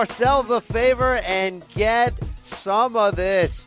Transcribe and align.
yourself 0.00 0.48
a 0.48 0.62
favor 0.62 1.16
and 1.26 1.62
get 1.74 2.18
some 2.42 2.96
of 2.96 3.16
this. 3.16 3.66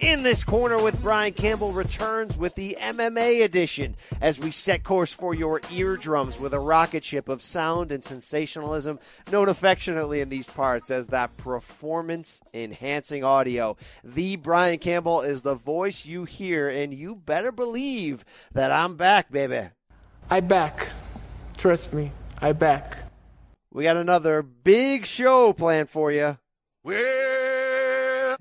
In 0.00 0.22
this 0.22 0.42
corner 0.42 0.82
with 0.82 1.00
Brian 1.02 1.34
Campbell 1.34 1.72
returns 1.72 2.38
with 2.38 2.54
the 2.54 2.78
MMA 2.80 3.44
edition 3.44 3.94
as 4.22 4.38
we 4.38 4.50
set 4.50 4.82
course 4.82 5.12
for 5.12 5.34
your 5.34 5.60
eardrums 5.70 6.40
with 6.40 6.54
a 6.54 6.58
rocket 6.58 7.04
ship 7.04 7.28
of 7.28 7.42
sound 7.42 7.92
and 7.92 8.02
sensationalism, 8.02 8.98
known 9.30 9.50
affectionately 9.50 10.22
in 10.22 10.30
these 10.30 10.48
parts 10.48 10.90
as 10.90 11.08
that 11.08 11.36
performance 11.36 12.40
enhancing 12.54 13.22
audio. 13.22 13.76
The 14.02 14.36
Brian 14.36 14.78
Campbell 14.78 15.20
is 15.20 15.42
the 15.42 15.54
voice 15.54 16.06
you 16.06 16.24
hear, 16.24 16.66
and 16.66 16.94
you 16.94 17.14
better 17.14 17.52
believe 17.52 18.24
that 18.52 18.72
I'm 18.72 18.96
back, 18.96 19.30
baby. 19.30 19.68
I 20.30 20.40
back. 20.40 20.88
Trust 21.58 21.92
me, 21.92 22.10
I 22.40 22.52
back. 22.52 23.03
We 23.74 23.82
got 23.82 23.96
another 23.96 24.40
big 24.40 25.04
show 25.04 25.52
planned 25.52 25.90
for 25.90 26.12
you. 26.12 26.38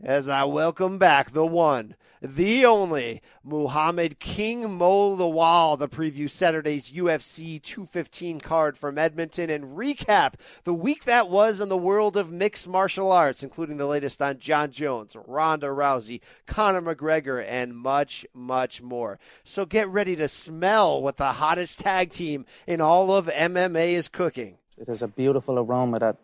As 0.04 0.30
I 0.30 0.44
welcome 0.44 1.00
back 1.00 1.32
the 1.32 1.44
one, 1.44 1.96
the 2.22 2.68
only 2.68 3.20
Muhammad 3.44 4.20
King 4.20 4.78
Mo 4.78 5.16
the 5.16 5.88
preview 5.88 6.30
Saturday's 6.30 6.92
UFC 6.92 7.60
215 7.60 8.42
card 8.42 8.78
from 8.78 9.00
Edmonton 9.00 9.50
and 9.50 9.76
recap 9.76 10.36
the 10.66 10.74
week 10.74 11.06
that 11.06 11.30
was 11.30 11.60
in 11.60 11.70
the 11.70 11.78
world 11.78 12.16
of 12.16 12.32
mixed 12.32 12.68
martial 12.68 13.12
arts, 13.12 13.42
including 13.42 13.78
the 13.78 13.88
latest 13.88 14.22
on 14.22 14.38
Jon 14.38 14.70
Jones, 14.70 15.18
Ronda 15.26 15.68
Rousey, 15.68 16.22
Conor 16.46 16.84
McGregor, 16.84 17.44
and 17.44 17.76
much, 17.76 18.24
much 18.36 18.84
more. 18.84 19.18
So 19.44 19.66
get 19.66 19.88
ready 19.88 20.16
to 20.16 20.28
smell 20.28 21.02
what 21.02 21.18
the 21.18 21.32
hottest 21.32 21.80
tag 21.80 22.12
team 22.12 22.46
in 22.68 22.82
all 22.82 23.12
of 23.12 23.26
MMA 23.26 23.94
is 23.94 24.10
cooking. 24.10 24.60
It 24.78 24.90
is 24.90 25.02
a 25.04 25.08
beautiful 25.08 25.60
aroma 25.60 26.00
that 26.00 26.18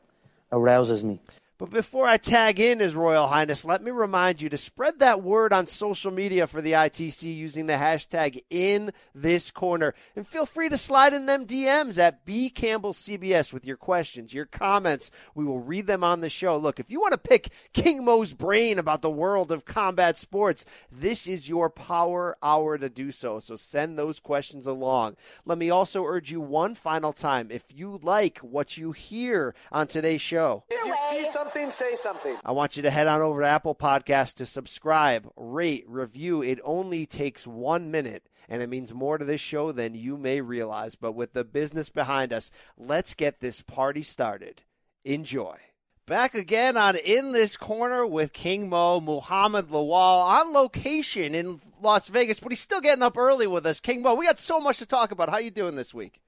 arouses 0.52 1.04
me. 1.04 1.20
But 1.60 1.72
before 1.72 2.06
I 2.06 2.16
tag 2.16 2.58
in 2.58 2.80
His 2.80 2.96
Royal 2.96 3.28
Highness, 3.28 3.66
let 3.66 3.84
me 3.84 3.92
remind 3.92 4.42
you 4.42 4.48
to 4.48 4.58
spread 4.58 5.00
that 5.00 5.22
word 5.22 5.52
on 5.52 5.68
social 5.68 6.10
media 6.10 6.48
for 6.48 6.62
the 6.62 6.72
ITC 6.72 7.36
using 7.36 7.66
the 7.66 7.74
hashtag 7.74 8.42
in 8.50 8.94
this 9.14 9.52
corner. 9.52 9.94
And 10.16 10.26
feel 10.26 10.46
free 10.46 10.70
to 10.70 10.78
slide 10.78 11.14
in 11.14 11.26
them 11.26 11.46
DMs 11.46 11.98
at 11.98 12.24
B 12.24 12.50
Campbell 12.50 12.94
CBS 12.94 13.52
with 13.52 13.66
your 13.66 13.76
questions, 13.76 14.34
your 14.34 14.46
comments. 14.46 15.12
We 15.36 15.44
will 15.44 15.60
read 15.60 15.86
them 15.86 16.02
on 16.02 16.22
the 16.22 16.30
show. 16.30 16.56
Look, 16.56 16.80
if 16.80 16.90
you 16.90 17.02
want 17.02 17.12
to 17.12 17.18
pick 17.18 17.52
King 17.74 18.06
Mo's 18.06 18.34
brain 18.34 18.80
about 18.80 19.02
the 19.02 19.10
world 19.10 19.52
of 19.52 19.66
combat 19.66 20.18
sports, 20.18 20.64
this 20.90 21.28
is 21.28 21.50
your 21.50 21.70
power 21.70 22.38
hour 22.42 22.78
to 22.78 22.88
do 22.88 23.12
so. 23.12 23.40
So 23.40 23.58
send 23.58 24.00
those 24.00 24.22
questions 24.22 24.66
along. 24.66 25.18
Let 25.44 25.58
me 25.58 25.70
also 25.70 26.06
urge 26.06 26.32
you 26.32 26.40
one 26.40 26.74
final 26.74 27.12
time 27.12 27.50
if 27.52 27.66
you 27.76 28.00
like 28.02 28.38
what 28.38 28.78
you 28.78 28.94
hear 28.94 29.54
on 29.74 29.88
today's 29.88 30.22
show. 30.22 30.64
If 30.70 30.86
you 30.86 30.96
see 31.10 31.30
something, 31.30 31.49
say 31.72 31.96
something. 31.96 32.38
I 32.44 32.52
want 32.52 32.76
you 32.76 32.84
to 32.84 32.92
head 32.92 33.08
on 33.08 33.22
over 33.22 33.42
to 33.42 33.48
Apple 33.48 33.76
Podcasts 33.76 34.34
to 34.36 34.46
subscribe, 34.46 35.30
rate, 35.36 35.86
review. 35.88 36.42
It 36.42 36.60
only 36.64 37.06
takes 37.06 37.46
one 37.48 37.92
minute, 37.92 38.28
and 38.48 38.62
it 38.62 38.70
means 38.70 38.94
more 38.94 39.18
to 39.18 39.26
this 39.26 39.42
show 39.42 39.72
than 39.72 39.96
you 39.96 40.18
may 40.18 40.42
realize. 40.42 40.96
But 40.96 41.14
with 41.14 41.34
the 41.34 41.44
business 41.44 41.90
behind 41.90 42.34
us, 42.34 42.52
let's 42.78 43.14
get 43.14 43.40
this 43.40 43.62
party 43.62 44.04
started. 44.04 44.62
Enjoy. 45.04 45.58
Back 46.06 46.34
again 46.34 46.76
on 46.76 46.96
In 46.96 47.34
This 47.34 47.56
Corner 47.56 48.06
with 48.06 48.34
King 48.34 48.68
Mo, 48.68 49.00
Muhammad 49.00 49.70
Lawal 49.70 50.26
on 50.26 50.54
location 50.54 51.36
in 51.36 51.62
Las 51.82 52.08
Vegas, 52.08 52.40
but 52.40 52.52
he's 52.52 52.60
still 52.60 52.82
getting 52.82 53.04
up 53.04 53.16
early 53.16 53.46
with 53.46 53.66
us. 53.66 53.80
King 53.80 54.02
Mo, 54.02 54.16
we 54.16 54.26
got 54.26 54.40
so 54.40 54.60
much 54.60 54.80
to 54.80 54.88
talk 54.88 55.12
about. 55.12 55.30
How 55.30 55.38
you 55.38 55.52
doing 55.52 55.76
this 55.76 55.94
week? 55.94 56.20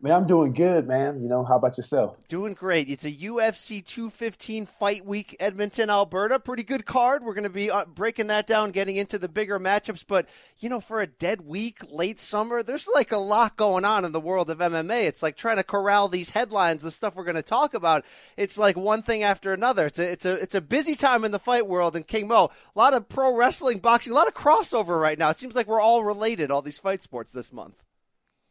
Man, 0.00 0.12
I'm 0.12 0.28
doing 0.28 0.52
good, 0.52 0.86
man. 0.86 1.20
You 1.20 1.28
know, 1.28 1.42
how 1.42 1.56
about 1.56 1.76
yourself? 1.76 2.16
Doing 2.28 2.54
great. 2.54 2.88
It's 2.88 3.04
a 3.04 3.10
UFC 3.10 3.84
215 3.84 4.64
fight 4.66 5.04
week, 5.04 5.34
Edmonton, 5.40 5.90
Alberta. 5.90 6.38
Pretty 6.38 6.62
good 6.62 6.86
card. 6.86 7.24
We're 7.24 7.34
going 7.34 7.42
to 7.42 7.50
be 7.50 7.68
uh, 7.68 7.84
breaking 7.84 8.28
that 8.28 8.46
down, 8.46 8.70
getting 8.70 8.94
into 8.94 9.18
the 9.18 9.28
bigger 9.28 9.58
matchups. 9.58 10.04
But, 10.06 10.28
you 10.60 10.68
know, 10.68 10.78
for 10.78 11.00
a 11.00 11.08
dead 11.08 11.40
week, 11.40 11.80
late 11.90 12.20
summer, 12.20 12.62
there's 12.62 12.86
like 12.94 13.10
a 13.10 13.16
lot 13.16 13.56
going 13.56 13.84
on 13.84 14.04
in 14.04 14.12
the 14.12 14.20
world 14.20 14.50
of 14.50 14.58
MMA. 14.58 15.02
It's 15.02 15.20
like 15.20 15.36
trying 15.36 15.56
to 15.56 15.64
corral 15.64 16.06
these 16.06 16.30
headlines, 16.30 16.84
the 16.84 16.92
stuff 16.92 17.16
we're 17.16 17.24
going 17.24 17.34
to 17.34 17.42
talk 17.42 17.74
about. 17.74 18.04
It's 18.36 18.56
like 18.56 18.76
one 18.76 19.02
thing 19.02 19.24
after 19.24 19.52
another. 19.52 19.86
It's 19.86 19.98
a, 19.98 20.12
it's 20.12 20.24
a, 20.24 20.34
it's 20.34 20.54
a 20.54 20.60
busy 20.60 20.94
time 20.94 21.24
in 21.24 21.32
the 21.32 21.40
fight 21.40 21.66
world. 21.66 21.96
And 21.96 22.06
King 22.06 22.28
Mo, 22.28 22.50
a 22.76 22.78
lot 22.78 22.94
of 22.94 23.08
pro 23.08 23.34
wrestling, 23.34 23.78
boxing, 23.78 24.12
a 24.12 24.16
lot 24.16 24.28
of 24.28 24.34
crossover 24.34 25.00
right 25.00 25.18
now. 25.18 25.30
It 25.30 25.38
seems 25.38 25.56
like 25.56 25.66
we're 25.66 25.80
all 25.80 26.04
related, 26.04 26.52
all 26.52 26.62
these 26.62 26.78
fight 26.78 27.02
sports 27.02 27.32
this 27.32 27.52
month 27.52 27.82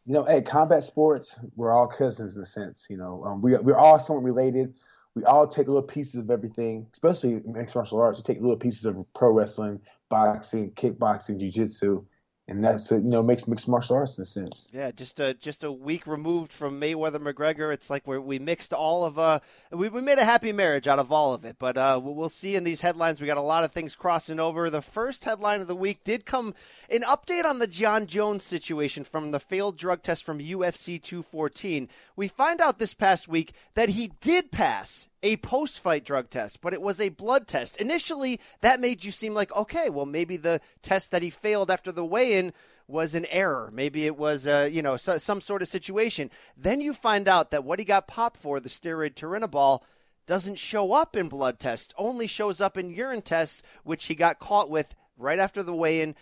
you 0.07 0.13
know, 0.13 0.23
hey, 0.23 0.41
combat 0.41 0.85
sports, 0.85 1.37
we're 1.57 1.73
all 1.73 1.85
cousins 1.85 2.37
in 2.37 2.41
a 2.41 2.45
sense. 2.45 2.85
You 2.89 2.95
know, 2.95 3.23
um, 3.25 3.41
we 3.41 3.57
we're 3.57 3.77
all 3.77 3.99
somewhat 3.99 4.23
related. 4.23 4.73
We 5.15 5.25
all 5.25 5.45
take 5.47 5.67
little 5.67 5.83
pieces 5.83 6.15
of 6.15 6.31
everything, 6.31 6.87
especially 6.93 7.41
mixed 7.45 7.75
martial 7.75 7.99
arts. 7.99 8.19
We 8.19 8.23
take 8.23 8.39
little 8.39 8.55
pieces 8.55 8.85
of 8.85 9.05
pro 9.13 9.31
wrestling, 9.31 9.81
boxing, 10.09 10.71
kickboxing, 10.71 11.39
jiu-jitsu, 11.39 12.05
and 12.49 12.63
that's 12.63 12.91
you 12.91 12.99
know 12.99 13.21
makes 13.21 13.47
mixed 13.47 13.67
martial 13.67 13.97
arts 13.97 14.17
in 14.17 14.21
a 14.21 14.25
sense. 14.25 14.69
Yeah, 14.73 14.91
just 14.91 15.19
a 15.19 15.33
just 15.33 15.63
a 15.63 15.71
week 15.71 16.07
removed 16.07 16.51
from 16.51 16.79
Mayweather 16.79 17.17
McGregor, 17.17 17.73
it's 17.73 17.89
like 17.89 18.07
we 18.07 18.17
we 18.17 18.39
mixed 18.39 18.73
all 18.73 19.03
of 19.03 19.19
uh 19.19 19.39
we, 19.71 19.89
we 19.89 20.01
made 20.01 20.17
a 20.17 20.23
happy 20.25 20.53
marriage 20.53 20.87
out 20.87 20.99
of 20.99 21.11
all 21.11 21.33
of 21.33 21.43
it. 21.43 21.57
But 21.59 21.77
uh, 21.77 21.99
we'll 22.01 22.29
see 22.29 22.55
in 22.55 22.63
these 22.63 22.81
headlines. 22.81 23.19
We 23.19 23.27
got 23.27 23.37
a 23.37 23.41
lot 23.41 23.65
of 23.65 23.71
things 23.71 23.95
crossing 23.95 24.39
over. 24.39 24.69
The 24.69 24.81
first 24.81 25.25
headline 25.25 25.59
of 25.59 25.67
the 25.67 25.75
week 25.75 26.03
did 26.03 26.25
come 26.25 26.53
an 26.89 27.01
update 27.01 27.43
on 27.43 27.59
the 27.59 27.67
Jon 27.67 28.07
Jones 28.07 28.45
situation 28.45 29.03
from 29.03 29.31
the 29.31 29.39
failed 29.39 29.77
drug 29.77 30.01
test 30.01 30.23
from 30.23 30.39
UFC 30.39 31.01
214. 31.01 31.89
We 32.15 32.27
find 32.29 32.61
out 32.61 32.79
this 32.79 32.93
past 32.93 33.27
week 33.27 33.53
that 33.73 33.89
he 33.89 34.11
did 34.21 34.51
pass 34.51 35.09
a 35.23 35.37
post 35.37 35.79
fight 35.79 36.05
drug 36.05 36.29
test, 36.29 36.61
but 36.61 36.73
it 36.73 36.81
was 36.81 37.01
a 37.01 37.09
blood 37.09 37.47
test. 37.47 37.77
Initially, 37.81 38.39
that 38.61 38.79
made 38.79 39.03
you 39.03 39.11
seem 39.11 39.33
like, 39.33 39.55
okay, 39.55 39.89
well, 39.89 40.05
maybe 40.05 40.37
the 40.37 40.61
test 40.81 41.11
that 41.11 41.23
he 41.23 41.29
failed 41.29 41.71
after 41.71 41.91
the 41.91 42.05
weigh 42.05 42.37
in 42.37 42.53
was 42.87 43.15
an 43.15 43.25
error. 43.29 43.69
Maybe 43.73 44.05
it 44.05 44.17
was, 44.17 44.47
uh, 44.47 44.69
you 44.71 44.81
know, 44.81 44.95
so, 44.95 45.17
some 45.17 45.41
sort 45.41 45.61
of 45.61 45.67
situation. 45.67 46.29
Then 46.55 46.81
you 46.81 46.93
find 46.93 47.27
out 47.27 47.51
that 47.51 47.63
what 47.63 47.79
he 47.79 47.85
got 47.85 48.07
popped 48.07 48.39
for, 48.39 48.59
the 48.59 48.69
steroid 48.69 49.15
turinabol, 49.15 49.81
doesn't 50.25 50.59
show 50.59 50.93
up 50.93 51.15
in 51.15 51.29
blood 51.29 51.59
tests, 51.59 51.93
only 51.97 52.27
shows 52.27 52.61
up 52.61 52.77
in 52.77 52.89
urine 52.89 53.21
tests, 53.21 53.63
which 53.83 54.05
he 54.05 54.15
got 54.15 54.39
caught 54.39 54.69
with 54.69 54.95
right 55.17 55.39
after 55.39 55.63
the 55.63 55.73
weigh 55.73 56.01
in 56.01 56.15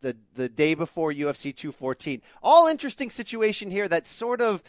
the 0.00 0.16
the 0.34 0.48
day 0.48 0.74
before 0.74 1.12
UFC 1.12 1.54
214. 1.54 2.22
All 2.42 2.66
interesting 2.66 3.10
situation 3.10 3.70
here 3.70 3.88
that 3.88 4.06
sort 4.06 4.40
of 4.40 4.62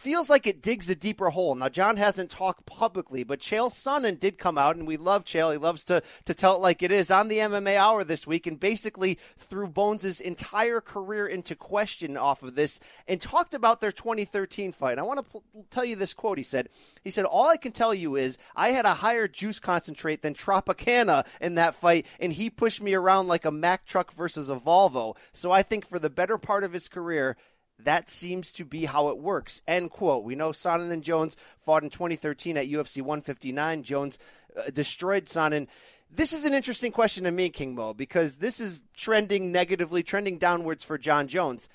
feels 0.00 0.30
like 0.30 0.46
it 0.46 0.62
digs 0.62 0.88
a 0.88 0.94
deeper 0.94 1.28
hole. 1.28 1.54
Now, 1.54 1.68
Jon 1.68 1.98
hasn't 1.98 2.30
talked 2.30 2.64
publicly, 2.64 3.22
but 3.22 3.40
Chael 3.40 3.70
Sonnen 3.70 4.18
did 4.18 4.38
come 4.38 4.56
out, 4.56 4.76
and 4.76 4.86
we 4.86 4.96
love 4.96 5.24
Chael. 5.24 5.52
He 5.52 5.58
loves 5.58 5.84
to, 5.84 6.02
to 6.24 6.32
tell 6.32 6.56
it 6.56 6.62
like 6.62 6.82
it 6.82 6.90
is 6.90 7.10
on 7.10 7.28
the 7.28 7.36
MMA 7.36 7.76
Hour 7.76 8.02
this 8.02 8.26
week, 8.26 8.46
and 8.46 8.58
basically 8.58 9.18
threw 9.36 9.68
Bones' 9.68 10.20
entire 10.20 10.80
career 10.80 11.26
into 11.26 11.54
question 11.54 12.16
off 12.16 12.42
of 12.42 12.54
this 12.54 12.80
and 13.06 13.20
talked 13.20 13.52
about 13.52 13.82
their 13.82 13.92
2013 13.92 14.72
fight. 14.72 14.98
I 14.98 15.02
want 15.02 15.18
to 15.18 15.40
p- 15.40 15.60
tell 15.70 15.84
you 15.84 15.96
this 15.96 16.14
quote 16.14 16.38
he 16.38 16.44
said. 16.44 16.70
He 17.04 17.10
said, 17.10 17.26
All 17.26 17.48
I 17.48 17.58
can 17.58 17.72
tell 17.72 17.92
you 17.92 18.16
is 18.16 18.38
I 18.56 18.70
had 18.70 18.86
a 18.86 18.94
higher 18.94 19.28
juice 19.28 19.60
concentrate 19.60 20.22
than 20.22 20.32
Tropicana 20.32 21.26
in 21.42 21.56
that 21.56 21.74
fight, 21.74 22.06
and 22.18 22.32
he 22.32 22.48
pushed 22.48 22.82
me 22.82 22.94
around 22.94 23.28
like 23.28 23.44
a 23.44 23.50
Mack 23.50 23.84
truck 23.84 24.14
versus 24.14 24.48
a 24.48 24.56
Volvo. 24.56 25.16
So 25.34 25.52
I 25.52 25.62
think 25.62 25.86
for 25.86 25.98
the 25.98 26.08
better 26.08 26.38
part 26.38 26.64
of 26.64 26.72
his 26.72 26.88
career, 26.88 27.36
that 27.84 28.08
seems 28.08 28.52
to 28.52 28.64
be 28.64 28.84
how 28.84 29.08
it 29.08 29.18
works. 29.18 29.62
End 29.66 29.90
quote. 29.90 30.24
We 30.24 30.34
know 30.34 30.50
Sonnen 30.50 30.90
and 30.90 31.02
Jones 31.02 31.36
fought 31.60 31.82
in 31.82 31.90
2013 31.90 32.56
at 32.56 32.68
UFC 32.68 33.02
159. 33.02 33.82
Jones 33.82 34.18
uh, 34.56 34.70
destroyed 34.70 35.24
Sonnen. 35.24 35.66
This 36.10 36.32
is 36.32 36.44
an 36.44 36.54
interesting 36.54 36.90
question 36.90 37.24
to 37.24 37.30
me, 37.30 37.50
King 37.50 37.74
Mo, 37.74 37.94
because 37.94 38.38
this 38.38 38.60
is 38.60 38.82
trending 38.94 39.52
negatively, 39.52 40.02
trending 40.02 40.38
downwards 40.38 40.82
for 40.82 40.98
Jon 40.98 41.28
Jones. 41.28 41.68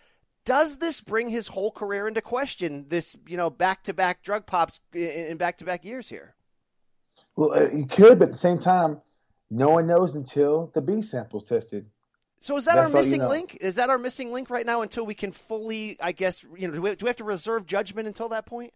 Does 0.45 0.77
this 0.77 1.01
bring 1.01 1.29
his 1.29 1.47
whole 1.47 1.71
career 1.71 2.07
into 2.07 2.21
question? 2.21 2.85
This, 2.89 3.17
you 3.27 3.37
know, 3.37 3.49
back-to-back 3.49 4.21
drug 4.23 4.45
pops 4.45 4.79
in 4.93 5.37
back-to-back 5.37 5.83
years 5.83 6.09
here. 6.09 6.35
Well, 7.35 7.53
uh, 7.53 7.61
it 7.63 7.89
could, 7.89 8.19
but 8.19 8.29
at 8.29 8.33
the 8.33 8.37
same 8.37 8.59
time, 8.59 9.01
no 9.49 9.69
one 9.69 9.87
knows 9.87 10.15
until 10.15 10.71
the 10.73 10.81
B 10.81 11.01
sample's 11.01 11.45
tested. 11.45 11.87
So 12.45 12.55
is 12.57 12.65
that 12.65 12.75
That's 12.75 12.93
our 12.93 13.01
missing 13.01 13.21
you 13.21 13.25
know. 13.25 13.29
link? 13.29 13.57
Is 13.59 13.77
that 13.77 13.89
our 13.89 13.97
missing 13.97 14.31
link 14.31 14.51
right 14.51 14.67
now 14.67 14.83
until 14.83 15.03
we 15.03 15.15
can 15.15 15.31
fully, 15.31 15.97
I 15.99 16.11
guess, 16.11 16.43
you 16.55 16.67
know, 16.67 16.75
do 16.75 16.81
we, 16.83 16.93
do 16.93 17.05
we 17.05 17.09
have 17.09 17.15
to 17.15 17.23
reserve 17.23 17.65
judgment 17.65 18.07
until 18.07 18.29
that 18.29 18.45
point? 18.45 18.71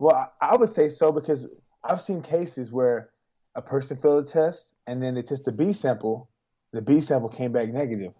Well, 0.00 0.32
I 0.40 0.56
would 0.56 0.72
say 0.72 0.88
so 0.88 1.12
because 1.12 1.46
I've 1.84 2.02
seen 2.02 2.22
cases 2.22 2.72
where 2.72 3.10
a 3.54 3.62
person 3.62 3.98
failed 3.98 4.26
a 4.26 4.28
test 4.28 4.74
and 4.88 5.00
then 5.00 5.14
they 5.14 5.22
test 5.22 5.44
the 5.44 5.52
B 5.52 5.72
sample, 5.72 6.28
the 6.72 6.82
B 6.82 7.00
sample 7.00 7.28
came 7.28 7.52
back 7.52 7.68
negative. 7.68 8.14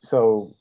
So 0.00 0.54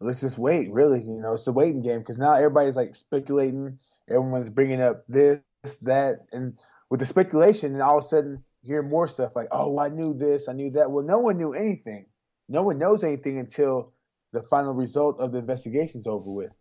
let's 0.00 0.20
just 0.20 0.38
wait, 0.38 0.70
really. 0.70 1.02
You 1.02 1.20
know, 1.20 1.32
it's 1.32 1.48
a 1.48 1.52
waiting 1.52 1.82
game 1.82 1.98
because 1.98 2.18
now 2.18 2.34
everybody's 2.34 2.76
like 2.76 2.94
speculating. 2.94 3.80
Everyone's 4.08 4.48
bringing 4.48 4.80
up 4.80 5.02
this, 5.08 5.40
that, 5.82 6.20
and 6.30 6.56
with 6.88 7.00
the 7.00 7.06
speculation, 7.06 7.72
and 7.72 7.82
all 7.82 7.98
of 7.98 8.04
a 8.04 8.06
sudden 8.06 8.44
you 8.62 8.74
hear 8.74 8.82
more 8.84 9.08
stuff 9.08 9.32
like, 9.34 9.48
"Oh, 9.50 9.76
I 9.80 9.88
knew 9.88 10.14
this, 10.14 10.48
I 10.48 10.52
knew 10.52 10.70
that." 10.72 10.88
Well, 10.88 11.04
no 11.04 11.18
one 11.18 11.36
knew 11.36 11.52
anything 11.52 12.06
no 12.52 12.62
one 12.62 12.78
knows 12.78 13.02
anything 13.02 13.38
until 13.38 13.92
the 14.32 14.42
final 14.42 14.74
result 14.74 15.18
of 15.18 15.32
the 15.32 15.38
investigation 15.38 16.00
is 16.00 16.06
over 16.06 16.30
with. 16.30 16.52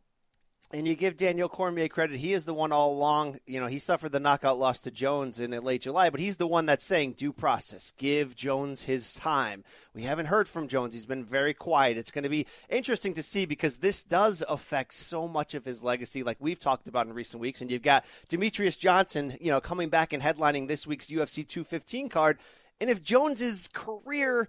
and 0.73 0.87
you 0.87 0.95
give 0.95 1.17
Daniel 1.17 1.49
Cormier 1.49 1.89
credit. 1.89 2.17
He 2.17 2.31
is 2.31 2.45
the 2.45 2.53
one 2.53 2.71
all 2.71 2.93
along. 2.93 3.39
You 3.45 3.59
know, 3.59 3.67
he 3.67 3.77
suffered 3.77 4.13
the 4.13 4.19
knockout 4.19 4.57
loss 4.57 4.79
to 4.81 4.91
Jones 4.91 5.41
in 5.41 5.51
late 5.51 5.81
July, 5.81 6.09
but 6.09 6.21
he's 6.21 6.37
the 6.37 6.47
one 6.47 6.65
that's 6.65 6.85
saying 6.85 7.13
due 7.13 7.33
process. 7.33 7.91
Give 7.97 8.35
Jones 8.37 8.83
his 8.83 9.13
time. 9.15 9.65
We 9.93 10.03
haven't 10.03 10.27
heard 10.27 10.47
from 10.47 10.69
Jones. 10.69 10.93
He's 10.93 11.05
been 11.05 11.25
very 11.25 11.53
quiet. 11.53 11.97
It's 11.97 12.11
going 12.11 12.23
to 12.23 12.29
be 12.29 12.47
interesting 12.69 13.13
to 13.15 13.23
see 13.23 13.45
because 13.45 13.77
this 13.77 14.01
does 14.03 14.43
affect 14.47 14.93
so 14.93 15.27
much 15.27 15.55
of 15.55 15.65
his 15.65 15.83
legacy, 15.83 16.23
like 16.23 16.37
we've 16.39 16.59
talked 16.59 16.87
about 16.87 17.07
in 17.07 17.13
recent 17.13 17.41
weeks. 17.41 17.59
And 17.59 17.69
you've 17.69 17.81
got 17.81 18.05
Demetrious 18.29 18.79
Johnson, 18.79 19.37
you 19.41 19.51
know, 19.51 19.59
coming 19.59 19.89
back 19.89 20.13
and 20.13 20.23
headlining 20.23 20.69
this 20.69 20.87
week's 20.87 21.07
UFC 21.07 21.45
215 21.45 22.07
card. 22.07 22.37
And 22.79 22.89
if 22.89 23.03
Jones's 23.03 23.67
career 23.73 24.47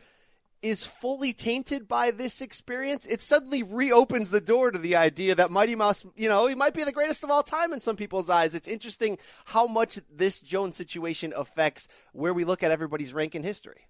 is 0.63 0.85
fully 0.85 1.33
tainted 1.33 1.89
by 1.89 2.11
this 2.11 2.41
experience, 2.41 3.05
it 3.07 3.21
suddenly 3.21 3.63
reopens 3.63 4.31
the 4.31 4.41
door 4.41 4.71
to 4.71 4.79
the 4.79 4.97
idea 4.97 5.35
that 5.35 5.51
Mighty 5.51 5.75
Mouse, 5.75 6.07
you 6.17 6.29
know, 6.29 6.47
he 6.47 6.55
might 6.55 6.75
be 6.75 6.85
the 6.85 6.93
greatest 6.93 7.25
of 7.25 7.31
all 7.31 7.43
time 7.43 7.73
in 7.73 7.81
some 7.81 7.97
people's 7.97 8.31
eyes. 8.31 8.55
It's 8.55 8.69
interesting 8.69 9.19
how 9.47 9.67
much 9.67 9.99
this 10.11 10.39
Jones 10.41 10.77
situation 10.77 11.33
affects 11.37 11.89
where 12.13 12.33
we 12.33 12.45
look 12.45 12.63
at 12.63 12.71
everybody's 12.71 13.13
rank 13.13 13.35
in 13.35 13.43
history. 13.43 13.87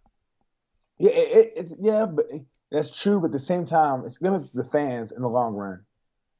Yeah, 0.98 1.10
it, 1.10 1.52
it, 1.56 1.68
yeah, 1.80 2.06
but 2.06 2.26
that's 2.70 2.90
true. 2.90 3.20
But 3.20 3.26
at 3.26 3.32
the 3.32 3.38
same 3.38 3.66
time, 3.66 4.04
it's 4.06 4.18
going 4.18 4.40
to 4.40 4.46
be 4.46 4.50
the 4.54 4.68
fans 4.70 5.12
in 5.12 5.22
the 5.22 5.28
long 5.28 5.54
run. 5.54 5.80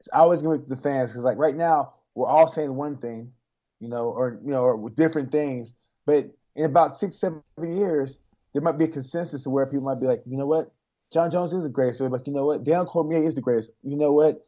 It's 0.00 0.08
always 0.12 0.42
going 0.42 0.60
to 0.60 0.66
be 0.66 0.74
the 0.74 0.80
fans 0.80 1.10
because, 1.10 1.24
like, 1.24 1.38
right 1.38 1.56
now 1.56 1.94
we're 2.14 2.26
all 2.26 2.50
saying 2.50 2.74
one 2.74 2.96
thing, 2.96 3.32
you 3.80 3.88
know, 3.88 4.06
or 4.06 4.40
you 4.44 4.50
know, 4.50 4.62
or 4.62 4.90
different 4.90 5.30
things. 5.30 5.72
But 6.06 6.30
in 6.54 6.64
about 6.64 6.98
six, 6.98 7.18
seven 7.18 7.42
years, 7.58 8.18
there 8.52 8.62
might 8.62 8.78
be 8.78 8.84
a 8.84 8.88
consensus 8.88 9.42
to 9.42 9.50
where 9.50 9.66
people 9.66 9.84
might 9.84 10.00
be 10.00 10.06
like, 10.06 10.22
you 10.26 10.36
know 10.36 10.46
what, 10.46 10.72
Jon 11.12 11.30
Jones 11.30 11.52
is 11.52 11.62
the 11.62 11.68
greatest. 11.68 12.00
Or 12.00 12.08
like, 12.08 12.26
you 12.26 12.32
know 12.32 12.46
what, 12.46 12.64
Daniel 12.64 12.86
Cormier 12.86 13.22
is 13.22 13.34
the 13.34 13.40
greatest. 13.40 13.70
You 13.82 13.96
know 13.96 14.12
what, 14.12 14.44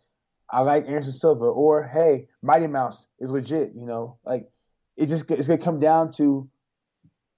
I 0.51 0.61
like 0.61 0.87
Anderson 0.87 1.13
Silva. 1.13 1.45
Or 1.45 1.83
hey, 1.83 2.29
Mighty 2.43 2.67
Mouse 2.67 3.07
is 3.21 3.31
legit. 3.31 3.73
You 3.75 3.87
know, 3.87 4.19
like 4.25 4.49
it 4.97 5.07
just 5.07 5.31
it's 5.31 5.47
gonna 5.47 5.63
come 5.63 5.81
down 5.81 6.13
to 6.15 6.49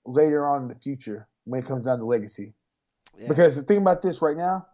later 0.05 0.47
on 0.47 0.63
in 0.63 0.69
the 0.69 0.75
future 0.75 1.29
when 1.45 1.61
it 1.63 1.67
comes 1.67 1.87
down 1.87 1.99
to 1.99 2.05
legacy. 2.05 2.55
Yeah. 3.19 3.29
Because 3.29 3.57
the 3.57 3.63
thing 3.63 3.79
about 3.79 4.03
this 4.03 4.21
right 4.21 4.37
now, 4.37 4.67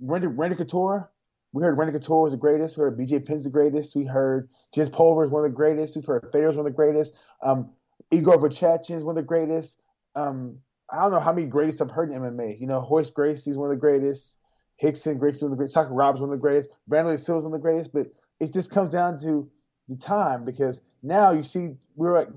Randy, 0.00 0.26
Randy 0.26 0.56
Couture, 0.56 1.10
we 1.52 1.62
heard 1.62 1.78
Randy 1.78 1.92
Couture 1.92 2.22
was 2.22 2.32
the 2.32 2.38
greatest. 2.38 2.76
We 2.76 2.82
heard 2.82 2.98
BJ 2.98 3.24
Penn's 3.24 3.44
the 3.44 3.50
greatest. 3.50 3.94
We 3.94 4.04
heard 4.04 4.48
Jens 4.74 4.88
Pulver 4.88 5.24
is 5.24 5.30
one 5.30 5.44
of 5.44 5.50
the 5.50 5.56
greatest. 5.56 5.96
We've 5.96 6.04
heard 6.04 6.28
Fedor's 6.32 6.56
one 6.56 6.66
of 6.66 6.72
the 6.72 6.76
greatest. 6.76 7.12
Um, 7.42 7.70
Igor 8.10 8.44
is 8.48 8.60
one 8.60 9.16
of 9.16 9.22
the 9.22 9.22
greatest. 9.22 9.76
Um, 10.14 10.58
I 10.92 11.02
don't 11.02 11.12
know 11.12 11.20
how 11.20 11.32
many 11.32 11.46
greatest 11.46 11.80
I've 11.80 11.90
heard 11.90 12.10
in 12.10 12.20
MMA. 12.20 12.60
You 12.60 12.66
know, 12.66 12.86
Royce 12.90 13.10
Gracie's 13.10 13.56
one 13.56 13.70
of 13.70 13.70
the 13.70 13.80
greatest. 13.80 14.34
Rickson 14.82 15.18
Gracie's 15.18 15.42
one 15.42 15.52
of 15.52 15.58
the 15.58 15.60
greatest. 15.60 15.74
Tucker 15.74 15.92
Roberts 15.92 16.20
one 16.20 16.30
of 16.30 16.38
the 16.38 16.40
greatest. 16.40 16.70
Brandon 16.88 17.16
Silva's 17.18 17.44
one 17.44 17.54
of 17.54 17.60
the 17.60 17.62
greatest. 17.62 17.92
But 17.92 18.06
it 18.40 18.52
just 18.52 18.70
comes 18.70 18.90
down 18.90 19.20
to 19.20 19.48
the 19.88 19.96
time 19.96 20.44
because 20.44 20.80
now 21.02 21.32
you 21.32 21.42
see 21.42 21.70
we're 21.96 22.14
like 22.14 22.28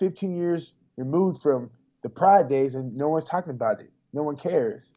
15 0.00 0.36
years 0.36 0.74
removed 0.96 1.42
from 1.42 1.70
the 2.02 2.08
Pride 2.08 2.48
days 2.48 2.74
and 2.74 2.94
no 2.94 3.08
one's 3.08 3.24
talking 3.24 3.50
about 3.50 3.80
it. 3.80 3.90
No 4.12 4.22
one 4.22 4.36
cares. 4.36 4.92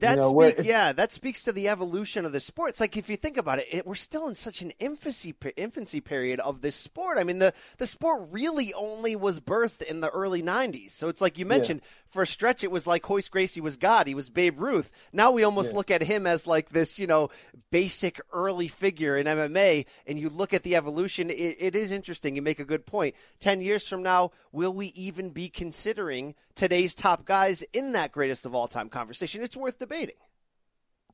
That 0.00 0.16
you 0.16 0.32
know, 0.32 0.50
speak, 0.50 0.64
yeah, 0.64 0.92
that 0.92 1.10
speaks 1.10 1.42
to 1.42 1.52
the 1.52 1.68
evolution 1.68 2.24
of 2.24 2.32
the 2.32 2.38
sport. 2.38 2.70
It's 2.70 2.80
like 2.80 2.96
if 2.96 3.08
you 3.08 3.16
think 3.16 3.36
about 3.36 3.58
it, 3.58 3.66
it, 3.70 3.86
we're 3.86 3.96
still 3.96 4.28
in 4.28 4.36
such 4.36 4.62
an 4.62 4.70
infancy 4.78 5.34
infancy 5.56 6.00
period 6.00 6.38
of 6.40 6.60
this 6.60 6.76
sport. 6.76 7.18
I 7.18 7.24
mean, 7.24 7.40
the 7.40 7.52
the 7.78 7.86
sport 7.86 8.28
really 8.30 8.72
only 8.74 9.16
was 9.16 9.40
birthed 9.40 9.82
in 9.82 10.00
the 10.00 10.08
early 10.10 10.40
'90s. 10.40 10.92
So 10.92 11.08
it's 11.08 11.20
like 11.20 11.36
you 11.36 11.46
mentioned, 11.46 11.80
yeah. 11.82 11.88
for 12.10 12.22
a 12.22 12.26
stretch, 12.26 12.62
it 12.62 12.70
was 12.70 12.86
like 12.86 13.08
Royce 13.08 13.28
Gracie 13.28 13.60
was 13.60 13.76
God. 13.76 14.06
He 14.06 14.14
was 14.14 14.30
Babe 14.30 14.60
Ruth. 14.60 15.10
Now 15.12 15.32
we 15.32 15.42
almost 15.42 15.72
yeah. 15.72 15.78
look 15.78 15.90
at 15.90 16.02
him 16.02 16.28
as 16.28 16.46
like 16.46 16.68
this, 16.68 17.00
you 17.00 17.08
know, 17.08 17.30
basic 17.72 18.20
early 18.32 18.68
figure 18.68 19.16
in 19.16 19.26
MMA. 19.26 19.84
And 20.06 20.18
you 20.18 20.28
look 20.28 20.54
at 20.54 20.62
the 20.62 20.76
evolution. 20.76 21.28
It, 21.28 21.56
it 21.58 21.74
is 21.74 21.90
interesting. 21.90 22.36
You 22.36 22.42
make 22.42 22.60
a 22.60 22.64
good 22.64 22.86
point. 22.86 23.16
Ten 23.40 23.60
years 23.60 23.88
from 23.88 24.04
now, 24.04 24.30
will 24.52 24.72
we 24.72 24.86
even 24.88 25.30
be 25.30 25.48
considering 25.48 26.36
today's 26.54 26.94
top 26.94 27.24
guys 27.24 27.64
in 27.72 27.92
that 27.92 28.12
greatest 28.12 28.46
of 28.46 28.54
all 28.54 28.68
time 28.68 28.88
conversation? 28.88 29.42
It's 29.42 29.56
worth 29.56 29.80
debating. 29.80 29.87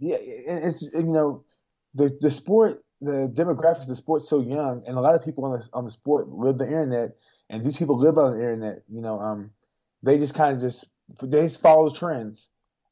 Yeah, 0.00 0.16
it's 0.18 0.82
you 0.82 1.02
know 1.02 1.44
the 1.94 2.16
the 2.20 2.30
sport, 2.30 2.84
the 3.00 3.32
demographics 3.32 3.86
the 3.86 3.94
sport's 3.94 4.28
so 4.28 4.40
young, 4.40 4.82
and 4.86 4.96
a 4.96 5.00
lot 5.00 5.14
of 5.14 5.24
people 5.24 5.44
on 5.44 5.52
the 5.52 5.68
on 5.72 5.84
the 5.84 5.90
sport 5.90 6.28
live 6.28 6.58
the 6.58 6.66
internet, 6.66 7.16
and 7.48 7.64
these 7.64 7.76
people 7.76 7.98
live 7.98 8.18
on 8.18 8.32
the 8.32 8.38
internet. 8.38 8.82
You 8.88 9.00
know, 9.00 9.20
um, 9.20 9.50
they 10.02 10.18
just 10.18 10.34
kind 10.34 10.56
of 10.56 10.60
just 10.60 10.86
they 11.22 11.42
just 11.42 11.60
follow 11.60 11.88
the 11.88 11.96
trends, 11.96 12.48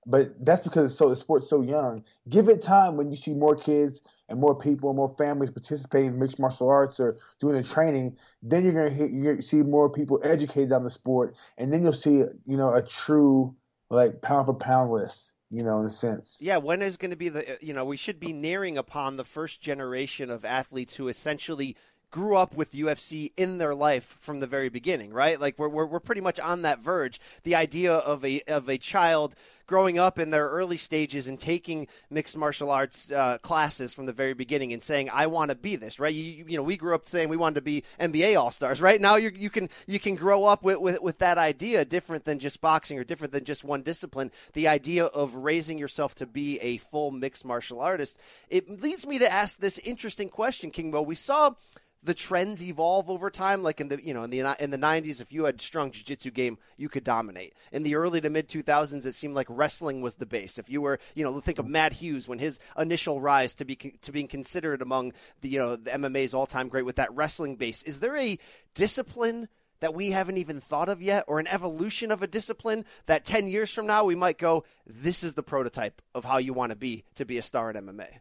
but 0.07 0.33
that's 0.45 0.63
because 0.63 0.97
so 0.97 1.09
the 1.09 1.17
sport's 1.17 1.51
so 1.51 1.61
young. 1.61 2.05
Give 2.29 2.49
it 2.49 2.63
time 2.63 2.97
when 2.97 3.11
you 3.11 3.17
see 3.17 3.35
more 3.35 3.57
kids 3.57 4.01
and 4.29 4.39
more 4.39 4.55
people 4.55 4.89
and 4.89 4.97
more 4.97 5.15
families 5.19 5.51
participating 5.51 6.09
in 6.09 6.19
mixed 6.21 6.39
martial 6.39 6.69
arts 6.69 7.01
or 7.01 7.19
doing 7.41 7.61
the 7.61 7.69
training. 7.69 8.17
Then 8.43 8.65
you're 8.65 8.75
gonna 8.75 8.91
hit, 8.95 9.11
you're 9.11 9.43
see 9.43 9.57
more 9.57 9.91
people 9.91 10.21
educated 10.23 10.71
on 10.71 10.85
the 10.85 10.91
sport, 10.91 11.35
and 11.59 11.73
then 11.73 11.83
you'll 11.83 11.93
see 11.93 12.19
you 12.19 12.57
know 12.57 12.73
a 12.73 12.83
true 12.83 13.57
like 13.91 14.23
pound 14.23 14.47
for 14.47 14.55
pound 14.55 14.93
list 14.93 15.32
you 15.53 15.63
know, 15.63 15.81
in 15.81 15.87
a 15.87 15.91
sense. 15.91 16.37
Yeah, 16.41 16.57
when 16.57 16.81
is 16.81 16.97
going 16.97 17.11
to 17.11 17.17
be 17.17 17.29
the, 17.29 17.59
you 17.61 17.75
know, 17.75 17.85
we 17.85 17.99
should 17.99 18.19
be 18.19 18.33
nearing 18.33 18.79
upon 18.79 19.19
the 19.19 19.25
first 19.25 19.61
generation 19.61 20.31
of 20.31 20.47
athletes 20.47 20.95
who 20.95 21.09
essentially 21.09 21.77
grew 22.13 22.37
up 22.37 22.55
with 22.55 22.73
UFC 22.73 23.33
in 23.39 23.59
their 23.59 23.75
life 23.75 24.19
from 24.21 24.39
the 24.39 24.47
very 24.47 24.69
beginning, 24.69 25.13
right? 25.13 25.41
Like 25.41 25.59
we're, 25.59 25.69
we're, 25.69 25.87
we're 25.87 25.99
pretty 25.99 26.21
much 26.21 26.39
on 26.39 26.63
that 26.63 26.79
verge. 26.79 27.19
The 27.43 27.57
idea 27.57 27.95
of 27.95 28.25
a 28.25 28.43
of 28.43 28.69
a 28.69 28.79
child 28.79 29.35
growing 29.67 29.99
up 29.99 30.19
in 30.19 30.29
their 30.31 30.49
early 30.51 30.77
stages 30.77 31.27
and 31.27 31.41
taking 31.41 31.89
mixed 32.11 32.37
martial 32.37 32.71
arts 32.71 33.11
uh, 33.11 33.39
classes 33.39 33.95
from 33.95 34.05
the 34.05 34.13
very 34.13 34.35
beginning 34.35 34.73
and 34.75 34.83
saying, 34.83 35.09
"I 35.11 35.27
want 35.27 35.49
to 35.49 35.55
be 35.55 35.75
this," 35.75 35.99
right? 35.99 36.15
You, 36.15 36.45
you 36.47 36.57
know, 36.57 36.63
we 36.63 36.77
grew 36.77 36.95
up 36.95 37.09
saying 37.09 37.31
we 37.31 37.39
wanted 37.39 37.57
to 37.57 37.63
be 37.63 37.83
NBA 37.99 38.39
All 38.39 38.51
Stars, 38.51 38.83
right? 38.83 39.01
Now 39.01 39.17
you 39.17 39.33
you 39.35 39.49
can 39.49 39.71
you 39.87 39.99
can 39.99 40.15
grow 40.15 40.45
up 40.45 40.63
with, 40.63 40.79
with 40.79 41.01
with 41.01 41.19
that 41.19 41.39
idea, 41.39 41.85
different 41.87 42.27
than 42.27 42.39
just 42.39 42.61
boxing 42.61 42.99
or 42.99 43.05
different 43.05 43.33
than 43.33 43.45
just 43.45 43.65
one 43.65 43.81
discipline. 43.83 44.31
The 44.53 44.69
idea 44.69 45.07
of 45.07 45.35
raising 45.37 45.79
yourself 45.79 46.15
to 46.17 46.27
be 46.27 46.59
a 46.61 46.77
full 46.77 47.11
mixed 47.11 47.47
martial 47.47 47.81
artist. 47.81 48.21
It 48.51 48.83
leads 48.83 49.07
me 49.07 49.19
to 49.19 49.33
ask 49.33 49.59
this 49.59 49.79
interesting 49.79 50.29
question, 50.29 50.71
King 50.71 50.91
Mo. 50.91 51.01
We 51.01 51.15
saw 51.15 51.55
the 52.03 52.15
trends 52.15 52.63
evolve 52.63 53.09
over 53.09 53.31
time. 53.31 53.63
Like 53.63 53.81
in 53.81 53.89
the 53.89 54.05
you 54.05 54.15
know 54.15 54.25
in 54.25 54.31
the 54.31 54.57
in 54.59 54.71
the 54.71 54.79
'90s, 54.79 55.21
if 55.21 55.33
you 55.33 55.45
had 55.45 55.61
strong 55.61 55.91
jiu-jitsu 55.91 56.31
game, 56.31 56.59
you 56.77 56.89
could 56.89 57.05
dominate. 57.05 57.55
In 57.71 57.83
the 57.83 57.95
early 57.95 58.21
to 58.21 58.31
mid 58.31 58.49
2000s, 58.49 59.07
it 59.07 59.15
seemed 59.15 59.35
like 59.35 59.47
wrestling 59.49 60.01
was 60.01 60.17
the 60.17 60.27
base. 60.27 60.59
If 60.59 60.69
you 60.69 60.81
were 60.81 60.99
you 61.15 61.25
know 61.25 61.41
think 61.41 61.59
of 61.59 61.67
Matt 61.67 61.95
Hughes 61.95 62.29
when 62.29 62.39
his 62.39 62.59
initial 62.79 63.21
rise 63.21 63.55
to 63.55 63.65
be 63.65 63.77
to 63.77 64.13
being 64.13 64.29
considered 64.29 64.83
among 64.83 65.13
the 65.41 65.49
you 65.49 65.59
know 65.59 65.77
the 65.77 65.91
MMA's 65.91 66.35
all-time 66.35 66.69
great 66.69 66.85
with 66.85 66.97
that 66.97 67.15
wrestling 67.15 67.57
base. 67.57 67.83
Is 67.83 68.01
there 68.01 68.17
a 68.17 68.39
discipline? 68.75 69.49
that 69.81 69.95
we 69.95 70.13
haven't 70.13 70.39
even 70.39 70.61
thought 70.61 70.89
of 70.89 71.03
yet, 71.03 71.25
or 71.27 71.41
an 71.41 71.49
evolution 71.49 72.13
of 72.13 72.23
a 72.23 72.27
discipline 72.29 72.85
that 73.07 73.25
10 73.25 73.49
years 73.49 73.75
from 73.75 73.85
now 73.85 74.05
we 74.05 74.15
might 74.15 74.39
go, 74.39 74.63
this 74.87 75.25
is 75.25 75.35
the 75.35 75.43
prototype 75.43 76.01
of 76.15 76.25
how 76.25 76.39
you 76.39 76.53
want 76.53 76.71
to 76.71 76.77
be 76.77 77.03
to 77.17 77.25
be 77.25 77.37
a 77.37 77.43
star 77.43 77.69
in 77.69 77.77
MMA? 77.77 78.21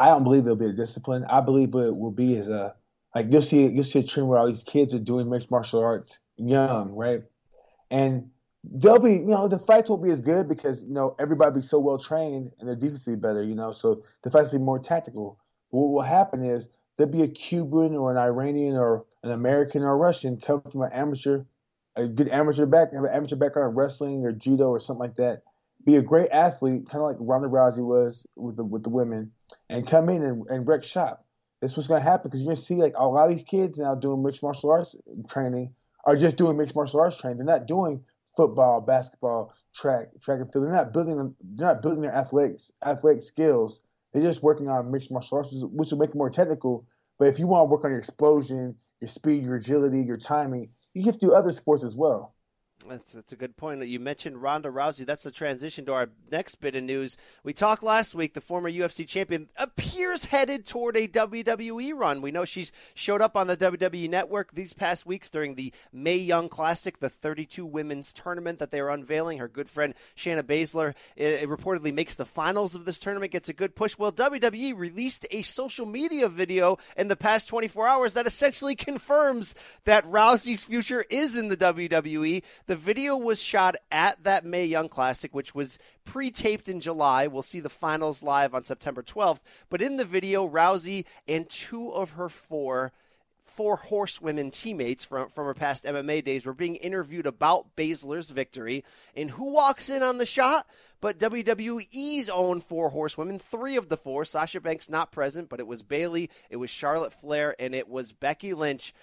I 0.00 0.08
don't 0.08 0.24
believe 0.24 0.46
it'll 0.46 0.56
be 0.56 0.64
a 0.64 0.72
discipline. 0.72 1.26
I 1.28 1.42
believe 1.42 1.74
it 1.74 1.94
will 1.94 2.10
be 2.10 2.36
as 2.38 2.48
a 2.48 2.74
like 3.14 3.26
you'll 3.28 3.42
see 3.42 3.66
you'll 3.66 3.84
see 3.84 3.98
a 3.98 4.02
trend 4.02 4.28
where 4.28 4.38
all 4.38 4.46
these 4.46 4.62
kids 4.62 4.94
are 4.94 4.98
doing 4.98 5.28
mixed 5.28 5.50
martial 5.50 5.80
arts 5.80 6.18
young, 6.38 6.92
right? 6.92 7.22
And 7.90 8.30
they'll 8.64 8.98
be 8.98 9.12
you 9.12 9.26
know 9.26 9.46
the 9.46 9.58
fights 9.58 9.90
won't 9.90 10.02
be 10.02 10.10
as 10.10 10.22
good 10.22 10.48
because 10.48 10.82
you 10.82 10.94
know 10.94 11.14
everybody 11.18 11.60
be 11.60 11.66
so 11.66 11.78
well 11.78 11.98
trained 11.98 12.50
and 12.58 12.68
their 12.68 12.76
defense 12.76 13.04
be 13.04 13.14
better, 13.14 13.42
you 13.42 13.54
know. 13.54 13.72
So 13.72 14.02
the 14.22 14.30
fights 14.30 14.50
will 14.50 14.58
be 14.58 14.64
more 14.64 14.78
tactical. 14.78 15.38
What 15.68 15.88
will 15.88 16.02
happen 16.02 16.44
is 16.46 16.68
there'll 16.96 17.12
be 17.12 17.22
a 17.22 17.28
Cuban 17.28 17.94
or 17.94 18.10
an 18.10 18.16
Iranian 18.16 18.76
or 18.76 19.04
an 19.22 19.32
American 19.32 19.82
or 19.82 19.92
a 19.92 19.96
Russian 19.96 20.40
come 20.40 20.62
from 20.62 20.80
an 20.80 20.92
amateur, 20.94 21.44
a 21.96 22.06
good 22.06 22.30
amateur 22.30 22.64
back, 22.64 22.94
have 22.94 23.04
an 23.04 23.10
amateur 23.12 23.36
background 23.36 23.72
in 23.72 23.76
wrestling 23.76 24.24
or 24.24 24.32
judo 24.32 24.68
or 24.68 24.80
something 24.80 25.00
like 25.00 25.16
that. 25.16 25.42
Be 25.84 25.96
a 25.96 26.02
great 26.02 26.30
athlete, 26.30 26.88
kind 26.88 27.02
of 27.04 27.10
like 27.10 27.16
Ronda 27.20 27.48
Rousey 27.48 27.84
was 27.84 28.26
with 28.34 28.56
the 28.56 28.64
with 28.64 28.82
the 28.82 28.90
women, 28.90 29.32
and 29.70 29.86
come 29.86 30.08
in 30.08 30.22
and, 30.22 30.46
and 30.48 30.66
wreck 30.66 30.84
shop. 30.84 31.24
This 31.62 31.76
was 31.76 31.86
going 31.86 32.02
to 32.02 32.08
happen 32.08 32.28
because 32.28 32.40
you're 32.40 32.48
going 32.48 32.56
to 32.56 32.62
see 32.62 32.74
like 32.74 32.94
a 32.96 33.06
lot 33.06 33.30
of 33.30 33.36
these 33.36 33.44
kids 33.44 33.78
now 33.78 33.94
doing 33.94 34.22
mixed 34.22 34.42
martial 34.42 34.70
arts 34.70 34.96
training 35.28 35.74
are 36.04 36.16
just 36.16 36.36
doing 36.36 36.56
mixed 36.56 36.74
martial 36.74 37.00
arts 37.00 37.18
training. 37.18 37.38
They're 37.38 37.46
not 37.46 37.66
doing 37.66 38.02
football, 38.36 38.80
basketball, 38.80 39.54
track, 39.74 40.08
track 40.22 40.40
and 40.40 40.52
field. 40.52 40.64
They're 40.64 40.72
not 40.72 40.92
building 40.92 41.16
them. 41.16 41.36
They're 41.42 41.68
not 41.68 41.82
building 41.82 42.00
their 42.00 42.14
athletics, 42.14 42.70
athletic 42.84 43.22
skills. 43.22 43.80
They're 44.12 44.22
just 44.22 44.42
working 44.42 44.68
on 44.68 44.90
mixed 44.90 45.10
martial 45.10 45.38
arts, 45.38 45.50
which 45.52 45.90
will 45.90 45.98
make 45.98 46.10
it 46.10 46.16
more 46.16 46.30
technical. 46.30 46.86
But 47.18 47.28
if 47.28 47.38
you 47.38 47.46
want 47.46 47.68
to 47.68 47.70
work 47.70 47.84
on 47.84 47.90
your 47.90 48.00
explosion, 48.00 48.74
your 49.00 49.08
speed, 49.08 49.44
your 49.44 49.56
agility, 49.56 50.02
your 50.02 50.16
timing, 50.16 50.70
you 50.94 51.04
have 51.04 51.18
to 51.18 51.26
do 51.26 51.32
other 51.32 51.52
sports 51.52 51.84
as 51.84 51.94
well. 51.94 52.34
That's, 52.88 53.12
that's 53.12 53.32
a 53.32 53.36
good 53.36 53.56
point. 53.56 53.86
You 53.86 54.00
mentioned 54.00 54.40
Ronda 54.40 54.70
Rousey. 54.70 55.04
That's 55.04 55.22
the 55.22 55.30
transition 55.30 55.84
to 55.86 55.92
our 55.92 56.08
next 56.30 56.56
bit 56.56 56.74
of 56.74 56.82
news. 56.82 57.16
We 57.44 57.52
talked 57.52 57.82
last 57.82 58.14
week. 58.14 58.32
The 58.32 58.40
former 58.40 58.70
UFC 58.70 59.06
champion 59.06 59.48
appears 59.56 60.26
headed 60.26 60.66
toward 60.66 60.96
a 60.96 61.06
WWE 61.06 61.92
run. 61.94 62.22
We 62.22 62.30
know 62.30 62.46
she's 62.46 62.72
showed 62.94 63.20
up 63.20 63.36
on 63.36 63.48
the 63.48 63.56
WWE 63.56 64.08
Network 64.08 64.54
these 64.54 64.72
past 64.72 65.04
weeks 65.04 65.28
during 65.28 65.56
the 65.56 65.72
Mae 65.92 66.16
Young 66.16 66.48
Classic, 66.48 66.98
the 66.98 67.10
32 67.10 67.66
women's 67.66 68.14
tournament 68.14 68.58
that 68.58 68.70
they 68.70 68.80
are 68.80 68.90
unveiling. 68.90 69.38
Her 69.38 69.48
good 69.48 69.68
friend 69.68 69.94
Shayna 70.16 70.42
Baszler 70.42 70.94
it, 71.16 71.42
it 71.42 71.48
reportedly 71.48 71.92
makes 71.92 72.16
the 72.16 72.24
finals 72.24 72.74
of 72.74 72.86
this 72.86 72.98
tournament, 72.98 73.32
gets 73.32 73.48
a 73.50 73.54
good 73.54 73.74
push. 73.74 73.98
Well, 73.98 74.12
WWE 74.12 74.76
released 74.76 75.26
a 75.30 75.42
social 75.42 75.84
media 75.84 76.28
video 76.28 76.78
in 76.96 77.08
the 77.08 77.16
past 77.16 77.48
24 77.48 77.86
hours 77.86 78.14
that 78.14 78.26
essentially 78.26 78.74
confirms 78.74 79.54
that 79.84 80.04
Rousey's 80.04 80.64
future 80.64 81.04
is 81.10 81.36
in 81.36 81.48
the 81.48 81.56
WWE. 81.56 82.42
The 82.70 82.76
video 82.76 83.16
was 83.16 83.42
shot 83.42 83.74
at 83.90 84.22
that 84.22 84.44
Mae 84.44 84.64
Young 84.64 84.88
Classic, 84.88 85.34
which 85.34 85.56
was 85.56 85.76
pre 86.04 86.30
taped 86.30 86.68
in 86.68 86.80
July. 86.80 87.26
We'll 87.26 87.42
see 87.42 87.58
the 87.58 87.68
finals 87.68 88.22
live 88.22 88.54
on 88.54 88.62
September 88.62 89.02
12th. 89.02 89.40
But 89.68 89.82
in 89.82 89.96
the 89.96 90.04
video, 90.04 90.48
Rousey 90.48 91.04
and 91.26 91.50
two 91.50 91.90
of 91.90 92.10
her 92.10 92.28
four 92.28 92.92
four 93.42 93.74
horsewomen 93.74 94.52
teammates 94.52 95.02
from, 95.02 95.30
from 95.30 95.46
her 95.46 95.54
past 95.54 95.82
MMA 95.82 96.22
days 96.22 96.46
were 96.46 96.54
being 96.54 96.76
interviewed 96.76 97.26
about 97.26 97.74
Baszler's 97.74 98.30
victory. 98.30 98.84
And 99.16 99.32
who 99.32 99.50
walks 99.50 99.90
in 99.90 100.04
on 100.04 100.18
the 100.18 100.24
shot? 100.24 100.68
But 101.00 101.18
WWE's 101.18 102.30
own 102.30 102.60
four 102.60 102.90
horsewomen, 102.90 103.40
three 103.40 103.74
of 103.74 103.88
the 103.88 103.96
four. 103.96 104.24
Sasha 104.24 104.60
Banks 104.60 104.88
not 104.88 105.10
present, 105.10 105.48
but 105.48 105.58
it 105.58 105.66
was 105.66 105.82
Bayley, 105.82 106.30
it 106.48 106.58
was 106.58 106.70
Charlotte 106.70 107.12
Flair, 107.12 107.56
and 107.58 107.74
it 107.74 107.88
was 107.88 108.12
Becky 108.12 108.54
Lynch. 108.54 108.94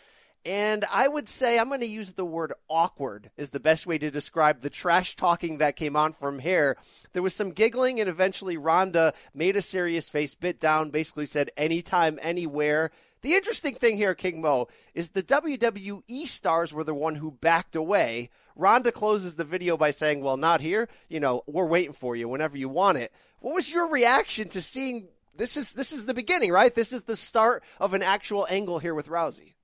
And 0.48 0.86
I 0.94 1.10
would 1.10 1.28
say 1.28 1.60
I'm 1.60 1.68
going 1.68 1.82
to 1.82 1.86
use 1.86 2.14
the 2.14 2.24
word 2.24 2.54
awkward 2.70 3.32
is 3.36 3.50
the 3.50 3.60
best 3.60 3.86
way 3.86 3.98
to 3.98 4.10
describe 4.10 4.62
the 4.62 4.70
trash 4.70 5.18
talking 5.18 5.58
that 5.58 5.76
came 5.76 5.98
on 5.98 6.14
from 6.14 6.40
here. 6.40 6.78
There 7.12 7.22
was 7.22 7.36
some 7.36 7.52
giggling, 7.52 8.00
and 8.00 8.08
eventually 8.08 8.56
Ronda 8.56 9.14
made 9.34 9.58
a 9.58 9.62
serious 9.62 10.08
face, 10.08 10.36
bit 10.36 10.58
down, 10.62 10.90
basically 10.90 11.26
said 11.26 11.50
anytime, 11.58 12.18
anywhere. 12.22 12.92
The 13.24 13.34
interesting 13.34 13.76
thing 13.76 13.98
here, 13.98 14.16
King 14.16 14.40
Mo, 14.40 14.70
is 14.94 15.10
the 15.10 15.22
WWE 15.22 16.28
stars 16.30 16.74
were 16.74 16.86
the 16.86 16.94
one 16.94 17.16
who 17.16 17.32
backed 17.32 17.76
away. 17.76 18.30
Ronda 18.56 18.94
closes 18.94 19.36
the 19.36 19.44
video 19.44 19.76
by 19.76 19.92
saying, 19.92 20.22
Well, 20.22 20.38
not 20.38 20.62
here. 20.62 20.88
You 21.10 21.20
know, 21.20 21.44
we're 21.46 21.66
waiting 21.66 21.92
for 21.92 22.16
you 22.16 22.30
whenever 22.30 22.58
you 22.58 22.70
want 22.70 23.00
it. 23.00 23.12
What 23.42 23.54
was 23.54 23.70
your 23.70 23.90
reaction 23.90 24.48
to 24.50 24.62
seeing 24.62 25.10
this 25.36 25.58
is 25.58 25.74
this 25.74 25.92
is 25.92 26.06
the 26.06 26.14
beginning, 26.14 26.54
right? 26.54 26.74
This 26.74 26.94
is 26.94 27.02
the 27.02 27.18
start 27.18 27.66
of 27.82 27.94
an 27.94 28.02
actual 28.02 28.48
angle 28.50 28.80
here 28.80 28.96
with 28.96 29.10
Rousey. 29.10 29.56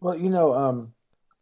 Well, 0.00 0.16
you 0.16 0.30
know, 0.30 0.54
um, 0.54 0.92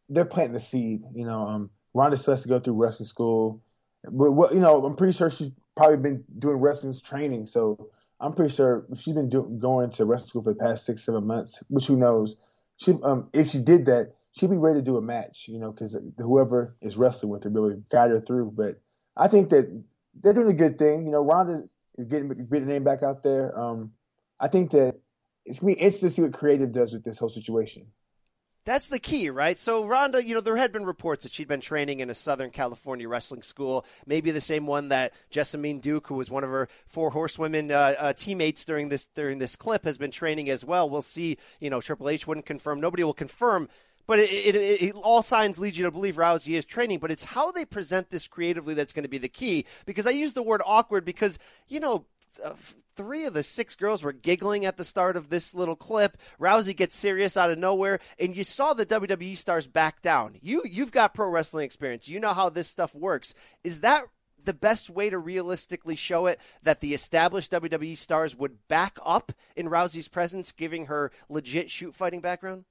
they're 0.08 0.24
planting 0.24 0.54
the 0.54 0.60
seed. 0.60 1.02
You 1.14 1.26
know, 1.26 1.46
um, 1.46 1.70
Ronda 1.94 2.16
still 2.16 2.34
has 2.34 2.42
to 2.42 2.48
go 2.48 2.60
through 2.60 2.74
wrestling 2.74 3.08
school. 3.08 3.62
But 4.04 4.52
you 4.52 4.60
know, 4.60 4.84
I'm 4.84 4.96
pretty 4.96 5.16
sure 5.16 5.30
she's 5.30 5.50
probably 5.76 5.96
been 5.96 6.24
doing 6.38 6.56
wrestling 6.56 6.94
training. 7.02 7.46
So 7.46 7.90
I'm 8.20 8.34
pretty 8.34 8.54
sure 8.54 8.86
she's 8.96 9.14
been 9.14 9.28
do- 9.28 9.56
going 9.60 9.90
to 9.92 10.04
wrestling 10.04 10.28
school 10.28 10.42
for 10.42 10.52
the 10.52 10.58
past 10.60 10.86
six, 10.86 11.04
seven 11.04 11.26
months. 11.26 11.62
Which 11.68 11.86
who 11.86 11.96
knows? 11.96 12.36
She, 12.76 12.94
um, 13.02 13.28
if 13.32 13.48
she 13.50 13.58
did 13.58 13.86
that, 13.86 14.12
she'd 14.32 14.50
be 14.50 14.56
ready 14.56 14.80
to 14.80 14.84
do 14.84 14.96
a 14.96 15.02
match. 15.02 15.46
You 15.48 15.58
know, 15.58 15.72
because 15.72 15.96
whoever 16.18 16.76
is 16.82 16.96
wrestling 16.96 17.30
with 17.30 17.44
her 17.44 17.50
really 17.50 17.82
guide 17.90 18.10
her 18.10 18.20
through. 18.20 18.52
But 18.56 18.80
I 19.16 19.28
think 19.28 19.50
that 19.50 19.70
they're 20.20 20.32
doing 20.32 20.48
a 20.48 20.54
good 20.54 20.78
thing. 20.78 21.06
You 21.06 21.12
know, 21.12 21.24
Ronda 21.24 21.64
is 21.96 22.06
getting 22.06 22.28
getting 22.28 22.66
the 22.66 22.72
name 22.72 22.84
back 22.84 23.02
out 23.02 23.22
there. 23.22 23.58
Um, 23.58 23.92
I 24.38 24.48
think 24.48 24.70
that 24.72 24.96
it's 25.46 25.60
gonna 25.60 25.74
be 25.74 25.80
interesting 25.80 26.08
to 26.08 26.14
see 26.14 26.22
what 26.22 26.32
creative 26.34 26.72
does 26.72 26.92
with 26.92 27.04
this 27.04 27.18
whole 27.18 27.28
situation. 27.28 27.86
That's 28.64 28.88
the 28.88 28.98
key, 28.98 29.28
right? 29.28 29.58
So, 29.58 29.84
Ronda, 29.84 30.24
you 30.24 30.34
know, 30.34 30.40
there 30.40 30.56
had 30.56 30.72
been 30.72 30.86
reports 30.86 31.24
that 31.24 31.32
she'd 31.32 31.48
been 31.48 31.60
training 31.60 32.00
in 32.00 32.08
a 32.08 32.14
Southern 32.14 32.50
California 32.50 33.06
wrestling 33.06 33.42
school, 33.42 33.84
maybe 34.06 34.30
the 34.30 34.40
same 34.40 34.66
one 34.66 34.88
that 34.88 35.12
Jessamyn 35.30 35.82
Duke, 35.82 36.06
who 36.06 36.14
was 36.14 36.30
one 36.30 36.44
of 36.44 36.50
her 36.50 36.68
four 36.86 37.10
horsewomen 37.10 37.70
uh, 37.70 37.94
uh, 37.98 38.12
teammates 38.14 38.64
during 38.64 38.88
this 38.88 39.06
during 39.14 39.38
this 39.38 39.54
clip, 39.54 39.84
has 39.84 39.98
been 39.98 40.10
training 40.10 40.48
as 40.48 40.64
well. 40.64 40.88
We'll 40.88 41.02
see. 41.02 41.36
You 41.60 41.68
know, 41.68 41.82
Triple 41.82 42.08
H 42.08 42.26
wouldn't 42.26 42.46
confirm. 42.46 42.80
Nobody 42.80 43.04
will 43.04 43.12
confirm. 43.12 43.68
But 44.06 44.18
it, 44.18 44.30
it, 44.30 44.82
it, 44.82 44.94
all 44.94 45.22
signs 45.22 45.58
lead 45.58 45.76
you 45.76 45.84
to 45.84 45.90
believe 45.90 46.16
Rousey 46.16 46.58
is 46.58 46.66
training, 46.66 46.98
but 46.98 47.10
it's 47.10 47.24
how 47.24 47.52
they 47.52 47.64
present 47.64 48.10
this 48.10 48.28
creatively 48.28 48.74
that's 48.74 48.92
going 48.92 49.04
to 49.04 49.08
be 49.08 49.18
the 49.18 49.28
key. 49.28 49.64
Because 49.86 50.06
I 50.06 50.10
use 50.10 50.34
the 50.34 50.42
word 50.42 50.60
awkward 50.66 51.06
because, 51.06 51.38
you 51.68 51.80
know, 51.80 52.04
uh, 52.42 52.54
three 52.96 53.24
of 53.24 53.34
the 53.34 53.42
six 53.42 53.74
girls 53.74 54.02
were 54.02 54.12
giggling 54.12 54.64
at 54.64 54.76
the 54.76 54.84
start 54.84 55.16
of 55.16 55.28
this 55.28 55.54
little 55.54 55.76
clip. 55.76 56.16
Rousey 56.40 56.76
gets 56.76 56.96
serious 56.96 57.36
out 57.36 57.50
of 57.50 57.58
nowhere, 57.58 58.00
and 58.18 58.36
you 58.36 58.44
saw 58.44 58.74
the 58.74 58.86
WWE 58.86 59.36
stars 59.36 59.66
back 59.66 60.02
down. 60.02 60.36
You 60.40 60.62
you've 60.64 60.92
got 60.92 61.14
pro 61.14 61.28
wrestling 61.28 61.64
experience. 61.64 62.08
You 62.08 62.20
know 62.20 62.32
how 62.32 62.48
this 62.48 62.68
stuff 62.68 62.94
works. 62.94 63.34
Is 63.62 63.80
that 63.80 64.04
the 64.44 64.54
best 64.54 64.90
way 64.90 65.10
to 65.10 65.18
realistically 65.18 65.96
show 65.96 66.26
it 66.26 66.40
that 66.62 66.80
the 66.80 66.94
established 66.94 67.52
WWE 67.52 67.96
stars 67.96 68.36
would 68.36 68.66
back 68.68 68.98
up 69.04 69.32
in 69.56 69.68
Rousey's 69.68 70.08
presence, 70.08 70.52
giving 70.52 70.86
her 70.86 71.10
legit 71.28 71.70
shoot 71.70 71.94
fighting 71.94 72.20
background? 72.20 72.64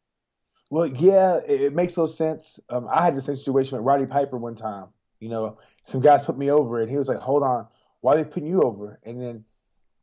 Well, 0.70 0.88
yeah, 0.88 1.39
it, 1.48 1.62
it 1.62 1.74
makes 1.75 1.98
no 1.98 2.08
sense. 2.08 2.60
Um, 2.70 2.88
I 2.91 3.03
had 3.03 3.15
the 3.15 3.22
same 3.22 3.36
situation 3.36 3.77
with 3.77 3.86
Roddy 3.86 4.05
Piper 4.05 4.38
one 4.38 4.55
time. 4.55 4.88
You 5.20 5.29
know, 5.29 5.58
some 5.84 6.01
guys 6.01 6.25
put 6.25 6.38
me 6.38 6.51
over, 6.51 6.82
and 6.82 6.89
he 6.89 6.98
was 6.98 7.08
like, 7.08 7.20
"Hold 7.20 7.43
on, 7.43 7.67
why 8.01 8.13
are 8.13 8.17
they 8.17 8.24
putting 8.24 8.50
you 8.50 8.62
over?" 8.62 9.00
And 9.03 9.22
then 9.22 9.46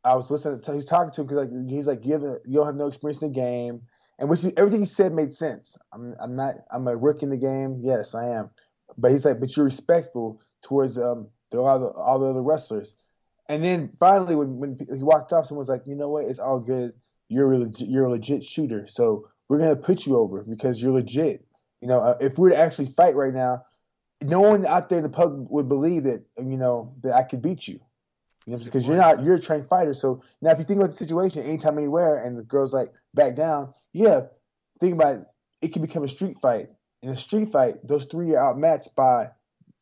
I 0.03 0.15
was 0.15 0.31
listening 0.31 0.61
to 0.61 0.73
he's 0.73 0.85
talking 0.85 1.13
to 1.13 1.21
him 1.21 1.27
because 1.27 1.47
like 1.47 1.69
he's 1.69 1.87
like 1.87 2.05
you 2.05 2.39
you 2.45 2.55
don't 2.55 2.65
have 2.65 2.75
no 2.75 2.87
experience 2.87 3.21
in 3.21 3.31
the 3.31 3.39
game, 3.39 3.81
and 4.19 4.29
which 4.29 4.43
everything 4.57 4.81
he 4.81 4.85
said 4.85 5.13
made 5.13 5.33
sense. 5.33 5.77
I'm 5.93 6.15
I'm 6.19 6.35
not 6.35 6.55
I'm 6.71 6.87
a 6.87 6.95
rookie 6.95 7.23
in 7.23 7.29
the 7.29 7.37
game. 7.37 7.81
Yes, 7.83 8.15
I 8.15 8.27
am, 8.29 8.49
but 8.97 9.11
he's 9.11 9.25
like 9.25 9.39
but 9.39 9.55
you're 9.55 9.65
respectful 9.65 10.41
towards 10.63 10.97
um 10.97 11.27
the, 11.51 11.59
all 11.59 11.79
the 11.79 11.87
all 11.87 12.19
the 12.19 12.27
other 12.27 12.41
wrestlers. 12.41 12.93
And 13.47 13.63
then 13.63 13.91
finally, 13.99 14.35
when 14.35 14.57
when 14.57 14.77
he 14.79 15.03
walked 15.03 15.33
off, 15.33 15.47
someone 15.47 15.59
was 15.61 15.69
like, 15.69 15.85
you 15.85 15.95
know 15.95 16.09
what, 16.09 16.25
it's 16.25 16.39
all 16.39 16.59
good. 16.59 16.93
You're 17.27 17.51
a 17.51 17.59
legit, 17.59 17.87
you're 17.87 18.05
a 18.05 18.09
legit 18.09 18.43
shooter, 18.43 18.87
so 18.87 19.27
we're 19.49 19.59
gonna 19.59 19.75
put 19.75 20.05
you 20.05 20.17
over 20.17 20.43
because 20.43 20.81
you're 20.81 20.93
legit. 20.93 21.45
You 21.81 21.87
know, 21.87 21.99
uh, 21.99 22.17
if 22.19 22.37
we 22.37 22.43
were 22.43 22.49
to 22.51 22.57
actually 22.57 22.93
fight 22.95 23.15
right 23.15 23.33
now, 23.33 23.63
no 24.21 24.39
one 24.39 24.65
out 24.65 24.89
there 24.89 24.99
in 24.99 25.03
the 25.03 25.09
public 25.09 25.49
would 25.49 25.67
believe 25.67 26.03
that 26.05 26.23
you 26.37 26.57
know 26.57 26.95
that 27.03 27.13
I 27.13 27.23
could 27.23 27.41
beat 27.41 27.67
you. 27.67 27.79
You 28.51 28.57
know, 28.57 28.63
because 28.63 28.85
you're 28.85 28.97
not 28.97 29.23
you're 29.23 29.35
a 29.35 29.41
trained 29.41 29.69
fighter. 29.69 29.93
So 29.93 30.21
now, 30.41 30.51
if 30.51 30.59
you 30.59 30.65
think 30.65 30.79
about 30.79 30.91
the 30.91 30.97
situation, 30.97 31.43
anytime, 31.43 31.77
anywhere, 31.77 32.17
and 32.17 32.37
the 32.37 32.43
girl's 32.43 32.73
like 32.73 32.91
back 33.13 33.35
down, 33.35 33.73
yeah, 33.93 34.21
think 34.79 34.93
about 34.93 35.15
it, 35.15 35.25
it 35.61 35.73
can 35.73 35.81
become 35.81 36.03
a 36.03 36.09
street 36.09 36.37
fight. 36.41 36.69
In 37.01 37.09
a 37.09 37.17
street 37.17 37.51
fight, 37.51 37.87
those 37.87 38.05
three 38.05 38.35
are 38.35 38.49
outmatched 38.49 38.93
by 38.95 39.29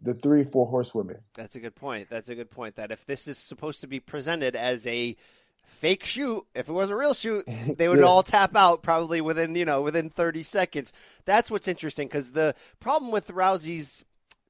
the 0.01 0.13
three, 0.13 0.43
four 0.43 0.67
horsewomen. 0.67 1.17
That's 1.33 1.55
a 1.55 1.59
good 1.59 1.75
point. 1.75 2.09
That's 2.09 2.29
a 2.29 2.35
good 2.35 2.51
point. 2.51 2.75
That 2.75 2.91
if 2.91 3.05
this 3.05 3.27
is 3.27 3.37
supposed 3.37 3.81
to 3.81 3.87
be 3.87 3.99
presented 3.99 4.55
as 4.55 4.85
a 4.87 5.15
fake 5.63 6.05
shoot, 6.05 6.45
if 6.53 6.69
it 6.69 6.73
was 6.73 6.89
a 6.89 6.95
real 6.95 7.13
shoot, 7.13 7.45
they 7.77 7.89
would 7.89 7.99
yeah. 7.99 8.05
all 8.05 8.23
tap 8.23 8.55
out 8.55 8.83
probably 8.83 9.19
within 9.19 9.55
you 9.55 9.65
know 9.65 9.81
within 9.81 10.09
30 10.09 10.43
seconds. 10.43 10.93
That's 11.25 11.49
what's 11.49 11.67
interesting 11.67 12.07
because 12.07 12.31
the 12.31 12.53
problem 12.79 13.11
with 13.11 13.29
Rousey's 13.29 14.05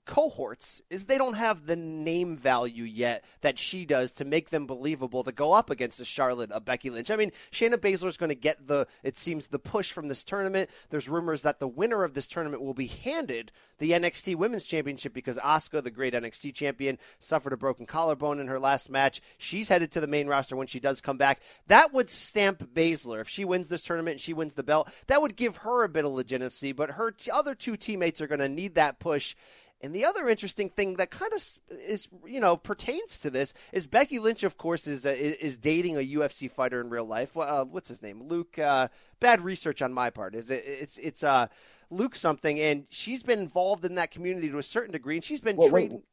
cohorts 0.09 0.81
is 0.89 1.05
they 1.05 1.19
don't 1.19 1.35
have 1.35 1.67
the 1.67 1.75
name 1.75 2.35
value 2.35 2.83
yet 2.83 3.23
that 3.41 3.59
she 3.59 3.85
does 3.85 4.11
to 4.11 4.25
make 4.25 4.49
them 4.49 4.65
believable 4.65 5.23
to 5.23 5.31
go 5.31 5.53
up 5.53 5.69
against 5.69 5.99
a 5.99 6.05
Charlotte, 6.05 6.49
a 6.51 6.59
Becky 6.59 6.89
Lynch. 6.89 7.11
I 7.11 7.15
mean, 7.15 7.29
Shayna 7.51 7.75
Baszler 7.75 8.07
is 8.07 8.17
going 8.17 8.31
to 8.31 8.35
get 8.35 8.65
the, 8.65 8.87
it 9.03 9.15
seems, 9.15 9.47
the 9.47 9.59
push 9.59 9.91
from 9.91 10.07
this 10.07 10.23
tournament. 10.23 10.71
There's 10.89 11.07
rumors 11.07 11.43
that 11.43 11.59
the 11.59 11.67
winner 11.67 12.03
of 12.03 12.15
this 12.15 12.25
tournament 12.25 12.63
will 12.63 12.73
be 12.73 12.87
handed 12.87 13.51
the 13.77 13.91
NXT 13.91 14.35
Women's 14.35 14.65
Championship 14.65 15.13
because 15.13 15.37
Asuka, 15.37 15.83
the 15.83 15.91
great 15.91 16.15
NXT 16.15 16.55
champion, 16.55 16.97
suffered 17.19 17.53
a 17.53 17.57
broken 17.57 17.85
collarbone 17.85 18.39
in 18.39 18.47
her 18.47 18.59
last 18.59 18.89
match. 18.89 19.21
She's 19.37 19.69
headed 19.69 19.91
to 19.91 20.01
the 20.01 20.07
main 20.07 20.25
roster 20.25 20.55
when 20.55 20.67
she 20.67 20.79
does 20.79 21.01
come 21.01 21.17
back. 21.17 21.39
That 21.67 21.93
would 21.93 22.09
stamp 22.09 22.73
Baszler. 22.73 23.21
If 23.21 23.29
she 23.29 23.45
wins 23.45 23.69
this 23.69 23.83
tournament 23.83 24.15
and 24.15 24.21
she 24.21 24.33
wins 24.33 24.55
the 24.55 24.63
belt, 24.63 24.91
that 25.05 25.21
would 25.21 25.35
give 25.35 25.57
her 25.57 25.83
a 25.83 25.89
bit 25.89 26.03
of 26.03 26.13
legitimacy, 26.13 26.71
but 26.71 26.91
her 26.91 27.11
t- 27.11 27.29
other 27.29 27.53
two 27.53 27.77
teammates 27.77 28.21
are 28.21 28.27
going 28.27 28.39
to 28.39 28.49
need 28.49 28.73
that 28.73 28.97
push. 28.97 29.35
And 29.81 29.95
the 29.95 30.05
other 30.05 30.27
interesting 30.27 30.69
thing 30.69 30.95
that 30.95 31.09
kind 31.09 31.31
of 31.31 31.41
is, 31.69 32.09
you 32.25 32.41
know, 32.41 32.57
pertains 32.57 33.19
to 33.21 33.29
this 33.29 33.53
is 33.71 33.87
Becky 33.87 34.19
Lynch, 34.19 34.43
of 34.43 34.57
course, 34.57 34.87
is 34.87 35.05
uh, 35.05 35.15
is 35.17 35.57
dating 35.57 35.95
a 35.95 36.17
UFC 36.17 36.51
fighter 36.51 36.81
in 36.81 36.89
real 36.89 37.05
life. 37.05 37.37
Uh, 37.37 37.63
what's 37.63 37.87
his 37.87 38.01
name? 38.01 38.23
Luke. 38.23 38.59
Uh, 38.59 38.89
bad 39.21 39.41
research 39.41 39.81
on 39.81 39.93
my 39.93 40.09
part. 40.09 40.35
Is 40.35 40.49
it? 40.49 40.63
It's 40.65 40.97
it's 40.97 41.23
uh, 41.23 41.47
Luke 41.89 42.15
something, 42.15 42.59
and 42.59 42.85
she's 42.89 43.23
been 43.23 43.39
involved 43.39 43.85
in 43.85 43.95
that 43.95 44.11
community 44.11 44.49
to 44.49 44.57
a 44.57 44.63
certain 44.63 44.91
degree, 44.91 45.15
and 45.15 45.23
she's 45.23 45.41
been 45.41 45.55
well, 45.55 45.69
training. 45.69 46.03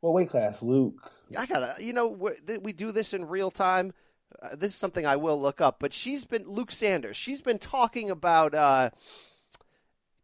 What 0.00 0.12
weight 0.12 0.28
class, 0.28 0.62
Luke? 0.62 1.10
I 1.36 1.46
gotta, 1.46 1.82
you 1.82 1.94
know, 1.94 2.08
we 2.08 2.72
do 2.74 2.92
this 2.92 3.14
in 3.14 3.26
real 3.26 3.50
time. 3.50 3.94
Uh, 4.42 4.50
this 4.54 4.72
is 4.72 4.78
something 4.78 5.06
I 5.06 5.16
will 5.16 5.40
look 5.40 5.60
up, 5.60 5.76
but 5.78 5.94
she's 5.94 6.24
been 6.24 6.44
Luke 6.44 6.70
Sanders. 6.72 7.16
She's 7.16 7.40
been 7.40 7.58
talking 7.58 8.10
about 8.10 8.54
uh, 8.54 8.90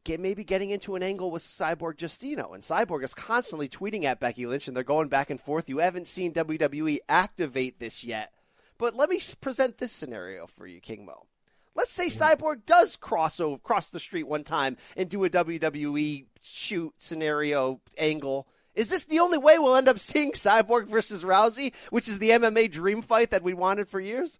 get 0.04 0.20
maybe 0.20 0.44
getting 0.44 0.70
into 0.70 0.96
an 0.96 1.02
angle 1.02 1.30
with 1.30 1.42
Cyborg 1.42 1.96
Justino. 1.96 2.54
And 2.54 2.62
Cyborg 2.62 3.04
is 3.04 3.14
constantly 3.14 3.68
tweeting 3.68 4.04
at 4.04 4.20
Becky 4.20 4.46
Lynch, 4.46 4.68
and 4.68 4.76
they're 4.76 4.84
going 4.84 5.08
back 5.08 5.30
and 5.30 5.40
forth. 5.40 5.68
You 5.68 5.78
haven't 5.78 6.08
seen 6.08 6.32
WWE 6.32 6.98
activate 7.08 7.78
this 7.78 8.04
yet. 8.04 8.32
But 8.78 8.96
let 8.96 9.10
me 9.10 9.20
present 9.40 9.78
this 9.78 9.92
scenario 9.92 10.46
for 10.46 10.66
you, 10.66 10.80
King 10.80 11.04
Mo. 11.04 11.26
Let's 11.74 11.92
say 11.92 12.06
mm-hmm. 12.06 12.44
Cyborg 12.44 12.66
does 12.66 12.96
cross 12.96 13.40
over, 13.40 13.58
cross 13.58 13.90
the 13.90 14.00
street 14.00 14.26
one 14.26 14.44
time 14.44 14.76
and 14.96 15.08
do 15.08 15.24
a 15.24 15.30
WWE 15.30 16.26
shoot 16.42 16.94
scenario 16.98 17.80
angle. 17.98 18.48
Is 18.74 18.88
this 18.88 19.04
the 19.04 19.20
only 19.20 19.38
way 19.38 19.58
we'll 19.58 19.76
end 19.76 19.88
up 19.88 19.98
seeing 19.98 20.32
Cyborg 20.32 20.88
versus 20.88 21.22
Rousey, 21.22 21.74
which 21.90 22.08
is 22.08 22.18
the 22.18 22.30
MMA 22.30 22.70
dream 22.70 23.02
fight 23.02 23.30
that 23.30 23.42
we 23.42 23.54
wanted 23.54 23.88
for 23.88 24.00
years? 24.00 24.38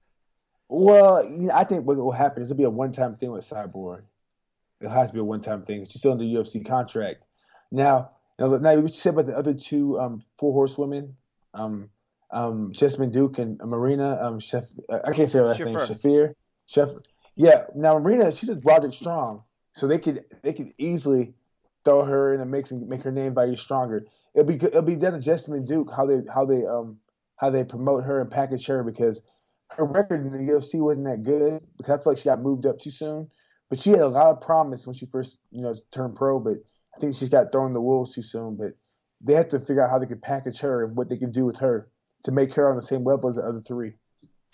Well, 0.69 1.51
I 1.53 1.65
think 1.65 1.85
what 1.85 1.97
will 1.97 2.13
happen 2.13 2.43
is 2.43 2.51
it'll 2.51 2.59
be 2.59 2.65
a 2.65 2.71
one-time 2.71 3.17
thing 3.17 3.33
with 3.33 3.49
Cyborg. 3.49 4.03
It 4.81 4.89
has 4.89 5.09
to 5.09 5.13
be 5.13 5.21
a 5.21 5.25
one-time 5.25 5.63
thing. 5.63 5.87
She's 5.89 6.01
still 6.01 6.13
under 6.13 6.25
UFC 6.25 6.67
contract. 6.67 7.25
Now, 7.71 8.13
now, 8.39 8.57
now 8.57 8.75
what 8.77 8.93
you 8.93 8.99
said 8.99 9.15
about 9.15 9.27
the 9.27 9.37
other 9.37 9.55
two 9.55 10.01
um, 10.01 10.23
four 10.39 10.53
horsewomen, 10.53 11.17
um, 11.55 11.91
um, 12.31 12.73
Jessamyn 12.73 13.13
Duke 13.13 13.39
and 13.39 13.59
Marina, 13.59 14.19
um, 14.23 14.41
Chef, 14.41 14.65
I 14.89 15.13
can't 15.13 15.29
say 15.29 15.39
her 15.39 15.47
last 15.47 15.61
name, 15.61 15.77
Shafir. 15.77 16.35
Chef, 16.67 16.89
yeah. 17.37 17.65
Now 17.75 17.99
Marina, 17.99 18.31
she's 18.31 18.49
just 18.49 18.65
Roderick 18.65 18.95
Strong, 18.95 19.43
so 19.73 19.87
they 19.87 19.99
could 19.99 20.25
they 20.43 20.53
could 20.53 20.73
easily 20.79 21.35
throw 21.85 22.05
her 22.05 22.35
in 22.35 22.41
a 22.41 22.47
mix 22.47 22.71
and 22.71 22.89
make 22.89 23.03
her 23.03 23.13
name 23.13 23.35
value 23.35 23.57
stronger. 23.57 24.07
It'll 24.35 24.47
be 24.47 24.55
it'll 24.55 24.83
be 24.83 24.97
done 24.97 25.13
to 25.13 25.19
Jessamyn 25.19 25.67
Duke 25.67 25.91
how 25.95 26.07
they 26.07 26.21
how 26.33 26.45
they 26.45 26.65
um 26.65 26.99
how 27.37 27.51
they 27.51 27.65
promote 27.65 28.05
her 28.05 28.21
and 28.21 28.31
package 28.31 28.67
her 28.67 28.85
because 28.85 29.21
her 29.71 29.85
record 29.85 30.27
in 30.27 30.33
the 30.33 30.53
UFC 30.53 30.75
wasn't 30.75 31.07
that 31.07 31.23
good 31.23 31.61
because 31.77 32.01
I 32.01 32.03
feel 32.03 32.13
like 32.13 32.19
she 32.19 32.25
got 32.25 32.41
moved 32.41 32.67
up 32.67 32.79
too 32.79 32.91
soon. 32.91 33.31
But 33.71 33.81
she 33.81 33.91
had 33.91 34.01
a 34.01 34.09
lot 34.09 34.27
of 34.27 34.41
promise 34.41 34.87
when 34.87 34.95
she 34.95 35.07
first 35.07 35.39
you 35.51 35.63
know 35.63 35.75
turned 35.93 36.17
pro, 36.17 36.39
but 36.41 36.59
I 36.97 37.01
think 37.01 37.15
she's 37.15 37.29
got 37.29 37.53
thrown 37.53 37.73
the 37.73 37.81
wolves 37.81 38.15
too 38.15 38.23
soon. 38.23 38.57
But 38.57 38.73
they 39.21 39.35
have 39.35 39.49
to 39.51 39.61
figure 39.61 39.83
out 39.83 39.91
how 39.91 39.99
they 39.99 40.07
can 40.07 40.21
package 40.21 40.59
her 40.61 40.85
and 40.85 40.97
what 40.97 41.09
they 41.09 41.17
can 41.17 41.33
do 41.33 41.47
with 41.47 41.57
her 41.57 41.89
to 42.25 42.33
make 42.33 42.55
her 42.55 42.69
on 42.69 42.77
the 42.77 42.83
same 42.83 43.05
level 43.05 43.31
as 43.31 43.37
the 43.37 43.43
other 43.43 43.63
three. 43.67 43.95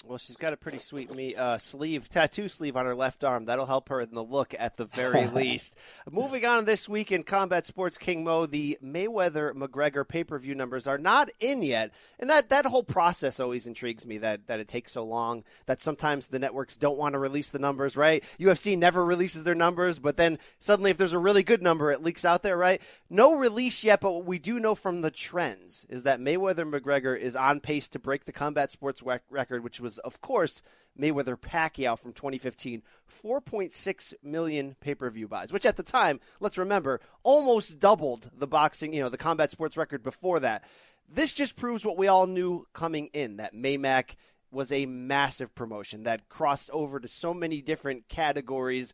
Well, 0.04 0.18
she's 0.18 0.36
got 0.36 0.52
a 0.52 0.56
pretty 0.56 0.78
sweet 0.78 1.12
me 1.12 1.34
uh, 1.34 1.58
sleeve, 1.58 2.08
tattoo 2.08 2.48
sleeve 2.48 2.76
on 2.76 2.84
her 2.84 2.94
left 2.94 3.24
arm. 3.24 3.46
That'll 3.46 3.66
help 3.66 3.88
her 3.88 4.02
in 4.02 4.14
the 4.14 4.22
look 4.22 4.54
at 4.56 4.76
the 4.76 4.84
very 4.84 5.26
least. 5.34 5.76
Moving 6.10 6.44
on 6.44 6.64
this 6.64 6.88
week 6.88 7.10
in 7.10 7.24
Combat 7.24 7.66
Sports 7.66 7.96
King 7.96 8.22
Mo, 8.22 8.46
the 8.46 8.78
Mayweather 8.84 9.52
McGregor 9.52 10.06
pay 10.06 10.22
per 10.22 10.38
view 10.38 10.54
numbers 10.54 10.86
are 10.86 10.98
not 10.98 11.30
in 11.40 11.62
yet, 11.62 11.92
and 12.20 12.28
that 12.28 12.50
that 12.50 12.66
whole 12.66 12.84
process 12.84 13.40
always 13.40 13.66
intrigues 13.66 14.06
me. 14.06 14.18
That 14.18 14.46
that 14.46 14.60
it 14.60 14.68
takes 14.68 14.92
so 14.92 15.02
long. 15.02 15.44
That 15.64 15.80
sometimes 15.80 16.28
the 16.28 16.38
networks 16.38 16.76
don't 16.76 16.98
want 16.98 17.14
to 17.14 17.18
release 17.18 17.48
the 17.48 17.58
numbers. 17.58 17.96
Right? 17.96 18.22
UFC 18.38 18.78
never 18.78 19.04
releases 19.04 19.44
their 19.44 19.54
numbers, 19.54 19.98
but 19.98 20.16
then 20.16 20.38
suddenly, 20.60 20.90
if 20.90 20.98
there's 20.98 21.14
a 21.14 21.18
really 21.18 21.42
good 21.42 21.62
number, 21.62 21.90
it 21.90 22.02
leaks 22.02 22.24
out 22.24 22.42
there. 22.42 22.56
Right? 22.56 22.82
No 23.08 23.34
release 23.34 23.82
yet, 23.82 24.02
but 24.02 24.12
what 24.12 24.26
we 24.26 24.38
do 24.38 24.60
know 24.60 24.74
from 24.74 25.00
the 25.00 25.10
trends 25.10 25.86
is 25.88 26.02
that 26.02 26.20
Mayweather 26.20 26.70
McGregor 26.70 27.18
is 27.18 27.34
on 27.34 27.60
pace 27.60 27.88
to 27.88 27.98
break 27.98 28.26
the 28.26 28.32
Combat 28.32 28.70
Sports 28.70 29.02
record, 29.02 29.64
which 29.64 29.80
was 29.86 29.98
of 29.98 30.20
course, 30.20 30.62
Mayweather 30.98 31.38
Pacquiao 31.38 31.96
from 31.96 32.12
2015, 32.12 32.82
4.6 33.24 34.14
million 34.22 34.74
pay 34.80 34.94
per 34.94 35.08
view 35.10 35.28
buys, 35.28 35.52
which 35.52 35.64
at 35.64 35.76
the 35.76 35.82
time, 35.84 36.18
let's 36.40 36.58
remember, 36.58 37.00
almost 37.22 37.78
doubled 37.78 38.30
the 38.36 38.48
boxing, 38.48 38.92
you 38.92 39.00
know, 39.00 39.08
the 39.08 39.16
combat 39.16 39.50
sports 39.50 39.76
record 39.76 40.02
before 40.02 40.40
that. 40.40 40.64
This 41.08 41.32
just 41.32 41.54
proves 41.54 41.86
what 41.86 41.96
we 41.96 42.08
all 42.08 42.26
knew 42.26 42.66
coming 42.72 43.06
in 43.12 43.36
that 43.36 43.54
Maymac 43.54 44.16
was 44.50 44.72
a 44.72 44.86
massive 44.86 45.54
promotion 45.54 46.02
that 46.02 46.28
crossed 46.28 46.70
over 46.70 46.98
to 46.98 47.06
so 47.06 47.32
many 47.32 47.62
different 47.62 48.08
categories 48.08 48.92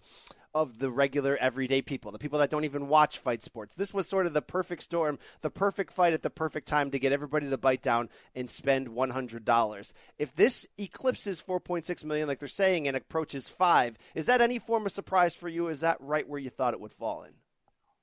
of 0.54 0.78
the 0.78 0.90
regular 0.90 1.36
everyday 1.36 1.82
people, 1.82 2.12
the 2.12 2.18
people 2.18 2.38
that 2.38 2.50
don't 2.50 2.64
even 2.64 2.88
watch 2.88 3.18
fight 3.18 3.42
sports. 3.42 3.74
This 3.74 3.94
was 3.94 4.08
sort 4.08 4.26
of 4.26 4.34
the 4.34 4.42
perfect 4.42 4.82
storm, 4.82 5.18
the 5.40 5.50
perfect 5.50 5.92
fight 5.92 6.12
at 6.12 6.22
the 6.22 6.30
perfect 6.30 6.68
time 6.68 6.90
to 6.90 6.98
get 6.98 7.12
everybody 7.12 7.48
to 7.48 7.58
bite 7.58 7.82
down 7.82 8.08
and 8.34 8.48
spend 8.48 8.88
$100. 8.88 9.92
If 10.18 10.34
this 10.34 10.66
eclipses 10.78 11.42
4.6 11.42 12.04
million 12.04 12.28
like 12.28 12.38
they're 12.38 12.48
saying 12.48 12.86
and 12.88 12.96
approaches 12.96 13.48
5, 13.48 13.96
is 14.14 14.26
that 14.26 14.40
any 14.40 14.58
form 14.58 14.86
of 14.86 14.92
surprise 14.92 15.34
for 15.34 15.48
you? 15.48 15.68
Is 15.68 15.80
that 15.80 15.96
right 16.00 16.28
where 16.28 16.40
you 16.40 16.50
thought 16.50 16.74
it 16.74 16.80
would 16.80 16.92
fall 16.92 17.22
in? 17.22 17.32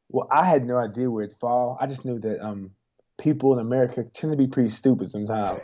Well, 0.10 0.27
I 0.32 0.46
had 0.46 0.65
no 0.65 0.77
idea 0.77 1.10
where 1.10 1.24
it'd 1.24 1.38
fall. 1.38 1.77
I 1.79 1.86
just 1.86 2.03
knew 2.03 2.20
that 2.20 2.44
um, 2.44 2.72
people 3.20 3.53
in 3.53 3.60
America 3.60 4.03
tend 4.13 4.34
to 4.34 4.38
be 4.38 4.48
pretty 4.48 4.70
stupid 4.70 5.12
sometimes. 5.12 5.60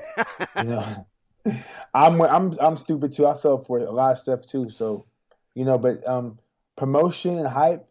you 0.58 0.63
know, 0.65 1.07
I'm 1.94 2.22
I'm 2.22 2.57
I'm 2.60 2.77
stupid 2.77 3.14
too. 3.14 3.25
I 3.25 3.38
fell 3.38 3.64
for 3.64 3.79
a 3.79 3.92
lot 3.92 4.12
of 4.12 4.20
stuff 4.20 4.46
too. 4.46 4.70
So, 4.70 5.05
you 5.55 5.66
know, 5.66 5.77
but 5.77 6.07
um, 6.07 6.38
promotion 6.77 7.38
and 7.38 7.48
hype. 7.48 7.88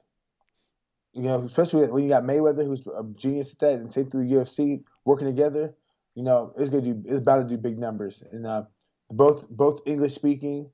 You 1.12 1.23
know, 1.23 1.42
especially 1.42 1.87
when 1.87 2.03
you 2.03 2.09
got 2.09 2.25
Mayweather, 2.25 2.64
who's 2.64 2.87
a 2.87 3.05
genius 3.16 3.53
at 3.53 3.59
that, 3.61 3.75
and 3.75 3.92
same 3.92 4.11
through 4.11 4.29
the 4.29 4.35
UFC 4.35 4.83
working 5.05 5.29
together. 5.29 5.73
You 6.16 6.25
know, 6.25 6.53
it's 6.59 6.70
gonna 6.70 6.83
do. 6.83 7.03
It's 7.07 7.23
about 7.23 7.42
to 7.42 7.49
do 7.49 7.57
big 7.57 7.79
numbers, 7.79 8.23
and 8.33 8.47
uh, 8.47 8.64
both 9.11 9.49
both 9.49 9.81
English 9.87 10.14
speaking. 10.14 10.70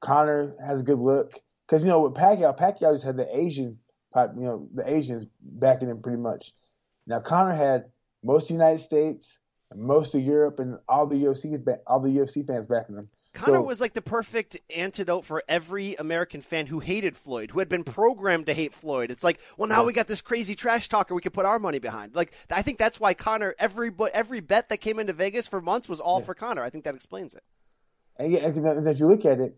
Conor 0.00 0.54
has 0.64 0.80
a 0.80 0.82
good 0.82 0.98
look 0.98 1.40
because 1.66 1.82
you 1.82 1.88
know 1.88 2.00
with 2.00 2.14
Pacquiao, 2.14 2.56
Pacquiao 2.58 2.92
just 2.92 3.04
had 3.04 3.16
the 3.16 3.36
Asian, 3.36 3.78
you 4.14 4.30
know, 4.36 4.68
the 4.74 4.88
Asians 4.88 5.26
backing 5.40 5.88
him 5.88 6.02
pretty 6.02 6.18
much. 6.18 6.52
Now 7.06 7.20
Conor 7.20 7.54
had 7.54 7.86
most 8.22 8.44
of 8.44 8.48
the 8.48 8.54
United 8.54 8.82
States, 8.82 9.38
most 9.74 10.14
of 10.14 10.20
Europe, 10.20 10.58
and 10.60 10.78
all 10.88 11.06
the 11.06 11.16
UFC 11.16 11.58
all 11.86 12.00
the 12.00 12.10
UFC 12.10 12.46
fans 12.46 12.66
backing 12.66 12.96
him. 12.96 13.08
Conor 13.34 13.58
so, 13.58 13.62
was 13.62 13.80
like 13.80 13.92
the 13.94 14.02
perfect 14.02 14.58
antidote 14.74 15.24
for 15.24 15.42
every 15.48 15.94
American 15.96 16.40
fan 16.40 16.66
who 16.66 16.78
hated 16.78 17.16
Floyd, 17.16 17.50
who 17.50 17.58
had 17.58 17.68
been 17.68 17.84
programmed 17.84 18.46
to 18.46 18.54
hate 18.54 18.72
Floyd. 18.72 19.10
It's 19.10 19.24
like, 19.24 19.40
well, 19.58 19.68
now 19.68 19.80
yeah. 19.80 19.86
we 19.86 19.92
got 19.92 20.06
this 20.06 20.22
crazy 20.22 20.54
trash 20.54 20.88
talker 20.88 21.14
we 21.14 21.20
could 21.20 21.32
put 21.32 21.44
our 21.44 21.58
money 21.58 21.80
behind. 21.80 22.14
Like, 22.14 22.32
I 22.50 22.62
think 22.62 22.78
that's 22.78 23.00
why 23.00 23.12
Conor 23.12 23.54
every 23.58 23.90
every 24.14 24.40
bet 24.40 24.68
that 24.68 24.78
came 24.78 24.98
into 24.98 25.12
Vegas 25.12 25.46
for 25.46 25.60
months 25.60 25.88
was 25.88 26.00
all 26.00 26.20
yeah. 26.20 26.26
for 26.26 26.34
Conor. 26.34 26.62
I 26.62 26.70
think 26.70 26.84
that 26.84 26.94
explains 26.94 27.34
it. 27.34 27.42
And 28.16 28.32
yeah, 28.32 28.46
and 28.46 28.86
if 28.86 28.98
you 29.00 29.06
look 29.08 29.24
at 29.24 29.40
it, 29.40 29.56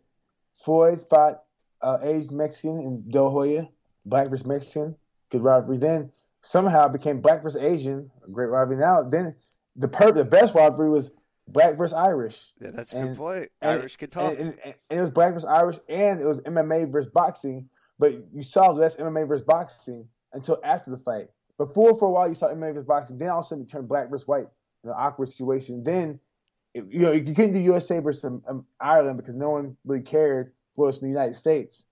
Floyd 0.64 1.04
fought 1.10 1.42
uh, 1.82 1.98
aged 2.02 2.32
Mexican 2.32 2.80
in 2.80 3.10
De 3.10 3.22
La 3.22 3.30
Hoya, 3.30 3.68
black 4.06 4.28
versus 4.28 4.46
Mexican, 4.46 4.96
good 5.30 5.42
rivalry. 5.42 5.76
Then 5.76 6.10
somehow 6.42 6.88
became 6.88 7.20
black 7.20 7.42
versus 7.42 7.60
Asian, 7.60 8.10
a 8.26 8.30
great 8.30 8.46
rivalry. 8.46 8.78
Now, 8.78 9.02
then 9.02 9.34
the 9.76 9.88
per- 9.88 10.12
the 10.12 10.24
best 10.24 10.54
rivalry 10.54 10.88
was 10.88 11.10
black 11.48 11.76
versus 11.76 11.94
Irish. 11.94 12.36
Yeah, 12.60 12.70
that's 12.72 12.92
a 12.92 12.98
and, 12.98 13.08
good 13.10 13.16
point. 13.16 13.48
And, 13.60 13.80
Irish 13.80 13.96
can 13.96 14.10
talk. 14.10 14.38
And, 14.38 14.54
and, 14.64 14.74
it 14.90 15.00
was 15.00 15.10
black 15.10 15.32
versus 15.32 15.48
Irish, 15.48 15.78
and 15.88 16.20
it 16.20 16.26
was 16.26 16.40
MMA 16.40 16.90
versus 16.90 17.10
boxing. 17.12 17.68
But 17.98 18.12
you 18.34 18.42
saw 18.42 18.70
less 18.70 18.96
MMA 18.96 19.26
versus 19.26 19.46
boxing 19.46 20.06
until 20.32 20.58
after 20.64 20.90
the 20.90 20.98
fight. 20.98 21.28
Before, 21.56 21.98
for 21.98 22.08
a 22.08 22.10
while, 22.10 22.28
you 22.28 22.34
saw 22.34 22.48
MMA 22.48 22.74
versus 22.74 22.86
boxing. 22.86 23.18
Then 23.18 23.28
all 23.28 23.40
of 23.40 23.46
a 23.46 23.48
sudden, 23.48 23.64
it 23.64 23.70
turned 23.70 23.88
black 23.88 24.10
versus 24.10 24.26
white. 24.26 24.46
In 24.84 24.90
an 24.90 24.96
awkward 24.98 25.28
situation. 25.30 25.82
Then, 25.82 26.20
you 26.74 27.00
know, 27.00 27.12
you 27.12 27.34
couldn't 27.34 27.54
do 27.54 27.58
USA 27.58 27.98
versus 27.98 28.24
um, 28.24 28.42
um, 28.48 28.66
Ireland 28.80 29.16
because 29.16 29.34
no 29.34 29.50
one 29.50 29.76
really 29.84 30.02
cared 30.02 30.52
for 30.74 30.88
us 30.88 30.98
in 30.98 31.08
the 31.08 31.12
United 31.12 31.34
States. 31.34 31.82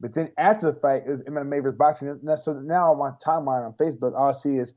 But 0.00 0.14
then 0.14 0.30
after 0.38 0.72
the 0.72 0.80
fight, 0.80 1.02
it 1.06 1.10
was 1.10 1.20
MMA 1.22 1.62
versus 1.62 1.76
boxing. 1.76 2.08
And 2.08 2.38
so 2.38 2.54
now 2.54 2.92
on 2.92 2.98
my 2.98 3.10
timeline 3.24 3.66
on 3.66 3.74
Facebook, 3.74 4.16
all 4.16 4.30
I 4.30 4.32
see 4.32 4.56
is 4.56 4.72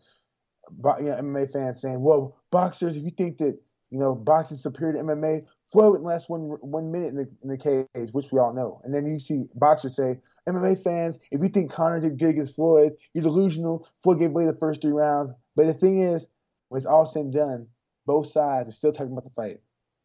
you 0.70 1.06
know, 1.06 1.16
MMA 1.22 1.52
fans 1.52 1.80
saying, 1.82 2.02
"Well, 2.02 2.38
boxers, 2.52 2.98
if 2.98 3.04
you 3.04 3.12
think 3.12 3.38
that 3.38 3.58
you 3.94 4.00
know, 4.00 4.16
boxing 4.16 4.58
superior 4.58 4.94
to 4.94 5.04
MMA. 5.04 5.46
Floyd 5.72 5.92
wouldn't 5.92 6.04
last 6.04 6.28
one 6.28 6.42
one 6.62 6.92
minute 6.92 7.10
in 7.10 7.16
the, 7.16 7.30
in 7.44 7.50
the 7.50 7.58
cage, 7.58 8.12
which 8.12 8.32
we 8.32 8.40
all 8.40 8.52
know. 8.52 8.82
And 8.84 8.94
then 8.94 9.06
you 9.06 9.20
see 9.20 9.46
boxers 9.54 9.96
say, 9.96 10.18
MMA 10.50 10.84
fans, 10.84 11.20
if 11.30 11.42
you 11.42 11.48
think 11.48 11.72
Conor 11.72 12.00
did 12.00 12.18
good 12.18 12.30
against 12.30 12.56
Floyd, 12.56 12.94
you're 13.14 13.24
delusional. 13.24 13.88
Floyd 14.02 14.18
gave 14.18 14.32
away 14.32 14.48
the 14.48 14.58
first 14.60 14.82
three 14.82 14.92
rounds. 14.92 15.32
But 15.56 15.68
the 15.68 15.76
thing 15.76 16.02
is, 16.02 16.26
when 16.70 16.80
it's 16.80 16.88
all 16.88 17.06
said 17.06 17.26
and 17.26 17.34
done, 17.34 17.68
both 18.08 18.32
sides 18.32 18.68
are 18.68 18.72
still 18.72 18.92
talking 18.92 19.12
about 19.12 19.26
the 19.26 19.30
fight. 19.30 19.60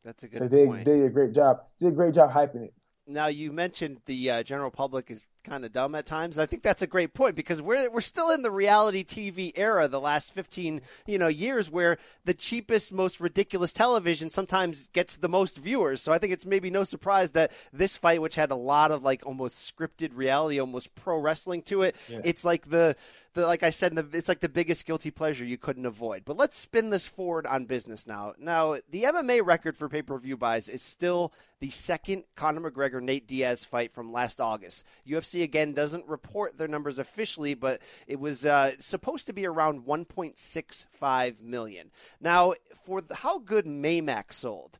That's 0.04 0.22
a 0.22 0.28
good 0.28 0.38
so 0.38 0.48
they, 0.48 0.66
point. 0.66 0.84
They 0.84 0.98
did 0.98 1.06
a 1.06 1.10
great 1.10 1.32
job. 1.32 1.62
They 1.80 1.86
did 1.86 1.94
a 1.94 1.96
great 1.96 2.14
job 2.14 2.30
hyping 2.30 2.64
it. 2.64 2.74
Now 3.06 3.28
you 3.28 3.52
mentioned 3.52 4.02
the 4.04 4.30
uh, 4.30 4.42
general 4.42 4.70
public 4.70 5.10
is 5.10 5.22
kind 5.48 5.64
of 5.64 5.72
dumb 5.72 5.94
at 5.94 6.06
times. 6.06 6.38
I 6.38 6.46
think 6.46 6.62
that's 6.62 6.82
a 6.82 6.86
great 6.86 7.14
point 7.14 7.34
because 7.34 7.62
we're 7.62 7.90
we're 7.90 8.00
still 8.00 8.30
in 8.30 8.42
the 8.42 8.50
reality 8.50 9.04
TV 9.04 9.52
era, 9.56 9.88
the 9.88 10.00
last 10.00 10.32
15, 10.32 10.80
you 11.06 11.18
know, 11.18 11.28
years 11.28 11.70
where 11.70 11.98
the 12.24 12.34
cheapest, 12.34 12.92
most 12.92 13.20
ridiculous 13.20 13.72
television 13.72 14.30
sometimes 14.30 14.88
gets 14.88 15.16
the 15.16 15.28
most 15.28 15.58
viewers. 15.58 16.00
So 16.00 16.12
I 16.12 16.18
think 16.18 16.32
it's 16.32 16.46
maybe 16.46 16.70
no 16.70 16.84
surprise 16.84 17.32
that 17.32 17.52
this 17.72 17.96
fight 17.96 18.22
which 18.22 18.34
had 18.34 18.50
a 18.50 18.56
lot 18.56 18.90
of 18.90 19.02
like 19.02 19.24
almost 19.26 19.76
scripted 19.76 20.10
reality, 20.14 20.60
almost 20.60 20.94
pro 20.94 21.18
wrestling 21.18 21.62
to 21.62 21.82
it, 21.82 21.96
yeah. 22.08 22.20
it's 22.24 22.44
like 22.44 22.70
the 22.70 22.96
the 23.38 23.46
like 23.46 23.62
I 23.62 23.70
said, 23.70 23.94
the, 23.94 24.06
it's 24.12 24.28
like 24.28 24.40
the 24.40 24.48
biggest 24.48 24.84
guilty 24.84 25.10
pleasure 25.10 25.44
you 25.44 25.58
couldn't 25.58 25.86
avoid. 25.86 26.24
But 26.24 26.36
let's 26.36 26.56
spin 26.56 26.90
this 26.90 27.06
forward 27.06 27.46
on 27.46 27.66
business 27.66 28.06
now. 28.06 28.34
Now, 28.38 28.76
the 28.90 29.04
MMA 29.04 29.44
record 29.44 29.76
for 29.76 29.88
pay 29.88 30.02
per 30.02 30.18
view 30.18 30.36
buys 30.36 30.68
is 30.68 30.82
still 30.82 31.32
the 31.60 31.70
second 31.70 32.24
Conor 32.34 32.70
McGregor 32.70 33.00
Nate 33.00 33.26
Diaz 33.26 33.64
fight 33.64 33.92
from 33.92 34.12
last 34.12 34.40
August. 34.40 34.84
UFC 35.06 35.42
again 35.42 35.72
doesn't 35.72 36.06
report 36.06 36.58
their 36.58 36.68
numbers 36.68 36.98
officially, 36.98 37.54
but 37.54 37.80
it 38.06 38.18
was 38.18 38.44
uh, 38.44 38.72
supposed 38.80 39.26
to 39.28 39.32
be 39.32 39.46
around 39.46 39.86
1.65 39.86 41.42
million. 41.42 41.90
Now, 42.20 42.54
for 42.84 43.00
the, 43.00 43.14
how 43.14 43.38
good 43.38 43.66
Maymac 43.66 44.32
sold 44.32 44.78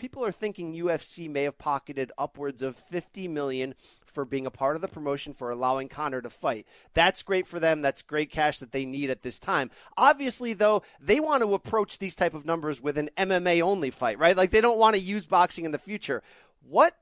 people 0.00 0.24
are 0.24 0.32
thinking 0.32 0.72
UFC 0.72 1.28
may 1.28 1.42
have 1.42 1.58
pocketed 1.58 2.10
upwards 2.16 2.62
of 2.62 2.74
50 2.74 3.28
million 3.28 3.74
for 4.10 4.24
being 4.24 4.46
a 4.46 4.50
part 4.50 4.76
of 4.76 4.82
the 4.82 4.88
promotion 4.88 5.32
for 5.32 5.50
allowing 5.50 5.88
Conor 5.88 6.20
to 6.22 6.30
fight. 6.30 6.66
That's 6.94 7.22
great 7.22 7.46
for 7.46 7.60
them. 7.60 7.82
That's 7.82 8.02
great 8.02 8.30
cash 8.30 8.58
that 8.58 8.72
they 8.72 8.84
need 8.84 9.10
at 9.10 9.22
this 9.22 9.38
time. 9.38 9.70
Obviously, 9.96 10.52
though, 10.52 10.82
they 11.00 11.20
want 11.20 11.42
to 11.42 11.54
approach 11.54 11.98
these 11.98 12.14
type 12.14 12.34
of 12.34 12.44
numbers 12.44 12.80
with 12.80 12.98
an 12.98 13.10
MMA 13.16 13.62
only 13.62 13.90
fight, 13.90 14.18
right? 14.18 14.36
Like 14.36 14.50
they 14.50 14.60
don't 14.60 14.78
want 14.78 14.94
to 14.96 15.00
use 15.00 15.26
boxing 15.26 15.64
in 15.64 15.72
the 15.72 15.78
future. 15.78 16.22
What 16.68 16.96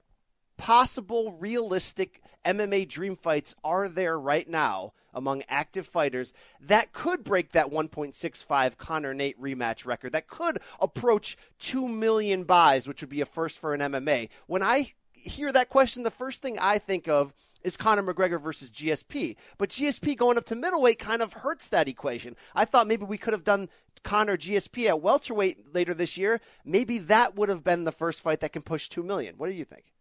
possible 0.58 1.32
realistic 1.38 2.20
MMA 2.44 2.86
dream 2.88 3.16
fights 3.16 3.54
are 3.64 3.88
there 3.88 4.18
right 4.18 4.46
now 4.46 4.92
among 5.14 5.42
active 5.48 5.86
fighters 5.86 6.34
that 6.60 6.92
could 6.92 7.24
break 7.24 7.52
that 7.52 7.70
1.65 7.70 8.76
Conor 8.76 9.14
Nate 9.14 9.40
rematch 9.40 9.86
record, 9.86 10.12
that 10.12 10.28
could 10.28 10.58
approach 10.80 11.38
2 11.60 11.88
million 11.88 12.44
buys, 12.44 12.86
which 12.86 13.00
would 13.00 13.08
be 13.08 13.20
a 13.20 13.26
first 13.26 13.58
for 13.58 13.72
an 13.72 13.80
MMA? 13.80 14.28
When 14.46 14.62
I 14.62 14.92
hear 15.18 15.52
that 15.52 15.68
question, 15.68 16.02
the 16.02 16.10
first 16.10 16.42
thing 16.42 16.58
I 16.58 16.78
think 16.78 17.08
of 17.08 17.34
is 17.62 17.76
Conor 17.76 18.02
McGregor 18.02 18.40
versus 18.40 18.70
GSP. 18.70 19.36
But 19.58 19.70
GSP 19.70 20.16
going 20.16 20.38
up 20.38 20.44
to 20.46 20.54
middleweight 20.54 20.98
kind 20.98 21.22
of 21.22 21.32
hurts 21.32 21.68
that 21.68 21.88
equation. 21.88 22.36
I 22.54 22.64
thought 22.64 22.86
maybe 22.86 23.04
we 23.04 23.18
could 23.18 23.32
have 23.32 23.44
done 23.44 23.68
Conor 24.04 24.36
GSP 24.36 24.88
at 24.88 25.00
welterweight 25.00 25.74
later 25.74 25.94
this 25.94 26.16
year. 26.16 26.40
Maybe 26.64 26.98
that 26.98 27.34
would 27.34 27.48
have 27.48 27.64
been 27.64 27.84
the 27.84 27.92
first 27.92 28.20
fight 28.20 28.40
that 28.40 28.52
can 28.52 28.62
push 28.62 28.88
2 28.88 29.02
million. 29.02 29.34
What 29.36 29.48
do 29.48 29.54
you 29.54 29.64
think? 29.64 29.92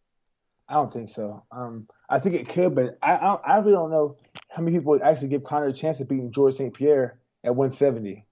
I 0.69 0.75
don't 0.75 0.91
think 0.91 1.09
so. 1.09 1.43
Um, 1.51 1.87
I 2.09 2.19
think 2.19 2.35
it 2.35 2.49
could, 2.49 2.75
but 2.75 2.97
I, 3.01 3.13
I, 3.13 3.33
I 3.35 3.57
really 3.59 3.71
don't 3.71 3.89
know 3.89 4.17
how 4.49 4.61
many 4.61 4.77
people 4.77 4.91
would 4.91 5.01
actually 5.01 5.29
give 5.29 5.43
Conor 5.43 5.67
a 5.67 5.73
chance 5.73 5.99
of 5.99 6.09
beating 6.09 6.31
George 6.31 6.55
St. 6.55 6.73
Pierre 6.73 7.19
at 7.43 7.55
170. 7.55 8.25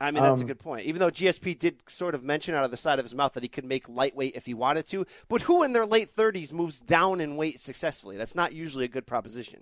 I 0.00 0.10
mean, 0.10 0.22
that's 0.22 0.40
Um, 0.40 0.46
a 0.46 0.48
good 0.48 0.58
point. 0.58 0.86
Even 0.86 0.98
though 1.00 1.10
GSP 1.10 1.58
did 1.58 1.82
sort 1.88 2.14
of 2.14 2.22
mention 2.24 2.54
out 2.54 2.64
of 2.64 2.70
the 2.70 2.76
side 2.76 2.98
of 2.98 3.04
his 3.04 3.14
mouth 3.14 3.32
that 3.34 3.42
he 3.42 3.48
could 3.48 3.64
make 3.64 3.88
lightweight 3.88 4.34
if 4.34 4.44
he 4.46 4.52
wanted 4.54 4.86
to, 4.88 5.06
but 5.28 5.42
who 5.42 5.62
in 5.62 5.72
their 5.72 5.86
late 5.86 6.08
30s 6.10 6.52
moves 6.52 6.80
down 6.80 7.20
in 7.20 7.36
weight 7.36 7.60
successfully? 7.60 8.16
That's 8.16 8.34
not 8.34 8.52
usually 8.52 8.84
a 8.84 8.88
good 8.88 9.06
proposition. 9.06 9.60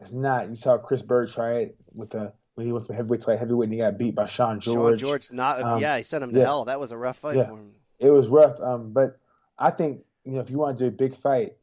It's 0.00 0.12
not. 0.12 0.48
You 0.48 0.56
saw 0.56 0.78
Chris 0.78 1.02
Berg 1.02 1.30
try 1.30 1.54
it 1.58 1.76
with 1.94 2.10
the 2.10 2.32
when 2.54 2.66
he 2.66 2.72
went 2.72 2.86
from 2.86 2.94
heavyweight 2.94 3.22
to 3.22 3.36
heavyweight 3.36 3.66
and 3.66 3.72
he 3.72 3.78
got 3.80 3.98
beat 3.98 4.14
by 4.14 4.26
Sean 4.26 4.60
George. 4.60 5.00
Sean 5.00 5.08
George, 5.08 5.32
not 5.32 5.60
Um, 5.60 5.80
yeah, 5.80 5.96
he 5.96 6.04
sent 6.04 6.22
him 6.22 6.32
to 6.32 6.38
yeah. 6.38 6.44
hell. 6.44 6.64
That 6.66 6.78
was 6.78 6.92
a 6.92 6.96
rough 6.96 7.16
fight 7.16 7.36
Yeah. 7.36 7.48
for 7.48 7.56
him. 7.56 7.72
It 7.98 8.10
was 8.10 8.28
rough. 8.28 8.60
Um, 8.60 8.92
but 8.92 9.18
I 9.58 9.70
think 9.70 10.04
you 10.24 10.32
know 10.32 10.40
if 10.40 10.50
you 10.50 10.58
want 10.58 10.78
to 10.78 10.84
do 10.84 10.88
a 10.88 10.90
big 10.92 11.16
fight, 11.16 11.56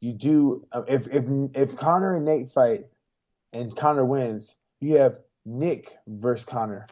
you 0.00 0.12
do. 0.12 0.66
uh, 0.72 0.82
If 0.86 1.06
if 1.08 1.24
if 1.54 1.76
Conor 1.76 2.16
and 2.16 2.26
Nate 2.26 2.50
fight, 2.52 2.86
and 3.54 3.74
Conor 3.76 4.04
wins, 4.04 4.54
you 4.80 4.96
have 4.98 5.18
Nick 5.46 5.96
versus 6.06 6.44
Conor. 6.44 6.86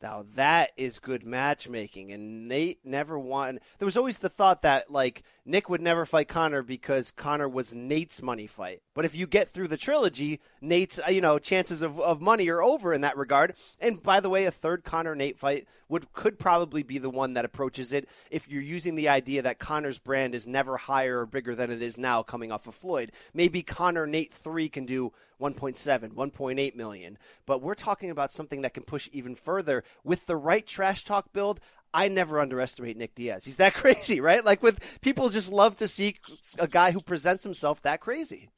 Now 0.00 0.24
that 0.36 0.70
is 0.76 1.00
good 1.00 1.24
matchmaking, 1.24 2.12
and 2.12 2.46
Nate 2.46 2.78
never 2.84 3.18
won. 3.18 3.58
There 3.78 3.86
was 3.86 3.96
always 3.96 4.18
the 4.18 4.28
thought 4.28 4.62
that 4.62 4.90
like 4.90 5.24
Nick 5.44 5.68
would 5.68 5.80
never 5.80 6.06
fight 6.06 6.28
Conor 6.28 6.62
because 6.62 7.10
Conor 7.10 7.48
was 7.48 7.74
Nate's 7.74 8.22
money 8.22 8.46
fight. 8.46 8.80
But 8.94 9.04
if 9.04 9.16
you 9.16 9.26
get 9.26 9.48
through 9.48 9.68
the 9.68 9.76
trilogy, 9.76 10.40
Nate's 10.60 11.00
uh, 11.04 11.10
you 11.10 11.20
know 11.20 11.40
chances 11.40 11.82
of, 11.82 11.98
of 11.98 12.20
money 12.20 12.48
are 12.48 12.62
over 12.62 12.94
in 12.94 13.00
that 13.00 13.16
regard. 13.16 13.54
And 13.80 14.00
by 14.00 14.20
the 14.20 14.30
way, 14.30 14.44
a 14.44 14.52
third 14.52 14.84
Conor 14.84 15.16
Nate 15.16 15.38
fight 15.38 15.66
would 15.88 16.12
could 16.12 16.38
probably 16.38 16.84
be 16.84 16.98
the 16.98 17.10
one 17.10 17.34
that 17.34 17.44
approaches 17.44 17.92
it 17.92 18.08
if 18.30 18.48
you're 18.48 18.62
using 18.62 18.94
the 18.94 19.08
idea 19.08 19.42
that 19.42 19.58
Conor's 19.58 19.98
brand 19.98 20.34
is 20.34 20.46
never 20.46 20.76
higher 20.76 21.20
or 21.20 21.26
bigger 21.26 21.56
than 21.56 21.72
it 21.72 21.82
is 21.82 21.98
now 21.98 22.22
coming 22.22 22.52
off 22.52 22.68
of 22.68 22.74
Floyd. 22.76 23.10
Maybe 23.34 23.62
Conor 23.62 24.06
Nate 24.06 24.32
three 24.32 24.68
can 24.68 24.86
do 24.86 25.12
1.7, 25.40 26.12
1.8 26.14 26.74
million. 26.74 27.18
But 27.46 27.62
we're 27.62 27.74
talking 27.74 28.10
about 28.10 28.32
something 28.32 28.62
that 28.62 28.74
can 28.74 28.82
push 28.82 29.08
even 29.12 29.34
further 29.34 29.84
with 30.04 30.26
the 30.26 30.36
right 30.36 30.66
trash 30.66 31.04
talk 31.04 31.32
build. 31.32 31.60
I 31.94 32.08
never 32.08 32.38
underestimate 32.38 32.96
Nick 32.96 33.14
Diaz. 33.14 33.44
He's 33.44 33.56
that 33.56 33.74
crazy, 33.82 34.20
right? 34.20 34.44
Like 34.44 34.62
with 34.62 35.00
people 35.00 35.28
just 35.28 35.50
love 35.50 35.76
to 35.78 35.88
see 35.88 36.16
a 36.58 36.68
guy 36.68 36.90
who 36.92 37.00
presents 37.00 37.44
himself 37.44 37.82
that 37.82 38.00
crazy. 38.00 38.50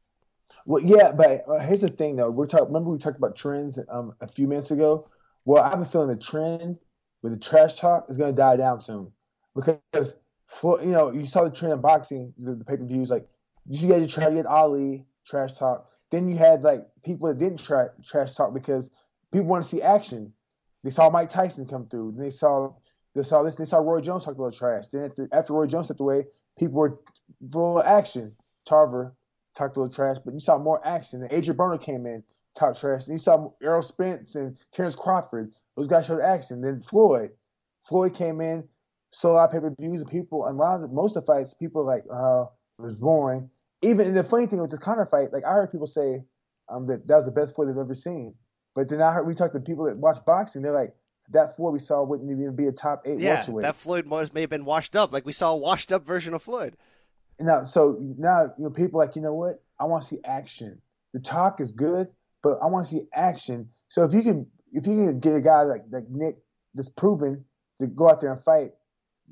Well, 0.67 0.83
yeah, 0.83 1.13
but 1.13 1.45
uh, 1.49 1.59
here's 1.61 1.81
the 1.81 1.89
thing 1.89 2.17
though. 2.17 2.31
We're 2.31 2.47
talking. 2.47 2.67
Remember 2.67 2.91
we 2.91 2.99
talked 2.99 3.17
about 3.17 3.37
trends 3.37 3.79
um, 3.89 4.15
a 4.21 4.29
few 4.29 4.47
minutes 4.47 4.71
ago. 4.71 5.09
Well, 5.45 5.63
I 5.63 5.71
have 5.71 5.81
a 5.81 5.87
feeling 5.87 6.09
the 6.09 6.17
trend 6.17 6.79
with 7.23 7.33
the 7.33 7.39
trash 7.39 7.77
talk 7.77 8.07
is 8.09 8.17
going 8.17 8.35
to 8.35 8.37
die 8.37 8.57
down 8.57 8.83
soon 8.83 9.11
because 9.55 10.15
you 10.63 10.87
know 10.87 11.11
you 11.13 11.27
saw 11.27 11.45
the 11.45 11.51
trend 11.51 11.73
in 11.73 11.81
boxing, 11.81 12.33
the, 12.39 12.55
the 12.55 12.65
pay 12.65 12.77
per 12.77 12.85
views. 12.85 13.11
Like 13.11 13.27
you 13.69 13.89
guys 13.89 14.13
try 14.13 14.27
to 14.27 14.35
get 14.35 14.47
Ali 14.47 15.07
trash 15.27 15.53
talk. 15.55 15.87
Then 16.11 16.29
you 16.29 16.37
had 16.37 16.63
like 16.63 16.87
people 17.05 17.29
that 17.29 17.39
didn't 17.39 17.63
try 17.63 17.87
trash 18.05 18.35
talk 18.35 18.53
because 18.53 18.91
people 19.33 19.47
want 19.47 19.65
to 19.65 19.71
see 19.71 19.83
action. 19.83 20.33
They 20.83 20.91
saw 20.91 21.11
Mike 21.11 21.31
Tyson 21.31 21.67
come 21.67 21.87
through. 21.89 22.15
Then 22.17 22.25
they 22.25 22.31
saw 22.31 22.73
they 23.15 23.23
saw 23.23 23.43
this. 23.43 23.57
They 23.57 23.65
saw 23.65 23.79
Roy 23.79 24.01
Jones 24.01 24.25
talk 24.25 24.37
a 24.37 24.43
little 24.43 24.57
trash. 24.57 24.85
Then 24.93 25.11
after, 25.33 25.53
Roy 25.53 25.67
Jones 25.67 25.87
stepped 25.87 26.01
away, 26.01 26.25
people 26.59 26.79
were 26.79 27.01
full 27.51 27.81
of 27.81 27.87
action. 27.87 28.33
Tarver 28.67 29.15
talked 29.57 29.77
a 29.77 29.81
little 29.81 29.95
trash, 29.95 30.17
but 30.25 30.33
you 30.33 30.41
saw 30.41 30.59
more 30.59 30.87
action. 30.87 31.23
And 31.23 31.33
Adrian 31.33 31.57
Broner 31.57 31.83
came 31.83 32.07
in, 32.07 32.23
talked 32.57 32.81
trash. 32.81 33.07
And 33.07 33.15
you 33.15 33.19
saw 33.19 33.51
Errol 33.63 33.83
Spence 33.83 34.37
and 34.37 34.57
Terrence 34.73 34.95
Crawford. 34.95 35.53
Those 35.77 35.89
guys 35.89 36.07
showed 36.07 36.21
action. 36.21 36.61
Then 36.61 36.83
Floyd, 36.83 37.31
Floyd 37.89 38.15
came 38.15 38.41
in, 38.41 38.65
sold 39.11 39.39
out 39.39 39.51
pay 39.51 39.59
per 39.59 39.75
views, 39.79 40.03
and 40.03 40.11
people, 40.11 40.47
and 40.47 40.57
a 40.57 40.63
lot 40.63 40.83
of 40.83 40.93
most 40.93 41.17
of 41.17 41.27
the 41.27 41.33
fights, 41.33 41.53
people 41.53 41.85
like, 41.85 42.05
uh, 42.13 42.45
it 42.79 42.83
was 42.83 42.95
boring. 42.95 43.51
Even 43.83 44.07
and 44.09 44.17
the 44.17 44.23
funny 44.25 44.47
thing 44.47 44.61
with 44.61 44.71
the 44.71 44.79
Conor 44.79 45.07
fight, 45.07 45.33
like 45.33 45.45
I 45.45 45.53
heard 45.53 45.73
people 45.73 45.87
say 45.87 46.23
um, 46.69 46.87
that 46.87 47.07
that 47.09 47.17
was 47.17 47.25
the 47.25 47.33
best 47.33 47.55
Floyd 47.55 47.69
they've 47.69 47.79
ever 47.79 47.95
seen. 47.95 48.35
But 48.81 48.89
then 48.89 49.03
I 49.03 49.13
heard 49.13 49.27
we 49.27 49.35
talked 49.35 49.53
to 49.53 49.61
people 49.61 49.85
that 49.85 49.99
watch 49.99 50.25
boxing, 50.25 50.63
they're 50.63 50.73
like, 50.73 50.95
that 51.33 51.55
Floyd 51.55 51.75
we 51.75 51.79
saw 51.81 52.03
wouldn't 52.03 52.31
even 52.31 52.57
be 52.57 52.67
a 52.67 52.73
top 52.73 53.03
eight 53.05 53.19
Yeah, 53.19 53.35
welterweight. 53.37 53.63
that 53.65 53.77
Floyd 53.77 54.07
was, 54.07 54.33
may 54.33 54.41
have 54.41 54.49
been 54.49 54.65
washed 54.65 54.97
up. 54.97 55.13
Like 55.13 55.27
we 55.27 55.33
saw 55.33 55.51
a 55.51 55.57
washed 55.57 55.93
up 55.93 56.07
version 56.07 56.33
of 56.33 56.43
Floyd. 56.43 56.79
now 57.39 57.63
so 57.63 57.99
now 58.17 58.45
you 58.57 58.65
know 58.65 58.71
people 58.71 58.99
are 58.99 59.05
like 59.05 59.17
you 59.17 59.21
know 59.21 59.35
what 59.35 59.63
I 59.79 59.85
want 59.85 60.03
to 60.05 60.09
see 60.09 60.19
action. 60.25 60.81
The 61.13 61.21
talk 61.21 61.61
is 61.61 61.73
good, 61.73 62.09
but 62.43 62.59
I 62.63 62.67
want 62.69 62.87
to 62.87 62.91
see 62.91 63.03
action. 63.15 63.69
So 63.91 64.05
if 64.05 64.15
you 64.15 64.23
can 64.23 64.47
if 64.73 64.87
you 64.87 64.95
can 64.95 65.21
get 65.21 65.35
a 65.35 65.43
guy 65.43 65.65
like 65.65 65.83
like 65.91 66.09
Nick 66.09 66.39
that's 66.75 66.89
proven 66.89 67.45
to 67.81 67.87
go 67.87 68.09
out 68.09 68.23
there 68.23 68.33
and 68.33 68.43
fight, 68.43 68.71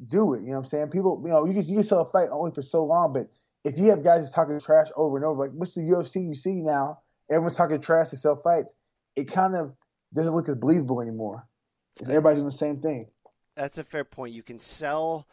do 0.08 0.34
it. 0.34 0.42
You 0.42 0.48
know 0.48 0.56
what 0.58 0.64
I'm 0.64 0.64
saying? 0.66 0.88
People, 0.90 1.22
you 1.24 1.30
know, 1.30 1.46
you 1.46 1.54
can 1.54 1.64
you 1.64 1.76
can 1.76 1.84
sell 1.84 2.02
a 2.02 2.10
fight 2.10 2.28
only 2.30 2.50
for 2.52 2.60
so 2.60 2.84
long, 2.84 3.14
but 3.14 3.30
if 3.64 3.78
you 3.78 3.88
have 3.88 4.04
guys 4.04 4.24
just 4.24 4.34
talking 4.34 4.60
trash 4.60 4.88
over 4.94 5.16
and 5.16 5.24
over, 5.24 5.40
like 5.46 5.52
what's 5.52 5.72
the 5.72 5.80
UFC 5.80 6.22
you 6.28 6.34
see 6.34 6.60
now? 6.60 6.98
Everyone's 7.30 7.56
talking 7.56 7.80
trash 7.80 8.10
to 8.10 8.18
sell 8.18 8.36
fights. 8.36 8.74
It 9.18 9.32
kind 9.32 9.56
of 9.56 9.74
doesn't 10.14 10.32
look 10.32 10.48
as 10.48 10.54
believable 10.54 11.00
anymore. 11.00 11.44
Everybody's 12.02 12.36
doing 12.36 12.50
the 12.50 12.52
same 12.52 12.80
thing. 12.80 13.08
That's 13.56 13.76
a 13.76 13.82
fair 13.82 14.04
point. 14.04 14.32
You 14.32 14.44
can 14.44 14.60
sell 14.60 15.26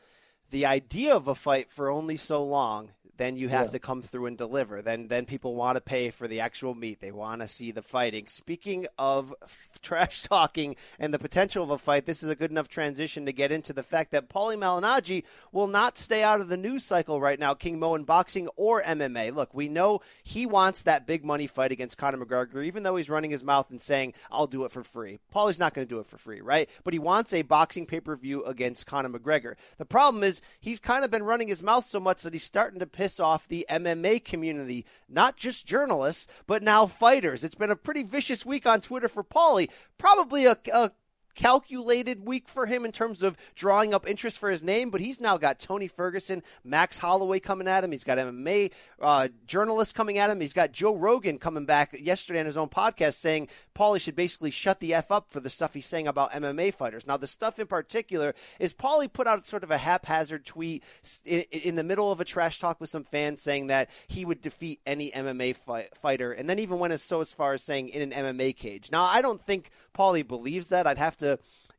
the 0.49 0.65
idea 0.65 1.15
of 1.15 1.27
a 1.27 1.35
fight 1.35 1.71
for 1.71 1.91
only 1.91 2.17
so 2.17 2.43
long. 2.43 2.89
Then 3.17 3.37
you 3.37 3.47
have 3.49 3.65
Yeah. 3.67 3.71
to 3.71 3.79
come 3.79 4.01
through 4.01 4.25
and 4.25 4.37
deliver. 4.37 4.81
Then, 4.81 5.07
then 5.07 5.25
people 5.25 5.55
want 5.55 5.75
to 5.75 5.81
pay 5.81 6.09
for 6.09 6.27
the 6.27 6.39
actual 6.41 6.73
meat. 6.75 6.99
They 6.99 7.11
want 7.11 7.41
to 7.41 7.47
see 7.47 7.71
the 7.71 7.81
fighting. 7.81 8.27
Speaking 8.27 8.87
of 8.97 9.33
f- 9.43 9.69
trash 9.81 10.23
talking 10.23 10.75
and 10.99 11.13
the 11.13 11.19
potential 11.19 11.63
of 11.63 11.69
a 11.69 11.77
fight, 11.77 12.05
this 12.05 12.23
is 12.23 12.29
a 12.29 12.35
good 12.35 12.51
enough 12.51 12.67
transition 12.67 13.25
to 13.25 13.31
get 13.31 13.51
into 13.51 13.73
the 13.73 13.83
fact 13.83 14.11
that 14.11 14.29
Paulie 14.29 14.57
Malignaggi 14.57 15.23
will 15.51 15.67
not 15.67 15.97
stay 15.97 16.23
out 16.23 16.41
of 16.41 16.49
the 16.49 16.57
news 16.57 16.83
cycle 16.83 17.21
right 17.21 17.39
now, 17.39 17.53
King 17.53 17.79
Mo 17.79 17.95
in 17.95 18.03
boxing 18.03 18.47
or 18.55 18.81
MMA. 18.81 19.31
Look, 19.33 19.53
we 19.53 19.69
know 19.69 19.99
he 20.23 20.45
wants 20.45 20.81
that 20.81 21.05
big 21.07 21.23
money 21.23 21.47
fight 21.47 21.71
against 21.71 21.97
Conor 21.97 22.25
McGregor, 22.25 22.65
even 22.65 22.83
though 22.83 22.95
he's 22.95 23.09
running 23.09 23.31
his 23.31 23.43
mouth 23.43 23.69
and 23.69 23.81
saying, 23.81 24.13
"I'll 24.31 24.47
do 24.47 24.65
it 24.65 24.71
for 24.71 24.83
free." 24.83 25.19
Paulie's 25.33 25.59
not 25.59 25.73
going 25.73 25.87
to 25.87 25.93
do 25.93 25.99
it 25.99 26.07
for 26.07 26.17
free, 26.17 26.41
right? 26.41 26.69
But 26.83 26.93
he 26.93 26.99
wants 26.99 27.31
a 27.33 27.43
boxing 27.43 27.85
pay 27.85 27.99
per 27.99 28.15
view 28.15 28.43
against 28.45 28.85
Conor 28.87 29.09
McGregor. 29.09 29.55
The 29.77 29.85
problem 29.85 30.23
is 30.23 30.41
he's 30.59 30.79
kind 30.79 31.05
of 31.05 31.11
been 31.11 31.23
running 31.23 31.47
his 31.47 31.61
mouth 31.63 31.85
so 31.85 31.99
much 31.99 32.23
that 32.23 32.33
he's 32.33 32.43
starting 32.43 32.79
to 32.79 32.85
piss 32.87 33.04
off 33.19 33.47
the 33.47 33.65
MMA 33.69 34.23
community, 34.23 34.85
not 35.07 35.37
just 35.37 35.65
journalists, 35.65 36.27
but 36.47 36.63
now 36.63 36.85
fighters. 36.87 37.43
It's 37.43 37.55
been 37.55 37.71
a 37.71 37.75
pretty 37.75 38.03
vicious 38.03 38.45
week 38.45 38.65
on 38.65 38.81
Twitter 38.81 39.07
for 39.07 39.23
Paulie. 39.23 39.69
Probably 39.97 40.45
a, 40.45 40.57
a 40.73 40.91
calculated 41.35 42.25
week 42.25 42.47
for 42.47 42.65
him 42.65 42.85
in 42.85 42.91
terms 42.91 43.21
of 43.21 43.37
drawing 43.55 43.93
up 43.93 44.09
interest 44.09 44.39
for 44.39 44.49
his 44.49 44.63
name, 44.63 44.89
but 44.89 45.01
he's 45.01 45.21
now 45.21 45.37
got 45.37 45.59
Tony 45.59 45.87
Ferguson, 45.87 46.41
Max 46.63 46.97
Holloway 46.97 47.39
coming 47.39 47.67
at 47.67 47.83
him. 47.83 47.91
He's 47.91 48.03
got 48.03 48.17
MMA 48.17 48.71
uh, 49.01 49.27
journalists 49.45 49.93
coming 49.93 50.17
at 50.17 50.29
him. 50.29 50.41
He's 50.41 50.53
got 50.53 50.71
Joe 50.71 50.95
Rogan 50.95 51.37
coming 51.37 51.65
back 51.65 51.95
yesterday 51.99 52.39
on 52.39 52.45
his 52.45 52.57
own 52.57 52.69
podcast 52.69 53.15
saying 53.15 53.49
Paulie 53.75 54.01
should 54.01 54.15
basically 54.15 54.51
shut 54.51 54.79
the 54.79 54.93
F 54.93 55.11
up 55.11 55.29
for 55.29 55.39
the 55.39 55.49
stuff 55.49 55.73
he's 55.73 55.85
saying 55.85 56.07
about 56.07 56.31
MMA 56.31 56.73
fighters. 56.73 57.05
Now, 57.05 57.17
the 57.17 57.27
stuff 57.27 57.59
in 57.59 57.67
particular 57.67 58.33
is 58.59 58.73
Paulie 58.73 59.11
put 59.11 59.27
out 59.27 59.45
sort 59.45 59.63
of 59.63 59.71
a 59.71 59.77
haphazard 59.77 60.45
tweet 60.45 60.83
in, 61.25 61.41
in 61.51 61.75
the 61.75 61.83
middle 61.83 62.11
of 62.11 62.21
a 62.21 62.25
trash 62.25 62.59
talk 62.59 62.79
with 62.79 62.89
some 62.89 63.03
fans 63.03 63.41
saying 63.41 63.67
that 63.67 63.89
he 64.07 64.25
would 64.25 64.41
defeat 64.41 64.79
any 64.85 65.11
MMA 65.11 65.55
fi- 65.55 65.89
fighter, 65.93 66.31
and 66.31 66.49
then 66.49 66.59
even 66.59 66.79
went 66.79 66.93
as 66.93 67.03
so 67.03 67.21
as 67.21 67.31
far 67.31 67.53
as 67.53 67.63
saying 67.63 67.89
in 67.89 68.13
an 68.13 68.25
MMA 68.25 68.55
cage. 68.55 68.91
Now, 68.91 69.03
I 69.03 69.21
don't 69.21 69.41
think 69.41 69.69
Paulie 69.97 70.27
believes 70.27 70.69
that. 70.69 70.87
I'd 70.87 70.97
have 70.97 71.17
to 71.17 71.24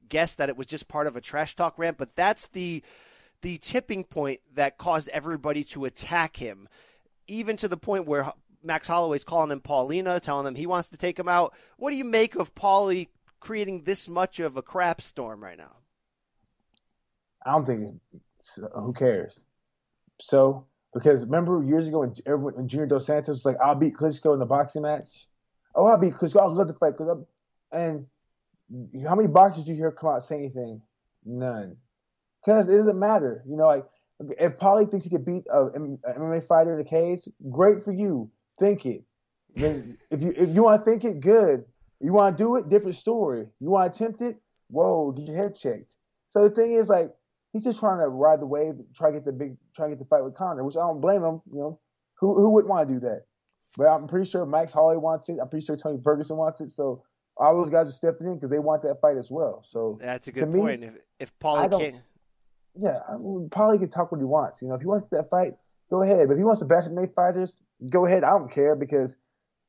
guess 0.09 0.35
that 0.35 0.49
it 0.49 0.57
was 0.57 0.67
just 0.67 0.89
part 0.89 1.07
of 1.07 1.17
a 1.17 1.21
trash 1.21 1.55
talk 1.57 1.79
rant, 1.79 1.99
but 1.99 2.15
that's 2.15 2.49
the 2.49 2.83
the 3.43 3.59
tipping 3.59 4.05
point 4.05 4.41
that 4.55 4.79
caused 4.79 5.09
everybody 5.11 5.63
to 5.63 5.85
attack 5.85 6.37
him, 6.37 6.69
even 7.29 7.57
to 7.57 7.69
the 7.69 7.77
point 7.77 8.07
where 8.07 8.33
Max 8.63 8.89
Holloway's 8.89 9.25
calling 9.25 9.51
him 9.51 9.61
Paulina, 9.61 10.19
telling 10.21 10.47
him 10.47 10.55
he 10.55 10.67
wants 10.67 10.89
to 10.91 10.97
take 10.97 11.19
him 11.19 11.29
out. 11.29 11.55
What 11.77 11.91
do 11.91 11.97
you 11.97 12.05
make 12.05 12.35
of 12.35 12.55
Paulie 12.55 13.09
creating 13.41 13.83
this 13.83 14.09
much 14.09 14.41
of 14.41 14.57
a 14.57 14.63
crap 14.63 15.01
storm 15.01 15.43
right 15.43 15.59
now? 15.59 15.77
I 17.45 17.53
don't 17.53 17.67
think 17.67 18.01
it's, 18.39 18.59
uh, 18.59 18.81
who 18.81 18.93
cares. 18.93 19.45
So 20.21 20.67
because 20.95 21.25
remember 21.25 21.63
years 21.63 21.89
ago 21.89 22.01
when, 22.01 22.15
everyone, 22.27 22.55
when 22.55 22.69
Junior 22.69 22.87
Dos 22.87 23.07
Santos 23.07 23.37
was 23.37 23.45
like, 23.45 23.59
"I'll 23.63 23.75
beat 23.75 23.95
Klitschko 23.95 24.33
in 24.33 24.41
the 24.41 24.47
boxing 24.47 24.83
match." 24.83 25.27
Oh, 25.75 25.85
I'll 25.85 25.99
beat 25.99 26.15
Klitschko. 26.15 26.41
I'll 26.41 26.55
love 26.55 26.69
the 26.69 26.75
fight 26.75 26.93
because 26.97 27.09
I'm 27.09 27.27
and 27.73 28.07
how 29.07 29.15
many 29.15 29.29
boxers 29.29 29.65
do 29.65 29.71
you 29.71 29.77
hear 29.77 29.93
come 29.93 30.11
out 30.11 30.23
say 30.25 30.37
anything? 30.37 30.83
None. 31.25 31.77
Because 32.45 32.69
it 32.69 32.77
doesn't 32.77 32.99
matter. 32.99 33.43
You 33.47 33.57
know, 33.57 33.67
like 33.67 33.85
If 34.39 34.59
Paulie 34.59 34.91
thinks 34.91 35.05
he 35.05 35.11
could 35.11 35.25
beat 35.25 35.45
a, 35.53 35.69
M- 35.75 35.99
a 36.05 36.13
MMA 36.15 36.47
fighter 36.47 36.73
in 36.73 36.79
the 36.79 36.89
cage, 36.89 37.29
great 37.51 37.85
for 37.85 37.93
you. 37.93 38.31
Think 38.59 38.87
it. 38.87 39.05
Then 39.55 39.99
if 40.11 40.21
you 40.23 40.33
if 40.37 40.49
you 40.51 40.63
want 40.63 40.85
to 40.85 40.91
think 40.91 41.05
it, 41.05 41.21
good. 41.21 41.65
You 42.01 42.13
want 42.13 42.37
to 42.37 42.43
do 42.45 42.57
it, 42.57 42.69
different 42.69 42.97
story. 42.97 43.47
You 43.61 43.71
want 43.71 43.95
to 43.95 44.05
attempt 44.05 44.21
it, 44.23 44.37
whoa, 44.69 45.13
get 45.13 45.29
your 45.29 45.37
head 45.37 45.57
checked. 45.57 45.95
So 46.29 46.47
the 46.47 46.55
thing 46.55 46.73
is, 46.75 46.89
like, 46.89 47.11
he's 47.53 47.65
just 47.65 47.81
trying 47.81 48.01
to 48.01 48.09
ride 48.09 48.41
the 48.41 48.47
wave, 48.47 48.75
try 48.95 49.11
to 49.11 49.15
get 49.17 49.25
the 49.25 49.33
big, 49.33 49.57
try 49.75 49.87
to 49.87 49.91
get 49.95 49.99
the 49.99 50.05
fight 50.05 50.23
with 50.23 50.35
Conor, 50.35 50.63
which 50.65 50.77
I 50.77 50.81
don't 50.81 51.01
blame 51.01 51.23
him. 51.25 51.41
You 51.51 51.59
know, 51.59 51.81
who 52.21 52.35
who 52.35 52.51
wouldn't 52.51 52.69
want 52.69 52.89
to 52.89 52.95
do 52.95 53.01
that? 53.01 53.23
But 53.79 53.87
I'm 53.87 54.09
pretty 54.09 54.29
sure 54.29 54.45
Max 54.45 54.73
Holloway 54.73 54.97
wants 54.97 55.29
it. 55.29 55.39
I'm 55.41 55.49
pretty 55.49 55.65
sure 55.65 55.77
Tony 55.77 55.99
Ferguson 56.03 56.37
wants 56.37 56.61
it. 56.61 56.71
So 56.73 57.03
all 57.37 57.55
those 57.57 57.71
guys 57.71 57.89
are 57.89 57.93
stepping 57.93 58.27
in 58.27 58.35
because 58.35 58.51
they 58.51 58.59
want 58.59 58.83
that 58.83 59.01
fight 59.01 59.17
as 59.17 59.31
well. 59.31 59.63
So 59.67 59.99
That's 60.01 60.29
a 60.29 60.33
good 60.33 60.49
me, 60.49 60.61
point. 60.61 60.85
If 60.85 60.95
if 61.21 61.39
Paulie 61.39 61.79
can't, 61.79 62.03
yeah, 62.75 63.01
I 63.09 63.17
mean, 63.17 63.49
Paulie 63.51 63.79
can 63.79 63.89
talk 63.89 64.13
what 64.13 64.19
he 64.19 64.25
wants. 64.25 64.63
You 64.63 64.69
know, 64.69 64.75
if 64.75 64.81
he 64.81 64.87
wants 64.87 65.09
that 65.11 65.31
fight, 65.31 65.55
go 65.91 66.03
ahead. 66.03 66.29
But 66.29 66.35
if 66.35 66.39
he 66.39 66.45
wants 66.45 66.61
to 66.61 66.67
bash 66.67 66.85
MMA 66.85 67.15
fighters, 67.15 67.55
go 67.91 68.07
ahead. 68.07 68.25
I 68.25 68.31
don't 68.31 68.51
care 68.51 68.75
because 68.75 69.17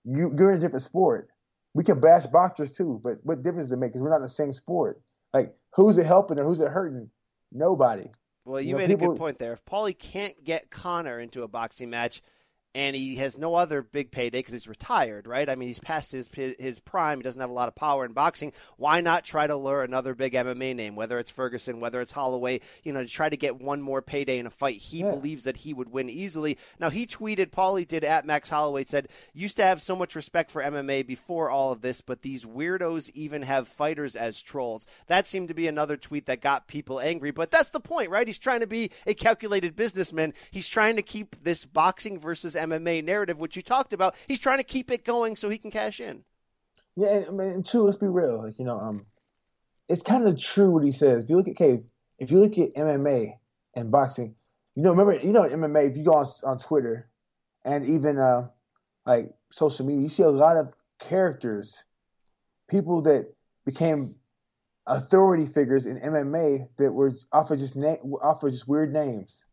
you, 0.06 0.34
you're 0.38 0.52
in 0.52 0.58
a 0.58 0.62
different 0.62 0.84
sport. 0.84 1.30
We 1.74 1.84
can 1.84 2.00
bash 2.00 2.26
boxers 2.26 2.72
too, 2.72 3.00
but 3.04 3.20
what 3.24 3.44
difference 3.44 3.66
does 3.68 3.74
it 3.74 3.78
make? 3.78 3.92
Because 3.92 4.02
we're 4.02 4.10
not 4.10 4.18
in 4.18 4.24
the 4.24 4.30
same 4.30 4.52
sport. 4.52 5.02
Like, 5.34 5.54
who's 5.74 5.98
it 5.98 6.06
helping 6.06 6.40
or 6.40 6.44
who's 6.44 6.60
it 6.60 6.70
hurting? 6.70 7.10
Nobody. 7.52 8.10
well, 8.46 8.60
you, 8.60 8.70
you 8.70 8.74
know, 8.74 8.80
made 8.80 8.92
a 8.92 8.96
good 8.96 9.18
point 9.18 9.38
there. 9.38 9.54
If 9.54 9.64
Paulie 9.66 9.98
can't 9.98 10.44
get 10.44 10.70
Conor 10.70 11.20
into 11.20 11.44
a 11.44 11.48
boxing 11.48 11.90
match, 11.90 12.22
and 12.78 12.96
he 12.96 13.16
has 13.16 13.40
no 13.40 13.56
other 13.56 13.82
big 13.82 14.12
payday 14.12 14.38
because 14.38 14.54
he's 14.54 14.68
retired, 14.68 15.26
right? 15.26 15.50
I 15.50 15.56
mean, 15.56 15.68
he's 15.68 15.80
past 15.80 16.12
his 16.12 16.30
his 16.60 16.78
prime. 16.80 17.18
He 17.18 17.24
doesn't 17.24 17.42
have 17.42 17.50
a 17.50 17.54
lot 17.54 17.68
of 17.68 17.74
power 17.76 18.06
in 18.06 18.14
boxing. 18.14 18.54
Why 18.78 19.02
not 19.02 19.26
try 19.26 19.48
to 19.48 19.56
lure 19.56 19.82
another 19.82 20.14
big 20.14 20.34
MMA 20.34 20.76
name, 20.76 20.96
whether 20.96 21.18
it's 21.18 21.32
Ferguson, 21.32 21.80
whether 21.80 22.00
it's 22.02 22.12
Holloway, 22.12 22.62
you 22.84 22.94
know, 22.94 23.02
to 23.04 23.10
try 23.10 23.30
to 23.30 23.36
get 23.36 23.60
one 23.60 23.82
more 23.82 24.04
payday 24.04 24.38
in 24.38 24.46
a 24.46 24.52
fight 24.52 24.76
he 24.78 25.00
Yeah. 25.00 25.10
believes 25.10 25.46
that 25.46 25.58
he 25.58 25.74
would 25.74 25.90
win 25.92 26.08
easily. 26.08 26.56
Now, 26.80 26.92
he 26.92 27.08
tweeted, 27.08 27.50
Paulie 27.50 27.88
did 27.88 28.04
at 28.04 28.26
Max 28.28 28.50
Holloway, 28.50 28.84
said, 28.84 29.08
used 29.34 29.58
to 29.58 29.64
have 29.64 29.82
so 29.82 29.96
much 29.96 30.14
respect 30.14 30.52
for 30.52 30.62
MMA 30.62 31.02
before 31.02 31.50
all 31.50 31.72
of 31.72 31.82
this, 31.82 32.02
but 32.02 32.22
these 32.22 32.46
weirdos 32.46 33.10
even 33.16 33.42
have 33.42 33.68
fighters 33.68 34.16
as 34.16 34.40
trolls. 34.40 34.86
That 35.08 35.26
seemed 35.26 35.48
to 35.48 35.56
be 35.56 35.68
another 35.68 35.98
tweet 35.98 36.28
that 36.28 36.42
got 36.42 36.68
people 36.68 37.00
angry, 37.00 37.32
but 37.32 37.50
that's 37.50 37.72
the 37.72 37.80
point, 37.80 38.12
right? 38.12 38.28
He's 38.28 38.38
trying 38.38 38.60
to 38.60 38.68
be 38.68 38.92
a 39.08 39.16
calculated 39.16 39.76
businessman. 39.76 40.36
He's 40.52 40.68
trying 40.68 40.96
to 40.98 41.02
keep 41.02 41.42
this 41.44 41.66
boxing 41.66 42.20
versus 42.20 42.56
MMA 42.56 42.67
narrative, 42.70 43.40
which 43.40 43.56
you 43.56 43.62
talked 43.62 43.94
about, 43.94 44.16
he's 44.28 44.40
trying 44.40 44.60
to 44.60 44.64
keep 44.64 44.92
it 44.92 45.04
going 45.04 45.36
so 45.36 45.50
he 45.50 45.58
can 45.58 45.72
cash 45.72 46.00
in. 46.00 46.24
Yeah, 46.96 47.24
I 47.28 47.32
mean, 47.32 47.64
true. 47.64 47.84
Let's 47.84 47.98
be 47.98 48.08
real. 48.08 48.44
Like, 48.44 48.58
you 48.58 48.66
know, 48.66 48.80
um, 48.80 49.06
it's 49.88 50.04
kind 50.04 50.28
of 50.28 50.40
true 50.40 50.72
what 50.72 50.84
he 50.84 50.92
says. 50.92 51.24
If 51.24 51.30
you 51.30 51.38
look 51.38 51.48
at, 51.48 51.52
okay, 51.52 51.84
if 52.20 52.32
you 52.32 52.40
look 52.40 52.58
at 52.58 52.74
MMA 52.76 53.34
and 53.76 53.92
boxing, 53.92 54.36
you 54.76 54.84
know, 54.84 54.92
remember, 54.92 55.14
you 55.14 55.32
know, 55.32 55.42
MMA. 55.42 55.92
If 55.92 55.98
you 55.98 56.04
go 56.04 56.14
on 56.14 56.28
on 56.44 56.60
Twitter 56.60 57.10
and 57.66 57.86
even 57.88 58.18
uh, 58.18 58.48
like 59.06 59.32
social 59.52 59.86
media, 59.86 60.04
you 60.04 60.10
see 60.10 60.24
a 60.24 60.30
lot 60.30 60.58
of 60.58 60.74
characters, 61.00 61.76
people 62.70 63.02
that 63.04 63.34
became 63.66 64.16
authority 64.86 65.46
figures 65.46 65.86
in 65.86 66.00
MMA 66.00 66.68
that 66.78 66.92
were 66.92 67.14
off 67.32 67.52
of 67.52 67.60
just 67.60 67.76
na- 67.76 67.98
off 68.22 68.44
of 68.44 68.52
just 68.52 68.68
weird 68.68 68.94
names. 68.94 69.46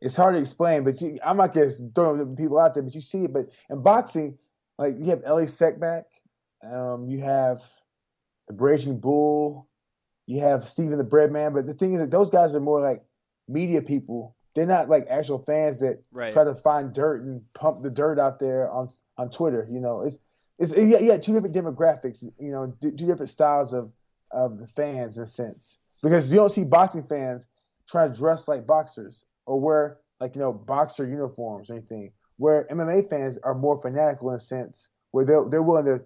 It's 0.00 0.16
hard 0.16 0.34
to 0.34 0.40
explain, 0.40 0.84
but 0.84 1.00
you, 1.00 1.18
I'm 1.24 1.36
not 1.36 1.52
just 1.52 1.82
throwing 1.94 2.34
people 2.36 2.58
out 2.58 2.74
there, 2.74 2.82
but 2.82 2.94
you 2.94 3.00
see 3.02 3.24
it. 3.24 3.32
But 3.32 3.50
in 3.68 3.82
boxing, 3.82 4.38
like 4.78 4.96
you 4.98 5.06
have 5.06 5.22
Elie 5.24 5.44
Seckbach, 5.46 6.04
um, 6.64 7.06
you 7.06 7.20
have 7.20 7.60
the 8.48 8.54
Raging 8.54 8.98
Bull, 8.98 9.68
you 10.26 10.40
have 10.40 10.68
Steven 10.68 10.96
the 10.96 11.04
Breadman. 11.04 11.52
But 11.52 11.66
the 11.66 11.74
thing 11.74 11.92
is 11.94 12.00
that 12.00 12.10
those 12.10 12.30
guys 12.30 12.54
are 12.54 12.60
more 12.60 12.80
like 12.80 13.02
media 13.46 13.82
people. 13.82 14.36
They're 14.54 14.66
not 14.66 14.88
like 14.88 15.06
actual 15.08 15.38
fans 15.38 15.80
that 15.80 16.02
Right. 16.12 16.32
try 16.32 16.44
to 16.44 16.54
find 16.54 16.92
dirt 16.94 17.22
and 17.22 17.42
pump 17.52 17.82
the 17.82 17.90
dirt 17.90 18.18
out 18.18 18.40
there 18.40 18.70
on 18.70 18.88
on 19.18 19.30
Twitter. 19.30 19.68
You 19.70 19.80
know, 19.80 20.00
it's 20.02 20.16
it's 20.58 20.72
yeah, 20.72 20.98
yeah 20.98 21.16
two 21.18 21.34
different 21.34 21.54
demographics. 21.54 22.22
You 22.22 22.50
know, 22.50 22.74
two 22.80 22.92
two 22.92 23.06
different 23.06 23.30
styles 23.30 23.74
of 23.74 23.92
of 24.30 24.58
the 24.58 24.66
fans 24.66 25.18
in 25.18 25.24
a 25.24 25.26
sense 25.26 25.78
because 26.02 26.30
you 26.30 26.36
don't 26.36 26.52
see 26.52 26.64
boxing 26.64 27.02
fans 27.02 27.44
trying 27.88 28.12
to 28.12 28.18
dress 28.18 28.48
like 28.48 28.66
boxers 28.66 29.24
or 29.50 29.58
wear 29.58 29.98
like 30.20 30.36
you 30.36 30.40
know 30.40 30.52
boxer 30.52 31.06
uniforms 31.06 31.70
or 31.70 31.74
anything. 31.74 32.12
Where 32.36 32.66
MMA 32.70 33.10
fans 33.10 33.36
are 33.42 33.54
more 33.54 33.82
fanatical 33.82 34.30
in 34.30 34.36
a 34.36 34.40
sense 34.40 34.88
where 35.10 35.24
they're 35.24 35.44
they're 35.50 35.62
willing 35.62 35.86
to 35.86 36.00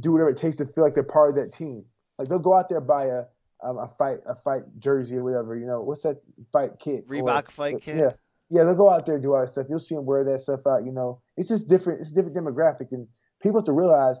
do 0.00 0.12
whatever 0.12 0.30
it 0.30 0.36
takes 0.36 0.56
to 0.56 0.66
feel 0.66 0.82
like 0.82 0.94
they're 0.94 1.04
part 1.04 1.30
of 1.30 1.36
that 1.36 1.56
team. 1.56 1.84
Like 2.18 2.28
they'll 2.28 2.40
go 2.40 2.54
out 2.54 2.68
there 2.68 2.80
buy 2.80 3.06
a 3.06 3.22
um, 3.62 3.78
a 3.78 3.88
fight 3.96 4.18
a 4.26 4.34
fight 4.34 4.62
jersey 4.78 5.16
or 5.16 5.22
whatever. 5.22 5.56
You 5.56 5.66
know 5.66 5.80
what's 5.82 6.02
that 6.02 6.20
fight 6.52 6.72
kit? 6.80 7.04
Or- 7.08 7.14
Reebok 7.14 7.50
fight 7.50 7.80
kit? 7.80 7.96
Yeah, 7.96 8.10
yeah. 8.50 8.64
They'll 8.64 8.74
go 8.74 8.90
out 8.90 9.06
there 9.06 9.14
and 9.14 9.22
do 9.22 9.34
all 9.34 9.40
that 9.40 9.50
stuff. 9.50 9.66
You'll 9.70 9.78
see 9.78 9.94
them 9.94 10.04
wear 10.04 10.24
that 10.24 10.40
stuff 10.40 10.66
out. 10.66 10.84
You 10.84 10.92
know, 10.92 11.20
it's 11.36 11.48
just 11.48 11.68
different. 11.68 12.00
It's 12.00 12.10
a 12.10 12.14
different 12.14 12.36
demographic, 12.36 12.90
and 12.90 13.06
people 13.40 13.60
have 13.60 13.66
to 13.66 13.72
realize. 13.72 14.16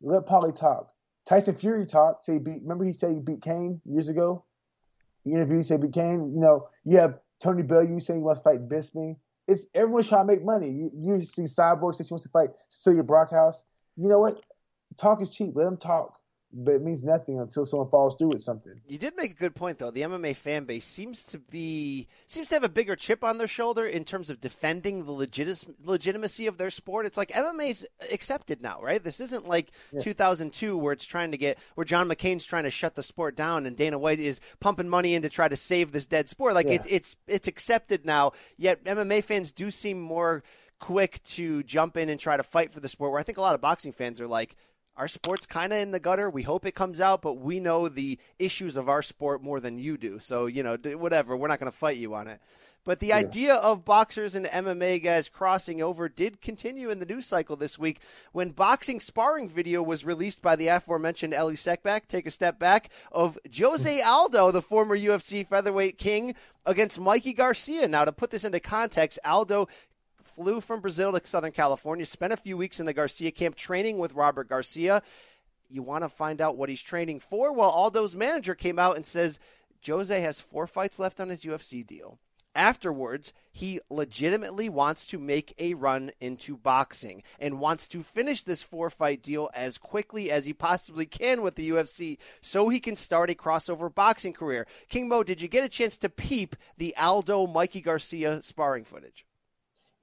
Let 0.00 0.26
Paulie 0.26 0.58
talk. 0.58 0.88
Tyson 1.28 1.54
Fury 1.54 1.86
talked. 1.86 2.24
Say 2.26 2.32
he 2.32 2.38
beat. 2.38 2.62
Remember 2.62 2.84
he 2.84 2.92
said 2.94 3.12
he 3.12 3.20
beat 3.20 3.42
Cain 3.42 3.80
years 3.84 4.08
ago. 4.08 4.44
He 5.22 5.30
interviewed. 5.30 5.58
He 5.58 5.68
said 5.68 5.80
beat 5.80 5.92
Cain. 5.92 6.32
You 6.34 6.40
know, 6.40 6.68
you 6.84 6.98
have 6.98 7.18
Tony 7.42 7.62
Bellew 7.62 8.00
saying 8.00 8.20
he 8.20 8.24
wants 8.24 8.40
to 8.40 8.44
fight 8.44 8.68
Bisping. 8.68 9.16
It's 9.48 9.66
everyone's 9.74 10.08
trying 10.08 10.26
to 10.26 10.32
make 10.32 10.44
money. 10.44 10.70
You, 10.70 10.90
you 10.94 11.24
see 11.24 11.42
Cyborg 11.42 11.96
say 11.96 12.04
she 12.04 12.14
wants 12.14 12.24
to 12.24 12.30
fight 12.30 12.50
Cecilia 12.68 13.02
Braekhus. 13.02 13.56
You 13.96 14.08
know 14.08 14.20
what? 14.20 14.40
Talk 14.96 15.20
is 15.20 15.28
cheap. 15.30 15.52
Let 15.54 15.64
them 15.64 15.76
talk, 15.76 16.20
but 16.54 16.72
it 16.74 16.82
means 16.82 17.02
nothing 17.02 17.40
until 17.40 17.64
someone 17.64 17.88
follows 17.88 18.14
through 18.18 18.28
with 18.28 18.42
something. 18.42 18.74
You 18.88 18.98
did 18.98 19.16
make 19.16 19.30
a 19.30 19.34
good 19.34 19.54
point, 19.54 19.78
though. 19.78 19.90
The 19.90 20.02
MMA 20.02 20.36
fan 20.36 20.64
base 20.64 20.84
seems 20.84 21.24
to 21.26 21.38
be 21.38 22.08
seems 22.26 22.48
to 22.48 22.54
have 22.54 22.64
a 22.64 22.68
bigger 22.68 22.94
chip 22.96 23.24
on 23.24 23.38
their 23.38 23.46
shoulder 23.48 23.86
in 23.86 24.04
terms 24.04 24.28
of 24.30 24.40
defending 24.40 25.04
the 25.04 25.12
legit- 25.12 25.64
legitimacy 25.84 26.46
of 26.46 26.58
their 26.58 26.70
sport. 26.70 27.06
It's 27.06 27.16
like 27.16 27.30
MMA's 27.30 27.86
accepted 28.12 28.62
now, 28.62 28.80
right? 28.82 29.02
This 29.02 29.20
isn't 29.20 29.48
like 29.48 29.72
2002 30.00 30.76
where 30.76 30.92
it's 30.92 31.06
trying 31.06 31.30
to 31.30 31.38
get 31.38 31.58
where 31.74 31.84
John 31.84 32.08
McCain's 32.08 32.44
trying 32.44 32.64
to 32.64 32.70
shut 32.70 32.94
the 32.94 33.02
sport 33.02 33.34
down 33.36 33.66
and 33.66 33.76
Dana 33.76 33.98
White 33.98 34.20
is 34.20 34.40
pumping 34.60 34.88
money 34.88 35.14
in 35.14 35.22
to 35.22 35.28
try 35.30 35.48
to 35.48 35.56
save 35.56 35.92
this 35.92 36.06
dead 36.06 36.28
sport. 36.28 36.54
Like 36.54 36.66
Yeah. 36.66 36.74
it's 36.74 36.86
it's 36.88 37.16
it's 37.26 37.48
accepted 37.48 38.04
now. 38.04 38.32
Yet 38.56 38.84
MMA 38.84 39.24
fans 39.24 39.52
do 39.52 39.70
seem 39.70 40.00
more 40.00 40.42
quick 40.78 41.22
to 41.22 41.62
jump 41.62 41.96
in 41.96 42.08
and 42.08 42.18
try 42.18 42.36
to 42.36 42.42
fight 42.42 42.72
for 42.72 42.80
the 42.80 42.88
sport. 42.88 43.12
Where 43.12 43.20
I 43.20 43.22
think 43.22 43.38
a 43.38 43.42
lot 43.42 43.54
of 43.54 43.60
boxing 43.60 43.92
fans 43.92 44.20
are 44.20 44.26
like 44.26 44.56
our 44.96 45.08
sport's 45.08 45.46
kind 45.46 45.72
of 45.72 45.78
in 45.78 45.90
the 45.90 46.00
gutter. 46.00 46.28
We 46.28 46.42
hope 46.42 46.66
it 46.66 46.74
comes 46.74 47.00
out, 47.00 47.22
but 47.22 47.34
we 47.34 47.60
know 47.60 47.88
the 47.88 48.18
issues 48.38 48.76
of 48.76 48.88
our 48.88 49.02
sport 49.02 49.42
more 49.42 49.60
than 49.60 49.78
you 49.78 49.96
do. 49.96 50.18
So, 50.18 50.46
you 50.46 50.62
know, 50.62 50.76
whatever. 50.96 51.36
We're 51.36 51.48
not 51.48 51.60
going 51.60 51.70
to 51.70 51.76
fight 51.76 51.96
you 51.96 52.14
on 52.14 52.28
it. 52.28 52.40
But 52.84 52.98
the 52.98 53.12
idea 53.12 53.54
of 53.54 53.84
boxers 53.84 54.34
and 54.34 54.44
MMA 54.46 55.04
guys 55.04 55.28
crossing 55.28 55.80
over 55.80 56.08
did 56.08 56.40
continue 56.40 56.90
in 56.90 56.98
the 56.98 57.06
news 57.06 57.26
cycle 57.26 57.54
this 57.54 57.78
week 57.78 58.00
when 58.32 58.50
boxing 58.50 58.98
sparring 58.98 59.48
video 59.48 59.82
was 59.84 60.04
released 60.04 60.42
by 60.42 60.56
the 60.56 60.66
aforementioned 60.66 61.32
Elie 61.32 61.54
Seckbach, 61.54 62.08
take 62.08 62.26
a 62.26 62.30
step 62.32 62.58
back, 62.58 62.90
of 63.12 63.38
Jose 63.56 64.02
Aldo, 64.04 64.50
the 64.50 64.60
former 64.60 64.98
UFC 64.98 65.46
featherweight 65.46 65.96
king, 65.96 66.34
against 66.66 66.98
Mikey 66.98 67.34
Garcia. 67.34 67.86
Now, 67.86 68.04
to 68.04 68.12
put 68.12 68.30
this 68.30 68.44
into 68.44 68.58
context, 68.58 69.20
Aldo 69.24 69.68
flew 70.34 70.60
from 70.60 70.80
Brazil 70.80 71.12
to 71.12 71.26
Southern 71.26 71.52
California, 71.52 72.06
spent 72.06 72.32
a 72.32 72.36
few 72.36 72.56
weeks 72.56 72.80
in 72.80 72.86
the 72.86 72.92
Garcia 72.92 73.30
camp 73.30 73.54
training 73.54 73.98
with 73.98 74.14
Robert 74.14 74.48
Garcia. 74.48 75.02
You 75.68 75.82
want 75.82 76.04
to 76.04 76.08
find 76.08 76.40
out 76.40 76.56
what 76.56 76.68
he's 76.68 76.82
training 76.82 77.20
for? 77.20 77.52
Well, 77.52 77.70
Aldo's 77.70 78.16
manager 78.16 78.54
came 78.54 78.78
out 78.78 78.96
and 78.96 79.06
says 79.06 79.38
Jose 79.86 80.20
has 80.20 80.40
four 80.40 80.66
fights 80.66 80.98
left 80.98 81.20
on 81.20 81.28
his 81.28 81.42
UFC 81.42 81.86
deal. 81.86 82.18
Afterwards, 82.54 83.32
he 83.50 83.80
legitimately 83.88 84.68
wants 84.68 85.06
to 85.06 85.18
make 85.18 85.54
a 85.58 85.72
run 85.72 86.10
into 86.20 86.56
boxing 86.58 87.22
and 87.40 87.58
wants 87.58 87.88
to 87.88 88.02
finish 88.02 88.44
this 88.44 88.62
four 88.62 88.90
fight 88.90 89.22
deal 89.22 89.48
as 89.54 89.78
quickly 89.78 90.30
as 90.30 90.44
he 90.44 90.52
possibly 90.52 91.06
can 91.06 91.40
with 91.40 91.54
the 91.54 91.70
UFC 91.70 92.18
so 92.42 92.68
he 92.68 92.78
can 92.78 92.94
start 92.94 93.30
a 93.30 93.34
crossover 93.34 93.92
boxing 93.92 94.34
career. 94.34 94.66
King 94.90 95.08
Mo, 95.08 95.22
did 95.22 95.40
you 95.40 95.48
get 95.48 95.64
a 95.64 95.68
chance 95.68 95.96
to 95.98 96.10
peep 96.10 96.54
the 96.76 96.94
Aldo 96.98 97.46
Mikey 97.46 97.80
Garcia 97.80 98.42
sparring 98.42 98.84
footage? 98.84 99.24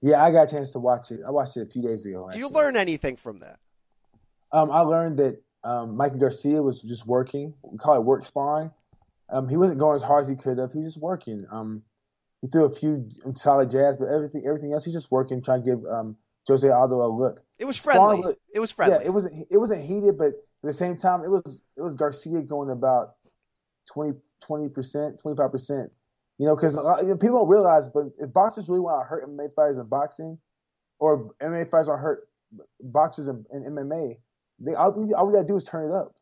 Yeah, 0.02 0.24
I 0.24 0.32
got 0.32 0.48
a 0.48 0.52
chance 0.52 0.70
to 0.72 0.80
watch 0.80 1.12
it. 1.12 1.20
I 1.28 1.32
watched 1.32 1.58
it 1.58 1.62
a 1.62 1.66
few 1.72 1.82
days 1.82 2.06
ago. 2.06 2.30
Do 2.32 2.40
you 2.40 2.48
learn 2.48 2.78
anything 2.78 3.16
from 3.18 3.38
that? 3.40 3.60
Um, 4.52 4.72
I 4.72 4.80
learned 4.82 5.20
that 5.20 5.42
um, 5.64 5.98
Mikey 5.98 6.20
Garcia 6.20 6.62
was 6.62 6.80
just 6.82 7.06
working. 7.06 7.54
We 7.64 7.78
call 7.78 7.96
it 7.96 8.04
work 8.04 8.26
sparring. 8.26 8.72
Um, 9.30 9.48
he 9.50 9.58
wasn't 9.58 9.78
going 9.80 9.96
as 9.98 10.02
hard 10.02 10.24
as 10.24 10.30
he 10.30 10.36
could 10.36 10.58
have. 10.58 10.72
He 10.72 10.80
was 10.80 10.88
just 10.88 10.98
working. 11.02 11.46
Um, 11.52 11.84
he 12.42 12.48
threw 12.48 12.64
a 12.66 12.70
few 12.74 13.10
solid 13.36 13.70
jabs, 13.70 13.98
but 13.98 14.06
everything 14.08 14.44
everything 14.48 14.74
else, 14.74 14.86
he's 14.86 14.94
just 14.94 15.12
working, 15.12 15.44
trying 15.44 15.64
to 15.64 15.70
give 15.70 15.86
um, 15.86 16.16
Jose 16.48 16.68
Aldo 16.68 16.96
a 17.06 17.08
look. 17.08 17.42
It 17.60 17.66
was 17.66 17.78
friendly. 17.78 18.22
was- 18.22 18.36
It 18.54 18.60
was 18.60 18.72
friendly. 18.72 18.98
Yeah, 19.00 19.06
it 19.06 19.10
wasn't 19.14 19.48
it 19.52 19.58
wasn't 19.58 19.82
heated, 19.84 20.18
but 20.18 20.28
at 20.28 20.34
the 20.64 20.74
same 20.74 20.96
time, 20.98 21.24
it 21.24 21.30
was 21.30 21.62
it 21.76 21.82
was 21.82 21.96
Garcia 21.96 22.42
going 22.42 22.70
about 22.72 23.16
20 23.94 24.70
percent, 24.70 25.20
twenty 25.20 25.36
five 25.36 25.52
percent. 25.52 25.92
You 26.40 26.46
know, 26.46 26.56
because 26.56 26.74
people 27.20 27.40
don't 27.40 27.50
realize, 27.50 27.90
but 27.90 28.06
if 28.18 28.32
boxers 28.32 28.70
really 28.70 28.80
want 28.80 29.04
to 29.04 29.08
hurt 29.08 29.30
MMA 29.30 29.54
fighters 29.54 29.78
in 29.78 29.86
boxing, 29.86 30.38
or 30.98 31.34
MMA 31.44 31.70
fighters 31.70 31.88
want 31.88 32.00
to 32.00 32.04
hurt 32.04 32.30
boxers 32.82 33.28
in, 33.28 33.46
in 33.54 33.64
MMA, 33.64 34.18
they 34.60 34.74
all, 34.74 34.92
all 35.16 35.28
we 35.28 35.34
gotta 35.34 35.46
do 35.46 35.58
is 35.58 35.66
turn 35.66 35.92
it 35.92 35.94
up. 35.94 36.16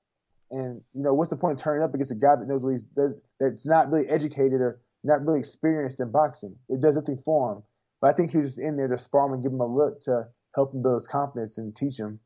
And 0.49 0.81
you 0.93 1.03
know, 1.03 1.13
what's 1.13 1.29
the 1.29 1.35
point 1.35 1.59
of 1.59 1.63
turning 1.63 1.83
up 1.83 1.93
against 1.93 2.11
a 2.11 2.15
guy 2.15 2.35
that 2.35 2.47
knows 2.47 2.63
what 2.63 2.71
he's 2.71 2.81
does, 2.81 3.13
that's 3.39 3.65
not 3.65 3.91
really 3.91 4.07
educated 4.09 4.59
or 4.59 4.79
not 5.03 5.25
really 5.25 5.39
experienced 5.39 5.99
in 5.99 6.11
boxing. 6.11 6.55
It 6.67 6.81
does 6.81 6.95
nothing 6.95 7.21
for 7.23 7.53
him. 7.53 7.63
But 8.01 8.07
I 8.07 8.13
think 8.13 8.31
he 8.31 8.37
was 8.37 8.47
just 8.47 8.59
in 8.59 8.75
there 8.75 8.87
to 8.87 8.97
spar 8.97 9.27
him 9.27 9.33
and 9.33 9.43
give 9.43 9.51
him 9.51 9.61
a 9.61 9.67
look 9.67 10.01
to 10.03 10.27
help 10.55 10.73
him 10.73 10.81
build 10.81 10.99
his 11.01 11.07
confidence 11.07 11.57
and 11.57 11.75
teach 11.75 11.99
him. 11.99 12.19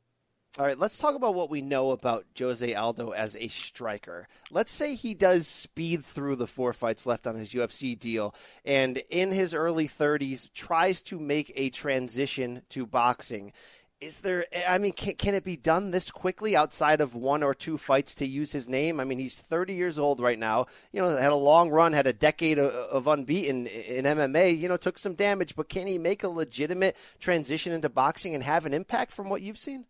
All 0.59 0.65
right, 0.65 0.77
let's 0.77 0.97
talk 0.97 1.15
about 1.15 1.33
what 1.33 1.49
we 1.49 1.61
know 1.61 1.91
about 1.91 2.25
Jose 2.37 2.73
Aldo 2.73 3.11
as 3.11 3.37
a 3.37 3.47
striker. 3.47 4.27
Let's 4.49 4.73
say 4.73 4.95
he 4.95 5.13
does 5.13 5.47
speed 5.47 6.03
through 6.03 6.35
the 6.35 6.47
four 6.47 6.73
fights 6.73 7.05
left 7.05 7.25
on 7.25 7.35
his 7.35 7.51
UFC 7.51 7.97
deal 7.97 8.35
and 8.65 8.97
in 9.09 9.31
his 9.31 9.53
early 9.53 9.87
30s 9.87 10.51
tries 10.51 11.01
to 11.03 11.21
make 11.21 11.53
a 11.55 11.69
transition 11.69 12.63
to 12.71 12.85
boxing. 12.85 13.53
Is 14.01 14.19
there, 14.19 14.43
I 14.67 14.77
mean, 14.77 14.91
can, 14.91 15.13
can 15.15 15.35
it 15.35 15.45
be 15.45 15.55
done 15.55 15.91
this 15.91 16.11
quickly 16.11 16.53
outside 16.53 16.99
of 16.99 17.15
one 17.15 17.43
or 17.43 17.53
two 17.53 17.77
fights 17.77 18.13
to 18.15 18.27
use 18.27 18.51
his 18.51 18.67
name? 18.67 18.99
I 18.99 19.05
mean, 19.05 19.19
he's 19.19 19.35
30 19.35 19.75
years 19.75 19.97
old 19.97 20.19
right 20.19 20.39
now. 20.39 20.65
You 20.91 21.01
know, 21.01 21.15
had 21.15 21.31
a 21.31 21.35
long 21.35 21.69
run, 21.69 21.93
had 21.93 22.07
a 22.07 22.13
decade 22.13 22.59
of, 22.59 22.73
of 22.73 23.07
unbeaten 23.07 23.67
in 23.67 24.03
MMA, 24.03 24.59
you 24.59 24.67
know, 24.67 24.75
took 24.75 24.99
some 24.99 25.13
damage, 25.13 25.55
but 25.55 25.69
can 25.69 25.87
he 25.87 25.97
make 25.97 26.23
a 26.23 26.27
legitimate 26.27 26.97
transition 27.21 27.71
into 27.71 27.87
boxing 27.87 28.35
and 28.35 28.43
have 28.43 28.65
an 28.65 28.73
impact 28.73 29.13
from 29.13 29.29
what 29.29 29.41
you've 29.41 29.57
seen? 29.57 29.85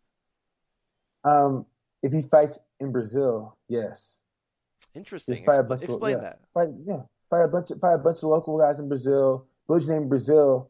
Um, 1.23 1.65
if 2.03 2.11
he 2.11 2.23
fights 2.23 2.59
in 2.79 2.91
Brazil, 2.91 3.57
yes. 3.67 4.19
Interesting. 4.95 5.35
Just 5.35 5.45
fight 5.45 5.59
a 5.59 5.63
bunch 5.63 5.83
Explain 5.83 6.15
of, 6.15 6.23
yeah, 6.23 6.29
that. 6.29 6.39
Fight, 6.53 6.69
yeah, 6.85 7.01
fight 7.29 7.43
a 7.43 7.47
bunch 7.47 7.71
of 7.71 7.79
fight 7.79 7.93
a 7.93 7.97
bunch 7.97 8.17
of 8.17 8.23
local 8.23 8.57
guys 8.57 8.79
in 8.79 8.87
Brazil. 8.87 9.45
Your 9.69 9.79
name 9.79 10.09
Brazil, 10.09 10.69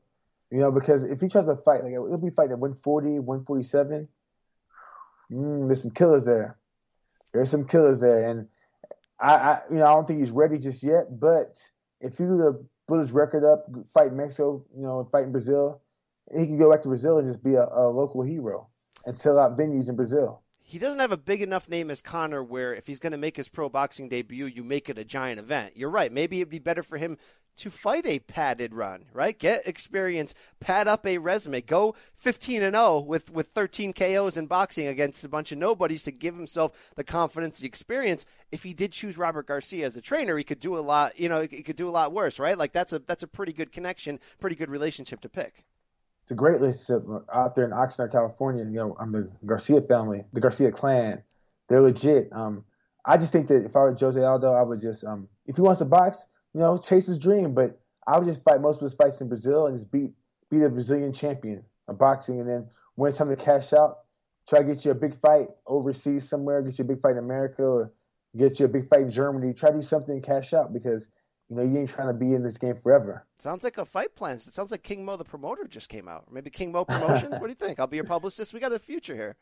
you 0.51 0.59
know, 0.59 0.71
because 0.71 1.03
if 1.03 1.19
he 1.19 1.27
tries 1.27 1.45
to 1.45 1.55
fight, 1.55 1.83
like 1.83 1.91
he'll 1.91 2.17
be 2.17 2.29
fighting 2.29 2.51
at 2.51 2.59
140, 2.59 3.17
147. 3.17 4.07
Mm, 5.31 5.67
there's 5.67 5.81
some 5.81 5.91
killers 5.91 6.25
there. 6.25 6.57
There's 7.33 7.49
some 7.49 7.65
killers 7.65 7.99
there, 7.99 8.29
and 8.29 8.47
I, 9.19 9.33
I, 9.33 9.61
you 9.71 9.77
know, 9.77 9.85
I 9.85 9.93
don't 9.93 10.07
think 10.07 10.19
he's 10.19 10.29
ready 10.29 10.59
just 10.59 10.83
yet. 10.83 11.19
But 11.19 11.57
if 11.99 12.17
he 12.17 12.25
were 12.25 12.51
to 12.51 12.59
build 12.87 13.01
his 13.01 13.11
record 13.11 13.43
up, 13.43 13.65
fight 13.93 14.07
in 14.07 14.17
Mexico, 14.17 14.63
you 14.75 14.83
know, 14.83 15.07
fight 15.11 15.23
in 15.23 15.31
Brazil, 15.31 15.81
he 16.37 16.45
can 16.45 16.59
go 16.59 16.69
back 16.69 16.83
to 16.83 16.89
Brazil 16.89 17.17
and 17.17 17.27
just 17.27 17.43
be 17.43 17.55
a, 17.55 17.63
a 17.63 17.89
local 17.89 18.21
hero 18.21 18.67
and 19.05 19.15
sell 19.15 19.39
out 19.39 19.57
venues 19.57 19.89
in 19.89 19.95
Brazil. 19.95 20.41
He 20.63 20.79
doesn't 20.79 20.99
have 20.99 21.11
a 21.11 21.17
big 21.17 21.41
enough 21.41 21.67
name 21.67 21.91
as 21.91 22.01
Conor 22.01 22.41
where 22.41 22.73
if 22.73 22.87
he's 22.87 22.99
going 22.99 23.11
to 23.11 23.17
make 23.17 23.35
his 23.35 23.49
pro 23.49 23.67
boxing 23.67 24.07
debut, 24.07 24.45
you 24.45 24.63
make 24.63 24.89
it 24.89 24.97
a 24.97 25.03
giant 25.03 25.39
event. 25.39 25.75
You're 25.75 25.89
right. 25.89 26.11
Maybe 26.11 26.39
it'd 26.39 26.49
be 26.49 26.59
better 26.59 26.81
for 26.81 26.97
him 26.97 27.17
to 27.57 27.69
fight 27.69 28.05
a 28.05 28.19
padded 28.19 28.73
run, 28.73 29.05
right? 29.13 29.37
Get 29.37 29.67
experience, 29.67 30.33
pad 30.59 30.87
up 30.87 31.05
a 31.05 31.17
resume, 31.17 31.61
go 31.61 31.93
15 32.15 32.63
and 32.63 32.75
0 32.75 32.99
with 32.99 33.31
with 33.31 33.47
13 33.47 33.93
KOs 33.93 34.37
in 34.37 34.47
boxing 34.47 34.87
against 34.87 35.23
a 35.23 35.29
bunch 35.29 35.51
of 35.51 35.57
nobodies 35.57 36.03
to 36.03 36.11
give 36.11 36.35
himself 36.35 36.93
the 36.95 37.03
confidence, 37.03 37.59
the 37.59 37.67
experience. 37.67 38.25
If 38.51 38.63
he 38.63 38.73
did 38.73 38.93
choose 38.93 39.17
Robert 39.17 39.47
Garcia 39.47 39.85
as 39.85 39.97
a 39.97 40.01
trainer, 40.01 40.37
he 40.37 40.43
could 40.43 40.59
do 40.59 40.77
a 40.77 40.79
lot, 40.79 41.19
you 41.19 41.29
know, 41.29 41.41
he 41.41 41.63
could 41.63 41.75
do 41.75 41.89
a 41.89 41.91
lot 41.91 42.13
worse, 42.13 42.39
right? 42.39 42.57
Like 42.57 42.71
that's 42.71 42.93
a 42.93 42.99
that's 42.99 43.23
a 43.23 43.27
pretty 43.27 43.53
good 43.53 43.71
connection, 43.71 44.19
pretty 44.39 44.55
good 44.55 44.69
relationship 44.69 45.21
to 45.21 45.29
pick. 45.29 45.65
It's 46.31 46.37
a 46.37 46.39
great 46.39 46.61
relationship 46.61 47.03
out 47.33 47.55
there 47.55 47.65
in 47.65 47.71
Oxnard, 47.71 48.13
California. 48.13 48.63
You 48.63 48.71
know, 48.71 48.97
I'm 48.97 49.11
the 49.11 49.29
Garcia 49.45 49.81
family, 49.81 50.23
the 50.31 50.39
Garcia 50.39 50.71
clan. 50.71 51.21
They're 51.67 51.81
legit. 51.81 52.29
Um, 52.31 52.63
I 53.03 53.17
just 53.17 53.33
think 53.33 53.49
that 53.49 53.65
if 53.65 53.75
I 53.75 53.79
were 53.79 53.97
Jose 53.99 54.17
Aldo, 54.17 54.53
I 54.53 54.61
would 54.61 54.79
just, 54.79 55.03
um, 55.03 55.27
if 55.45 55.57
he 55.57 55.61
wants 55.61 55.79
to 55.79 55.85
box, 55.85 56.23
you 56.53 56.61
know, 56.61 56.77
chase 56.77 57.05
his 57.05 57.19
dream. 57.19 57.53
But 57.53 57.81
I 58.07 58.17
would 58.17 58.25
just 58.25 58.45
fight 58.45 58.61
most 58.61 58.77
of 58.77 58.83
his 58.83 58.93
fights 58.93 59.19
in 59.19 59.27
Brazil 59.27 59.67
and 59.67 59.77
just 59.77 59.91
beat 59.91 60.13
be 60.49 60.59
the 60.59 60.69
Brazilian 60.69 61.11
champion 61.11 61.65
of 61.89 61.99
boxing. 61.99 62.39
And 62.39 62.47
then 62.47 62.69
when 62.95 63.09
it's 63.09 63.17
time 63.17 63.27
to 63.27 63.35
cash 63.35 63.73
out, 63.73 63.97
try 64.47 64.59
to 64.59 64.65
get 64.73 64.85
you 64.85 64.91
a 64.91 64.95
big 64.95 65.19
fight 65.19 65.49
overseas 65.67 66.29
somewhere, 66.29 66.61
get 66.61 66.79
you 66.79 66.85
a 66.85 66.87
big 66.87 67.01
fight 67.01 67.17
in 67.17 67.17
America, 67.17 67.63
or 67.63 67.91
get 68.37 68.57
you 68.57 68.67
a 68.67 68.69
big 68.69 68.87
fight 68.87 69.01
in 69.01 69.11
Germany. 69.11 69.53
Try 69.53 69.71
to 69.71 69.75
do 69.75 69.81
something 69.81 70.15
and 70.15 70.23
cash 70.23 70.53
out 70.53 70.71
because 70.71 71.09
you 71.51 71.57
know 71.57 71.63
you 71.63 71.77
ain't 71.79 71.89
trying 71.89 72.07
to 72.07 72.13
be 72.13 72.33
in 72.33 72.43
this 72.43 72.57
game 72.57 72.77
forever. 72.81 73.25
Sounds 73.37 73.65
like 73.65 73.77
a 73.77 73.83
fight 73.83 74.15
plan. 74.15 74.35
It 74.35 74.53
sounds 74.53 74.71
like 74.71 74.83
King 74.83 75.03
Mo, 75.03 75.17
the 75.17 75.25
promoter, 75.25 75.67
just 75.67 75.89
came 75.89 76.07
out. 76.07 76.31
Maybe 76.31 76.49
King 76.49 76.71
Mo 76.71 76.85
Promotions. 76.85 77.31
what 77.31 77.41
do 77.41 77.49
you 77.49 77.55
think? 77.55 77.77
I'll 77.77 77.87
be 77.87 77.97
your 77.97 78.05
publicist. 78.05 78.53
We 78.53 78.61
got 78.61 78.71
a 78.71 78.79
future 78.79 79.15
here. 79.15 79.35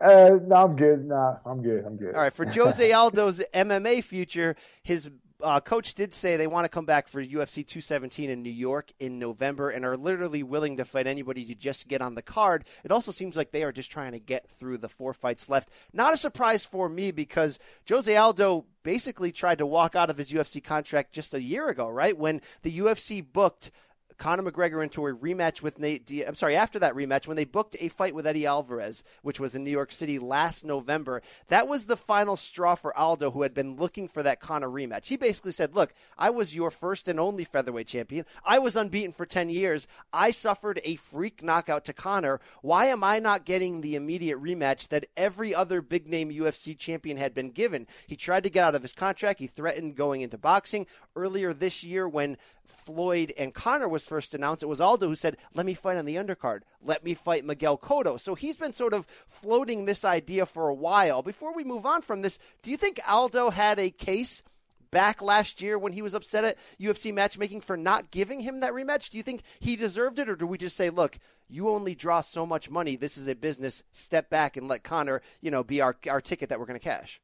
Uh, 0.00 0.38
no, 0.46 0.56
I'm 0.56 0.76
good. 0.76 1.04
Nah, 1.04 1.36
I'm 1.44 1.62
good. 1.62 1.84
I'm 1.84 1.98
good. 1.98 2.14
All 2.14 2.22
right, 2.22 2.32
for 2.32 2.46
Jose 2.46 2.90
Aldo's 2.90 3.42
MMA 3.52 4.02
future, 4.02 4.56
his 4.82 5.10
uh, 5.42 5.60
coach 5.60 5.94
did 5.94 6.12
say 6.12 6.36
they 6.36 6.46
want 6.46 6.64
to 6.64 6.68
come 6.68 6.86
back 6.86 7.08
for 7.08 7.22
UFC 7.22 7.66
217 7.66 8.30
in 8.30 8.42
New 8.42 8.50
York 8.50 8.92
in 8.98 9.18
November 9.18 9.70
and 9.70 9.84
are 9.84 9.96
literally 9.96 10.42
willing 10.42 10.76
to 10.78 10.84
fight 10.84 11.06
anybody 11.06 11.44
to 11.44 11.54
just 11.54 11.88
get 11.88 12.00
on 12.00 12.14
the 12.14 12.22
card. 12.22 12.64
It 12.84 12.90
also 12.90 13.12
seems 13.12 13.36
like 13.36 13.50
they 13.50 13.62
are 13.62 13.72
just 13.72 13.90
trying 13.90 14.12
to 14.12 14.18
get 14.18 14.48
through 14.48 14.78
the 14.78 14.88
four 14.88 15.12
fights 15.12 15.48
left. 15.48 15.70
Not 15.92 16.14
a 16.14 16.16
surprise 16.16 16.64
for 16.64 16.88
me 16.88 17.10
because 17.10 17.58
Jose 17.88 18.14
Aldo 18.14 18.64
basically 18.82 19.32
tried 19.32 19.58
to 19.58 19.66
walk 19.66 19.96
out 19.96 20.10
of 20.10 20.18
his 20.18 20.32
UFC 20.32 20.62
contract 20.62 21.12
just 21.12 21.34
a 21.34 21.42
year 21.42 21.68
ago, 21.68 21.88
right? 21.88 22.16
When 22.16 22.40
the 22.62 22.78
UFC 22.78 23.20
booked 23.20 23.70
Conor 24.18 24.50
McGregor 24.50 24.82
into 24.82 25.06
a 25.06 25.14
rematch 25.14 25.62
with 25.62 25.78
Nate 25.78 26.06
Diaz. 26.06 26.26
I'm 26.28 26.34
sorry, 26.36 26.56
after 26.56 26.78
that 26.78 26.94
rematch, 26.94 27.26
when 27.26 27.36
they 27.36 27.44
booked 27.44 27.76
a 27.80 27.88
fight 27.88 28.14
with 28.14 28.26
Eddie 28.26 28.46
Alvarez, 28.46 29.04
which 29.22 29.38
was 29.38 29.54
in 29.54 29.64
New 29.64 29.70
York 29.70 29.92
City 29.92 30.18
last 30.18 30.64
November, 30.64 31.22
that 31.48 31.68
was 31.68 31.86
the 31.86 31.96
final 31.96 32.36
straw 32.36 32.74
for 32.74 32.96
Aldo, 32.96 33.30
who 33.32 33.42
had 33.42 33.54
been 33.54 33.76
looking 33.76 34.08
for 34.08 34.22
that 34.22 34.40
Conor 34.40 34.68
rematch. 34.68 35.08
He 35.08 35.16
basically 35.16 35.52
said, 35.52 35.74
Look, 35.74 35.92
I 36.16 36.30
was 36.30 36.54
your 36.54 36.70
first 36.70 37.08
and 37.08 37.20
only 37.20 37.44
featherweight 37.44 37.86
champion. 37.86 38.24
I 38.44 38.58
was 38.58 38.76
unbeaten 38.76 39.12
for 39.12 39.26
10 39.26 39.50
years. 39.50 39.86
I 40.12 40.30
suffered 40.30 40.80
a 40.84 40.96
freak 40.96 41.42
knockout 41.42 41.84
to 41.86 41.92
Conor. 41.92 42.40
Why 42.62 42.86
am 42.86 43.04
I 43.04 43.18
not 43.18 43.44
getting 43.44 43.80
the 43.80 43.96
immediate 43.96 44.40
rematch 44.40 44.88
that 44.88 45.06
every 45.16 45.54
other 45.54 45.82
big 45.82 46.08
name 46.08 46.30
UFC 46.30 46.76
champion 46.76 47.16
had 47.16 47.34
been 47.34 47.50
given? 47.50 47.86
He 48.06 48.16
tried 48.16 48.44
to 48.44 48.50
get 48.50 48.64
out 48.64 48.74
of 48.74 48.82
his 48.82 48.92
contract. 48.92 49.40
He 49.40 49.46
threatened 49.46 49.96
going 49.96 50.22
into 50.22 50.38
boxing. 50.38 50.86
Earlier 51.14 51.52
this 51.52 51.84
year, 51.84 52.08
when 52.08 52.36
Floyd 52.66 53.32
and 53.38 53.54
Conor 53.54 53.88
was 53.88 54.04
first 54.04 54.34
announced, 54.34 54.62
it 54.62 54.66
was 54.66 54.80
Aldo 54.80 55.08
who 55.08 55.14
said, 55.14 55.36
Let 55.54 55.66
me 55.66 55.74
fight 55.74 55.96
on 55.96 56.04
the 56.04 56.16
undercard. 56.16 56.60
Let 56.82 57.04
me 57.04 57.14
fight 57.14 57.44
Miguel 57.44 57.78
Cotto. 57.78 58.20
So 58.20 58.34
he's 58.34 58.56
been 58.56 58.72
sort 58.72 58.94
of 58.94 59.06
floating 59.26 59.84
this 59.84 60.04
idea 60.04 60.46
for 60.46 60.68
a 60.68 60.74
while. 60.74 61.22
Before 61.22 61.54
we 61.54 61.64
move 61.64 61.86
on 61.86 62.02
from 62.02 62.22
this, 62.22 62.38
do 62.62 62.70
you 62.70 62.76
think 62.76 63.00
Aldo 63.08 63.50
had 63.50 63.78
a 63.78 63.90
case 63.90 64.42
back 64.90 65.20
last 65.20 65.60
year 65.60 65.78
when 65.78 65.92
he 65.92 66.02
was 66.02 66.14
upset 66.14 66.44
at 66.44 66.58
UFC 66.80 67.12
matchmaking 67.12 67.60
for 67.60 67.76
not 67.76 68.10
giving 68.10 68.40
him 68.40 68.60
that 68.60 68.72
rematch? 68.72 69.10
Do 69.10 69.18
you 69.18 69.22
think 69.22 69.42
he 69.60 69.76
deserved 69.76 70.18
it, 70.18 70.28
or 70.28 70.36
do 70.36 70.46
we 70.46 70.58
just 70.58 70.76
say, 70.76 70.90
look, 70.90 71.18
you 71.48 71.68
only 71.68 71.94
draw 71.94 72.20
so 72.20 72.46
much 72.46 72.70
money. 72.70 72.96
This 72.96 73.16
is 73.16 73.28
a 73.28 73.34
business. 73.34 73.82
Step 73.92 74.30
back 74.30 74.56
and 74.56 74.68
let 74.68 74.82
Conor, 74.82 75.22
you 75.40 75.50
know, 75.50 75.62
be 75.62 75.80
our 75.80 75.96
our 76.08 76.20
ticket 76.20 76.48
that 76.48 76.58
we're 76.58 76.66
going 76.66 76.78
to 76.78 76.84
cash. 76.84 77.20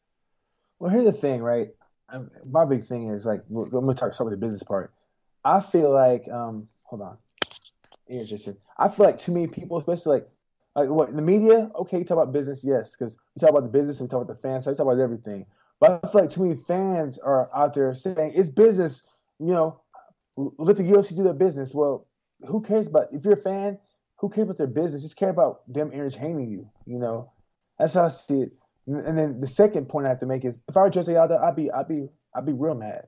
Well, 0.78 0.90
here's 0.90 1.04
the 1.04 1.12
thing, 1.12 1.42
right? 1.42 1.70
My 2.44 2.64
big 2.64 2.86
thing 2.86 3.08
is 3.08 3.24
like, 3.24 3.42
I'm 3.48 3.70
going 3.70 3.94
to 3.94 3.94
talk 3.94 4.18
with 4.20 4.32
the 4.32 4.36
business 4.36 4.62
part. 4.62 4.92
I 5.44 5.60
feel 5.60 5.90
like, 5.92 6.28
um, 6.28 6.68
hold 6.84 7.02
on, 7.02 7.18
ears 8.08 8.28
just 8.28 8.48
I 8.78 8.88
feel 8.88 9.06
like 9.06 9.18
too 9.18 9.32
many 9.32 9.46
people, 9.46 9.78
especially 9.78 10.14
like, 10.14 10.28
like 10.74 10.88
what 10.88 11.14
the 11.14 11.22
media. 11.22 11.70
Okay, 11.76 11.98
you 11.98 12.04
talk 12.04 12.18
about 12.18 12.32
business, 12.32 12.60
yes, 12.62 12.94
because 12.96 13.16
we 13.34 13.40
talk 13.40 13.50
about 13.50 13.62
the 13.64 13.68
business, 13.68 14.00
and 14.00 14.08
we 14.08 14.10
talk 14.10 14.22
about 14.22 14.34
the 14.34 14.48
fans, 14.48 14.64
so 14.64 14.70
we 14.70 14.76
talk 14.76 14.86
about 14.86 15.00
everything. 15.00 15.46
But 15.80 16.00
I 16.04 16.08
feel 16.08 16.20
like 16.22 16.30
too 16.30 16.44
many 16.44 16.60
fans 16.68 17.18
are 17.18 17.50
out 17.54 17.74
there 17.74 17.92
saying 17.94 18.32
it's 18.34 18.48
business. 18.48 19.02
You 19.38 19.52
know, 19.52 19.80
let 20.36 20.76
the 20.76 20.84
UFC 20.84 21.16
do 21.16 21.24
their 21.24 21.32
business. 21.32 21.74
Well, 21.74 22.06
who 22.46 22.60
cares 22.60 22.86
about 22.86 23.08
if 23.12 23.24
you're 23.24 23.34
a 23.34 23.42
fan? 23.42 23.78
Who 24.18 24.28
cares 24.28 24.44
about 24.44 24.58
their 24.58 24.68
business? 24.68 25.02
Just 25.02 25.16
care 25.16 25.30
about 25.30 25.62
them 25.72 25.90
entertaining 25.92 26.48
you. 26.48 26.68
You 26.86 26.98
know, 26.98 27.32
that's 27.78 27.94
how 27.94 28.04
I 28.04 28.08
see 28.10 28.42
it. 28.42 28.52
And 28.86 29.16
then 29.16 29.40
the 29.40 29.46
second 29.46 29.88
point 29.88 30.06
I 30.06 30.10
have 30.10 30.20
to 30.20 30.26
make 30.26 30.44
is, 30.44 30.60
if 30.68 30.76
I 30.76 30.82
were 30.82 30.90
Jose 30.90 31.14
Aldo, 31.14 31.38
I'd 31.38 31.56
be, 31.56 31.70
I'd 31.70 31.88
be, 31.88 32.08
I'd 32.34 32.46
be 32.46 32.52
real 32.52 32.74
mad 32.74 33.06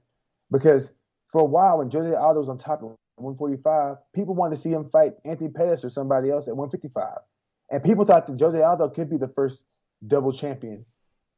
because 0.51 0.91
for 1.35 1.41
a 1.41 1.45
while 1.45 1.79
when 1.79 1.91
Jose 1.91 2.15
Aldo 2.15 2.39
was 2.39 2.49
on 2.49 2.59
top 2.59 2.81
of 2.85 2.95
145, 3.17 3.97
people 4.15 4.37
wanted 4.37 4.55
to 4.55 4.63
see 4.63 4.71
him 4.71 4.89
fight 4.89 5.15
Anthony 5.25 5.51
Pettis 5.51 5.85
or 5.85 5.91
somebody 5.91 6.31
else 6.31 6.47
at 6.47 6.57
155, 6.57 7.19
and 7.73 7.83
people 7.83 8.05
thought 8.05 8.29
that 8.29 8.39
Jose 8.39 8.63
Aldo 8.63 8.91
could 8.91 9.11
be 9.11 9.17
the 9.17 9.27
first 9.27 9.65
double 10.07 10.33
champion. 10.33 10.87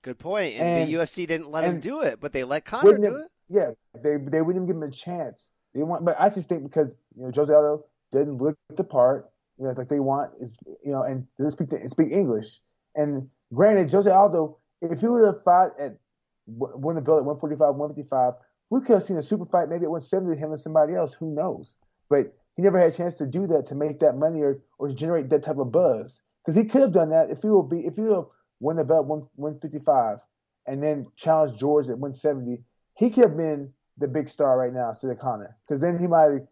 Good 0.03 0.19
point. 0.19 0.55
And, 0.57 0.83
And- 0.83 0.89
the 0.91 0.95
UFC 0.97 1.27
didn't 1.27 1.51
let 1.51 1.65
him 1.65 1.81
do 1.81 2.03
it, 2.03 2.21
but 2.21 2.35
they 2.35 2.45
let 2.45 2.67
Conor 2.67 2.99
do 2.99 3.17
it. 3.17 3.29
Yeah, 3.49 3.71
they 3.95 4.19
they 4.19 4.43
wouldn't 4.43 4.65
even 4.65 4.67
give 4.67 4.77
him 4.77 4.83
a 4.83 4.91
chance. 4.91 5.47
They 5.75 5.83
want, 5.83 6.05
but 6.05 6.17
I 6.21 6.29
just 6.29 6.47
think 6.47 6.63
because 6.63 6.89
you 7.17 7.23
know 7.23 7.33
Jose 7.35 7.53
Aldo 7.53 7.85
didn't 8.13 8.37
look 8.37 8.55
the 8.77 8.85
part, 8.85 9.31
you 9.59 9.65
know, 9.65 9.71
like 9.71 9.89
they 9.89 10.01
want 10.01 10.33
is 10.43 10.53
you 10.85 10.93
know, 10.93 11.05
and 11.05 11.27
doesn't 11.39 11.53
speak 11.53 11.71
the, 11.71 11.89
speak 11.89 12.13
English. 12.13 12.61
And 12.95 13.31
granted, 13.55 13.91
Jose 13.91 14.11
Aldo, 14.11 14.59
if 14.83 15.01
he 15.01 15.07
would 15.07 15.25
have 15.25 15.43
fought 15.43 15.73
at 15.81 15.97
won 16.47 16.97
the 16.97 17.01
belt 17.01 17.19
at 17.19 17.25
145, 17.25 17.75
155, 17.77 18.35
we 18.71 18.81
could 18.81 18.95
have 18.95 19.03
seen 19.03 19.19
a 19.19 19.23
super 19.23 19.47
fight 19.47 19.69
maybe 19.69 19.85
at 19.85 19.91
170 19.91 20.29
with 20.29 20.39
him 20.39 20.53
and 20.53 20.61
somebody 20.61 20.95
else. 20.95 21.15
Who 21.15 21.35
knows? 21.35 21.77
But 22.09 22.35
he 22.57 22.63
never 22.63 22.79
had 22.79 22.93
a 22.93 22.97
chance 22.97 23.15
to 23.15 23.27
do 23.27 23.47
that 23.49 23.67
to 23.67 23.75
make 23.75 24.01
that 24.01 24.17
money 24.17 24.41
or 24.41 24.59
or 24.79 24.89
to 24.89 24.95
generate 24.95 25.29
that 25.31 25.45
type 25.45 25.59
of 25.59 25.73
buzz. 25.73 26.21
Because 26.45 26.57
he 26.57 26.65
could 26.65 26.83
have 26.83 26.93
done 26.93 27.11
that 27.11 27.31
if 27.31 27.43
he 27.43 27.49
would 27.49 27.69
be 27.69 27.81
if 27.81 27.97
he 27.97 28.03
would 28.03 28.15
have 28.15 28.27
won 28.61 28.77
the 28.77 28.85
belt 28.85 29.07
155 29.07 30.19
and 30.67 30.83
then 30.83 31.07
challenged 31.17 31.59
George 31.59 31.89
at 31.89 31.99
170 31.99 32.63
he 32.97 33.11
could 33.11 33.25
have 33.25 33.37
been 33.37 33.73
the 33.99 34.09
big 34.09 34.29
star 34.29 34.59
right 34.59 34.73
now 34.73 34.91
instead 34.91 35.11
of 35.11 35.19
Conor. 35.19 35.57
Because 35.67 35.81
then 35.81 35.99
he 35.99 36.07
might 36.07 36.43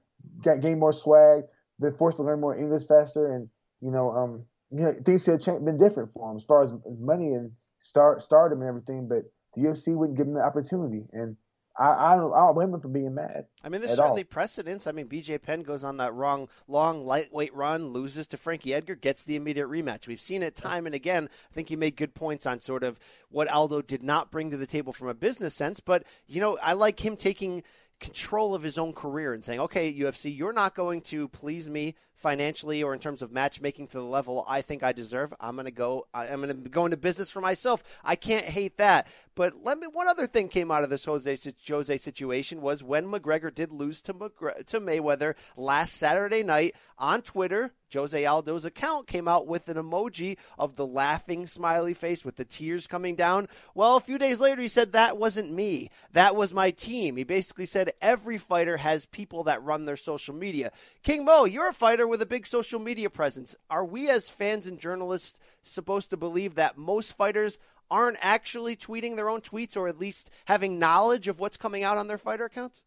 have 0.45 0.61
gained 0.61 0.81
more 0.81 0.93
swag, 0.93 1.45
been 1.81 1.97
forced 1.97 2.19
to 2.19 2.23
learn 2.23 2.41
more 2.41 2.57
English 2.57 2.87
faster, 2.87 3.35
and 3.35 3.49
you 3.81 3.91
know, 3.91 4.11
um, 4.13 4.45
you 4.71 4.81
know, 4.81 4.95
things 5.05 5.25
could 5.25 5.45
have 5.45 5.65
been 5.65 5.77
different 5.77 6.13
for 6.13 6.31
him 6.31 6.37
as 6.37 6.45
far 6.45 6.63
as 6.63 6.71
money 6.99 7.33
and 7.33 7.51
start 7.79 8.23
stardom 8.23 8.61
and 8.61 8.69
everything. 8.69 9.09
But 9.09 9.25
the 9.55 9.63
UFC 9.63 9.95
wouldn't 9.95 10.17
give 10.17 10.27
him 10.27 10.35
the 10.35 10.45
opportunity, 10.45 11.05
and 11.13 11.37
I, 11.77 12.13
I 12.13 12.17
don't 12.17 12.33
I 12.33 12.39
don't 12.39 12.55
blame 12.55 12.73
him 12.73 12.81
for 12.81 12.89
being 12.89 13.15
mad. 13.15 13.47
I 13.65 13.69
mean, 13.69 13.81
there's 13.81 13.97
certainly 13.97 14.23
all. 14.23 14.29
precedents. 14.29 14.87
I 14.87 14.93
mean, 14.93 15.09
BJ 15.09 15.43
Penn 15.43 15.63
goes 15.63 15.83
on 15.83 15.97
that 15.97 16.15
wrong, 16.15 16.49
long 16.69 17.05
lightweight 17.05 17.55
run, 17.55 17.89
loses 17.89 18.27
to 18.29 18.37
Frankie 18.37 18.73
Edgar, 18.73 18.95
gets 18.95 19.25
the 19.25 19.37
immediate 19.37 19.69
rematch. 19.69 20.07
We've 20.07 20.21
seen 20.21 20.43
it 20.43 20.55
time 20.55 20.87
and 20.87 20.95
again. 20.95 21.29
I 21.51 21.55
think 21.55 21.71
you 21.71 21.77
made 21.77 21.97
good 21.97 22.15
points 22.15 22.47
on 22.47 22.61
sort 22.61 22.85
of 22.85 23.01
what 23.29 23.49
Aldo 23.49 23.83
did 23.83 24.03
not 24.03 24.31
bring 24.31 24.51
to 24.51 24.57
the 24.57 24.67
table 24.67 24.93
from 24.93 25.09
a 25.09 25.15
business 25.15 25.55
sense. 25.55 25.81
But, 25.81 26.05
you 26.29 26.41
know, 26.41 26.59
I 26.63 26.75
like 26.75 27.05
him 27.05 27.17
taking 27.17 27.65
control 28.01 28.55
of 28.55 28.63
his 28.63 28.79
own 28.79 28.93
career 28.93 29.33
and 29.33 29.45
saying, 29.45 29.61
okay, 29.61 29.93
UFC, 29.93 30.37
you're 30.37 30.53
not 30.53 30.75
going 30.75 31.01
to 31.01 31.29
please 31.29 31.71
me 31.71 31.95
financially 32.17 32.83
or 32.83 32.95
in 32.95 33.01
terms 33.01 33.23
of 33.23 33.33
matchmaking 33.33 33.89
to 33.89 33.99
the 33.99 34.05
level 34.05 34.45
I 34.49 34.63
think 34.63 34.83
I 34.83 34.93
deserve. 34.93 35.35
I'm 35.41 35.57
going 35.57 35.67
to 35.67 35.71
go. 35.71 36.07
I'm 36.15 36.41
going 36.41 36.63
to 36.63 36.69
go 36.69 36.85
into 36.85 36.97
business 36.97 37.31
for 37.31 37.41
myself. 37.41 38.01
I 38.05 38.17
can't 38.17 38.45
hate 38.45 38.79
that. 38.79 39.09
But 39.35 39.63
let 39.63 39.79
me. 39.79 39.87
One 39.87 40.09
other 40.09 40.27
thing 40.27 40.49
came 40.49 40.71
out 40.71 40.85
of 40.85 40.91
this 40.91 41.05
Jose 41.05 41.37
Jose 41.69 41.97
situation 41.99 42.61
was 42.61 42.83
when 42.83 43.07
McGregor 43.07 43.55
did 43.55 43.73
lose 43.73 44.01
to 44.03 44.15
McGregor, 44.15 44.65
to 44.67 44.81
Mayweather 44.81 45.35
last 45.57 45.97
Saturday 45.97 46.43
night 46.43 46.75
on 46.99 47.23
Twitter. 47.23 47.73
Jose 47.93 48.25
Aldo's 48.25 48.65
account 48.65 49.07
came 49.07 49.29
out 49.29 49.47
with 49.47 49.69
an 49.69 49.77
emoji 49.77 50.37
of 50.59 50.75
the 50.75 50.87
laughing 50.87 51.47
smiley 51.47 51.95
face 51.95 52.25
with 52.25 52.37
the 52.37 52.45
tears 52.45 52.89
coming 52.89 53.15
down. 53.15 53.49
Well, 53.75 53.97
a 53.97 54.01
few 54.01 54.19
days 54.19 54.41
later, 54.41 54.61
he 54.61 54.69
said 54.69 54.93
that 54.93 55.17
wasn't 55.17 55.53
me. 55.53 55.91
That 56.13 56.35
was 56.35 56.53
my 56.53 56.73
team. 56.73 57.17
He 57.17 57.25
basically 57.25 57.67
said 57.67 57.93
every 58.03 58.37
fighter 58.37 58.79
has 58.79 59.07
people 59.07 59.45
that 59.45 59.63
run 59.63 59.85
their 59.85 59.97
social 59.97 60.35
media. 60.35 60.73
King 61.03 61.25
Mo, 61.25 61.45
you're 61.45 61.69
a 61.69 61.75
fighter 61.75 62.04
with 62.09 62.23
a 62.23 62.27
big 62.27 62.47
social 62.47 62.79
media 62.79 63.11
presence. 63.11 63.57
Are 63.71 63.85
we 63.85 64.09
as 64.09 64.29
fans 64.29 64.67
and 64.67 64.79
journalists 64.79 65.39
supposed 65.63 66.11
to 66.11 66.17
believe 66.17 66.55
that 66.55 66.79
most 66.79 67.17
fighters 67.17 67.59
aren't 67.91 68.19
actually 68.21 68.77
tweeting 68.77 69.17
their 69.17 69.29
own 69.29 69.41
tweets 69.41 69.77
or 69.77 69.89
at 69.89 69.99
least 69.99 70.31
having 70.47 70.79
knowledge 70.79 71.29
of 71.29 71.41
what's 71.41 71.57
coming 71.57 71.83
out 71.83 71.99
on 71.99 72.09
their 72.09 72.19
fighter 72.19 72.45
accounts? 72.45 72.83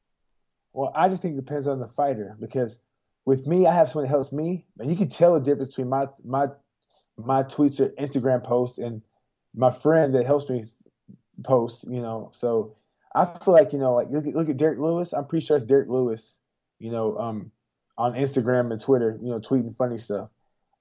Well, 0.74 0.92
I 0.96 1.10
just 1.10 1.22
think 1.22 1.34
it 1.34 1.46
depends 1.46 1.68
on 1.68 1.80
the 1.80 1.88
fighter 1.88 2.36
because 2.40 2.80
with 3.26 3.46
me, 3.46 3.68
I 3.68 3.74
have 3.74 3.90
someone 3.90 4.06
that 4.06 4.10
helps 4.10 4.32
me, 4.32 4.66
and 4.80 4.90
you 4.90 4.96
can 4.96 5.10
tell 5.10 5.34
the 5.34 5.40
difference 5.40 5.70
between 5.70 5.90
my 5.90 6.08
my 6.24 6.48
my 7.18 7.44
tweets 7.44 7.80
or 7.80 7.90
Instagram 8.02 8.44
posts 8.44 8.78
and 8.78 9.02
my 9.56 9.72
friend 9.72 10.14
that 10.16 10.26
helps 10.26 10.50
me 10.50 10.64
post. 11.44 11.84
You 11.90 12.02
know, 12.02 12.32
so 12.34 12.76
I 13.14 13.26
feel 13.44 13.54
like 13.54 13.74
you 13.74 13.80
know, 13.80 13.96
like 13.96 14.10
look 14.12 14.28
at 14.28 14.36
look 14.36 14.50
at 14.50 14.58
Derrick 14.58 14.80
Lewis. 14.80 15.14
I'm 15.14 15.26
pretty 15.26 15.46
sure 15.46 15.58
it's 15.58 15.66
Derrick 15.66 15.90
Lewis. 15.90 16.40
You 16.80 16.92
know, 16.92 17.18
um, 17.18 17.52
on 17.98 18.14
Instagram 18.14 18.72
and 18.72 18.82
Twitter. 18.82 19.18
You 19.22 19.30
know, 19.30 19.40
tweeting 19.40 19.76
funny 19.76 19.98
stuff. 19.98 20.30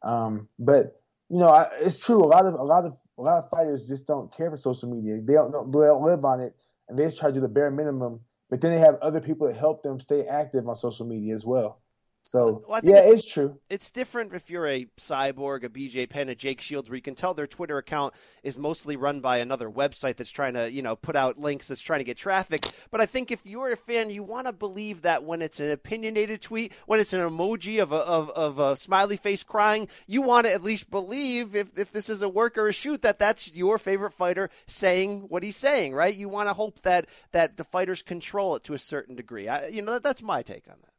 Um, 0.02 0.48
but 0.58 1.00
you 1.28 1.38
know, 1.38 1.48
I, 1.48 1.68
it's 1.80 1.98
true. 1.98 2.22
A 2.22 2.26
lot 2.26 2.46
of 2.46 2.54
a 2.54 2.62
lot 2.62 2.84
of 2.84 2.96
a 3.18 3.22
lot 3.22 3.38
of 3.42 3.50
fighters 3.50 3.86
just 3.86 4.06
don't 4.06 4.34
care 4.34 4.50
for 4.50 4.56
social 4.56 4.90
media. 4.90 5.20
They 5.22 5.34
don't, 5.34 5.50
they 5.72 5.86
don't 5.86 6.02
live 6.02 6.24
on 6.24 6.40
it, 6.40 6.54
and 6.88 6.98
they 6.98 7.04
just 7.04 7.18
try 7.18 7.28
to 7.28 7.34
do 7.34 7.40
the 7.40 7.48
bare 7.48 7.70
minimum. 7.70 8.20
But 8.50 8.60
then 8.60 8.72
they 8.72 8.78
have 8.78 8.98
other 9.02 9.20
people 9.20 9.46
that 9.48 9.56
help 9.56 9.82
them 9.82 10.00
stay 10.00 10.26
active 10.26 10.68
on 10.68 10.76
social 10.76 11.06
media 11.06 11.34
as 11.34 11.44
well. 11.44 11.80
So 12.26 12.64
well, 12.66 12.80
yeah, 12.82 12.96
it's, 12.96 13.22
it's, 13.22 13.32
true. 13.32 13.56
It's 13.70 13.92
different 13.92 14.34
if 14.34 14.50
you're 14.50 14.66
a 14.66 14.86
cyborg, 14.98 15.62
a 15.62 15.68
BJ 15.68 16.10
Penn, 16.10 16.28
a 16.28 16.34
Jake 16.34 16.60
Shields, 16.60 16.90
where 16.90 16.96
you 16.96 17.02
can 17.02 17.14
tell 17.14 17.34
their 17.34 17.46
Twitter 17.46 17.78
account 17.78 18.14
is 18.42 18.58
mostly 18.58 18.96
run 18.96 19.20
by 19.20 19.36
another 19.36 19.70
website 19.70 20.16
that's 20.16 20.30
trying 20.30 20.54
to, 20.54 20.68
you 20.68 20.82
know, 20.82 20.96
put 20.96 21.14
out 21.14 21.38
links 21.38 21.68
that's 21.68 21.80
trying 21.80 22.00
to 22.00 22.04
get 22.04 22.16
traffic. 22.16 22.66
But 22.90 23.00
I 23.00 23.06
think 23.06 23.30
if 23.30 23.46
you're 23.46 23.70
a 23.70 23.76
fan, 23.76 24.10
you 24.10 24.24
want 24.24 24.48
to 24.48 24.52
believe 24.52 25.02
that 25.02 25.22
when 25.22 25.40
it's 25.40 25.60
an 25.60 25.70
opinionated 25.70 26.42
tweet, 26.42 26.72
when 26.86 26.98
it's 26.98 27.12
an 27.12 27.20
emoji 27.20 27.80
of 27.80 27.92
a 27.92 27.98
of, 27.98 28.30
of 28.30 28.58
a 28.58 28.76
smiley 28.76 29.16
face 29.16 29.44
crying, 29.44 29.86
you 30.08 30.20
want 30.20 30.46
to 30.46 30.52
at 30.52 30.64
least 30.64 30.90
believe 30.90 31.54
if 31.54 31.78
if 31.78 31.92
this 31.92 32.10
is 32.10 32.22
a 32.22 32.28
work 32.28 32.58
or 32.58 32.66
a 32.66 32.72
shoot 32.72 33.02
that 33.02 33.20
that's 33.20 33.54
your 33.54 33.78
favorite 33.78 34.12
fighter 34.12 34.50
saying 34.66 35.26
what 35.28 35.44
he's 35.44 35.56
saying, 35.56 35.94
right? 35.94 36.16
You 36.16 36.28
want 36.28 36.48
to 36.48 36.54
hope 36.54 36.82
that 36.82 37.06
that 37.30 37.56
the 37.56 37.62
fighters 37.62 38.02
control 38.02 38.56
it 38.56 38.64
to 38.64 38.74
a 38.74 38.80
certain 38.80 39.14
degree. 39.14 39.46
I, 39.46 39.68
you 39.68 39.80
know, 39.80 39.92
that, 39.92 40.02
that's 40.02 40.22
my 40.22 40.42
take 40.42 40.64
on 40.68 40.74
that. 40.82 40.95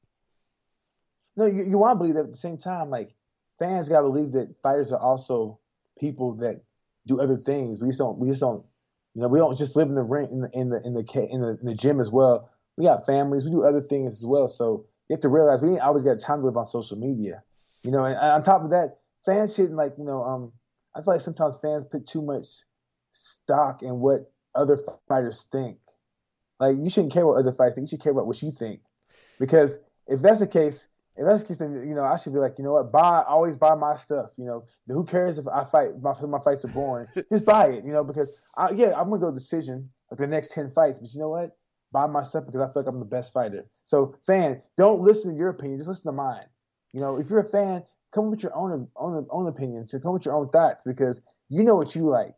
No, 1.37 1.45
you, 1.45 1.63
you 1.63 1.77
want 1.77 1.93
to 1.93 1.95
believe 1.99 2.15
that 2.15 2.25
at 2.25 2.31
the 2.31 2.37
same 2.37 2.57
time, 2.57 2.89
like 2.89 3.11
fans 3.59 3.87
got 3.87 4.01
to 4.01 4.09
believe 4.09 4.31
that 4.33 4.55
fighters 4.61 4.91
are 4.91 4.99
also 4.99 5.59
people 5.99 6.33
that 6.37 6.61
do 7.05 7.21
other 7.21 7.37
things. 7.37 7.79
We 7.79 7.87
just 7.89 7.99
don't. 7.99 8.17
We 8.17 8.27
just 8.27 8.41
don't. 8.41 8.65
You 9.13 9.21
know, 9.21 9.27
we 9.29 9.39
don't 9.39 9.57
just 9.57 9.75
live 9.75 9.87
in 9.87 9.95
the 9.95 10.03
ring 10.03 10.27
in 10.31 10.41
the 10.41 10.49
in 10.53 10.69
the 10.69 10.81
in 10.83 10.93
the 10.93 11.27
in 11.31 11.41
the, 11.41 11.57
in 11.61 11.65
the 11.65 11.75
gym 11.75 11.99
as 11.99 12.09
well. 12.09 12.49
We 12.75 12.85
got 12.85 13.05
families. 13.05 13.45
We 13.45 13.51
do 13.51 13.63
other 13.63 13.81
things 13.81 14.17
as 14.17 14.25
well. 14.25 14.47
So 14.47 14.85
you 15.07 15.13
have 15.13 15.21
to 15.21 15.29
realize 15.29 15.61
we 15.61 15.69
ain't 15.69 15.81
always 15.81 16.03
got 16.03 16.19
time 16.19 16.39
to 16.39 16.45
live 16.45 16.57
on 16.57 16.65
social 16.65 16.97
media. 16.97 17.43
You 17.83 17.91
know, 17.91 18.03
and 18.03 18.17
on 18.17 18.43
top 18.43 18.63
of 18.63 18.71
that, 18.71 18.97
fans 19.25 19.55
shouldn't 19.55 19.75
like 19.75 19.93
you 19.97 20.05
know. 20.05 20.23
Um, 20.23 20.51
I 20.95 21.01
feel 21.01 21.13
like 21.13 21.21
sometimes 21.21 21.55
fans 21.61 21.85
put 21.85 22.07
too 22.07 22.23
much 22.23 22.47
stock 23.13 23.83
in 23.83 23.99
what 23.99 24.31
other 24.55 24.79
fighters 25.07 25.45
think. 25.51 25.77
Like 26.59 26.77
you 26.77 26.89
shouldn't 26.89 27.13
care 27.13 27.25
what 27.25 27.37
other 27.37 27.51
fighters 27.53 27.75
think. 27.75 27.87
You 27.87 27.97
should 27.97 28.03
care 28.03 28.11
about 28.11 28.25
what 28.25 28.41
you 28.41 28.51
think, 28.51 28.81
because 29.39 29.77
if 30.07 30.21
that's 30.21 30.39
the 30.39 30.47
case, 30.47 30.86
if 31.17 31.25
that's 31.25 31.41
the 31.41 31.47
case, 31.47 31.57
then 31.57 31.73
you 31.87 31.95
know 31.95 32.03
I 32.03 32.17
should 32.17 32.33
be 32.33 32.39
like, 32.39 32.57
you 32.57 32.63
know 32.63 32.73
what, 32.73 32.91
buy 32.91 33.23
always 33.27 33.55
buy 33.55 33.75
my 33.75 33.95
stuff. 33.95 34.29
You 34.37 34.45
know, 34.45 34.65
who 34.87 35.03
cares 35.03 35.37
if 35.37 35.47
I 35.47 35.65
fight? 35.65 36.01
My 36.01 36.13
my 36.21 36.39
fights 36.43 36.65
are 36.65 36.69
boring. 36.69 37.07
Just 37.31 37.45
buy 37.45 37.67
it. 37.69 37.85
You 37.85 37.91
know, 37.91 38.03
because 38.03 38.29
I, 38.55 38.71
yeah, 38.71 38.93
I'm 38.95 39.09
gonna 39.09 39.19
go 39.19 39.31
decision 39.31 39.89
like 40.11 40.19
the 40.19 40.27
next 40.27 40.51
ten 40.51 40.71
fights. 40.71 40.99
But 40.99 41.13
you 41.13 41.19
know 41.19 41.29
what? 41.29 41.57
Buy 41.91 42.05
my 42.05 42.23
stuff 42.23 42.45
because 42.45 42.61
I 42.61 42.65
feel 42.71 42.83
like 42.83 42.87
I'm 42.87 42.99
the 42.99 43.05
best 43.05 43.33
fighter. 43.33 43.65
So 43.83 44.15
fan, 44.25 44.61
don't 44.77 45.01
listen 45.01 45.31
to 45.31 45.37
your 45.37 45.49
opinion. 45.49 45.79
Just 45.79 45.89
listen 45.89 46.05
to 46.05 46.11
mine. 46.11 46.45
You 46.93 47.01
know, 47.01 47.17
if 47.17 47.29
you're 47.29 47.39
a 47.39 47.49
fan, 47.49 47.83
come 48.13 48.29
with 48.29 48.43
your 48.43 48.55
own 48.55 48.87
own 48.95 49.25
own 49.29 49.47
opinions. 49.47 49.91
So 49.91 49.99
come 49.99 50.13
with 50.13 50.25
your 50.25 50.35
own 50.35 50.49
thoughts 50.49 50.83
because 50.85 51.21
you 51.49 51.63
know 51.63 51.75
what 51.75 51.95
you 51.95 52.07
like. 52.07 52.35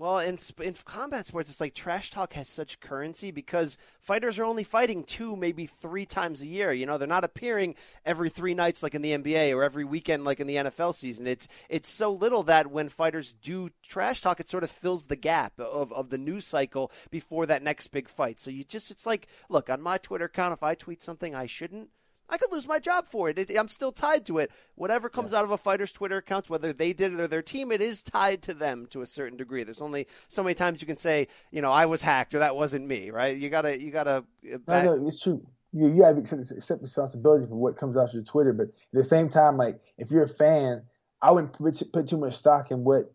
Well, 0.00 0.18
in 0.18 0.38
in 0.62 0.72
combat 0.86 1.26
sports, 1.26 1.50
it's 1.50 1.60
like 1.60 1.74
trash 1.74 2.10
talk 2.10 2.32
has 2.32 2.48
such 2.48 2.80
currency 2.80 3.30
because 3.30 3.76
fighters 4.00 4.38
are 4.38 4.46
only 4.46 4.64
fighting 4.64 5.04
two, 5.04 5.36
maybe 5.36 5.66
three 5.66 6.06
times 6.06 6.40
a 6.40 6.46
year. 6.46 6.72
You 6.72 6.86
know, 6.86 6.96
they're 6.96 7.06
not 7.06 7.22
appearing 7.22 7.74
every 8.06 8.30
three 8.30 8.54
nights 8.54 8.82
like 8.82 8.94
in 8.94 9.02
the 9.02 9.12
NBA 9.12 9.54
or 9.54 9.62
every 9.62 9.84
weekend 9.84 10.24
like 10.24 10.40
in 10.40 10.46
the 10.46 10.56
NFL 10.56 10.94
season. 10.94 11.26
It's 11.26 11.48
it's 11.68 11.90
so 11.90 12.10
little 12.10 12.42
that 12.44 12.70
when 12.70 12.88
fighters 12.88 13.34
do 13.34 13.68
trash 13.86 14.22
talk, 14.22 14.40
it 14.40 14.48
sort 14.48 14.64
of 14.64 14.70
fills 14.70 15.08
the 15.08 15.16
gap 15.16 15.60
of, 15.60 15.92
of 15.92 16.08
the 16.08 16.16
news 16.16 16.46
cycle 16.46 16.90
before 17.10 17.44
that 17.44 17.62
next 17.62 17.88
big 17.88 18.08
fight. 18.08 18.40
So 18.40 18.50
you 18.50 18.64
just 18.64 18.90
it's 18.90 19.04
like, 19.04 19.28
look 19.50 19.68
on 19.68 19.82
my 19.82 19.98
Twitter 19.98 20.24
account, 20.24 20.54
if 20.54 20.62
I 20.62 20.74
tweet 20.74 21.02
something 21.02 21.34
I 21.34 21.44
shouldn't, 21.44 21.90
I 22.30 22.38
could 22.38 22.52
lose 22.52 22.66
my 22.66 22.78
job 22.78 23.06
for 23.06 23.28
it. 23.28 23.38
it 23.38 23.50
I'm 23.58 23.68
still 23.68 23.92
tied 23.92 24.24
to 24.26 24.38
it. 24.38 24.52
Whatever 24.76 25.08
comes 25.08 25.32
yeah. 25.32 25.38
out 25.38 25.44
of 25.44 25.50
a 25.50 25.58
fighter's 25.58 25.92
Twitter 25.92 26.18
accounts, 26.18 26.48
whether 26.48 26.72
they 26.72 26.92
did 26.92 27.12
it 27.12 27.20
or 27.20 27.26
their 27.26 27.42
team, 27.42 27.72
it 27.72 27.82
is 27.82 28.02
tied 28.02 28.40
to 28.42 28.54
them 28.54 28.86
to 28.90 29.02
a 29.02 29.06
certain 29.06 29.36
degree. 29.36 29.64
There's 29.64 29.80
only 29.80 30.06
so 30.28 30.42
many 30.42 30.54
times 30.54 30.80
you 30.80 30.86
can 30.86 30.96
say, 30.96 31.26
you 31.50 31.60
know, 31.60 31.72
I 31.72 31.86
was 31.86 32.02
hacked 32.02 32.34
or 32.34 32.38
that 32.38 32.54
wasn't 32.54 32.86
me, 32.86 33.10
right? 33.10 33.36
You 33.36 33.50
gotta, 33.50 33.82
you 33.82 33.90
gotta. 33.90 34.24
Uh, 34.52 34.58
back... 34.58 34.84
No, 34.84 34.96
no, 34.96 35.08
it's 35.08 35.20
true. 35.20 35.44
You, 35.72 35.88
you 35.88 36.04
have 36.04 36.22
to 36.22 36.54
accept 36.54 36.82
responsibility 36.82 37.46
for 37.46 37.56
what 37.56 37.76
comes 37.76 37.96
out 37.96 38.08
of 38.08 38.14
your 38.14 38.22
Twitter, 38.22 38.52
but 38.52 38.68
at 38.68 38.72
the 38.92 39.04
same 39.04 39.28
time, 39.28 39.56
like 39.56 39.80
if 39.98 40.10
you're 40.10 40.24
a 40.24 40.28
fan, 40.28 40.82
I 41.22 41.32
wouldn't 41.32 41.52
put, 41.52 41.82
put 41.92 42.08
too 42.08 42.16
much 42.16 42.36
stock 42.36 42.70
in 42.70 42.84
what 42.84 43.12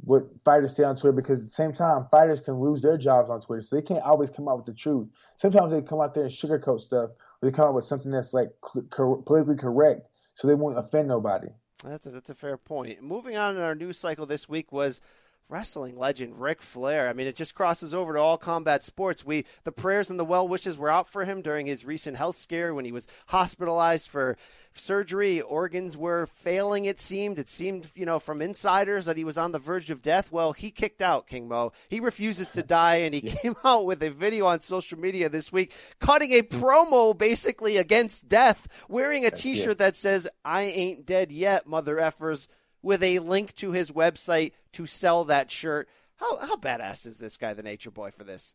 what 0.00 0.26
fighters 0.44 0.76
say 0.76 0.84
on 0.84 0.94
Twitter 0.94 1.12
because 1.12 1.40
at 1.40 1.46
the 1.46 1.54
same 1.54 1.72
time, 1.72 2.06
fighters 2.10 2.40
can 2.40 2.60
lose 2.60 2.82
their 2.82 2.98
jobs 2.98 3.30
on 3.30 3.40
Twitter, 3.40 3.62
so 3.62 3.76
they 3.76 3.82
can't 3.82 4.04
always 4.04 4.28
come 4.28 4.46
out 4.46 4.58
with 4.58 4.66
the 4.66 4.74
truth. 4.74 5.08
Sometimes 5.38 5.72
they 5.72 5.80
come 5.80 6.00
out 6.00 6.14
there 6.14 6.24
and 6.24 6.32
sugarcoat 6.32 6.80
stuff 6.80 7.10
they 7.42 7.50
come 7.50 7.68
up 7.68 7.74
with 7.74 7.84
something 7.84 8.10
that's 8.10 8.32
like 8.32 8.50
cl- 8.72 9.22
politically 9.26 9.56
correct, 9.56 10.02
so 10.34 10.48
they 10.48 10.54
won't 10.54 10.78
offend 10.78 11.08
nobody. 11.08 11.48
That's 11.84 12.06
a, 12.06 12.10
that's 12.10 12.30
a 12.30 12.34
fair 12.34 12.56
point. 12.56 13.02
Moving 13.02 13.36
on 13.36 13.56
in 13.56 13.62
our 13.62 13.74
news 13.74 13.98
cycle 13.98 14.26
this 14.26 14.48
week 14.48 14.72
was 14.72 15.00
wrestling 15.48 15.96
legend 15.96 16.40
Ric 16.40 16.60
Flair. 16.60 17.08
I 17.08 17.12
mean, 17.12 17.26
it 17.26 17.36
just 17.36 17.54
crosses 17.54 17.94
over 17.94 18.14
to 18.14 18.18
all 18.18 18.36
combat 18.36 18.82
sports. 18.82 19.24
We 19.24 19.44
the 19.64 19.72
prayers 19.72 20.10
and 20.10 20.18
the 20.18 20.24
well 20.24 20.46
wishes 20.46 20.76
were 20.76 20.90
out 20.90 21.08
for 21.08 21.24
him 21.24 21.42
during 21.42 21.66
his 21.66 21.84
recent 21.84 22.16
health 22.16 22.36
scare 22.36 22.74
when 22.74 22.84
he 22.84 22.92
was 22.92 23.06
hospitalized 23.26 24.08
for 24.08 24.36
surgery. 24.72 25.40
Organs 25.40 25.96
were 25.96 26.26
failing. 26.26 26.84
It 26.84 27.00
seemed. 27.00 27.38
It 27.38 27.48
seemed, 27.48 27.88
you 27.94 28.06
know, 28.06 28.18
from 28.18 28.42
insiders 28.42 29.06
that 29.06 29.16
he 29.16 29.24
was 29.24 29.38
on 29.38 29.52
the 29.52 29.58
verge 29.58 29.90
of 29.90 30.02
death. 30.02 30.32
Well, 30.32 30.52
he 30.52 30.70
kicked 30.70 31.00
out 31.00 31.26
King 31.26 31.48
Mo. 31.48 31.72
He 31.88 32.00
refuses 32.00 32.50
to 32.52 32.62
die, 32.62 32.96
and 32.96 33.14
he 33.14 33.20
yeah. 33.24 33.34
came 33.34 33.56
out 33.64 33.86
with 33.86 34.02
a 34.02 34.10
video 34.10 34.46
on 34.46 34.60
social 34.60 34.98
media 34.98 35.28
this 35.28 35.52
week, 35.52 35.72
cutting 36.00 36.32
a 36.32 36.42
promo 36.42 37.16
basically 37.16 37.76
against 37.76 38.28
death, 38.28 38.84
wearing 38.88 39.24
a 39.24 39.30
T-shirt 39.30 39.78
that 39.78 39.96
says 39.96 40.28
"I 40.44 40.62
ain't 40.62 41.06
dead 41.06 41.30
yet, 41.30 41.66
mother 41.66 41.96
effers." 41.96 42.48
With 42.86 43.02
a 43.02 43.18
link 43.18 43.52
to 43.56 43.72
his 43.72 43.90
website 43.90 44.52
to 44.72 44.86
sell 44.86 45.24
that 45.24 45.50
shirt. 45.50 45.88
How 46.14 46.38
how 46.38 46.56
badass 46.56 47.04
is 47.04 47.18
this 47.18 47.36
guy, 47.36 47.52
the 47.52 47.62
Nature 47.62 47.90
Boy, 47.90 48.12
for 48.12 48.22
this? 48.22 48.54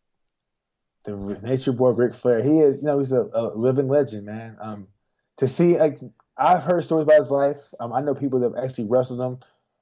The 1.04 1.12
Nature 1.44 1.74
Boy, 1.74 1.90
Ric 1.90 2.16
Flair. 2.16 2.42
He 2.42 2.60
is, 2.60 2.78
you 2.78 2.84
know, 2.84 3.00
he's 3.00 3.12
a, 3.12 3.30
a 3.34 3.52
living 3.56 3.90
legend, 3.90 4.26
man. 4.26 4.56
Um, 4.62 4.88
to 5.38 5.48
see, 5.48 5.78
like, 5.78 6.00
I've 6.38 6.64
heard 6.64 6.84
stories 6.86 7.04
about 7.04 7.20
his 7.20 7.30
life. 7.30 7.58
Um, 7.80 7.92
I 7.92 8.00
know 8.02 8.16
people 8.16 8.40
that 8.40 8.56
have 8.56 8.64
actually 8.64 8.86
wrestled 8.86 9.20
him, 9.20 9.40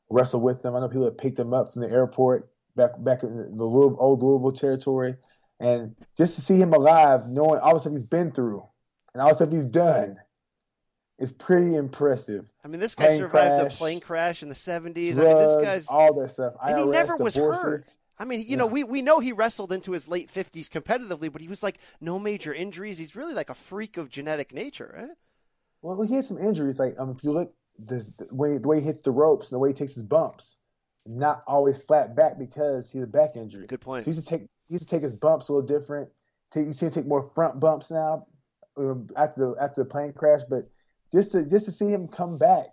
wrestled 0.10 0.41
with 0.41 0.66
him. 0.66 0.76
I 0.76 0.80
know 0.80 0.89
people 0.89 1.06
that 1.06 1.20
picked 1.20 1.38
him 1.38 1.54
up 1.54 1.72
from 1.72 1.84
the 1.84 1.91
airport 1.91 2.50
back 2.76 2.91
back 2.97 3.22
in 3.22 3.56
the 3.56 3.64
Louisville, 3.64 3.97
old 4.00 4.24
Louisville 4.24 4.52
territory, 4.52 5.16
and 5.60 5.95
just 6.18 6.34
to 6.36 6.41
see 6.41 6.56
him 6.56 6.74
alive, 6.74 7.30
knowing 7.30 7.60
all 7.60 7.76
the 7.76 7.82
stuff 7.82 7.93
he's 7.93 8.04
been 8.04 8.32
through 8.32 8.66
and 9.14 9.22
all 9.22 9.30
the 9.30 9.36
stuff 9.36 9.52
he's 9.52 9.64
done 9.64 10.18
is 11.20 11.32
pretty 11.32 11.76
impressive. 11.76 12.49
I 12.63 12.67
mean, 12.67 12.80
this 12.80 12.95
guy 12.95 13.07
plane 13.07 13.17
survived 13.17 13.59
crash, 13.59 13.74
a 13.74 13.78
plane 13.78 13.99
crash 13.99 14.43
in 14.43 14.49
the 14.49 14.55
70s. 14.55 15.15
Drugs, 15.15 15.20
I 15.20 15.24
mean, 15.24 15.38
this 15.38 15.55
guy's 15.57 15.88
all 15.88 16.13
that 16.13 16.32
stuff. 16.32 16.53
And 16.63 16.78
IRS, 16.78 16.80
he 16.80 16.86
never 16.86 17.17
was 17.17 17.34
divorces. 17.34 17.61
hurt. 17.61 17.84
I 18.17 18.26
mean, 18.26 18.43
you 18.45 18.57
know, 18.57 18.65
we, 18.65 18.84
we 18.84 19.01
know 19.01 19.20
he 19.20 19.32
wrestled 19.32 19.72
into 19.72 19.93
his 19.93 20.09
late 20.09 20.30
50s 20.30 20.67
competitively, 20.67 21.32
but 21.32 21.41
he 21.41 21.47
was 21.47 21.63
like 21.63 21.80
no 22.01 22.20
major 22.20 22.53
injuries. 22.53 22.97
He's 22.97 23.15
really 23.15 23.34
like 23.34 23.49
a 23.49 23.53
freak 23.53 23.95
of 23.95 24.09
genetic 24.09 24.53
nature, 24.53 24.93
right? 24.97 25.17
Well, 25.82 26.01
he 26.01 26.15
had 26.15 26.26
some 26.26 26.38
injuries. 26.38 26.80
Like 26.80 26.95
um, 26.99 27.11
if 27.17 27.24
you 27.24 27.32
look 27.32 27.53
this, 27.78 28.09
the 28.17 28.28
way 28.32 28.57
the 28.57 28.67
way 28.67 28.82
he 28.82 28.86
hits 28.86 29.03
the 29.03 29.11
ropes 29.11 29.47
and 29.47 29.55
the 29.55 29.59
way 29.59 29.70
he 29.70 29.74
takes 29.74 29.93
his 29.93 30.03
bumps, 30.03 30.57
not 31.05 31.43
always 31.47 31.78
flat 31.78 32.15
back 32.15 32.38
because 32.38 32.91
he 32.91 32.99
has 32.99 33.07
a 33.07 33.11
back 33.11 33.38
injury. 33.38 33.67
Good 33.67 33.80
point. 33.80 34.03
So 34.03 34.11
he 34.11 34.15
used 34.15 34.28
to 34.28 34.30
take 34.30 34.41
he 34.67 34.74
used 34.74 34.84
to 34.84 34.89
take 34.89 35.03
his 35.03 35.13
bumps 35.13 35.47
a 35.47 35.53
little 35.53 35.67
different. 35.67 36.09
Take, 36.51 36.67
you 36.67 36.74
see 36.74 36.88
him 36.88 36.91
take 36.91 37.05
more 37.05 37.32
front 37.34 37.59
bumps 37.59 37.89
now 37.89 38.26
um, 38.78 39.07
after 39.15 39.51
the 39.51 39.63
after 39.63 39.84
the 39.84 39.89
plane 39.89 40.11
crash. 40.11 40.41
But 40.49 40.70
just 41.12 41.32
to 41.32 41.43
just 41.45 41.66
to 41.66 41.72
see 41.72 41.88
him 41.88 42.07
come 42.07 42.38
back, 42.38 42.68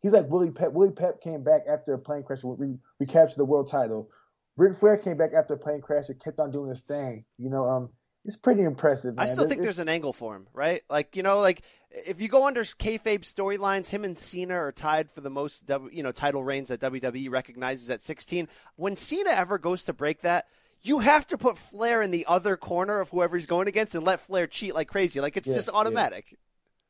he's 0.00 0.12
like 0.12 0.28
Willie 0.28 0.50
Pep. 0.50 0.72
Willie 0.72 0.92
Pep 0.92 1.20
came 1.20 1.42
back 1.42 1.62
after 1.68 1.94
a 1.94 1.98
plane 1.98 2.22
crash. 2.22 2.42
We 2.44 2.78
we 2.98 3.06
captured 3.06 3.38
the 3.38 3.44
world 3.44 3.70
title. 3.70 4.10
Ric 4.56 4.78
Flair 4.78 4.96
came 4.96 5.16
back 5.18 5.32
after 5.34 5.54
a 5.54 5.58
plane 5.58 5.82
crash 5.82 6.08
and 6.08 6.18
kept 6.22 6.38
on 6.40 6.50
doing 6.50 6.70
his 6.70 6.80
thing. 6.80 7.24
You 7.38 7.50
know, 7.50 7.68
um, 7.68 7.90
it's 8.24 8.36
pretty 8.38 8.62
impressive. 8.62 9.14
Man. 9.14 9.24
I 9.24 9.28
still 9.28 9.44
think 9.44 9.58
It's- 9.60 9.64
there's 9.64 9.78
an 9.78 9.88
angle 9.90 10.14
for 10.14 10.34
him, 10.34 10.46
right? 10.54 10.80
Like 10.88 11.14
you 11.16 11.22
know, 11.22 11.40
like 11.40 11.62
if 11.90 12.20
you 12.20 12.28
go 12.28 12.46
under 12.46 12.62
kayfabe 12.64 13.20
storylines, 13.20 13.88
him 13.88 14.04
and 14.04 14.16
Cena 14.16 14.54
are 14.54 14.72
tied 14.72 15.10
for 15.10 15.20
the 15.20 15.30
most 15.30 15.70
you 15.92 16.02
know 16.02 16.12
title 16.12 16.42
reigns 16.42 16.68
that 16.70 16.80
WWE 16.80 17.30
recognizes 17.30 17.90
at 17.90 18.02
16. 18.02 18.48
When 18.76 18.96
Cena 18.96 19.30
ever 19.30 19.58
goes 19.58 19.84
to 19.84 19.92
break 19.92 20.22
that. 20.22 20.46
You 20.82 21.00
have 21.00 21.26
to 21.28 21.38
put 21.38 21.58
Flair 21.58 22.00
in 22.00 22.12
the 22.12 22.26
other 22.28 22.56
corner 22.56 23.00
of 23.00 23.08
whoever 23.08 23.34
he's 23.36 23.46
going 23.46 23.66
against 23.66 23.96
and 23.96 24.04
let 24.04 24.20
Flair 24.20 24.46
cheat 24.46 24.72
like 24.72 24.86
crazy. 24.86 25.20
Like 25.20 25.36
it's 25.36 25.48
Yeah, 25.48 25.54
just 25.54 25.68
automatic. 25.70 26.38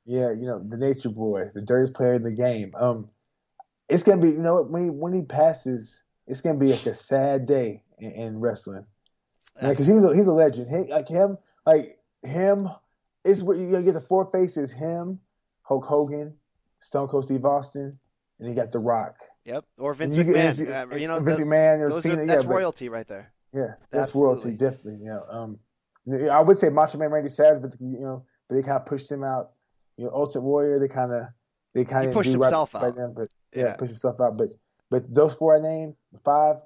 Yeah, 0.07 0.31
you 0.31 0.47
know, 0.47 0.63
the 0.67 0.77
nature 0.77 1.09
boy, 1.09 1.51
the 1.55 1.61
dirtiest 1.61 1.95
player 1.95 2.15
in 2.15 2.23
the 2.23 2.31
game. 2.33 2.73
Um, 2.79 3.09
it's 3.89 4.03
gonna 4.03 4.21
be, 4.23 4.29
you 4.29 4.39
know, 4.39 4.63
when 4.63 4.85
he 4.85 4.91
when 4.91 5.13
he 5.13 5.23
passes, 5.23 6.03
it's 6.27 6.41
gonna 6.41 6.59
be 6.59 6.69
like 6.71 6.87
a 6.87 6.95
sad 6.95 7.47
day 7.47 7.83
in, 7.99 8.13
in 8.13 8.41
wrestling. 8.41 8.85
Yeah, 9.61 9.71
because 9.71 9.87
he's 9.87 10.03
a, 10.03 10.15
he's 10.15 10.27
a 10.27 10.33
legend. 10.33 10.69
He, 10.71 10.93
like 10.93 11.09
him, 11.09 11.39
like 11.65 11.99
him. 12.23 12.69
It's 13.25 13.43
what 13.43 13.57
you 13.59 13.71
get 13.83 13.95
the 13.95 14.01
four 14.01 14.31
faces: 14.31 14.71
him, 14.71 15.19
Hulk 15.63 15.85
Hogan, 15.85 16.35
Stone 16.81 17.09
Cold 17.09 17.25
Steve 17.25 17.45
Austin, 17.45 17.99
and 18.39 18.49
you 18.49 18.55
got 18.55 18.71
The 18.71 18.79
Rock. 18.79 19.17
Yep. 19.45 19.65
Or 19.79 19.95
Vince 19.95 20.15
you 20.15 20.25
McMahon. 20.25 20.57
get- 20.57 20.93
Uh, 20.93 20.97
you 20.97 21.09
know, 21.09 21.19
Vince 21.21 21.39
the- 21.39 21.45
McMahon 21.45 21.89
or 21.91 22.01
Cena. 22.01 22.23
are, 22.23 22.27
that's 22.27 22.43
yeah, 22.45 22.49
but- 22.49 22.55
royalty 22.55 22.89
right 22.89 23.07
there. 23.07 23.33
Yeah, 23.53 23.75
that's 23.91 24.09
Absolutely. 24.09 24.33
royalty, 24.53 24.57
definitely. 24.57 25.05
You 25.05 25.07
know, 25.07 25.25
um, 25.31 25.59
I 26.31 26.41
would 26.41 26.59
say 26.59 26.69
Macho 26.69 26.99
Man 26.99 27.11
Randy 27.11 27.31
Savage, 27.31 27.63
but 27.63 27.81
you 27.81 28.01
know, 28.01 28.25
but 28.49 28.57
they 28.57 28.63
kind 28.63 28.77
of 28.77 28.87
pushed 28.87 29.11
him 29.11 29.25
out. 29.25 29.53
You 29.97 30.05
know, 30.05 30.11
Ultimate 30.13 30.45
Warrior, 30.45 30.79
they 30.79 30.89
kind 30.89 31.13
of 31.13 31.27
they 31.75 31.85
kind 31.85 32.07
of 32.07 32.15
pushed 32.15 32.33
himself 32.33 32.75
out. 32.75 32.97
Then, 32.97 33.13
but 33.15 33.29
yeah, 33.55 33.63
Yeah. 33.65 33.75
pushed 33.77 33.91
himself 33.91 34.21
out. 34.21 34.37
But 34.37 34.51
but 34.91 35.13
those 35.15 35.35
four 35.35 35.57
I 35.57 35.61
named, 35.61 35.95
the 36.13 36.19
five, 36.21 36.57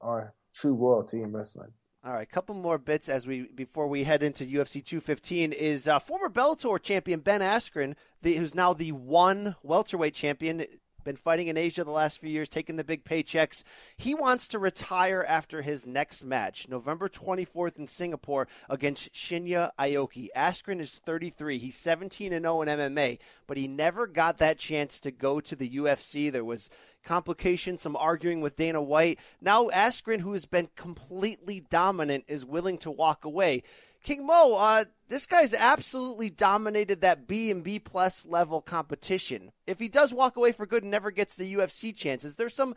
are 0.00 0.34
true 0.54 0.74
royalty 0.74 1.22
in 1.22 1.32
wrestling. 1.32 1.72
All 2.04 2.12
right, 2.12 2.22
a 2.22 2.26
couple 2.26 2.56
more 2.56 2.78
bits 2.78 3.08
as 3.08 3.28
we 3.28 3.42
before 3.54 3.86
we 3.86 4.02
head 4.04 4.24
into 4.24 4.44
UFC 4.44 4.84
215 4.84 5.52
is 5.52 5.86
uh, 5.86 6.00
former 6.00 6.28
Bellator 6.28 6.82
champion 6.82 7.20
Ben 7.20 7.40
Askren, 7.40 7.94
the, 8.22 8.34
who's 8.34 8.56
now 8.56 8.72
the 8.72 8.90
one 8.90 9.54
welterweight 9.62 10.14
champion. 10.14 10.64
Been 11.04 11.16
fighting 11.16 11.48
in 11.48 11.56
Asia 11.56 11.84
the 11.84 11.90
last 11.90 12.18
few 12.18 12.30
years, 12.30 12.48
taking 12.48 12.76
the 12.76 12.84
big 12.84 13.04
paychecks. 13.04 13.62
He 13.96 14.14
wants 14.14 14.48
to 14.48 14.58
retire 14.58 15.24
after 15.26 15.62
his 15.62 15.86
next 15.86 16.24
match, 16.24 16.68
November 16.68 17.08
24th 17.08 17.78
in 17.78 17.86
Singapore 17.86 18.46
against 18.68 19.12
Shinya 19.12 19.70
Aoki. 19.78 20.28
Askren 20.36 20.80
is 20.80 21.00
33. 21.04 21.58
He's 21.58 21.76
17 21.76 22.32
and 22.32 22.44
0 22.44 22.62
in 22.62 22.68
MMA, 22.68 23.18
but 23.46 23.56
he 23.56 23.68
never 23.68 24.06
got 24.06 24.38
that 24.38 24.58
chance 24.58 25.00
to 25.00 25.10
go 25.10 25.40
to 25.40 25.56
the 25.56 25.70
UFC. 25.70 26.30
There 26.30 26.44
was 26.44 26.70
complications, 27.04 27.82
some 27.82 27.96
arguing 27.96 28.40
with 28.40 28.56
Dana 28.56 28.82
White. 28.82 29.18
Now 29.40 29.66
Askren, 29.68 30.20
who 30.20 30.32
has 30.32 30.46
been 30.46 30.68
completely 30.76 31.60
dominant, 31.68 32.24
is 32.28 32.44
willing 32.44 32.78
to 32.78 32.90
walk 32.90 33.24
away. 33.24 33.62
King 34.02 34.26
Mo, 34.26 34.54
uh, 34.54 34.84
this 35.08 35.26
guy's 35.26 35.54
absolutely 35.54 36.28
dominated 36.28 37.00
that 37.02 37.28
B 37.28 37.50
and 37.50 37.62
B 37.62 37.78
plus 37.78 38.26
level 38.26 38.60
competition. 38.60 39.52
If 39.66 39.78
he 39.78 39.88
does 39.88 40.12
walk 40.12 40.36
away 40.36 40.52
for 40.52 40.66
good 40.66 40.82
and 40.82 40.90
never 40.90 41.10
gets 41.10 41.36
the 41.36 41.54
UFC 41.54 41.94
chance, 41.94 42.24
is 42.24 42.34
there 42.34 42.48
some, 42.48 42.74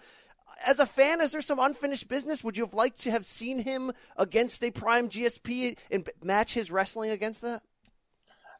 as 0.68 0.80
a 0.80 0.86
fan, 0.86 1.22
is 1.22 1.32
there 1.32 1.42
some 1.42 1.60
unfinished 1.60 2.08
business? 2.08 2.44
Would 2.44 2.58
you 2.58 2.66
have 2.66 2.74
liked 2.76 3.00
to 3.02 3.12
have 3.12 3.26
seen 3.26 3.60
him 3.60 3.92
against 4.18 4.64
a 4.64 4.70
prime 4.72 5.10
GSP 5.10 5.78
and 5.90 6.08
match 6.24 6.54
his 6.54 6.70
wrestling 6.70 7.10
against 7.10 7.42
that? 7.42 7.64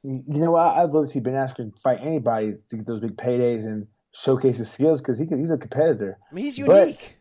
You 0.04 0.24
know, 0.28 0.56
I, 0.56 0.84
I'd 0.84 0.92
love 0.92 1.06
to 1.06 1.12
see 1.12 1.20
Ben 1.20 1.34
Askren 1.34 1.78
fight 1.80 2.00
anybody 2.02 2.54
to 2.70 2.76
get 2.78 2.86
those 2.86 3.00
big 3.02 3.18
paydays 3.18 3.66
and 3.66 3.88
showcase 4.12 4.58
his 4.58 4.70
skills 4.72 5.02
because 5.02 5.18
he 5.20 5.26
he's 5.26 5.52
a 5.52 5.58
competitor. 5.58 6.18
I 6.32 6.34
mean, 6.34 6.46
he's 6.46 6.60
But- 6.60 6.88
unique. 6.88 7.18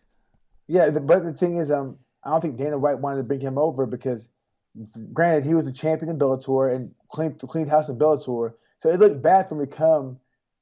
Yeah, 0.67 0.89
the, 0.89 1.01
but 1.01 1.25
the 1.25 1.33
thing 1.35 1.59
is, 1.59 1.71
um, 1.71 1.99
I 2.23 2.31
don't 2.31 2.41
think 2.41 2.57
Dana 2.57 2.79
White 2.79 2.99
wanted 2.99 3.19
to 3.19 3.23
bring 3.25 3.41
him 3.41 3.59
over 3.59 3.85
because, 3.85 4.31
granted, 5.13 5.45
he 5.47 5.55
was 5.55 5.67
a 5.67 5.73
champion 5.73 6.11
in 6.11 6.19
Bellator 6.19 6.75
and 6.75 6.91
cleaned 7.11 7.39
cleaned 7.41 7.71
house 7.71 7.89
in 7.89 7.97
Bellator, 7.97 8.55
so 8.79 8.91
it 8.91 9.01
looked 9.01 9.23
bad 9.23 9.49
for 9.49 9.61
him 9.61 9.69
to 9.69 9.77
come 9.77 10.19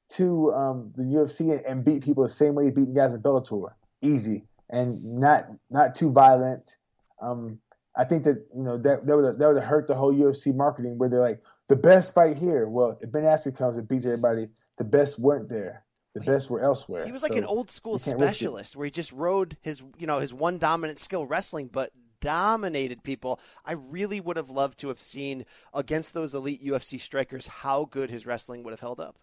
to 0.09 0.53
um, 0.53 0.93
the 0.95 1.03
UFC 1.03 1.51
and, 1.51 1.61
and 1.65 1.85
beat 1.85 2.03
people 2.03 2.23
the 2.23 2.29
same 2.29 2.53
way 2.53 2.65
he 2.65 2.71
beat 2.71 2.93
guys 2.93 3.13
in 3.13 3.21
Bellator, 3.21 3.73
easy 4.01 4.43
and 4.69 5.03
not 5.03 5.47
not 5.69 5.95
too 5.95 6.11
violent. 6.11 6.75
Um, 7.21 7.59
I 7.95 8.03
think 8.05 8.23
that 8.23 8.45
you 8.55 8.63
know 8.63 8.77
that 8.79 9.05
that 9.05 9.15
would 9.15 9.39
that 9.39 9.47
would 9.47 9.57
have 9.57 9.65
hurt 9.65 9.87
the 9.87 9.95
whole 9.95 10.13
UFC 10.13 10.53
marketing 10.53 10.97
where 10.97 11.09
they're 11.09 11.21
like 11.21 11.41
the 11.69 11.75
best 11.75 12.13
fight 12.13 12.37
here. 12.37 12.67
Well, 12.67 12.97
if 13.01 13.11
Ben 13.11 13.23
Askren 13.23 13.55
comes 13.55 13.77
and 13.77 13.87
beats 13.87 14.05
everybody, 14.05 14.47
the 14.77 14.83
best 14.83 15.19
weren't 15.19 15.49
there. 15.49 15.83
The 16.15 16.21
best 16.21 16.49
were 16.49 16.61
elsewhere. 16.61 17.05
He 17.05 17.11
was 17.11 17.23
like 17.23 17.33
So 17.33 17.39
an 17.39 17.45
old 17.45 17.71
school 17.71 17.93
you 17.93 17.99
can't 17.99 18.19
risk 18.19 18.33
it. 18.33 18.35
specialist 18.35 18.75
where 18.75 18.85
he 18.85 18.91
just 18.91 19.11
rode 19.11 19.57
his, 19.61 19.81
you 19.97 20.05
know, 20.05 20.19
his 20.19 20.31
one 20.31 20.59
dominant 20.59 20.99
skill 20.99 21.25
wrestling, 21.25 21.69
but 21.71 21.91
dominated 22.23 23.03
people. 23.03 23.39
I 23.65 23.73
really 23.73 24.21
would 24.21 24.37
have 24.37 24.49
loved 24.49 24.79
to 24.79 24.87
have 24.87 24.97
seen 24.97 25.45
against 25.73 26.13
those 26.13 26.33
elite 26.33 26.63
UFC 26.65 26.99
strikers 26.99 27.47
how 27.47 27.85
good 27.85 28.09
his 28.09 28.25
wrestling 28.25 28.63
would 28.63 28.71
have 28.71 28.79
held 28.79 29.01
up. 29.01 29.17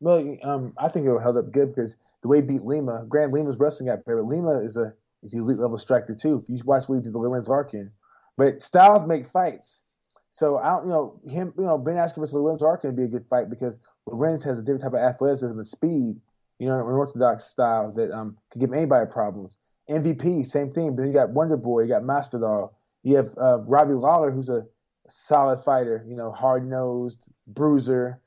Well, 0.00 0.36
um, 0.44 0.72
I 0.78 0.88
think 0.88 1.04
it 1.04 1.08
would 1.10 1.22
have 1.22 1.34
held 1.34 1.36
up 1.36 1.52
good 1.52 1.74
because 1.74 1.96
the 2.22 2.28
way 2.28 2.38
he 2.38 2.42
beat 2.42 2.62
Lima, 2.62 3.04
Grant 3.08 3.32
Lima's 3.32 3.58
wrestling 3.58 3.88
got 3.88 4.04
better. 4.04 4.22
Lima 4.22 4.60
is 4.60 4.76
a 4.76 4.92
is 5.24 5.34
elite 5.34 5.58
level 5.58 5.78
striker 5.78 6.14
too. 6.14 6.44
If 6.44 6.48
you 6.48 6.62
watch 6.64 6.88
what 6.88 6.96
he 6.96 7.02
did 7.02 7.12
to 7.12 7.18
Lorenz 7.18 7.48
Larkin, 7.48 7.90
but 8.36 8.62
styles 8.62 9.06
make 9.06 9.28
fights. 9.28 9.80
So 10.30 10.58
I 10.58 10.70
don't, 10.70 10.84
you 10.84 10.90
know, 10.90 11.20
him, 11.28 11.52
you 11.58 11.64
know, 11.64 11.76
Ben 11.76 11.94
Askren 11.94 12.20
versus 12.20 12.32
Lorenz 12.32 12.62
Larkin 12.62 12.90
would 12.90 12.96
be 12.96 13.04
a 13.04 13.08
good 13.08 13.26
fight 13.28 13.50
because 13.50 13.78
Lorenz 14.06 14.42
has 14.44 14.58
a 14.58 14.62
different 14.62 14.82
type 14.82 14.94
of 14.94 15.00
athleticism 15.00 15.58
and 15.58 15.66
speed, 15.66 16.20
you 16.58 16.66
know, 16.66 16.74
an 16.74 16.94
orthodox 16.94 17.44
style 17.44 17.92
that 17.96 18.10
um 18.12 18.36
can 18.50 18.60
give 18.60 18.72
anybody 18.72 19.10
problems. 19.10 19.58
MVP, 19.90 20.46
same 20.46 20.72
thing. 20.72 20.96
But 20.96 21.02
you 21.02 21.12
got 21.12 21.30
Wonder 21.30 21.56
Boy, 21.56 21.82
you 21.82 21.88
got 21.88 22.02
Masvidal, 22.02 22.72
you 23.02 23.16
have 23.16 23.30
uh, 23.38 23.58
Robbie 23.60 23.94
Lawler, 23.94 24.30
who's 24.30 24.48
a 24.48 24.64
solid 25.08 25.62
fighter, 25.64 26.04
you 26.08 26.16
know, 26.16 26.30
hard 26.30 26.68
nosed, 26.68 27.18
bruiser, 27.46 28.20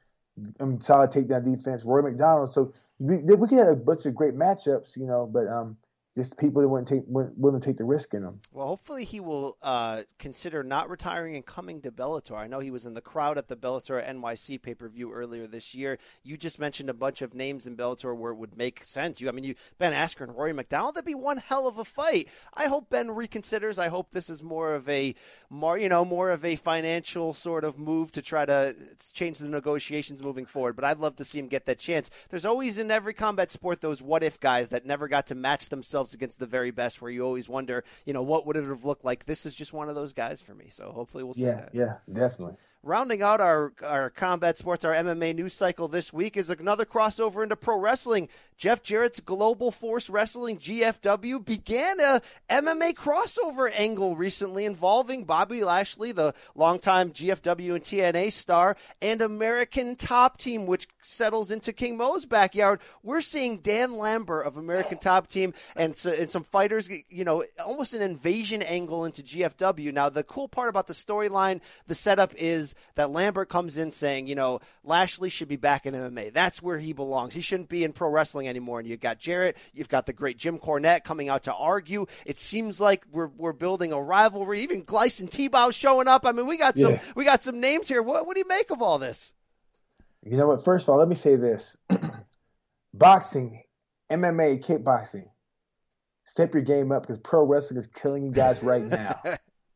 um, 0.59 0.79
solid 0.81 1.11
takedown 1.11 1.45
defense. 1.55 1.83
Roy 1.83 2.01
MacDonald. 2.01 2.53
So 2.53 2.73
we, 2.99 3.17
we 3.17 3.47
could 3.47 3.57
have 3.57 3.67
a 3.67 3.75
bunch 3.75 4.05
of 4.05 4.15
great 4.15 4.35
matchups, 4.35 4.95
you 4.97 5.05
know, 5.05 5.29
but 5.31 5.47
um, 5.47 5.77
just 6.15 6.37
people 6.37 6.61
that 6.61 6.67
wouldn't 6.69 6.87
take 6.87 7.03
wouldn't, 7.07 7.37
wouldn't 7.37 7.63
take 7.63 7.77
the 7.77 7.83
risk 7.83 8.13
in 8.13 8.21
them. 8.23 8.39
Well, 8.53 8.67
hopefully 8.67 9.03
he 9.03 9.19
will 9.19 9.57
uh, 9.61 10.03
consider 10.17 10.63
not 10.63 10.89
retiring 10.89 11.35
and 11.35 11.45
coming 11.45 11.81
to 11.81 11.91
Bellator. 11.91 12.37
I 12.37 12.47
know 12.47 12.59
he 12.59 12.71
was 12.71 12.85
in 12.85 12.93
the 12.93 13.01
crowd 13.01 13.37
at 13.37 13.49
the 13.49 13.57
Bellator 13.57 14.05
NYC 14.07 14.61
pay 14.61 14.73
per 14.73 14.87
view 14.87 15.11
earlier 15.11 15.45
this 15.45 15.75
year. 15.75 15.97
You 16.23 16.37
just 16.37 16.57
mentioned 16.57 16.89
a 16.89 16.93
bunch 16.93 17.21
of 17.21 17.33
names 17.33 17.67
in 17.67 17.75
Bellator 17.75 18.15
where 18.15 18.31
it 18.31 18.37
would 18.37 18.57
make 18.57 18.85
sense. 18.85 19.19
You, 19.19 19.27
I 19.27 19.33
mean, 19.33 19.43
you 19.43 19.55
Ben 19.77 19.91
Askren, 19.91 20.25
and 20.25 20.35
Rory 20.35 20.53
MacDonald. 20.53 20.95
That'd 20.95 21.05
be 21.05 21.15
one 21.15 21.37
hell 21.37 21.67
of 21.67 21.77
a 21.77 21.85
fight. 21.85 22.29
I 22.53 22.67
hope 22.67 22.89
Ben 22.89 23.09
reconsiders. 23.09 23.77
I 23.77 23.89
hope 23.89 24.11
this 24.11 24.29
is 24.29 24.41
more 24.41 24.73
of 24.73 24.87
a 24.87 25.15
more 25.49 25.77
you 25.77 25.89
know 25.89 26.05
more 26.05 26.31
of 26.31 26.45
a 26.45 26.55
financial 26.55 27.33
sort 27.33 27.65
of 27.65 27.77
move 27.77 28.13
to 28.13 28.21
try 28.21 28.45
to 28.45 28.73
change 29.11 29.39
the 29.39 29.49
negotiations 29.49 30.21
moving 30.21 30.45
forward. 30.45 30.77
But 30.77 30.85
I'd 30.85 30.99
love 30.99 31.17
to 31.17 31.25
see 31.25 31.39
him 31.39 31.47
get 31.47 31.65
that 31.65 31.79
chance. 31.79 32.09
There's 32.29 32.45
always 32.45 32.77
in 32.77 32.89
every 32.89 33.13
combat 33.13 33.51
sport 33.51 33.81
those 33.81 34.01
what 34.01 34.23
if 34.23 34.39
guys 34.39 34.69
that 34.69 34.85
never 34.85 35.09
got 35.09 35.27
to 35.27 35.35
match 35.35 35.67
themselves 35.67 36.04
against 36.13 36.39
the 36.39 36.45
very 36.45 36.71
best, 36.71 37.01
where 37.01 37.11
you 37.11 37.23
always 37.23 37.49
wonder, 37.49 37.83
you 38.05 38.13
know, 38.13 38.23
what 38.23 38.45
would 38.45 38.57
it 38.57 38.65
have 38.65 38.85
looked 38.85 39.05
like? 39.05 39.25
This 39.25 39.45
is 39.45 39.53
just 39.55 39.73
one 39.73 39.89
of 39.89 39.95
those 39.95 40.13
guys 40.13 40.41
for 40.41 40.53
me. 40.53 40.67
So 40.69 40.91
hopefully 40.91 41.23
we'll 41.23 41.33
see 41.33 41.45
Yeah, 41.45 41.55
that. 41.55 41.69
yeah, 41.73 41.93
definitely. 42.11 42.55
Rounding 42.85 43.23
out 43.23 43.41
our, 43.41 43.73
our 43.83 44.11
combat 44.11 44.59
sports, 44.59 44.85
our 44.85 44.93
MMA 44.93 45.33
news 45.33 45.55
cycle 45.55 45.87
this 45.87 46.13
week 46.13 46.37
is 46.37 46.51
another 46.51 46.85
crossover 46.85 47.41
into 47.41 47.55
pro 47.55 47.79
wrestling. 47.79 48.29
Jeff 48.57 48.83
Jarrett's 48.83 49.19
Global 49.21 49.71
Force 49.71 50.07
Wrestling 50.07 50.59
GFW 50.59 51.43
began 51.43 51.99
a 51.99 52.21
MMA 52.47 52.93
crossover 52.93 53.71
angle 53.75 54.15
recently 54.15 54.65
involving 54.65 55.23
Bobby 55.23 55.63
Lashley, 55.63 56.11
the 56.11 56.35
longtime 56.53 57.09
GFW 57.09 57.73
and 57.73 57.83
TNA 57.83 58.31
star, 58.31 58.77
and 59.01 59.19
American 59.19 59.95
Top 59.95 60.37
Team, 60.37 60.67
which 60.67 60.87
settles 61.01 61.49
into 61.49 61.73
King 61.73 61.97
Mo's 61.97 62.27
backyard. 62.27 62.81
We're 63.01 63.21
seeing 63.21 63.61
Dan 63.61 63.97
Lambert 63.97 64.45
of 64.45 64.57
American 64.57 64.99
Top 64.99 65.27
Team 65.27 65.55
and 65.75 65.95
so, 65.95 66.11
and 66.11 66.29
some 66.29 66.43
fighters, 66.43 66.87
you 67.09 67.23
know, 67.23 67.43
almost 67.65 67.95
an 67.95 68.03
invasion 68.03 68.61
angle 68.61 69.05
into 69.05 69.23
GFW. 69.23 69.91
Now, 69.91 70.09
the 70.09 70.23
cool 70.23 70.47
part 70.47 70.69
about 70.69 70.85
the 70.85 70.93
storyline, 70.93 71.61
the 71.87 71.95
setup 71.95 72.31
is 72.37 72.74
that 72.95 73.11
Lambert 73.11 73.49
comes 73.49 73.77
in 73.77 73.91
saying, 73.91 74.27
you 74.27 74.35
know, 74.35 74.59
Lashley 74.83 75.29
should 75.29 75.47
be 75.47 75.55
back 75.55 75.85
in 75.85 75.93
MMA. 75.93 76.33
That's 76.33 76.61
where 76.61 76.77
he 76.77 76.93
belongs. 76.93 77.33
He 77.33 77.41
shouldn't 77.41 77.69
be 77.69 77.83
in 77.83 77.93
pro 77.93 78.09
wrestling 78.09 78.47
anymore. 78.47 78.79
And 78.79 78.87
you've 78.87 78.99
got 78.99 79.19
Jarrett, 79.19 79.57
you've 79.73 79.89
got 79.89 80.05
the 80.05 80.13
great 80.13 80.37
Jim 80.37 80.59
Cornette 80.59 81.03
coming 81.03 81.29
out 81.29 81.43
to 81.43 81.53
argue. 81.53 82.05
It 82.25 82.37
seems 82.37 82.79
like 82.79 83.03
we're, 83.11 83.27
we're 83.27 83.53
building 83.53 83.91
a 83.91 84.01
rivalry. 84.01 84.61
Even 84.61 84.83
Gleison 84.83 85.29
Tibau 85.29 85.73
showing 85.73 86.07
up. 86.07 86.25
I 86.25 86.31
mean, 86.31 86.47
we 86.47 86.57
got 86.57 86.77
some 86.77 86.93
yeah. 86.93 87.01
we 87.15 87.25
got 87.25 87.43
some 87.43 87.59
names 87.59 87.87
here. 87.87 88.01
What, 88.01 88.25
what 88.25 88.35
do 88.35 88.39
you 88.39 88.47
make 88.47 88.71
of 88.71 88.81
all 88.81 88.97
this? 88.97 89.33
You 90.23 90.37
know 90.37 90.47
what? 90.47 90.65
First 90.65 90.85
of 90.85 90.89
all, 90.89 90.97
let 90.97 91.07
me 91.07 91.15
say 91.15 91.35
this: 91.35 91.77
boxing, 92.93 93.63
MMA, 94.11 94.65
kickboxing. 94.65 95.25
Step 96.25 96.53
your 96.53 96.63
game 96.63 96.91
up 96.91 97.03
because 97.03 97.19
pro 97.19 97.45
wrestling 97.45 97.77
is 97.79 97.87
killing 97.87 98.25
you 98.25 98.31
guys 98.31 98.63
right 98.63 98.83
now. 98.83 99.21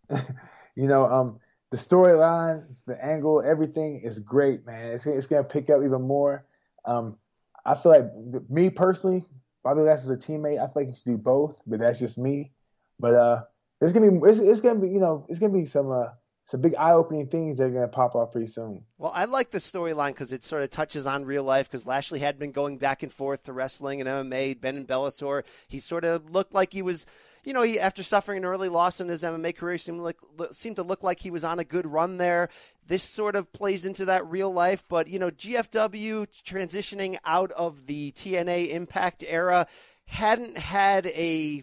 you 0.76 0.88
know, 0.88 1.06
um, 1.06 1.40
the 1.72 1.78
storyline, 1.78 2.64
the 2.86 3.04
angle, 3.04 3.44
everything 3.46 4.02
is 4.04 4.20
great, 4.20 4.66
man. 4.66 4.94
It's, 4.94 5.06
it's 5.06 5.28
to 5.28 5.44
pick 5.44 5.70
up 5.70 5.84
even 5.84 6.02
more. 6.02 6.46
Um, 6.86 7.18
I 7.66 7.76
feel 7.76 7.92
like 7.92 8.50
me 8.50 8.70
personally, 8.70 9.26
Bobby 9.64 9.82
Lashley's 9.82 10.10
a 10.10 10.18
teammate. 10.18 10.60
I 10.60 10.66
feel 10.66 10.74
like 10.76 10.88
he 10.88 10.96
should 10.96 11.06
do 11.06 11.18
both, 11.18 11.58
but 11.68 11.80
that's 11.80 12.00
just 12.00 12.18
me. 12.18 12.52
But 13.00 13.14
uh, 13.14 13.44
there's 13.80 13.94
gonna 13.94 14.12
be 14.12 14.30
it's, 14.30 14.40
it's, 14.40 14.62
gonna 14.62 14.80
be 14.80 14.90
you 14.90 15.00
know 15.00 15.26
it's 15.30 15.40
gonna 15.40 15.54
be 15.54 15.66
some 15.66 15.92
uh, 15.92 16.08
some 16.50 16.62
big 16.62 16.74
eye-opening 16.74 17.28
things 17.28 17.58
that 17.58 17.66
are 17.66 17.70
going 17.70 17.84
to 17.84 17.88
pop 17.88 18.16
off 18.16 18.32
pretty 18.32 18.48
soon. 18.48 18.84
Well, 18.98 19.12
I 19.14 19.26
like 19.26 19.52
the 19.52 19.60
storyline 19.60 20.10
because 20.10 20.34
it 20.34 20.44
sort 20.44 20.64
of 20.64 20.72
touches 20.72 21.06
on 21.06 21.26
real 21.26 21.44
life. 21.44 21.70
Because 21.70 21.86
Lashley 21.86 22.20
had 22.20 22.40
been 22.40 22.52
going 22.52 22.80
back 22.80 23.04
and 23.04 23.14
forth 23.14 23.44
to 23.44 23.54
wrestling 23.54 24.02
and 24.02 24.10
MMA, 24.10 24.60
been 24.60 24.76
in 24.76 24.88
Bellator. 24.88 25.46
He 25.68 25.78
sort 25.78 26.06
of 26.06 26.32
looked 26.32 26.56
like 26.56 26.74
he 26.74 26.82
was, 26.82 27.06
you 27.44 27.54
know, 27.54 27.62
he, 27.62 27.80
after 27.80 28.02
suffering 28.02 28.40
an 28.40 28.46
early 28.46 28.68
loss 28.68 29.00
in 29.00 29.10
his 29.10 29.22
MMA 29.22 29.56
career, 29.56 29.78
seemed 29.78 30.02
like 30.02 30.18
seemed 30.52 30.78
to 30.78 30.84
look 30.84 31.04
like 31.04 31.20
he 31.20 31.30
was 31.30 31.44
on 31.44 31.60
a 31.60 31.64
good 31.64 31.86
run 31.86 32.18
there. 32.18 32.50
This 32.88 33.04
sort 33.04 33.36
of 33.36 33.54
plays 33.54 33.86
into 33.86 34.06
that 34.06 34.28
real 34.28 34.52
life, 34.52 34.84
but 34.90 35.08
you 35.08 35.20
know, 35.20 35.30
GFW 35.30 36.26
transitioning 36.44 37.20
out 37.26 37.52
of 37.52 37.86
the 37.86 38.12
TNA 38.14 38.70
Impact 38.70 39.24
era 39.28 39.68
hadn't 40.08 40.58
had 40.58 41.06
a 41.06 41.62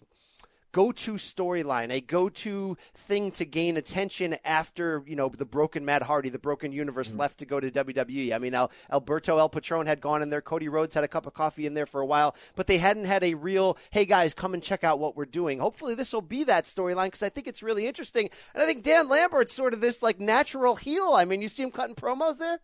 go 0.77 0.93
to 0.93 1.15
storyline, 1.15 1.91
a 1.91 2.03
go 2.03 2.29
to 2.29 2.77
thing 2.95 3.31
to 3.31 3.47
gain 3.47 3.79
attention 3.79 4.37
after, 4.45 5.03
you 5.07 5.17
know, 5.17 5.31
the 5.31 5.47
broken 5.47 5.87
Matt 5.87 6.03
Hardy, 6.03 6.29
the 6.29 6.39
broken 6.39 6.71
universe 6.71 7.09
mm-hmm. 7.09 7.21
left 7.21 7.39
to 7.39 7.47
go 7.47 7.59
to 7.59 7.71
WWE. 7.71 8.35
I 8.35 8.37
mean, 8.37 8.53
Al- 8.53 8.71
Alberto 8.93 9.39
El 9.39 9.49
Patron 9.49 9.87
had 9.87 10.03
gone 10.03 10.21
in 10.21 10.29
there. 10.29 10.43
Cody 10.43 10.69
Rhodes 10.69 10.95
had 10.95 11.03
a 11.03 11.09
cup 11.09 11.25
of 11.25 11.33
coffee 11.33 11.65
in 11.65 11.73
there 11.73 11.87
for 11.87 12.03
a 12.03 12.07
while, 12.07 12.37
but 12.57 12.67
they 12.67 12.77
hadn't 12.77 13.07
had 13.07 13.25
a 13.25 13.33
real, 13.33 13.79
hey 13.91 14.05
guys, 14.05 14.35
come 14.35 14.53
and 14.53 14.63
check 14.63 14.85
out 14.85 14.99
what 14.99 15.17
we're 15.17 15.25
doing. 15.25 15.61
Hopefully 15.61 15.95
this 15.95 16.13
will 16.13 16.21
be 16.21 16.45
that 16.45 16.65
storyline 16.65 17.07
because 17.07 17.23
I 17.23 17.31
think 17.31 17.47
it's 17.47 17.63
really 17.63 17.87
interesting. 17.87 18.29
And 18.53 18.63
I 18.63 18.67
think 18.67 18.83
Dan 18.85 19.09
Lambert's 19.09 19.55
sort 19.55 19.73
of 19.73 19.81
this 19.81 20.03
like 20.03 20.21
natural 20.21 20.77
heel. 20.77 21.15
I 21.17 21.25
mean, 21.25 21.41
you 21.41 21.49
see 21.49 21.63
him 21.63 21.71
cutting 21.71 21.95
promos 21.95 22.37
there? 22.37 22.61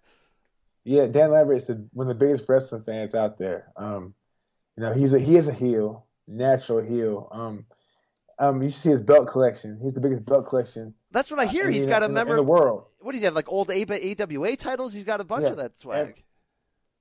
Yeah, 0.85 1.07
Dan 1.07 1.31
Lambert 1.31 1.57
is 1.57 1.65
the, 1.65 1.89
one 1.95 2.11
of 2.11 2.19
the 2.19 2.27
biggest 2.27 2.47
wrestling 2.47 2.83
fans 2.83 3.15
out 3.15 3.39
there. 3.39 3.73
Um, 3.75 4.13
you 4.77 4.83
know, 4.83 4.93
he's 4.93 5.15
a 5.15 5.19
he 5.19 5.37
is 5.37 5.49
a 5.49 5.55
heel, 5.55 6.05
natural 6.29 6.83
heel. 6.83 7.31
Um, 7.33 7.65
um, 8.39 8.63
you 8.63 8.71
see 8.71 8.91
his 8.91 9.01
belt 9.01 9.29
collection. 9.29 9.79
He's 9.83 9.93
the 9.93 10.01
biggest 10.01 10.25
belt 10.25 10.49
collection. 10.49 10.95
That's 11.11 11.31
what 11.31 11.41
I 11.41 11.47
hear. 11.47 11.71
He's 11.71 11.87
got 11.87 12.03
a 12.03 12.09
member 12.09 12.33
in 12.35 12.37
the 12.37 12.43
world. 12.43 12.87
What 13.01 13.13
does 13.13 13.21
he 13.21 13.25
have? 13.25 13.35
Like 13.35 13.51
old 13.51 13.71
AWA 13.71 14.57
titles. 14.57 14.95
He's 14.95 15.05
got 15.05 15.21
a 15.21 15.25
bunch 15.25 15.45
yeah. 15.45 15.51
of 15.51 15.57
that 15.59 15.79
swag. 15.79 16.23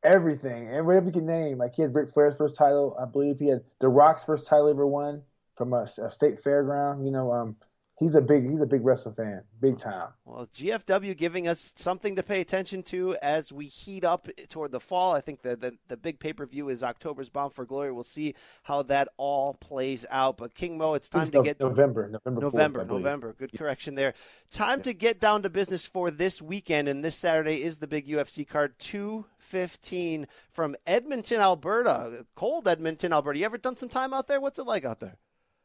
Everything 0.03 0.67
and 0.69 0.85
whatever 0.85 1.07
you 1.07 1.11
can 1.11 1.27
name. 1.27 1.59
Like 1.59 1.75
he 1.75 1.83
had 1.83 1.93
Ric 1.93 2.11
Flair's 2.13 2.35
first 2.35 2.55
title. 2.55 2.97
I 2.99 3.05
believe 3.05 3.37
he 3.37 3.47
had 3.49 3.61
The 3.79 3.87
Rock's 3.87 4.23
first 4.23 4.47
title 4.47 4.67
ever 4.69 4.85
won 4.87 5.21
from 5.57 5.73
a, 5.73 5.83
a 5.83 6.11
state 6.11 6.43
fairground. 6.43 7.05
You 7.05 7.11
know, 7.11 7.31
um, 7.31 7.55
he's 8.01 8.15
a 8.15 8.21
big 8.21 8.49
he's 8.49 8.59
a 8.59 8.65
big 8.65 8.83
wrestling 8.83 9.15
fan, 9.15 9.43
big 9.61 9.79
time. 9.79 10.09
Well, 10.25 10.47
GFW 10.47 11.15
giving 11.15 11.47
us 11.47 11.73
something 11.77 12.15
to 12.17 12.23
pay 12.23 12.41
attention 12.41 12.83
to 12.83 13.15
as 13.21 13.53
we 13.53 13.67
heat 13.67 14.03
up 14.03 14.27
toward 14.49 14.71
the 14.71 14.79
fall. 14.79 15.13
I 15.13 15.21
think 15.21 15.43
the 15.43 15.55
the, 15.55 15.77
the 15.87 15.95
big 15.95 16.19
pay 16.19 16.33
per 16.33 16.45
view 16.45 16.67
is 16.67 16.83
October's 16.83 17.29
Bound 17.29 17.53
for 17.53 17.63
Glory. 17.63 17.91
We'll 17.91 18.03
see 18.03 18.35
how 18.63 18.81
that 18.83 19.07
all 19.15 19.53
plays 19.53 20.05
out. 20.09 20.37
But 20.37 20.55
King 20.55 20.77
Mo, 20.77 20.95
it's 20.95 21.07
time 21.07 21.23
it's 21.23 21.31
to 21.31 21.43
get 21.43 21.59
November, 21.59 22.09
November, 22.09 22.41
November, 22.41 22.83
4th, 22.83 22.87
November. 22.87 23.35
Good 23.37 23.53
correction 23.57 23.95
there. 23.95 24.13
Time 24.49 24.79
yeah. 24.79 24.83
to 24.83 24.93
get 24.93 25.19
down 25.21 25.43
to 25.43 25.49
business 25.49 25.85
for 25.85 26.11
this 26.11 26.41
weekend, 26.41 26.89
and 26.89 27.05
this 27.05 27.15
Saturday 27.15 27.63
is 27.63 27.77
the 27.77 27.87
big 27.87 28.07
UFC 28.07 28.45
card. 28.47 28.77
Two 28.79 29.25
fifteen 29.37 30.27
from 30.49 30.75
Edmonton, 30.87 31.39
Alberta. 31.39 32.25
Cold 32.35 32.67
Edmonton, 32.67 33.13
Alberta. 33.13 33.39
You 33.39 33.45
ever 33.45 33.57
done 33.57 33.77
some 33.77 33.89
time 33.89 34.13
out 34.13 34.27
there? 34.27 34.41
What's 34.41 34.59
it 34.59 34.65
like 34.65 34.85
out 34.85 34.99
there? 34.99 35.17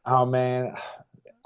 Oh 0.09 0.25
man, 0.25 0.73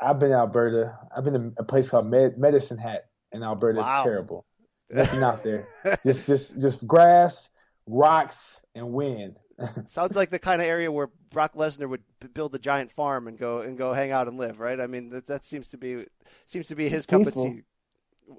I've 0.01 0.19
been 0.19 0.31
in 0.31 0.37
Alberta. 0.37 0.97
I've 1.15 1.23
been 1.23 1.35
in 1.35 1.53
a 1.57 1.63
place 1.63 1.89
called 1.89 2.07
Med- 2.07 2.37
Medicine 2.37 2.77
Hat 2.77 3.05
in 3.31 3.43
Alberta. 3.43 3.79
Wow. 3.79 4.01
It's 4.01 4.05
terrible. 4.05 4.45
Nothing 4.91 5.23
out 5.23 5.43
there. 5.43 5.67
Just 6.05 6.25
just 6.27 6.59
just 6.59 6.85
grass, 6.85 7.47
rocks, 7.85 8.59
and 8.75 8.91
wind. 8.91 9.37
Sounds 9.85 10.15
like 10.15 10.31
the 10.31 10.39
kind 10.39 10.61
of 10.61 10.67
area 10.67 10.91
where 10.91 11.09
Brock 11.29 11.53
Lesnar 11.53 11.87
would 11.87 12.03
build 12.33 12.53
a 12.55 12.59
giant 12.59 12.91
farm 12.91 13.27
and 13.27 13.37
go 13.37 13.59
and 13.59 13.77
go 13.77 13.93
hang 13.93 14.11
out 14.11 14.27
and 14.27 14.37
live, 14.37 14.59
right? 14.59 14.79
I 14.79 14.87
mean, 14.87 15.09
that, 15.11 15.27
that 15.27 15.45
seems 15.45 15.69
to 15.69 15.77
be 15.77 16.05
seems 16.45 16.67
to 16.67 16.75
be 16.75 16.89
his 16.89 17.05
cup 17.05 17.25
of 17.25 17.35
tea. 17.35 17.61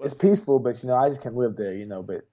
It's 0.03 0.15
peaceful, 0.15 0.59
but 0.59 0.83
you 0.83 0.89
know, 0.89 0.97
I 0.97 1.09
just 1.09 1.23
can't 1.23 1.37
live 1.37 1.57
there, 1.57 1.75
you 1.75 1.87
know. 1.87 2.03
But 2.03 2.27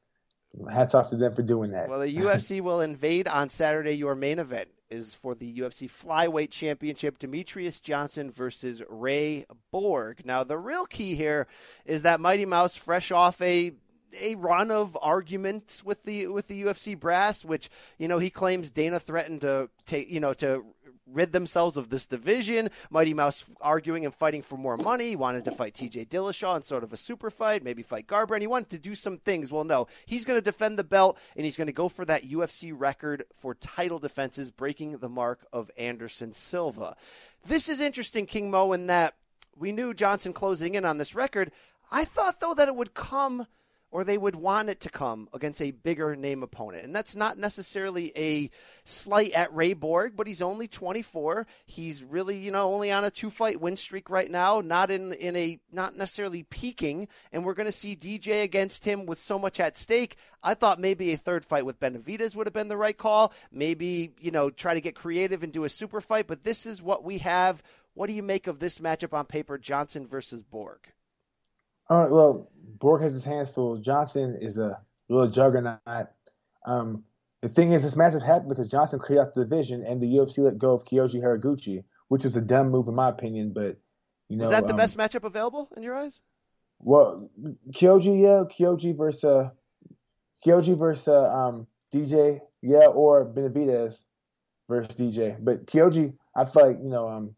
hats 0.70 0.96
off 0.96 1.10
to 1.12 1.18
them 1.18 1.34
for 1.34 1.44
doing 1.44 1.72
that. 1.72 1.88
Well, 1.88 2.00
the 2.00 2.14
UFC 2.14 2.62
will 2.62 2.82
invade 2.82 3.28
on 3.28 3.50
Saturday 3.50 3.94
your 3.94 4.16
main 4.16 4.40
event 4.40 4.70
is 4.90 5.14
for 5.14 5.36
the 5.36 5.54
UFC 5.60 5.90
Flyweight 5.90 6.52
Championship, 6.52 7.20
Demetrious 7.20 7.82
Johnson 7.82 8.32
versus 8.32 8.82
Ray 8.90 9.46
Borg. 9.72 10.26
Now, 10.26 10.44
the 10.44 10.58
real 10.58 10.86
key 10.86 11.16
here 11.16 11.48
is 11.86 12.02
that 12.04 12.20
Mighty 12.20 12.46
Mouse, 12.46 12.76
fresh 12.76 13.12
off 13.12 13.42
a 13.42 13.74
a 14.22 14.36
run 14.36 14.72
of 14.72 14.98
arguments 15.02 15.84
with 15.84 16.04
the 16.04 16.28
with 16.28 16.48
the 16.48 16.64
UFC 16.64 17.00
brass, 17.00 17.46
which 17.46 17.70
you 17.98 18.08
know 18.08 18.20
he 18.20 18.30
claims 18.30 18.72
Dana 18.72 19.00
threatened 19.00 19.42
to 19.42 19.70
take 19.86 20.10
you 20.10 20.20
know 20.20 20.34
to 20.36 20.66
rid 21.12 21.32
themselves 21.32 21.78
of 21.78 21.90
this 21.90 22.06
division. 22.06 22.70
Mighty 22.90 23.14
Mouse 23.14 23.46
arguing 23.62 24.06
and 24.06 24.14
fighting 24.14 24.42
for 24.42 24.58
more 24.58 24.78
money. 24.78 25.10
He 25.10 25.16
wanted 25.16 25.46
to 25.46 25.52
fight 25.52 25.74
TJ 25.74 26.08
Dillashaw 26.08 26.58
in 26.58 26.64
sort 26.64 26.84
of 26.84 26.94
a 26.94 26.98
super 26.98 27.30
fight, 27.30 27.64
maybe 27.64 27.84
fight 27.84 28.08
Garbrandt. 28.08 28.42
He 28.42 28.48
wanted 28.48 28.70
to 28.70 28.80
do 28.80 28.96
some 28.96 29.18
things. 29.18 29.52
Well, 29.52 29.64
no, 29.64 29.88
he's 30.06 30.26
going 30.26 30.38
to 30.38 30.44
defend 30.44 30.78
the 30.78 30.84
belt 30.84 31.18
and 31.36 31.46
he's 31.46 31.58
going 31.58 31.68
to 31.68 31.74
go 31.74 31.90
for 31.90 32.06
that 32.06 32.24
UFC 32.24 32.74
record 32.76 33.24
for 33.34 33.56
title 33.56 34.00
defenses, 34.00 34.52
breaking 34.52 34.98
the 34.98 35.10
mark 35.10 35.46
of 35.52 35.72
Anderson 35.78 36.34
Silva. 36.34 36.96
This 37.46 37.70
is 37.70 37.82
interesting, 37.82 38.26
King 38.26 38.52
Mo, 38.52 38.74
in 38.74 38.88
that 38.88 39.16
we 39.58 39.72
knew 39.72 39.94
Johnson 39.94 40.34
closing 40.34 40.76
in 40.76 40.86
on 40.86 40.98
this 40.98 41.16
record. 41.16 41.52
I 41.92 42.06
thought, 42.06 42.40
though, 42.40 42.54
that 42.54 42.68
it 42.68 42.76
would 42.76 42.94
come– 42.94 43.48
or 43.92 44.04
they 44.04 44.18
would 44.18 44.36
want 44.36 44.70
it 44.70 44.80
to 44.82 44.90
come 44.90 45.28
against 45.34 45.62
a 45.62 45.72
bigger 45.72 46.16
name 46.16 46.44
opponent. 46.44 46.86
And 46.86 46.96
that's 46.96 47.16
not 47.16 47.38
necessarily 47.38 48.12
a 48.16 48.50
slight 48.84 49.32
at 49.32 49.54
Ray 49.54 49.74
Borg, 49.74 50.16
but 50.16 50.28
he's 50.28 50.42
only 50.42 50.68
24. 50.68 51.48
He's 51.66 52.04
really, 52.04 52.38
you 52.38 52.52
know, 52.52 52.74
only 52.74 52.92
on 52.92 53.04
a 53.04 53.12
two 53.12 53.30
fight 53.30 53.60
win 53.60 53.78
streak 53.78 54.10
right 54.10 54.30
now, 54.30 54.62
not 54.62 54.92
in 54.92 55.14
in 55.14 55.36
a 55.36 55.60
not 55.72 55.96
necessarily 55.96 56.44
peaking, 56.44 57.08
and 57.32 57.44
we're 57.44 57.54
going 57.54 57.66
to 57.66 57.72
see 57.72 57.96
DJ 57.96 58.44
against 58.44 58.86
him 58.86 59.06
with 59.06 59.18
so 59.18 59.40
much 59.40 59.60
at 59.60 59.76
stake. 59.76 60.18
I 60.44 60.54
thought 60.54 60.80
maybe 60.80 61.12
a 61.12 61.18
third 61.18 61.44
fight 61.44 61.66
with 61.66 61.80
Benavidez 61.80 62.36
would 62.36 62.48
have 62.48 62.54
been 62.54 62.68
the 62.68 62.78
right 62.78 62.98
call. 62.98 63.34
Maybe, 63.52 64.14
you 64.20 64.32
know, 64.32 64.50
try 64.50 64.74
to 64.74 64.82
get 64.82 64.96
creative 64.96 65.44
and 65.44 65.52
do 65.52 65.64
a 65.64 65.70
super 65.70 66.02
fight, 66.02 66.28
but 66.28 66.44
this 66.44 66.66
is 66.66 66.82
what 66.82 67.04
we 67.04 67.20
have. 67.20 67.64
What 67.94 68.08
do 68.08 68.14
you 68.14 68.24
make 68.24 68.48
of 68.48 68.60
this 68.60 68.80
matchup 68.80 69.14
on 69.14 69.26
paper, 69.26 69.58
Johnson 69.58 70.08
versus 70.08 70.44
Borg? 70.44 70.80
All 71.90 72.00
right. 72.02 72.12
Well, 72.12 72.52
Borg 72.80 73.02
has 73.02 73.14
his 73.14 73.24
hands 73.24 73.50
full. 73.50 73.78
Johnson 73.78 74.38
is 74.42 74.58
a 74.58 74.80
little 75.10 75.30
juggernaut. 75.30 75.80
Um, 76.66 77.04
the 77.42 77.50
thing 77.50 77.74
is, 77.74 77.82
this 77.82 77.96
matchup 77.96 78.26
happened 78.26 78.50
because 78.50 78.68
Johnson 78.68 79.00
cleared 79.00 79.22
out 79.22 79.34
the 79.34 79.44
division, 79.44 79.86
and 79.86 80.02
the 80.02 80.08
UFC 80.08 80.40
let 80.40 80.58
go 80.58 80.74
of 80.74 80.84
Kyoji 80.86 81.22
Horiguchi, 81.22 81.84
which 82.10 82.26
is 82.26 82.36
a 82.36 82.42
dumb 82.42 82.70
move 82.70 82.88
in 82.88 82.96
my 82.96 83.10
opinion. 83.10 83.54
But 83.54 83.78
you 84.28 84.38
know, 84.38 84.46
is 84.46 84.50
that 84.52 84.68
the 84.68 84.74
um, 84.74 84.78
best 84.78 84.98
matchup 84.98 85.24
available 85.24 85.70
in 85.76 85.84
your 85.84 85.96
eyes? 85.96 86.22
Well, 86.80 87.30
Kyoji, 87.72 88.22
yeah, 88.22 88.44
Kyoji 88.56 88.96
versus 88.96 89.24
uh, 89.24 89.50
Kyoji 90.46 90.78
versus 90.78 91.08
uh, 91.08 91.24
um, 91.30 91.68
DJ, 91.94 92.40
yeah, 92.62 92.88
or 92.88 93.26
Benavidez 93.26 93.98
versus 94.68 94.96
DJ. 94.96 95.38
But 95.40 95.66
Kyoji, 95.66 96.14
I 96.36 96.46
feel 96.46 96.68
like 96.68 96.78
you 96.84 96.90
know, 96.90 97.10
um, 97.10 97.36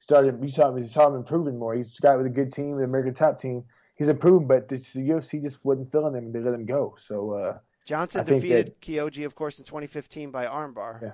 started. 0.00 0.38
You 0.42 0.50
saw 0.50 0.70
him, 0.70 0.78
you 0.78 0.88
saw 0.88 1.08
him 1.08 1.14
improving 1.14 1.58
more. 1.58 1.74
He's 1.74 1.98
got 2.00 2.18
with 2.18 2.26
a 2.26 2.30
good 2.30 2.52
team, 2.52 2.76
the 2.76 2.84
American 2.84 3.14
top 3.14 3.40
team 3.40 3.64
he's 3.94 4.08
improved, 4.08 4.48
but 4.48 4.68
the, 4.68 4.76
the 4.76 5.00
UFC 5.00 5.42
just 5.42 5.58
wasn't 5.64 5.90
filling 5.90 6.14
him. 6.14 6.26
And 6.26 6.34
they 6.34 6.40
let 6.40 6.54
him 6.54 6.66
go. 6.66 6.96
So 6.98 7.32
uh, 7.32 7.58
Johnson 7.86 8.22
I 8.22 8.24
defeated 8.24 8.66
that, 8.66 8.80
Kyoji, 8.80 9.24
of 9.24 9.34
course, 9.34 9.58
in 9.58 9.64
2015 9.64 10.30
by 10.30 10.46
armbar. 10.46 11.02
Yeah, 11.02 11.12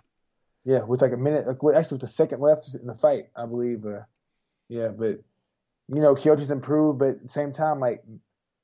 yeah, 0.64 0.84
with 0.84 1.02
like 1.02 1.12
a 1.12 1.16
minute, 1.16 1.46
like, 1.46 1.76
actually 1.76 1.96
with 1.96 2.10
a 2.10 2.12
second 2.12 2.40
left 2.40 2.68
in 2.74 2.86
the 2.86 2.94
fight, 2.94 3.24
I 3.36 3.46
believe. 3.46 3.84
Uh, 3.84 4.00
yeah, 4.68 4.88
but 4.88 5.20
you 5.88 6.00
know, 6.00 6.14
Kyoji's 6.14 6.50
improved, 6.50 6.98
but 6.98 7.08
at 7.08 7.22
the 7.22 7.28
same 7.28 7.52
time, 7.52 7.80
like 7.80 8.02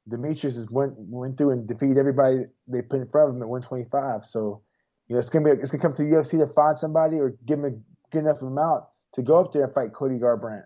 Demetrious 0.09 0.55
just 0.55 0.71
went 0.71 0.95
went 0.97 1.37
through 1.37 1.51
and 1.51 1.67
defeated 1.67 1.99
everybody 1.99 2.45
they 2.69 2.83
put 2.83 3.01
in 3.01 3.09
front 3.09 3.31
of 3.31 3.37
him 3.37 3.43
at 3.43 3.49
125. 3.49 4.25
So 4.25 4.63
you 5.09 5.15
know, 5.15 5.19
it's 5.19 5.29
gonna 5.29 5.45
be 5.45 5.61
it's 5.61 5.71
gonna 5.71 5.83
come 5.83 5.93
to 5.95 6.03
the 6.03 6.11
UFC 6.11 6.39
to 6.39 6.53
find 6.53 6.79
somebody 6.79 7.17
or 7.17 7.37
give 7.45 7.59
him 7.59 7.65
a, 7.65 7.71
get 8.13 8.21
enough 8.21 8.41
amount 8.43 8.85
to 9.15 9.23
go 9.23 9.41
up 9.41 9.53
there 9.53 9.65
and 9.65 9.75
fight 9.75 9.93
Cody 9.93 10.17
Garbrandt. 10.17 10.65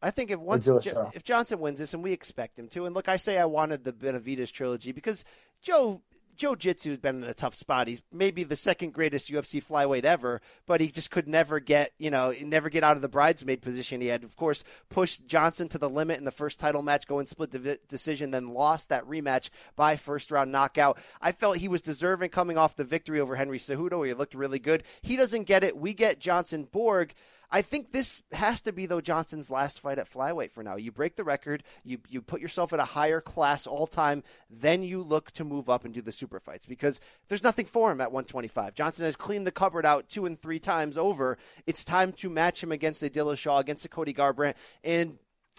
I 0.00 0.10
think 0.10 0.30
if 0.30 0.38
once 0.38 0.66
if 1.14 1.24
Johnson 1.24 1.58
wins 1.58 1.78
this, 1.80 1.94
and 1.94 2.02
we 2.02 2.12
expect 2.12 2.58
him 2.58 2.68
to, 2.68 2.86
and 2.86 2.94
look, 2.94 3.08
I 3.08 3.16
say 3.16 3.38
I 3.38 3.46
wanted 3.46 3.84
the 3.84 3.92
Benavidez 3.92 4.52
trilogy 4.52 4.92
because 4.92 5.24
Joe 5.60 6.02
Joe 6.38 6.54
Jitsu 6.54 6.90
has 6.90 6.98
been 6.98 7.24
in 7.24 7.28
a 7.28 7.34
tough 7.34 7.54
spot. 7.56 7.88
He's 7.88 8.00
maybe 8.12 8.44
the 8.44 8.54
second 8.54 8.92
greatest 8.92 9.30
UFC 9.30 9.62
flyweight 9.62 10.04
ever, 10.04 10.40
but 10.66 10.80
he 10.80 10.86
just 10.86 11.10
could 11.10 11.26
never 11.26 11.58
get, 11.58 11.92
you 11.98 12.10
know, 12.10 12.32
never 12.42 12.70
get 12.70 12.84
out 12.84 12.94
of 12.94 13.02
the 13.02 13.08
bridesmaid 13.08 13.60
position. 13.60 14.00
He 14.00 14.06
had, 14.06 14.22
of 14.22 14.36
course, 14.36 14.62
pushed 14.88 15.26
Johnson 15.26 15.68
to 15.70 15.78
the 15.78 15.90
limit 15.90 16.16
in 16.18 16.24
the 16.24 16.30
first 16.30 16.60
title 16.60 16.80
match, 16.80 17.08
going 17.08 17.26
split 17.26 17.50
divi- 17.50 17.78
decision, 17.88 18.30
then 18.30 18.54
lost 18.54 18.88
that 18.88 19.04
rematch 19.04 19.50
by 19.74 19.96
first 19.96 20.30
round 20.30 20.52
knockout. 20.52 20.98
I 21.20 21.32
felt 21.32 21.56
he 21.56 21.68
was 21.68 21.82
deserving 21.82 22.30
coming 22.30 22.56
off 22.56 22.76
the 22.76 22.84
victory 22.84 23.18
over 23.18 23.34
Henry 23.34 23.58
Cejudo. 23.58 24.06
He 24.06 24.14
looked 24.14 24.34
really 24.34 24.60
good. 24.60 24.84
He 25.02 25.16
doesn't 25.16 25.44
get 25.44 25.64
it. 25.64 25.76
We 25.76 25.92
get 25.92 26.20
Johnson 26.20 26.68
Borg. 26.70 27.14
I 27.50 27.62
think 27.62 27.90
this 27.90 28.22
has 28.32 28.60
to 28.62 28.72
be 28.72 28.86
though 28.86 29.00
Johnson's 29.00 29.50
last 29.50 29.80
fight 29.80 29.98
at 29.98 30.10
flyweight 30.10 30.50
for 30.50 30.62
now. 30.62 30.76
You 30.76 30.92
break 30.92 31.16
the 31.16 31.24
record, 31.24 31.62
you 31.84 31.98
you 32.08 32.20
put 32.20 32.40
yourself 32.40 32.72
at 32.72 32.80
a 32.80 32.84
higher 32.84 33.20
class 33.20 33.66
all 33.66 33.86
time, 33.86 34.22
then 34.50 34.82
you 34.82 35.02
look 35.02 35.30
to 35.32 35.44
move 35.44 35.70
up 35.70 35.84
and 35.84 35.94
do 35.94 36.02
the 36.02 36.12
super 36.12 36.40
fights 36.40 36.66
because 36.66 37.00
there's 37.28 37.42
nothing 37.42 37.66
for 37.66 37.90
him 37.90 38.00
at 38.00 38.12
125. 38.12 38.74
Johnson 38.74 39.04
has 39.04 39.16
cleaned 39.16 39.46
the 39.46 39.52
cupboard 39.52 39.86
out 39.86 40.08
two 40.08 40.26
and 40.26 40.38
three 40.38 40.58
times 40.58 40.98
over. 40.98 41.38
It's 41.66 41.84
time 41.84 42.12
to 42.14 42.28
match 42.28 42.62
him 42.62 42.72
against 42.72 43.02
a 43.02 43.10
Dillashaw, 43.10 43.60
against 43.60 43.84
a 43.84 43.88
Cody 43.88 44.12
Garbrandt, 44.12 44.56
and 44.84 45.18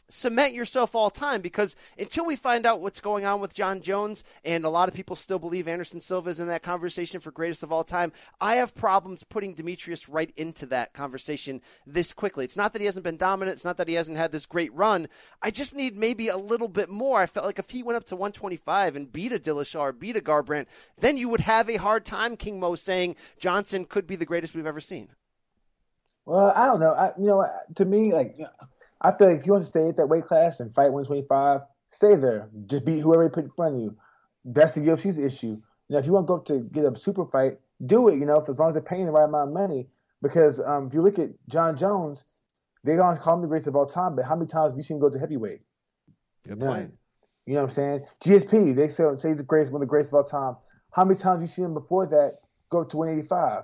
cement 0.10 0.53
yourself 0.53 0.95
all 0.95 1.10
time 1.10 1.41
because 1.41 1.76
until 1.97 2.26
we 2.26 2.36
find 2.36 2.66
out 2.66 2.82
what's 2.82 3.01
going 3.01 3.26
on 3.26 3.39
with 3.39 3.53
Jon 3.53 3.82
Jones, 3.82 4.24
and 4.43 4.66
a 4.66 4.70
lot 4.70 4.89
of 4.89 4.95
people 4.95 5.16
still 5.16 5.39
believe 5.39 5.68
Anderson 5.68 6.01
Silva 6.01 6.30
is 6.30 6.39
in 6.39 6.47
that 6.47 6.64
conversation 6.64 7.20
for 7.20 7.32
greatest 7.32 7.64
of 7.64 7.72
all 7.72 7.84
time, 7.84 8.12
I 8.41 8.55
have 8.55 8.76
problems 8.76 9.24
putting 9.24 9.55
Demetrious 9.55 10.07
right 10.10 10.32
into 10.36 10.66
that 10.68 10.93
conversation 10.93 11.62
this 11.86 12.14
quickly. 12.14 12.45
It's 12.45 12.57
not 12.57 12.74
that 12.74 12.80
he 12.80 12.86
hasn't 12.86 13.03
been 13.03 13.18
dominant, 13.18 13.55
it's 13.55 13.66
not 13.66 13.78
that 13.78 13.88
he 13.88 13.93
hasn't 13.93 14.18
had 14.18 14.32
this 14.32 14.45
great 14.45 14.74
run. 14.74 15.07
I 15.41 15.51
just 15.51 15.76
need 15.76 15.95
maybe 15.95 16.28
a 16.28 16.38
little 16.38 16.68
bit 16.68 16.89
more. 16.89 17.20
I 17.20 17.26
felt 17.26 17.45
like 17.45 17.60
if 17.60 17.70
he 17.70 17.84
went 17.84 17.97
up 17.97 18.05
to 18.05 18.16
125 18.16 18.95
and 18.95 19.12
beat 19.12 19.32
a 19.32 19.39
Dillashaw 19.39 19.80
or 19.80 19.93
beat 19.93 20.18
a 20.18 20.22
Garbrandt, 20.22 20.68
then 20.99 21.18
you 21.18 21.30
would 21.30 21.41
have 21.41 21.70
a 21.70 21.78
hard 21.78 22.05
time, 22.05 22.36
King 22.36 22.60
Mo, 22.60 22.76
saying 22.76 23.16
Johnson 23.38 23.86
could 23.86 24.07
be 24.07 24.16
the 24.16 24.26
greatest 24.26 24.55
we've 24.55 24.66
ever 24.66 24.80
seen. 24.80 25.10
Well, 26.26 26.53
I 26.55 26.66
don't 26.68 26.80
know. 26.80 26.91
I, 26.91 27.12
you 27.18 27.26
know, 27.26 27.49
to 27.76 27.86
me, 27.86 28.14
like, 28.14 28.38
I 29.01 29.11
feel 29.11 29.29
like 29.29 29.39
if 29.39 29.45
you 29.45 29.53
want 29.53 29.63
to 29.63 29.69
stay 29.69 29.87
at 29.87 29.97
that 29.97 30.07
weight 30.07 30.25
class 30.25 30.59
and 30.59 30.73
fight 30.75 30.91
125, 30.91 31.61
stay 31.89 32.15
there. 32.15 32.49
Just 32.67 32.85
beat 32.85 32.99
whoever 32.99 33.23
you 33.23 33.29
put 33.29 33.45
in 33.45 33.51
front 33.51 33.75
of 33.75 33.81
you. 33.81 33.97
That's 34.45 34.73
the 34.73 34.81
UFC's 34.81 35.17
issue. 35.17 35.47
You 35.47 35.61
know, 35.89 35.97
if 35.99 36.05
you 36.05 36.11
want 36.13 36.27
to 36.27 36.27
go 36.27 36.35
up 36.37 36.45
to 36.47 36.59
get 36.71 36.83
a 36.85 36.95
super 36.97 37.25
fight, 37.25 37.59
do 37.85 38.09
it. 38.09 38.15
You 38.19 38.25
know, 38.25 38.41
for 38.41 38.51
as 38.51 38.59
long 38.59 38.69
as 38.69 38.73
they're 38.73 38.83
paying 38.83 39.05
the 39.05 39.11
right 39.11 39.23
amount 39.25 39.49
of 39.49 39.53
money. 39.53 39.87
Because 40.21 40.59
um, 40.59 40.87
if 40.87 40.93
you 40.93 41.01
look 41.01 41.17
at 41.17 41.29
Jon 41.47 41.77
Jones, 41.77 42.25
they 42.83 42.95
don't 42.95 43.17
call 43.19 43.35
him 43.35 43.41
the 43.41 43.47
greatest 43.47 43.67
of 43.67 43.75
all 43.75 43.85
time, 43.85 44.15
but 44.15 44.25
how 44.25 44.35
many 44.35 44.49
times 44.49 44.71
have 44.73 44.77
you 44.77 44.83
seen 44.83 44.97
him 44.97 45.01
go 45.01 45.09
to 45.09 45.17
heavyweight? 45.19 45.61
Good 46.47 46.59
None. 46.59 46.67
point. 46.67 46.93
You 47.45 47.53
know 47.55 47.61
what 47.61 47.69
I'm 47.69 47.73
saying? 47.75 48.05
GSP, 48.23 48.75
they 48.75 48.89
say, 48.89 49.03
say 49.17 49.29
he's 49.29 49.37
the 49.37 49.43
greatest, 49.43 49.71
one 49.71 49.81
of 49.81 49.87
the 49.87 49.89
greatest 49.89 50.13
of 50.13 50.15
all 50.17 50.23
time. 50.23 50.55
How 50.91 51.03
many 51.05 51.19
times 51.19 51.41
have 51.41 51.49
you 51.49 51.53
seen 51.53 51.65
him 51.65 51.73
before 51.73 52.05
that 52.07 52.39
go 52.69 52.83
to 52.83 52.97
185? 52.97 53.63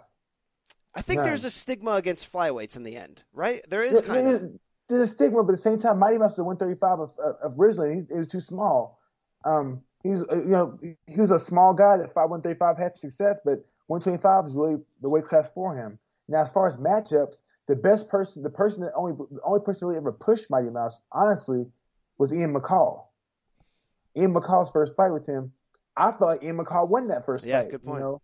I 0.95 1.01
think 1.01 1.17
None. 1.19 1.25
there's 1.27 1.43
a 1.43 1.49
stigma 1.49 1.91
against 1.91 2.31
flyweights 2.31 2.75
in 2.77 2.83
the 2.83 2.95
end, 2.95 3.23
right? 3.33 3.61
There 3.69 3.83
is 3.83 3.99
There- 4.01 4.15
kind 4.15 4.27
of. 4.27 4.51
There's, 4.88 5.09
a 5.09 5.11
stigma, 5.11 5.43
but 5.43 5.53
at 5.53 5.57
the 5.57 5.61
same 5.61 5.79
time, 5.79 5.99
Mighty 5.99 6.17
Mouse 6.17 6.33
is 6.33 6.39
a 6.39 6.43
135 6.43 6.99
of, 6.99 7.11
of, 7.43 7.59
originally. 7.59 7.95
He's, 7.95 8.07
he 8.07 8.17
was 8.17 8.27
too 8.27 8.39
small. 8.39 8.99
Um, 9.45 9.81
he's 10.03 10.21
uh, 10.31 10.36
you 10.38 10.51
know 10.51 10.79
he 11.07 11.19
was 11.19 11.31
a 11.31 11.39
small 11.39 11.73
guy 11.73 11.97
that 11.97 12.13
fought 12.13 12.29
135 12.29 12.77
had 12.77 12.91
some 12.93 13.09
success, 13.09 13.39
but 13.43 13.65
125 13.88 14.45
is 14.47 14.55
really 14.55 14.77
the 15.01 15.09
weight 15.09 15.25
class 15.25 15.49
for 15.53 15.75
him. 15.75 15.99
Now, 16.27 16.43
as 16.43 16.51
far 16.51 16.67
as 16.67 16.77
matchups, 16.77 17.36
the 17.67 17.75
best 17.75 18.09
person, 18.09 18.43
the 18.43 18.49
person 18.49 18.81
that 18.81 18.91
only 18.95 19.13
the 19.13 19.41
only 19.43 19.61
person 19.61 19.88
really 19.88 19.97
ever 19.97 20.11
pushed 20.11 20.49
Mighty 20.49 20.69
Mouse, 20.69 21.01
honestly, 21.11 21.65
was 22.17 22.33
Ian 22.33 22.53
McCall. 22.53 23.05
Ian 24.17 24.33
McCall's 24.33 24.71
first 24.71 24.93
fight 24.95 25.11
with 25.11 25.25
him, 25.25 25.51
I 25.97 26.11
felt 26.11 26.21
like 26.21 26.43
Ian 26.43 26.57
McCall 26.57 26.88
won 26.88 27.07
that 27.09 27.25
first 27.25 27.45
Yeah, 27.45 27.61
fight. 27.61 27.71
good 27.71 27.83
point. 27.83 27.99
You 27.99 28.03
know? 28.03 28.21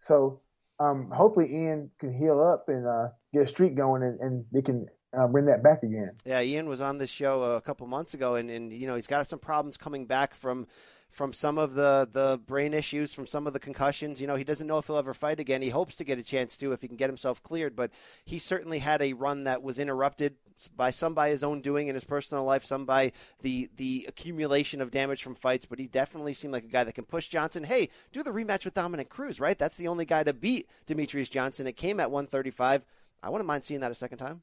So 0.00 0.40
um, 0.78 1.10
hopefully 1.10 1.52
Ian 1.52 1.90
can 1.98 2.12
heal 2.12 2.40
up 2.40 2.68
and 2.68 2.86
uh, 2.86 3.08
get 3.32 3.42
a 3.42 3.46
streak 3.46 3.74
going, 3.74 4.02
and, 4.02 4.20
and 4.20 4.44
they 4.52 4.62
can 4.62 4.86
uh, 5.12 5.26
bring 5.26 5.46
that 5.46 5.62
back 5.62 5.82
again. 5.82 6.12
Yeah, 6.24 6.40
Ian 6.40 6.68
was 6.68 6.80
on 6.80 6.98
this 6.98 7.10
show 7.10 7.42
a 7.42 7.60
couple 7.60 7.86
months 7.86 8.14
ago, 8.14 8.36
and, 8.36 8.50
and 8.50 8.72
you 8.72 8.86
know 8.86 8.94
he's 8.94 9.06
got 9.06 9.26
some 9.28 9.38
problems 9.38 9.76
coming 9.76 10.06
back 10.06 10.34
from 10.34 10.66
from 11.10 11.32
some 11.32 11.58
of 11.58 11.74
the 11.74 12.08
the 12.10 12.40
brain 12.46 12.72
issues, 12.72 13.12
from 13.12 13.26
some 13.26 13.48
of 13.48 13.52
the 13.52 13.58
concussions. 13.58 14.20
You 14.20 14.28
know 14.28 14.36
he 14.36 14.44
doesn't 14.44 14.68
know 14.68 14.78
if 14.78 14.86
he'll 14.86 14.96
ever 14.96 15.12
fight 15.12 15.40
again. 15.40 15.62
He 15.62 15.70
hopes 15.70 15.96
to 15.96 16.04
get 16.04 16.20
a 16.20 16.22
chance 16.22 16.56
to 16.58 16.72
if 16.72 16.82
he 16.82 16.88
can 16.88 16.96
get 16.96 17.10
himself 17.10 17.42
cleared, 17.42 17.74
but 17.74 17.90
he 18.24 18.38
certainly 18.38 18.78
had 18.78 19.02
a 19.02 19.14
run 19.14 19.44
that 19.44 19.62
was 19.62 19.80
interrupted 19.80 20.36
by 20.76 20.90
some 20.90 21.14
by 21.14 21.30
his 21.30 21.42
own 21.42 21.60
doing 21.60 21.88
in 21.88 21.94
his 21.94 22.04
personal 22.04 22.44
life, 22.44 22.64
some 22.64 22.86
by 22.86 23.10
the 23.42 23.68
the 23.76 24.06
accumulation 24.08 24.80
of 24.80 24.92
damage 24.92 25.24
from 25.24 25.34
fights. 25.34 25.66
But 25.66 25.80
he 25.80 25.88
definitely 25.88 26.34
seemed 26.34 26.52
like 26.52 26.64
a 26.64 26.68
guy 26.68 26.84
that 26.84 26.94
can 26.94 27.04
push 27.04 27.26
Johnson. 27.26 27.64
Hey, 27.64 27.88
do 28.12 28.22
the 28.22 28.30
rematch 28.30 28.64
with 28.64 28.74
Dominick 28.74 29.08
Cruz, 29.08 29.40
right? 29.40 29.58
That's 29.58 29.76
the 29.76 29.88
only 29.88 30.04
guy 30.04 30.22
to 30.22 30.32
beat 30.32 30.68
Demetrious 30.86 31.30
Johnson. 31.30 31.66
It 31.66 31.76
came 31.76 31.98
at 31.98 32.12
135. 32.12 32.86
I 33.22 33.28
wouldn't 33.28 33.48
mind 33.48 33.64
seeing 33.64 33.80
that 33.80 33.90
a 33.90 33.96
second 33.96 34.18
time. 34.18 34.42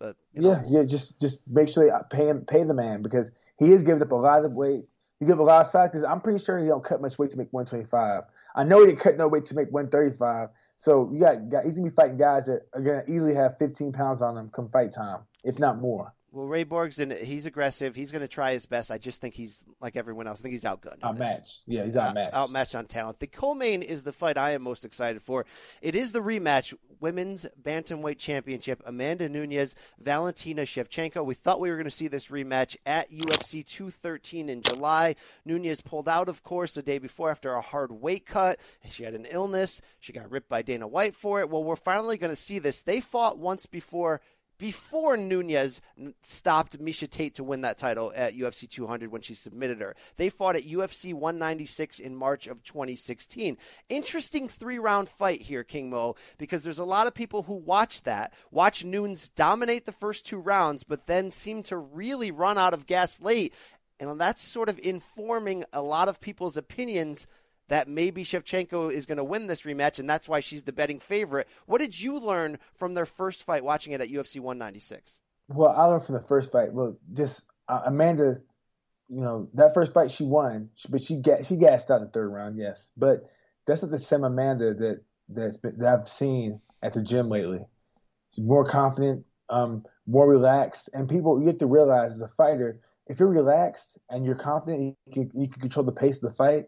But 0.00 0.16
you 0.32 0.40
know, 0.40 0.52
Yeah, 0.52 0.80
yeah. 0.80 0.84
Just 0.84 1.20
just 1.20 1.46
make 1.46 1.68
sure 1.68 1.84
they 1.84 2.16
pay 2.16 2.28
him, 2.28 2.44
pay 2.46 2.64
the 2.64 2.74
man 2.74 3.02
because 3.02 3.30
he 3.58 3.72
is 3.72 3.82
giving 3.82 4.02
up 4.02 4.10
a 4.10 4.16
lot 4.16 4.44
of 4.44 4.52
weight. 4.52 4.84
He 5.20 5.26
give 5.26 5.38
up 5.38 5.40
a 5.40 5.42
lot 5.42 5.66
of 5.66 5.70
size 5.70 5.90
because 5.90 6.02
I'm 6.02 6.22
pretty 6.22 6.42
sure 6.42 6.58
he 6.58 6.66
don't 6.66 6.82
cut 6.82 7.02
much 7.02 7.18
weight 7.18 7.30
to 7.32 7.36
make 7.36 7.52
125. 7.52 8.22
I 8.56 8.64
know 8.64 8.80
he 8.80 8.86
didn't 8.86 9.00
cut 9.00 9.18
no 9.18 9.28
weight 9.28 9.44
to 9.46 9.54
make 9.54 9.70
135. 9.70 10.48
So 10.78 11.10
you 11.12 11.20
got, 11.20 11.50
got 11.50 11.64
he's 11.66 11.76
gonna 11.76 11.90
be 11.90 11.94
fighting 11.94 12.16
guys 12.16 12.46
that 12.46 12.62
are 12.72 12.80
gonna 12.80 13.04
easily 13.06 13.34
have 13.34 13.58
15 13.58 13.92
pounds 13.92 14.22
on 14.22 14.34
them 14.34 14.50
come 14.52 14.70
fight 14.70 14.94
time, 14.94 15.20
if 15.44 15.58
not 15.58 15.78
more. 15.78 16.14
Well, 16.32 16.46
Ray 16.46 16.62
Borg's 16.62 17.00
in, 17.00 17.10
he's 17.10 17.44
aggressive. 17.46 17.96
He's 17.96 18.12
going 18.12 18.22
to 18.22 18.28
try 18.28 18.52
his 18.52 18.64
best. 18.64 18.92
I 18.92 18.98
just 18.98 19.20
think 19.20 19.34
he's 19.34 19.64
like 19.80 19.96
everyone 19.96 20.28
else. 20.28 20.38
I 20.38 20.42
think 20.42 20.52
he's 20.52 20.62
outgunned. 20.62 21.02
Outmatched. 21.02 21.62
Yeah, 21.66 21.84
he's 21.84 21.96
Uh, 21.96 22.02
outmatched. 22.02 22.34
outmatched 22.34 22.74
on 22.76 22.86
talent. 22.86 23.18
The 23.18 23.26
co-main 23.26 23.82
is 23.82 24.04
the 24.04 24.12
fight 24.12 24.38
I 24.38 24.52
am 24.52 24.62
most 24.62 24.84
excited 24.84 25.22
for. 25.22 25.44
It 25.82 25.96
is 25.96 26.12
the 26.12 26.20
rematch, 26.20 26.72
women's 27.00 27.46
bantamweight 27.60 28.18
championship. 28.18 28.80
Amanda 28.86 29.28
Nunes, 29.28 29.74
Valentina 29.98 30.62
Shevchenko. 30.62 31.24
We 31.24 31.34
thought 31.34 31.58
we 31.58 31.68
were 31.68 31.76
going 31.76 31.84
to 31.86 31.90
see 31.90 32.06
this 32.06 32.28
rematch 32.28 32.76
at 32.86 33.10
UFC 33.10 33.66
213 33.66 34.48
in 34.48 34.62
July. 34.62 35.16
Nunes 35.44 35.80
pulled 35.80 36.08
out, 36.08 36.28
of 36.28 36.44
course, 36.44 36.74
the 36.74 36.82
day 36.82 36.98
before 36.98 37.30
after 37.32 37.54
a 37.54 37.60
hard 37.60 37.90
weight 37.90 38.24
cut. 38.24 38.60
She 38.88 39.02
had 39.02 39.14
an 39.14 39.26
illness. 39.30 39.80
She 39.98 40.12
got 40.12 40.30
ripped 40.30 40.48
by 40.48 40.62
Dana 40.62 40.86
White 40.86 41.16
for 41.16 41.40
it. 41.40 41.50
Well, 41.50 41.64
we're 41.64 41.74
finally 41.74 42.16
going 42.18 42.30
to 42.32 42.36
see 42.36 42.60
this. 42.60 42.82
They 42.82 43.00
fought 43.00 43.36
once 43.36 43.66
before 43.66 44.20
before 44.60 45.16
Nunes 45.16 45.80
stopped 46.22 46.78
Miesha 46.78 47.10
Tate 47.10 47.34
to 47.36 47.42
win 47.42 47.62
that 47.62 47.78
title 47.78 48.12
at 48.14 48.36
UFC 48.36 48.68
200 48.68 49.10
when 49.10 49.22
she 49.22 49.34
submitted 49.34 49.80
her. 49.80 49.96
They 50.16 50.28
fought 50.28 50.54
at 50.54 50.64
UFC 50.64 51.14
196 51.14 51.98
in 51.98 52.14
March 52.14 52.46
of 52.46 52.62
2016. 52.62 53.56
Interesting 53.88 54.48
three 54.48 54.78
round 54.78 55.08
fight 55.08 55.40
here, 55.40 55.64
King 55.64 55.90
Mo, 55.90 56.14
because 56.38 56.62
there's 56.62 56.78
a 56.78 56.84
lot 56.84 57.06
of 57.06 57.14
people 57.14 57.44
who 57.44 57.54
watch 57.54 58.02
that, 58.02 58.34
watch 58.50 58.84
Nunes 58.84 59.30
dominate 59.30 59.86
the 59.86 59.92
first 59.92 60.26
two 60.26 60.38
rounds, 60.38 60.84
but 60.84 61.06
then 61.06 61.30
seem 61.30 61.62
to 61.64 61.76
really 61.78 62.30
run 62.30 62.58
out 62.58 62.74
of 62.74 62.86
gas 62.86 63.20
late. 63.20 63.54
And 63.98 64.20
that's 64.20 64.42
sort 64.42 64.68
of 64.68 64.78
informing 64.82 65.64
a 65.72 65.82
lot 65.82 66.08
of 66.08 66.20
people's 66.20 66.56
opinions 66.56 67.26
that 67.70 67.88
maybe 67.88 68.24
Shevchenko 68.24 68.92
is 68.92 69.06
going 69.06 69.18
to 69.18 69.24
win 69.24 69.46
this 69.46 69.62
rematch, 69.62 70.00
and 70.00 70.10
that's 70.10 70.28
why 70.28 70.40
she's 70.40 70.64
the 70.64 70.72
betting 70.72 70.98
favorite. 70.98 71.48
What 71.66 71.78
did 71.78 71.98
you 72.00 72.18
learn 72.18 72.58
from 72.74 72.94
their 72.94 73.06
first 73.06 73.44
fight 73.44 73.64
watching 73.64 73.92
it 73.92 74.00
at 74.00 74.08
UFC 74.08 74.40
196? 74.40 75.20
Well, 75.48 75.70
I 75.70 75.84
learned 75.84 76.04
from 76.04 76.16
the 76.16 76.26
first 76.28 76.50
fight. 76.50 76.72
Well, 76.72 76.98
just 77.14 77.42
uh, 77.68 77.82
Amanda, 77.86 78.40
you 79.08 79.20
know, 79.20 79.48
that 79.54 79.72
first 79.72 79.94
fight 79.94 80.10
she 80.10 80.24
won, 80.24 80.70
but 80.88 81.02
she 81.02 81.22
ga- 81.22 81.44
she 81.44 81.56
gassed 81.56 81.90
out 81.92 82.00
in 82.00 82.06
the 82.06 82.10
third 82.10 82.28
round, 82.28 82.58
yes. 82.58 82.90
But 82.96 83.30
that's 83.66 83.82
not 83.82 83.92
the 83.92 84.00
same 84.00 84.24
Amanda 84.24 84.74
that 84.74 85.00
that's 85.28 85.56
been, 85.56 85.78
that 85.78 86.00
I've 86.00 86.08
seen 86.08 86.60
at 86.82 86.92
the 86.92 87.02
gym 87.02 87.28
lately. 87.28 87.60
She's 88.32 88.44
more 88.44 88.68
confident, 88.68 89.24
um, 89.48 89.84
more 90.08 90.28
relaxed, 90.28 90.90
and 90.92 91.08
people 91.08 91.40
you 91.40 91.46
have 91.46 91.58
to 91.58 91.66
realize 91.66 92.14
as 92.14 92.20
a 92.20 92.30
fighter, 92.36 92.80
if 93.06 93.20
you're 93.20 93.28
relaxed 93.28 93.96
and 94.08 94.24
you're 94.24 94.34
confident, 94.34 94.96
you 95.06 95.12
can, 95.12 95.30
you 95.40 95.48
can 95.48 95.60
control 95.60 95.84
the 95.84 95.92
pace 95.92 96.16
of 96.16 96.30
the 96.30 96.36
fight. 96.36 96.66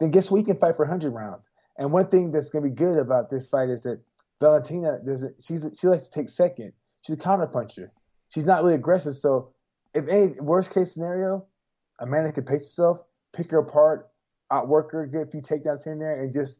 Then 0.00 0.10
guess 0.10 0.30
what? 0.30 0.38
You 0.38 0.44
can 0.44 0.58
fight 0.58 0.76
for 0.76 0.84
100 0.84 1.10
rounds. 1.10 1.48
And 1.78 1.92
one 1.92 2.06
thing 2.08 2.30
that's 2.30 2.50
going 2.50 2.64
to 2.64 2.70
be 2.70 2.74
good 2.74 2.98
about 2.98 3.30
this 3.30 3.48
fight 3.48 3.68
is 3.68 3.82
that 3.82 4.00
Valentina 4.40 4.98
doesn't. 5.04 5.34
She's 5.42 5.64
she 5.78 5.86
likes 5.86 6.04
to 6.04 6.10
take 6.10 6.28
second. 6.28 6.72
She's 7.02 7.16
a 7.16 7.18
counterpuncher 7.18 7.90
she's 8.34 8.44
not 8.44 8.62
really 8.62 8.74
aggressive. 8.74 9.16
So 9.16 9.52
if 9.94 10.08
any 10.08 10.32
worst 10.40 10.72
case 10.72 10.92
scenario, 10.92 11.46
Amanda 12.00 12.32
could 12.32 12.46
pace 12.46 12.60
herself, 12.60 12.98
pick 13.34 13.50
her 13.52 13.58
apart, 13.58 14.10
outwork 14.50 14.92
her, 14.92 15.06
get 15.06 15.22
a 15.22 15.26
few 15.26 15.40
takedowns 15.40 15.84
here 15.84 15.92
and 15.92 16.02
there, 16.02 16.22
and 16.22 16.32
just 16.32 16.58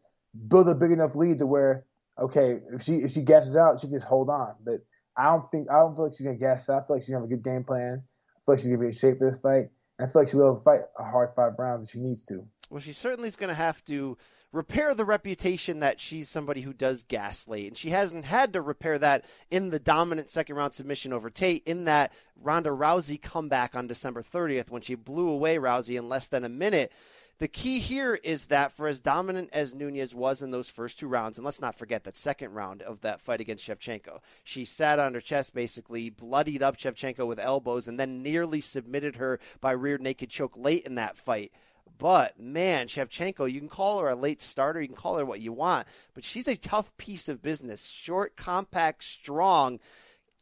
build 0.49 0.69
a 0.69 0.75
big 0.75 0.93
enough 0.93 1.15
lead 1.15 1.39
to 1.39 1.47
where 1.47 1.85
okay, 2.21 2.61
if 2.73 2.83
she 2.83 2.97
if 2.97 3.11
she 3.11 3.23
gasses 3.23 3.57
out, 3.57 3.81
she 3.81 3.89
can 3.89 3.97
just 3.97 4.07
hold 4.07 4.31
on. 4.31 4.55
But 4.65 4.81
I 5.17 5.25
don't 5.25 5.51
think 5.51 5.69
I 5.71 5.75
don't 5.75 5.97
feel 5.97 6.05
like 6.05 6.15
she's 6.15 6.27
gonna 6.27 6.39
gas 6.39 6.69
out. 6.69 6.85
I 6.85 6.87
feel 6.87 6.97
like 6.97 7.03
she's 7.03 7.11
gonna 7.11 7.25
have 7.25 7.31
a 7.31 7.35
good 7.35 7.45
game 7.45 7.65
plan. 7.65 8.03
I 8.03 8.39
feel 8.45 8.55
like 8.55 8.59
she's 8.61 8.69
gonna 8.69 8.79
be 8.79 8.87
in 8.87 8.93
shape 8.93 9.19
for 9.19 9.31
this 9.31 9.41
fight. 9.41 9.69
And 9.99 10.09
I 10.09 10.13
feel 10.13 10.23
like 10.23 10.29
she'll 10.29 10.41
be 10.41 10.47
able 10.47 10.57
to 10.57 10.65
fight 10.65 10.81
a 10.99 11.05
hard 11.05 11.31
five 11.35 11.53
rounds 11.59 11.85
if 11.85 11.91
she 11.91 12.01
needs 12.01 12.25
to. 12.27 12.47
Well, 12.75 12.81
she 12.81 12.93
certainly 12.93 13.29
is 13.29 13.37
going 13.37 13.51
to 13.51 13.55
have 13.55 13.85
to 13.85 14.19
repair 14.51 14.97
the 14.97 15.05
reputation 15.05 15.79
that 15.79 16.01
she's 16.01 16.29
somebody 16.29 16.63
who 16.63 16.73
does 16.73 17.05
gas 17.05 17.47
late. 17.47 17.69
And 17.69 17.79
she 17.79 17.91
hasn't 17.91 18.25
had 18.25 18.53
to 18.53 18.61
repair 18.61 18.99
that 18.99 19.27
in 19.49 19.71
the 19.71 19.79
dominant 19.79 20.29
second 20.29 20.57
round 20.57 20.75
submission 20.75 21.13
over 21.13 21.31
Tate 21.31 21.63
in 21.67 21.85
that 21.85 22.13
Ronda 22.35 22.71
Rousey 22.71 23.23
comeback 23.23 23.77
on 23.77 23.87
December 23.87 24.23
30th 24.23 24.71
when 24.71 24.83
she 24.83 24.97
blew 24.97 25.29
away 25.29 25.55
Rousey 25.55 25.97
in 25.97 26.09
less 26.09 26.27
than 26.27 26.43
a 26.43 26.49
minute. 26.49 26.91
The 27.39 27.47
key 27.47 27.79
here 27.79 28.19
is 28.25 28.47
that 28.47 28.73
for 28.73 28.89
as 28.89 29.01
dominant 29.01 29.51
as 29.53 29.73
Nunes 29.73 30.13
was 30.13 30.43
in 30.43 30.51
those 30.51 30.69
first 30.69 30.99
two 30.99 31.07
rounds, 31.07 31.39
and 31.39 31.45
let's 31.45 31.61
not 31.61 31.77
forget 31.77 32.03
that 32.03 32.17
second 32.17 32.55
round 32.55 32.83
of 32.83 33.03
that 33.03 33.21
fight 33.21 33.41
against 33.41 33.69
Shevchenko, 33.69 34.19
she 34.43 34.65
sat 34.65 34.99
on 34.99 35.15
her 35.15 35.21
chest 35.21 35.55
basically, 35.55 36.11
bloodied 36.11 36.61
up 36.63 36.77
Shevchenko 36.77 37.25
with 37.25 37.39
elbows, 37.39 37.87
and 37.87 38.01
then 38.01 38.21
nearly 38.21 38.61
submitted 38.61 39.15
her 39.15 39.39
by 39.61 39.71
rear 39.71 39.97
naked 39.97 40.29
choke 40.29 40.57
late 40.57 40.85
in 40.85 40.97
that 40.97 41.17
fight. 41.17 41.53
But 41.99 42.39
man, 42.39 42.87
Shevchenko, 42.87 43.51
you 43.51 43.61
can 43.61 43.69
call 43.69 44.01
her 44.01 44.09
a 44.09 44.17
late 44.17 44.43
starter, 44.43 44.81
you 44.81 44.89
can 44.89 44.97
call 44.97 45.17
her 45.19 45.25
what 45.25 45.41
you 45.41 45.53
want, 45.53 45.87
but 46.15 46.25
she's 46.25 46.49
a 46.49 46.57
tough 46.57 46.95
piece 46.97 47.29
of 47.29 47.43
business. 47.43 47.89
Short, 47.89 48.37
compact, 48.37 49.05
strong 49.05 49.81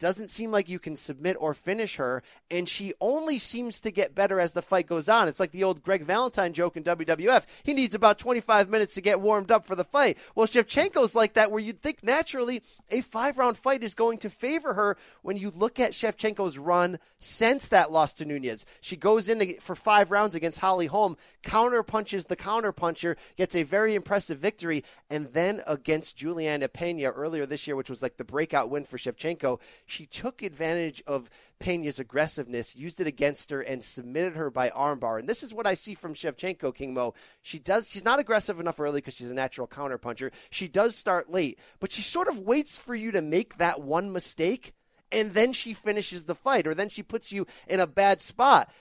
doesn't 0.03 0.31
seem 0.31 0.51
like 0.51 0.69
you 0.69 0.81
can 0.81 0.97
submit 0.97 1.37
or 1.39 1.55
finish 1.55 1.95
her, 1.95 2.25
and 2.51 2.69
she 2.69 2.93
only 3.01 3.39
seems 3.39 3.81
to 3.81 3.93
get 3.93 4.17
better 4.17 4.41
as 4.41 4.53
the 4.53 4.61
fight 4.61 4.89
goes 4.89 5.09
on. 5.09 5.29
It's 5.29 5.39
like 5.39 5.53
the 5.53 5.63
old 5.63 5.81
Greg 5.81 6.03
Valentine 6.03 6.53
joke 6.53 6.77
in 6.77 6.83
WWF. 6.83 7.47
He 7.63 7.73
needs 7.73 7.95
about 7.95 8.19
25 8.19 8.69
minutes 8.69 8.95
to 8.95 9.01
get 9.01 9.21
warmed 9.21 9.53
up 9.53 9.65
for 9.65 9.77
the 9.77 9.85
fight. 9.85 10.19
Well, 10.35 10.49
Shevchenko's 10.49 11.15
like 11.15 11.35
that, 11.35 11.53
where 11.53 11.63
you'd 11.63 11.81
think 11.81 12.03
naturally 12.03 12.65
a 12.91 13.01
five 13.01 13.39
round 13.39 13.57
fight 13.57 13.85
is 13.85 13.95
going 13.95 14.19
to 14.19 14.29
favor 14.29 14.75
her 14.75 14.97
when 15.23 15.37
you 15.37 15.51
look 15.51 15.79
at 15.79 15.93
Shevchenko's 15.93 16.59
run 16.59 16.99
since 17.21 17.69
that 17.69 17.93
loss 17.93 18.13
to 18.15 18.25
Nunes. 18.25 18.67
She 18.81 18.97
goes 18.97 19.29
in 19.29 19.55
for 19.61 19.77
five 19.77 20.11
rounds 20.11 20.35
against 20.35 20.59
Holly 20.59 20.87
Holm, 20.87 21.17
counter 21.45 21.85
punches 21.85 22.25
the 22.25 22.35
counter 22.35 22.73
puncher, 22.73 23.17
gets 23.37 23.55
a 23.55 23.63
very 23.63 23.95
impressive 23.95 24.39
victory, 24.39 24.83
and 25.09 25.33
then 25.33 25.61
against 25.65 26.17
Julianna 26.17 26.69
Peña 26.69 27.13
earlier 27.15 27.47
this 27.47 27.69
year, 27.69 27.77
which 27.77 27.89
was 27.89 28.03
like 28.03 28.17
the 28.17 28.25
breakout 28.25 28.69
win 28.69 28.83
for 28.83 28.99
Shevchenko 28.99 29.61
she 29.93 30.07
took 30.07 30.43
advantage 30.43 31.03
of 31.07 31.29
Peña's 31.61 32.01
aggressiveness, 32.01 32.75
used 32.75 33.01
it 33.01 33.07
against 33.07 33.51
her, 33.51 33.61
and 33.61 33.85
submitted 33.85 34.37
her 34.37 34.51
by 34.51 34.71
armbar. 34.71 35.19
And 35.19 35.29
this 35.29 35.43
is 35.43 35.53
what 35.53 35.67
I 35.67 35.75
see 35.75 35.95
from 35.95 36.15
Shevchenko, 36.15 36.75
King 36.75 36.95
Mo. 36.95 37.13
She 37.43 37.59
does. 37.59 37.89
She's 37.89 38.05
not 38.05 38.19
aggressive 38.19 38.59
enough 38.59 38.81
early 38.81 39.03
because 39.03 39.15
she's 39.15 39.31
a 39.31 39.35
natural 39.35 39.69
counterpuncher. 39.69 40.33
She 40.51 40.67
does 40.67 40.97
start 40.97 41.31
late, 41.31 41.59
but 41.79 41.93
she 41.93 42.03
sort 42.03 42.29
of 42.29 42.41
waits 42.41 42.79
for 42.79 42.95
you 42.95 43.13
to 43.13 43.21
make 43.21 43.59
that 43.59 43.83
one 43.83 44.13
mistake, 44.13 44.73
and 45.13 45.35
then 45.35 45.53
she 45.53 45.75
finishes 45.75 46.25
the 46.25 46.35
fight, 46.35 46.67
or 46.67 46.75
then 46.75 46.89
she 46.89 47.03
puts 47.03 47.31
you 47.31 47.47
in 47.69 47.79
a 47.79 47.87
bad 47.87 48.21
spot. 48.21 48.73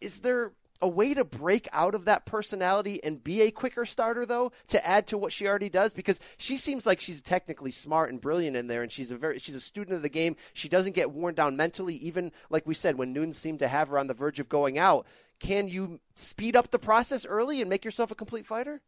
Is 0.00 0.20
there 0.20 0.52
a 0.82 0.88
way 0.88 1.14
to 1.14 1.24
break 1.24 1.68
out 1.72 1.94
of 1.94 2.06
that 2.06 2.24
personality 2.24 3.02
and 3.04 3.22
be 3.22 3.42
a 3.42 3.50
quicker 3.50 3.84
starter 3.84 4.24
though 4.24 4.52
to 4.68 4.86
add 4.86 5.06
to 5.08 5.18
what 5.18 5.32
she 5.32 5.46
already 5.46 5.68
does 5.68 5.92
because 5.92 6.18
she 6.38 6.56
seems 6.56 6.86
like 6.86 7.00
she's 7.00 7.20
technically 7.20 7.70
smart 7.70 8.10
and 8.10 8.20
brilliant 8.20 8.56
in 8.56 8.66
there 8.66 8.82
and 8.82 8.90
she's 8.90 9.10
a 9.10 9.16
very 9.16 9.38
she's 9.38 9.54
a 9.54 9.60
student 9.60 9.96
of 9.96 10.02
the 10.02 10.08
game. 10.08 10.36
She 10.52 10.68
doesn't 10.68 10.94
get 10.94 11.10
worn 11.10 11.34
down 11.34 11.56
mentally 11.56 11.94
even 11.96 12.32
like 12.48 12.66
we 12.66 12.74
said 12.74 12.96
when 12.96 13.12
Nunes 13.12 13.36
seemed 13.36 13.58
to 13.58 13.68
have 13.68 13.88
her 13.88 13.98
on 13.98 14.06
the 14.06 14.14
verge 14.14 14.40
of 14.40 14.48
going 14.48 14.78
out. 14.78 15.06
Can 15.38 15.68
you 15.68 16.00
speed 16.14 16.56
up 16.56 16.70
the 16.70 16.78
process 16.78 17.26
early 17.26 17.60
and 17.60 17.68
make 17.68 17.84
yourself 17.84 18.10
a 18.10 18.14
complete 18.14 18.46
fighter? 18.46 18.80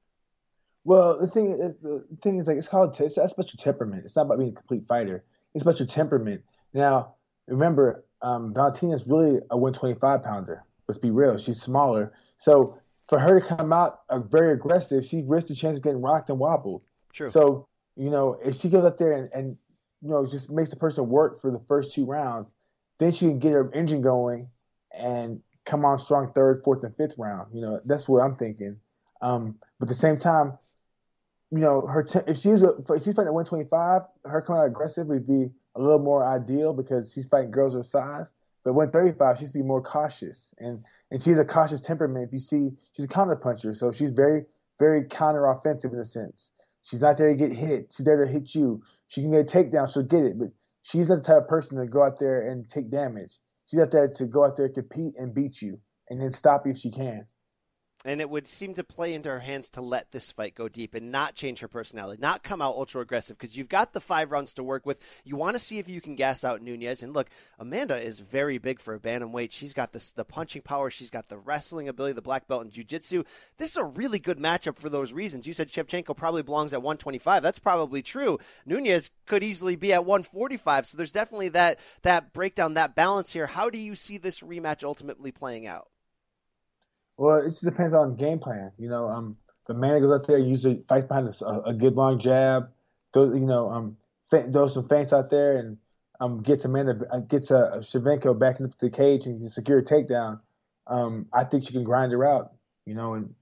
Well 0.85 1.19
the 1.19 1.29
thing 1.29 1.59
is 1.61 1.75
the 1.83 2.05
thing 2.23 2.39
is 2.39 2.47
like 2.47 2.57
it's 2.57 2.69
called 2.69 2.99
it's 3.01 3.17
that's 3.17 3.33
about 3.33 3.53
your 3.53 3.63
temperament. 3.63 4.05
It's 4.05 4.17
not 4.17 4.23
about 4.23 4.39
being 4.39 4.51
a 4.51 4.55
complete 4.55 4.87
fighter. 4.87 5.25
It's 5.55 5.63
about 5.63 5.79
your 5.79 5.89
temperament. 5.89 6.43
Now 6.73 7.17
remember 7.47 8.05
um, 8.23 8.55
Valentina's 8.55 9.05
really 9.07 9.41
a 9.51 9.57
125 9.57 10.23
pounder 10.23 10.65
Let's 10.93 10.99
be 10.99 11.11
real. 11.11 11.39
She's 11.39 11.59
smaller. 11.59 12.13
So 12.37 12.77
for 13.09 13.19
her 13.19 13.41
to 13.41 13.57
come 13.57 13.73
out 13.73 14.01
uh, 14.11 14.19
very 14.19 14.53
aggressive, 14.53 15.07
she 15.07 15.23
risks 15.23 15.49
the 15.49 15.57
chance 15.57 15.79
of 15.79 15.83
getting 15.83 16.03
rocked 16.03 16.29
and 16.29 16.39
wobbled. 16.39 16.83
True. 17.15 17.31
So, 17.31 17.67
you 17.97 18.11
know, 18.11 18.39
if 18.45 18.59
she 18.59 18.69
goes 18.69 18.85
up 18.85 18.99
there 18.99 19.13
and, 19.13 19.31
and 19.33 19.57
you 20.03 20.11
know, 20.11 20.27
just 20.27 20.51
makes 20.51 20.69
the 20.69 20.77
person 20.77 21.09
work 21.09 21.41
for 21.41 21.51
the 21.51 21.63
first 21.67 21.95
two 21.95 22.05
rounds, 22.05 22.53
then 22.99 23.11
she 23.11 23.21
can 23.21 23.39
get 23.39 23.53
her 23.53 23.73
engine 23.73 24.03
going 24.03 24.49
and 24.95 25.41
come 25.65 25.87
on 25.87 25.99
strong 25.99 26.31
third, 26.35 26.61
fourth, 26.63 26.85
and 26.85 26.95
fifth 26.95 27.15
round. 27.17 27.55
You 27.55 27.63
know, 27.63 27.81
that's 27.87 28.07
what 28.07 28.21
I'm 28.21 28.37
thinking. 28.37 28.77
Um, 29.23 29.57
but 29.81 29.89
at 29.89 29.95
the 29.95 29.99
same 29.99 30.19
time, 30.19 30.59
you 31.51 31.61
know, 31.61 31.87
her 31.87 32.03
t- 32.03 32.21
if 32.27 32.37
she's 32.37 32.61
a, 32.61 32.75
if 32.91 33.03
she's 33.03 33.15
fighting 33.15 33.29
at 33.29 33.35
125, 33.35 34.03
her 34.27 34.43
coming 34.43 34.61
out 34.61 34.67
aggressive 34.67 35.07
would 35.07 35.27
be 35.27 35.49
a 35.75 35.81
little 35.81 36.01
more 36.01 36.23
ideal 36.23 36.75
because 36.75 37.11
she's 37.15 37.25
fighting 37.25 37.51
girls 37.51 37.73
her 37.73 37.83
size. 37.83 38.31
But 38.65 38.75
135, 38.75 39.39
she's 39.39 39.49
to 39.49 39.55
be 39.55 39.63
more 39.63 39.83
cautious, 39.83 40.55
and 40.59 40.85
and 41.11 41.23
she's 41.23 41.39
a 41.39 41.45
cautious 41.45 41.81
temperament. 41.81 42.27
If 42.27 42.33
you 42.33 42.39
see, 42.39 42.71
she's 42.93 43.05
a 43.05 43.09
counter 43.09 43.37
puncher, 43.37 43.75
so 43.75 43.93
she's 43.93 44.11
very 44.11 44.45
very 44.79 45.05
counter 45.09 45.47
offensive 45.47 45.93
in 45.93 45.99
a 45.99 46.05
sense. 46.05 46.51
She's 46.83 47.01
not 47.01 47.17
there 47.17 47.29
to 47.29 47.37
get 47.37 47.53
hit. 47.53 47.93
She's 47.97 48.05
there 48.05 48.25
to 48.25 48.31
hit 48.31 48.55
you. 48.55 48.83
She 49.09 49.21
can 49.21 49.31
get 49.31 49.41
a 49.41 49.45
takedown, 49.45 49.93
she'll 49.93 50.03
get 50.03 50.25
it, 50.25 50.39
but 50.39 50.49
she's 50.83 51.09
not 51.09 51.23
the 51.23 51.25
type 51.25 51.43
of 51.43 51.49
person 51.49 51.79
to 51.79 51.87
go 51.87 52.03
out 52.03 52.19
there 52.19 52.49
and 52.49 52.69
take 52.69 52.91
damage. 52.91 53.31
She's 53.67 53.79
out 53.79 53.93
there 53.93 54.09
to 54.09 54.25
go 54.27 54.45
out 54.45 54.57
there, 54.57 54.69
compete, 54.69 55.15
and 55.19 55.35
beat 55.35 55.63
you, 55.63 55.79
and 56.11 56.21
then 56.21 56.33
stop 56.33 56.67
you 56.67 56.73
if 56.73 56.79
she 56.79 56.91
can 56.91 57.27
and 58.05 58.21
it 58.21 58.29
would 58.29 58.49
seem 58.49 58.75
to 58.75 58.85
play 58.85 59.15
into 59.15 59.29
her 59.29 59.41
hands 59.41 59.69
to 59.71 59.81
let 59.81 60.11
this 60.11 60.31
fight 60.31 60.55
go 60.55 60.69
deep 60.69 60.95
and 60.95 61.11
not 61.11 61.35
change 61.35 61.61
her 61.61 61.69
personality, 61.69 62.21
not 62.21 62.43
come 62.43 62.61
out 62.61 62.75
ultra 62.75 63.01
aggressive 63.01 63.39
because 63.39 63.57
you've 63.57 63.69
got 63.69 63.93
the 63.93 64.01
five 64.01 64.33
rounds 64.33 64.53
to 64.55 64.63
work 64.63 64.85
with. 64.87 65.23
You 65.25 65.37
want 65.37 65.57
to 65.57 65.61
see 65.61 65.79
if 65.79 65.89
you 65.89 66.01
can 66.01 66.17
gas 66.17 66.45
out 66.45 66.63
Nunes. 66.63 67.03
And 67.03 67.13
look, 67.13 67.29
Amanda 67.59 68.01
is 68.01 68.21
very 68.21 68.59
big 68.59 68.81
for 68.81 68.95
a 68.95 69.01
bantamweight. 69.01 69.53
She's 69.53 69.73
got 69.73 69.93
the 69.93 70.25
punching 70.25 70.63
power, 70.63 70.91
she's 70.91 71.11
got 71.11 71.29
the 71.29 71.39
wrestling 71.39 71.89
ability, 71.89 72.15
the 72.15 72.23
black 72.23 72.49
belt 72.49 72.65
in 72.65 72.71
jiu-jitsu. 72.71 73.25
This 73.59 73.71
is 73.71 73.77
a 73.77 73.85
really 73.85 74.19
good 74.19 74.39
matchup 74.39 74.77
for 74.77 74.89
those 74.89 75.13
reasons. 75.13 75.47
You 75.47 75.53
said 75.53 75.71
Shevchenko 75.71 76.17
probably 76.17 76.43
belongs 76.43 76.73
at 76.73 76.83
125. 76.83 77.43
That's 77.43 77.59
probably 77.59 78.03
true. 78.03 78.39
Nunes 78.67 79.11
could 79.27 79.43
easily 79.43 79.77
be 79.77 79.93
at 79.93 80.05
145. 80.05 80.87
So 80.87 80.97
there's 80.97 81.13
definitely 81.13 81.51
that 81.51 81.79
that 82.03 82.33
breakdown, 82.33 82.75
that 82.75 82.95
balance 82.95 83.33
here. 83.33 83.47
How 83.47 83.71
do 83.71 83.79
you 83.79 83.95
see 83.95 84.19
this 84.19 84.41
rematch 84.41 84.83
ultimately 84.83 85.31
playing 85.31 85.67
out? 85.67 85.92
Well, 87.17 87.39
it 87.39 87.51
just 87.51 87.65
depends 87.65 87.95
on 87.95 88.17
game 88.17 88.39
plan. 88.39 88.73
You 88.79 88.89
know, 88.89 89.09
um, 89.09 89.37
the 89.67 89.75
man 89.75 89.95
that 89.95 90.01
goes 90.01 90.13
out 90.13 90.27
there 90.27 90.39
usually 90.39 90.83
fights 90.89 91.07
behind 91.07 91.29
a, 91.29 91.61
a 91.71 91.75
good 91.75 91.95
long 91.95 92.19
jab. 92.19 92.69
Those, 93.15 93.35
you 93.35 93.47
know, 93.47 93.71
um, 93.71 93.97
throws 94.31 94.75
some 94.75 94.89
feints 94.89 95.13
out 95.13 95.31
there 95.31 95.59
and 95.59 95.77
um, 96.21 96.43
gets 96.43 96.65
Amanda 96.65 96.99
uh, 97.13 97.19
gets 97.19 97.51
a, 97.51 97.57
a 97.57 97.79
Shevchenko 97.79 98.39
back 98.39 98.61
into 98.61 98.77
the 98.81 98.91
cage 98.91 99.27
and 99.27 99.51
secure 99.51 99.79
a 99.79 99.85
takedown. 99.85 100.41
Um, 100.87 101.27
I 101.33 101.45
think 101.45 101.65
she 101.65 101.73
can 101.73 101.85
grind 101.85 102.13
her 102.13 102.25
out, 102.25 102.53
you 102.87 102.95
know, 102.95 103.15
and 103.15 103.35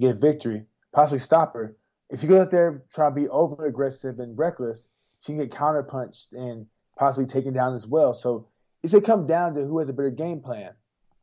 get 0.00 0.16
victory, 0.16 0.64
possibly 0.92 1.18
stop 1.18 1.54
her. 1.54 1.76
If 2.10 2.22
you 2.22 2.28
go 2.28 2.40
out 2.40 2.50
there 2.50 2.82
try 2.94 3.08
to 3.08 3.14
be 3.14 3.28
over 3.28 3.66
aggressive 3.66 4.18
and 4.18 4.38
reckless, 4.38 4.84
she 5.20 5.32
can 5.32 5.38
get 5.38 5.50
counterpunched 5.50 6.32
and 6.32 6.66
possibly 6.96 7.26
taken 7.26 7.52
down 7.52 7.74
as 7.74 7.86
well. 7.86 8.14
So 8.14 8.48
it's 8.82 8.92
gonna 8.92 9.04
come 9.04 9.26
down 9.26 9.54
to 9.54 9.64
who 9.64 9.78
has 9.78 9.88
a 9.88 9.92
better 9.92 10.10
game 10.10 10.40
plan 10.40 10.70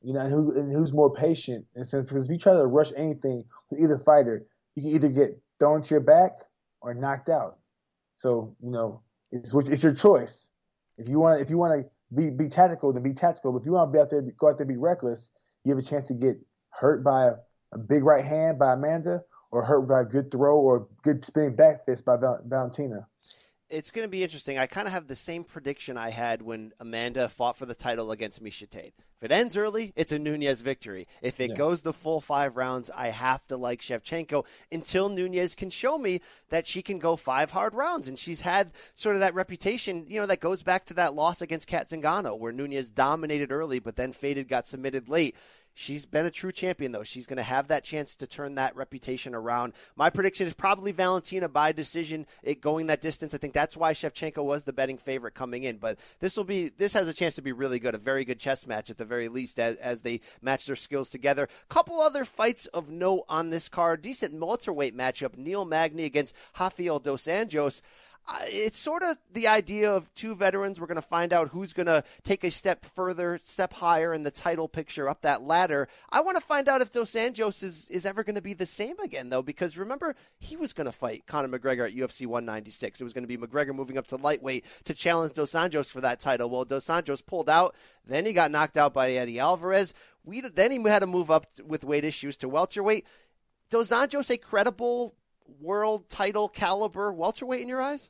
you 0.02 0.14
know, 0.14 0.22
and, 0.22 0.32
who, 0.32 0.58
and 0.58 0.74
who's 0.74 0.94
more 0.94 1.14
patient 1.14 1.66
in 1.76 1.82
a 1.82 1.86
sense. 1.86 2.06
Because 2.06 2.26
if 2.26 2.32
you 2.32 2.38
try 2.38 2.54
to 2.54 2.66
rush 2.66 2.92
anything 2.96 3.44
with 3.70 3.80
either 3.80 3.98
fighter, 4.00 4.46
you 4.76 4.84
can 4.84 4.92
either 4.92 5.10
get 5.10 5.40
thrown 5.60 5.82
to 5.82 5.90
your 5.90 6.02
back 6.02 6.32
or 6.82 6.94
knocked 6.94 7.30
out. 7.30 7.58
So 8.16 8.56
you 8.62 8.72
know, 8.72 9.02
it's 9.32 9.54
it's 9.54 9.84
your 9.84 9.94
choice. 9.94 10.48
If 10.98 11.10
you 11.10 11.20
want, 11.20 11.42
if 11.42 11.50
you 11.50 11.58
want 11.58 11.82
to 11.82 12.16
be 12.16 12.30
be 12.30 12.50
tactical, 12.50 12.94
then 12.94 13.04
be 13.04 13.14
tactical. 13.14 13.52
But 13.52 13.60
if 13.60 13.66
you 13.66 13.74
want 13.74 13.92
to 13.92 13.98
be 13.98 14.02
out 14.02 14.10
there, 14.10 14.22
go 14.40 14.50
out 14.50 14.58
there, 14.58 14.66
be 14.66 14.78
reckless, 14.78 15.32
you 15.64 15.76
have 15.76 15.84
a 15.84 15.88
chance 15.88 16.06
to 16.08 16.14
get 16.14 16.38
hurt 16.70 17.04
by 17.04 17.28
a, 17.28 17.32
a 17.74 17.78
big 17.78 18.04
right 18.04 18.24
hand 18.24 18.60
by 18.60 18.74
Amanda, 18.74 19.22
or 19.52 19.64
hurt 19.64 19.88
by 19.88 20.02
a 20.02 20.06
good 20.06 20.32
throw 20.32 20.58
or 20.58 20.88
good 21.04 21.26
spinning 21.26 21.56
back 21.56 21.86
fist 21.86 22.06
by 22.06 22.18
Val- 22.18 22.42
Valentina 22.46 23.08
it's 23.70 23.92
going 23.92 24.06
to 24.06 24.10
be 24.10 24.24
interesting. 24.24 24.58
I 24.58 24.68
kind 24.68 24.88
of 24.88 24.94
have 24.94 25.08
the 25.08 25.16
same 25.16 25.44
prediction 25.44 25.98
I 25.98 26.12
had 26.12 26.42
when 26.42 26.72
Amanda 26.80 27.28
fought 27.28 27.58
for 27.58 27.66
the 27.66 27.76
title 27.76 28.12
against 28.12 28.44
Miesha 28.44 28.70
Tate. 28.70 28.94
If 29.18 29.24
it 29.24 29.32
ends 29.32 29.58
early, 29.58 29.92
it's 29.96 30.12
a 30.12 30.20
Nunes 30.20 30.62
victory. 30.62 31.08
If 31.22 31.40
it 31.40 31.52
yeah. 31.52 31.56
goes 31.56 31.82
the 31.82 31.94
full 31.94 32.22
five 32.22 32.58
rounds, 32.58 32.92
I 32.96 33.08
have 33.08 33.48
to 33.48 33.58
like 33.58 33.82
Shevchenko 33.82 34.46
until 34.72 35.10
Nunes 35.10 35.56
can 35.56 35.70
show 35.70 35.98
me 35.98 36.22
that 36.50 36.68
she 36.68 36.82
can 36.82 37.00
go 37.00 37.16
five 37.16 37.52
hard 37.52 37.74
rounds. 37.74 38.08
And 38.08 38.20
she's 38.20 38.42
had 38.42 38.72
sort 38.94 39.16
of 39.16 39.22
that 39.22 39.34
reputation, 39.34 40.06
you 40.08 40.20
know, 40.20 40.28
that 40.28 40.42
goes 40.42 40.62
back 40.62 40.86
to 40.88 40.94
that 40.96 41.16
loss 41.16 41.42
against 41.42 41.68
Cat 41.68 41.90
Zingano, 41.90 42.38
where 42.38 42.52
Nunes 42.52 42.90
dominated 42.90 43.52
early, 43.52 43.80
but 43.80 43.96
then 43.96 44.14
faded, 44.14 44.48
got 44.48 44.68
submitted 44.68 45.10
late. 45.10 45.36
She's 45.78 46.06
been 46.06 46.26
a 46.26 46.32
true 46.32 46.54
champion, 46.54 46.94
though. 46.94 47.04
She's 47.04 47.28
going 47.28 47.36
to 47.36 47.44
have 47.44 47.68
that 47.68 47.84
chance 47.84 48.16
to 48.16 48.28
turn 48.28 48.56
that 48.56 48.78
reputation 48.78 49.36
around. 49.36 49.74
My 49.98 50.10
prediction 50.10 50.48
is 50.48 50.54
probably 50.54 50.94
Valentina 50.94 51.50
by 51.50 51.74
decision, 51.74 52.26
it 52.44 52.62
going 52.62 52.88
that 52.88 53.02
distance. 53.02 53.34
I 53.34 53.40
think 53.40 53.54
that's 53.54 53.76
why 53.76 53.94
Shevchenko 53.94 54.42
was 54.42 54.64
the 54.64 54.72
betting 54.72 54.98
favorite 54.98 55.34
coming 55.34 55.64
in. 55.64 55.76
But 55.76 56.00
this 56.22 56.38
will 56.38 56.46
be 56.46 56.70
this 56.70 56.94
has 56.94 57.10
a 57.10 57.14
chance 57.14 57.36
to 57.36 57.42
be 57.42 57.52
really 57.52 57.80
good, 57.80 57.94
a 57.94 57.98
very 57.98 58.24
good 58.24 58.40
chess 58.40 58.66
match 58.66 58.90
at 58.90 58.98
the 58.98 59.04
very 59.04 59.28
least 59.28 59.60
as, 59.60 59.76
as 59.78 60.02
they 60.02 60.22
match 60.42 60.66
their 60.66 60.78
skills 60.78 61.10
together. 61.10 61.50
Couple 61.68 62.00
other 62.00 62.24
fights 62.24 62.68
of 62.68 62.90
note 62.90 63.26
on 63.28 63.50
this 63.50 63.68
card. 63.68 64.02
Decent 64.02 64.34
welterweight 64.34 64.96
matchup: 64.96 65.38
Neil 65.38 65.66
Magny 65.66 66.06
against 66.06 66.36
Rafael 66.58 67.00
dos 67.00 67.26
Anjos. 67.26 67.82
It's 68.48 68.78
sort 68.78 69.04
of 69.04 69.18
the 69.34 69.48
idea 69.48 69.92
of 69.92 70.14
two 70.16 70.36
veterans. 70.36 70.80
We're 70.80 70.88
going 70.88 70.96
to 70.96 71.02
find 71.02 71.32
out 71.32 71.50
who's 71.50 71.74
going 71.74 71.86
to 71.86 72.04
take 72.24 72.44
a 72.44 72.50
step 72.50 72.86
further, 72.86 73.40
step 73.44 73.74
higher 73.74 74.14
in 74.14 74.24
the 74.24 74.32
title 74.32 74.68
picture 74.68 75.08
up 75.08 75.22
that 75.22 75.44
ladder. 75.44 75.88
I 76.10 76.22
want 76.22 76.38
to 76.38 76.42
find 76.42 76.68
out 76.68 76.82
if 76.82 76.92
Dos 76.92 77.12
Anjos 77.12 77.62
is, 77.62 77.90
is 77.90 78.06
ever 78.06 78.24
going 78.24 78.36
to 78.36 78.42
be 78.42 78.54
the 78.54 78.66
same 78.66 79.00
again, 79.00 79.30
though, 79.30 79.44
because 79.44 79.78
remember, 79.78 80.16
he 80.40 80.58
was 80.58 80.74
going 80.74 80.86
to 80.86 80.92
fight 80.92 81.28
Conor 81.28 81.60
McGregor 81.60 81.88
at 81.88 81.96
UFC 81.96 82.26
196. 82.26 83.00
It 83.00 83.04
was 83.04 83.14
going 83.14 83.28
to 83.28 83.28
be 83.28 83.38
McGregor 83.38 83.76
moving 83.76 83.98
up 83.98 84.08
to 84.08 84.16
lightweight 84.16 84.66
to 84.86 84.94
challenge 84.94 85.34
Dos 85.34 85.52
Anjos 85.52 85.88
for 85.88 86.02
that 86.02 86.20
title. 86.20 86.50
Well, 86.50 86.66
Dos 86.66 86.88
Anjos 86.88 87.26
pulled 87.26 87.50
out. 87.50 87.76
Then 88.06 88.26
he 88.26 88.34
got 88.34 88.52
knocked 88.52 88.78
out 88.78 88.94
by 88.94 89.12
Eddie 89.12 89.40
Alvarez. 89.40 89.94
We, 90.24 90.42
then 90.42 90.72
he 90.72 90.82
had 90.90 91.00
to 91.00 91.08
move 91.08 91.30
up 91.30 91.46
with 91.64 91.84
weight 91.84 92.04
issues 92.04 92.38
to 92.38 92.50
welterweight. 92.50 93.06
Dos 93.70 93.90
Anjos 93.90 94.32
a 94.32 94.38
credible 94.38 95.16
world 95.60 96.10
title 96.10 96.50
caliber 96.50 97.12
welterweight 97.14 97.62
in 97.62 97.68
your 97.68 97.82
eyes? 97.82 98.10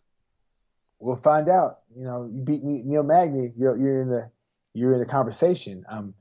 We'll 1.05 1.17
find 1.17 1.47
out. 1.49 1.81
You 1.95 2.03
know, 2.03 2.27
you 2.33 2.41
beat 2.41 2.63
Neil 2.63 3.03
Magny, 3.03 3.51
you're, 3.55 3.77
you're 3.77 4.01
in 4.01 4.09
the 4.09 4.31
you're 4.73 4.93
in 4.93 4.99
the 4.99 5.05
conversation. 5.05 5.85
Um, 5.87 6.15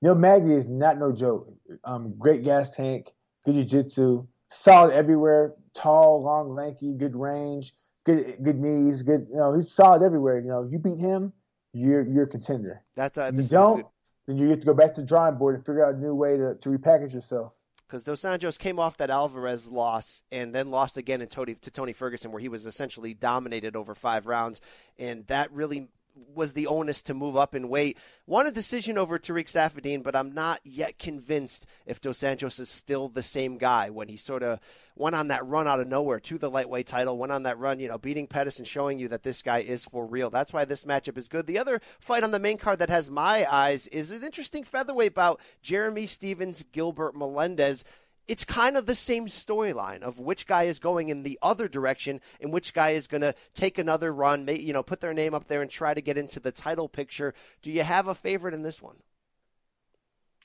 Neil 0.00 0.14
Magny 0.14 0.54
is 0.54 0.66
not 0.66 0.98
no 0.98 1.12
joke. 1.12 1.52
Um, 1.84 2.14
great 2.18 2.42
gas 2.42 2.70
tank, 2.70 3.10
good 3.44 3.54
jiu-jitsu, 3.54 4.26
solid 4.50 4.94
everywhere, 4.94 5.52
tall, 5.74 6.22
long, 6.24 6.54
lanky, 6.54 6.94
good 6.94 7.14
range, 7.14 7.74
good 8.06 8.38
good 8.42 8.58
knees, 8.58 9.02
good. 9.02 9.26
You 9.30 9.36
know, 9.36 9.54
he's 9.54 9.70
solid 9.70 10.02
everywhere. 10.02 10.40
You 10.40 10.48
know, 10.48 10.66
you 10.70 10.78
beat 10.78 10.98
him, 10.98 11.34
you're 11.74 12.02
you're 12.02 12.24
a 12.24 12.28
contender. 12.28 12.82
That's 12.96 13.18
uh, 13.18 13.30
you 13.34 13.42
don't, 13.42 13.86
then 14.26 14.38
you 14.38 14.48
get 14.48 14.60
to 14.60 14.66
go 14.66 14.72
back 14.72 14.94
to 14.94 15.02
the 15.02 15.06
drawing 15.06 15.36
board 15.36 15.54
and 15.56 15.66
figure 15.66 15.84
out 15.84 15.96
a 15.96 15.98
new 15.98 16.14
way 16.14 16.38
to, 16.38 16.54
to 16.54 16.68
repackage 16.70 17.12
yourself 17.12 17.52
because 17.90 18.04
Dos 18.04 18.22
Anjos 18.22 18.56
came 18.56 18.78
off 18.78 18.96
that 18.98 19.10
Alvarez 19.10 19.66
loss 19.66 20.22
and 20.30 20.54
then 20.54 20.70
lost 20.70 20.96
again 20.96 21.26
Tony, 21.26 21.56
to 21.56 21.70
Tony 21.72 21.92
Ferguson, 21.92 22.30
where 22.30 22.40
he 22.40 22.48
was 22.48 22.64
essentially 22.64 23.14
dominated 23.14 23.74
over 23.74 23.96
five 23.96 24.26
rounds, 24.26 24.60
and 24.96 25.26
that 25.26 25.52
really 25.52 25.88
was 26.34 26.52
the 26.52 26.66
onus 26.66 27.02
to 27.02 27.14
move 27.14 27.36
up 27.36 27.54
in 27.54 27.68
weight. 27.68 27.98
Won 28.26 28.46
a 28.46 28.50
decision 28.50 28.98
over 28.98 29.18
Tarec 29.18 29.46
Saffiedine, 29.46 30.02
but 30.02 30.16
I'm 30.16 30.32
not 30.32 30.60
yet 30.64 30.98
convinced 30.98 31.66
if 31.86 32.00
Dos 32.00 32.20
Anjos 32.20 32.60
is 32.60 32.68
still 32.68 33.08
the 33.08 33.22
same 33.22 33.58
guy 33.58 33.90
when 33.90 34.08
he 34.08 34.16
sort 34.16 34.42
of 34.42 34.60
went 34.96 35.16
on 35.16 35.28
that 35.28 35.46
run 35.46 35.66
out 35.66 35.80
of 35.80 35.88
nowhere 35.88 36.20
to 36.20 36.38
the 36.38 36.50
lightweight 36.50 36.86
title, 36.86 37.16
went 37.16 37.32
on 37.32 37.44
that 37.44 37.58
run, 37.58 37.80
you 37.80 37.88
know, 37.88 37.98
beating 37.98 38.26
Pettis 38.26 38.58
and 38.58 38.68
showing 38.68 38.98
you 38.98 39.08
that 39.08 39.22
this 39.22 39.42
guy 39.42 39.58
is 39.58 39.84
for 39.84 40.06
real. 40.06 40.30
That's 40.30 40.52
why 40.52 40.64
this 40.64 40.84
matchup 40.84 41.16
is 41.16 41.28
good. 41.28 41.46
The 41.46 41.58
other 41.58 41.80
fight 41.98 42.22
on 42.22 42.30
the 42.30 42.38
main 42.38 42.58
card 42.58 42.78
that 42.80 42.90
has 42.90 43.10
my 43.10 43.50
eyes 43.50 43.86
is 43.88 44.10
an 44.10 44.22
interesting 44.22 44.62
featherweight 44.62 45.14
bout 45.14 45.40
Jeremy 45.62 46.06
Stephens, 46.06 46.64
Gilbert 46.72 47.16
Melendez 47.16 47.84
it's 48.30 48.44
kind 48.44 48.76
of 48.76 48.86
the 48.86 48.94
same 48.94 49.26
storyline 49.26 50.02
of 50.02 50.20
which 50.20 50.46
guy 50.46 50.62
is 50.62 50.78
going 50.78 51.08
in 51.08 51.24
the 51.24 51.36
other 51.42 51.66
direction 51.66 52.20
and 52.40 52.52
which 52.52 52.72
guy 52.72 52.90
is 52.90 53.08
going 53.08 53.22
to 53.22 53.34
take 53.54 53.76
another 53.76 54.12
run, 54.12 54.48
you 54.48 54.72
know, 54.72 54.84
put 54.84 55.00
their 55.00 55.12
name 55.12 55.34
up 55.34 55.48
there 55.48 55.62
and 55.62 55.68
try 55.68 55.92
to 55.92 56.00
get 56.00 56.16
into 56.16 56.38
the 56.38 56.52
title 56.52 56.88
picture. 56.88 57.34
Do 57.60 57.72
you 57.72 57.82
have 57.82 58.06
a 58.06 58.14
favorite 58.14 58.54
in 58.54 58.62
this 58.62 58.80
one? 58.80 58.94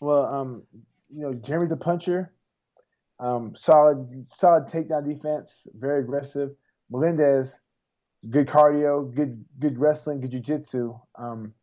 Well, 0.01 0.25
um, 0.33 0.63
you 1.13 1.21
know, 1.21 1.33
Jeremy's 1.35 1.71
a 1.71 1.77
puncher, 1.77 2.33
um, 3.19 3.55
solid, 3.55 4.25
solid 4.35 4.65
takedown 4.65 5.07
defense, 5.07 5.67
very 5.75 5.99
aggressive. 5.99 6.55
Melendez, 6.89 7.53
good 8.27 8.47
cardio, 8.47 9.13
good, 9.13 9.45
good 9.59 9.77
wrestling, 9.77 10.21
good 10.21 10.31
jiu-jitsu. 10.31 10.97
Um, 11.19 11.53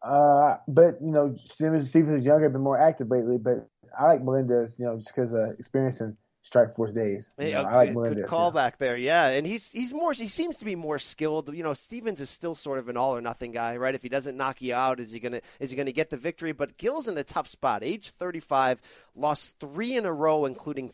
uh, 0.00 0.56
but 0.66 0.96
you 1.02 1.12
know, 1.12 1.36
Stephens, 1.44 1.90
Stephens 1.90 2.20
is 2.20 2.24
younger, 2.24 2.48
been 2.48 2.62
more 2.62 2.80
active 2.80 3.10
lately. 3.10 3.36
But 3.36 3.68
I 3.98 4.06
like 4.06 4.22
Melendez, 4.22 4.74
you 4.78 4.86
know, 4.86 4.96
just 4.96 5.14
because 5.14 5.32
of 5.32 5.58
experience 5.58 6.00
in 6.00 6.16
Strikeforce 6.48 6.94
days. 6.94 7.30
Hey, 7.38 7.52
know, 7.52 7.60
okay. 7.60 7.68
I 7.68 7.76
like 7.76 7.92
Melendez. 7.92 8.24
Good 8.24 8.30
callback 8.30 8.54
yeah. 8.54 8.76
there, 8.78 8.96
yeah. 8.96 9.28
And 9.28 9.46
he's 9.46 9.70
he's 9.70 9.92
more 9.92 10.12
he 10.12 10.28
seems 10.28 10.58
to 10.58 10.64
be 10.64 10.74
more 10.74 10.98
skilled. 10.98 11.54
You 11.54 11.62
know, 11.62 11.74
Stephens 11.74 12.20
is 12.20 12.30
still 12.30 12.54
sort 12.54 12.78
of 12.78 12.88
an 12.88 12.96
all 12.96 13.14
or 13.14 13.20
nothing 13.20 13.52
guy, 13.52 13.76
right? 13.76 13.94
If 13.94 14.02
he 14.02 14.08
doesn't 14.08 14.36
knock 14.36 14.60
you 14.60 14.74
out, 14.74 14.98
is 14.98 15.12
he 15.12 15.20
gonna 15.20 15.40
is 15.60 15.70
he 15.70 15.76
gonna 15.76 15.92
get 15.92 16.10
the 16.10 16.16
victory? 16.16 16.52
But 16.52 16.76
Gil's 16.76 17.06
in 17.08 17.16
a 17.16 17.24
tough 17.24 17.46
spot. 17.46 17.84
Age 17.84 18.10
35, 18.18 18.80
lost 19.14 19.56
three 19.60 19.96
in 19.96 20.04
a 20.04 20.12
row, 20.12 20.44
including 20.44 20.92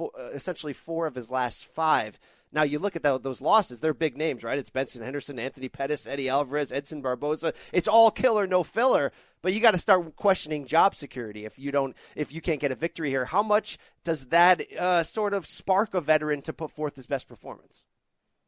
four, 0.00 0.10
uh, 0.18 0.30
essentially 0.30 0.72
four 0.72 1.06
of 1.06 1.14
his 1.14 1.30
last 1.30 1.66
five. 1.66 2.18
Now 2.52 2.62
you 2.62 2.78
look 2.78 2.96
at 2.96 3.02
the, 3.02 3.18
those 3.18 3.42
losses; 3.42 3.80
they're 3.80 3.92
big 3.92 4.16
names, 4.16 4.42
right? 4.42 4.58
It's 4.58 4.70
Benson 4.70 5.02
Henderson, 5.02 5.38
Anthony 5.38 5.68
Pettis, 5.68 6.06
Eddie 6.06 6.30
Alvarez, 6.30 6.72
Edson 6.72 7.02
Barboza. 7.02 7.52
It's 7.72 7.86
all 7.86 8.10
killer, 8.10 8.46
no 8.46 8.62
filler. 8.62 9.12
But 9.42 9.52
you 9.52 9.60
got 9.60 9.72
to 9.72 9.78
start 9.78 10.16
questioning 10.16 10.66
job 10.66 10.94
security 10.94 11.44
if 11.44 11.58
you 11.58 11.70
don't, 11.70 11.94
if 12.16 12.32
you 12.32 12.40
can't 12.40 12.60
get 12.60 12.72
a 12.72 12.74
victory 12.74 13.10
here. 13.10 13.26
How 13.26 13.42
much 13.42 13.78
does 14.02 14.26
that 14.26 14.62
uh, 14.72 15.02
sort 15.02 15.34
of 15.34 15.46
spark 15.46 15.92
a 15.92 16.00
veteran 16.00 16.40
to 16.42 16.52
put 16.54 16.70
forth 16.70 16.96
his 16.96 17.06
best 17.06 17.28
performance? 17.28 17.84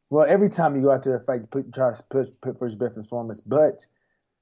Well, 0.09 0.26
every 0.26 0.48
time 0.48 0.74
you 0.74 0.82
go 0.82 0.92
out 0.92 1.05
to 1.05 1.20
fight, 1.26 1.42
you 1.42 1.46
put 1.46 1.74
try 1.74 1.92
to 1.92 2.03
put, 2.11 2.40
put 2.40 2.59
for 2.59 2.64
his 2.64 2.74
best 2.74 2.94
performance. 2.94 3.42
But 3.44 3.84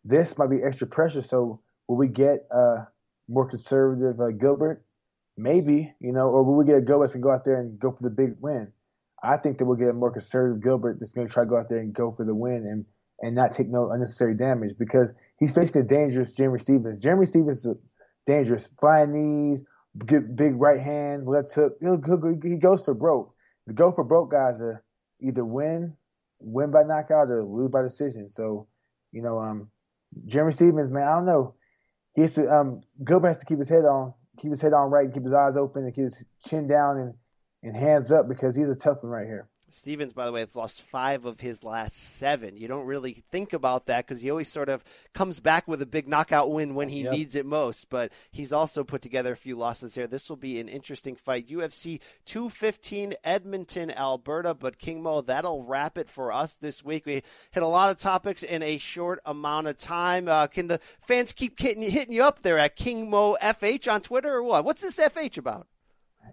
this 0.04 0.38
might 0.38 0.50
be 0.50 0.62
extra 0.62 0.86
pressure. 0.86 1.22
So 1.22 1.60
will 1.88 1.96
we 1.96 2.06
get 2.06 2.46
a 2.52 2.86
more 3.28 3.48
conservative 3.48 4.20
uh, 4.20 4.30
Gilbert? 4.30 4.84
Maybe, 5.36 5.92
you 6.00 6.12
know, 6.12 6.28
or 6.28 6.42
will 6.42 6.56
we 6.56 6.64
get 6.64 6.76
a 6.76 6.80
Gilbert 6.80 7.14
and 7.14 7.22
go 7.22 7.30
out 7.30 7.44
there 7.44 7.60
and 7.60 7.78
go 7.78 7.92
for 7.92 8.02
the 8.02 8.10
big 8.10 8.36
win? 8.40 8.72
I 9.22 9.36
think 9.36 9.58
that 9.58 9.64
we'll 9.64 9.76
get 9.76 9.88
a 9.88 9.92
more 9.92 10.10
conservative 10.10 10.62
Gilbert 10.62 10.98
that's 10.98 11.12
going 11.12 11.26
to 11.26 11.32
try 11.32 11.44
to 11.44 11.48
go 11.48 11.58
out 11.58 11.68
there 11.68 11.78
and 11.78 11.92
go 11.92 12.12
for 12.16 12.24
the 12.24 12.34
win 12.34 12.66
and 12.66 12.84
and 13.22 13.34
not 13.34 13.52
take 13.52 13.68
no 13.68 13.90
unnecessary 13.90 14.34
damage 14.34 14.72
because 14.78 15.12
he's 15.38 15.52
facing 15.52 15.82
a 15.82 15.84
dangerous 15.84 16.32
Jeremy 16.32 16.58
Stephens. 16.58 17.02
Jeremy 17.02 17.26
Stephens 17.26 17.64
is 17.64 17.76
dangerous, 18.26 18.68
flying 18.80 19.12
knees, 19.12 19.62
big 20.06 20.54
right 20.54 20.80
hand, 20.80 21.26
left 21.26 21.52
hook. 21.52 21.76
He'll, 21.80 22.00
he'll, 22.00 22.38
he 22.42 22.56
goes 22.56 22.82
for 22.82 22.94
broke. 22.94 23.34
The 23.66 23.74
go 23.74 23.92
for 23.92 24.04
broke 24.04 24.30
guys 24.30 24.62
are 24.62 24.82
either 25.20 25.44
win, 25.44 25.94
win 26.38 26.70
by 26.70 26.82
knockout 26.82 27.28
or 27.28 27.44
lose 27.44 27.70
by 27.70 27.82
decision. 27.82 28.30
So, 28.30 28.68
you 29.12 29.22
know, 29.22 29.38
um, 29.38 29.70
Jeremy 30.26 30.52
Stephens, 30.52 30.90
man, 30.90 31.06
I 31.06 31.14
don't 31.16 31.26
know. 31.26 31.54
He 32.14 32.22
has 32.22 32.32
to 32.32 32.50
um, 32.50 32.80
Gilbert 33.04 33.28
has 33.28 33.38
to 33.38 33.46
keep 33.46 33.58
his 33.58 33.68
head 33.68 33.84
on, 33.84 34.14
keep 34.40 34.50
his 34.50 34.60
head 34.60 34.72
on 34.72 34.90
right, 34.90 35.12
keep 35.12 35.24
his 35.24 35.32
eyes 35.32 35.56
open, 35.56 35.84
and 35.84 35.94
keep 35.94 36.04
his 36.04 36.24
chin 36.46 36.66
down 36.66 36.98
and 36.98 37.14
and 37.62 37.76
hands 37.76 38.10
up 38.10 38.26
because 38.28 38.56
he's 38.56 38.70
a 38.70 38.74
tough 38.74 39.02
one 39.02 39.12
right 39.12 39.26
here. 39.26 39.46
Stephens, 39.72 40.12
by 40.12 40.26
the 40.26 40.32
way, 40.32 40.40
has 40.40 40.56
lost 40.56 40.82
five 40.82 41.24
of 41.24 41.40
his 41.40 41.62
last 41.62 41.94
seven. 41.94 42.56
You 42.56 42.68
don't 42.68 42.86
really 42.86 43.12
think 43.12 43.52
about 43.52 43.86
that 43.86 44.06
because 44.06 44.22
he 44.22 44.30
always 44.30 44.48
sort 44.48 44.68
of 44.68 44.84
comes 45.14 45.40
back 45.40 45.68
with 45.68 45.80
a 45.80 45.86
big 45.86 46.08
knockout 46.08 46.50
win 46.50 46.74
when 46.74 46.88
he 46.88 47.02
yep. 47.02 47.12
needs 47.12 47.36
it 47.36 47.46
most. 47.46 47.88
But 47.88 48.12
he's 48.30 48.52
also 48.52 48.84
put 48.84 49.02
together 49.02 49.32
a 49.32 49.36
few 49.36 49.56
losses 49.56 49.94
here. 49.94 50.06
This 50.06 50.28
will 50.28 50.36
be 50.36 50.60
an 50.60 50.68
interesting 50.68 51.14
fight. 51.14 51.48
UFC 51.48 52.00
215, 52.24 53.14
Edmonton, 53.24 53.90
Alberta. 53.92 54.54
But 54.54 54.78
King 54.78 55.02
Mo, 55.02 55.20
that'll 55.20 55.64
wrap 55.64 55.96
it 55.96 56.08
for 56.08 56.32
us 56.32 56.56
this 56.56 56.84
week. 56.84 57.06
We 57.06 57.22
hit 57.50 57.62
a 57.62 57.66
lot 57.66 57.90
of 57.90 57.98
topics 57.98 58.42
in 58.42 58.62
a 58.62 58.78
short 58.78 59.20
amount 59.24 59.68
of 59.68 59.78
time. 59.78 60.28
Uh, 60.28 60.46
can 60.46 60.66
the 60.66 60.78
fans 60.78 61.32
keep 61.32 61.58
hitting, 61.60 61.82
hitting 61.82 62.14
you 62.14 62.24
up 62.24 62.42
there 62.42 62.58
at 62.58 62.76
King 62.76 63.08
Mo 63.08 63.36
FH 63.40 63.90
on 63.92 64.00
Twitter 64.00 64.34
or 64.34 64.42
what? 64.42 64.64
What's 64.64 64.82
this 64.82 64.98
FH 64.98 65.38
about? 65.38 65.66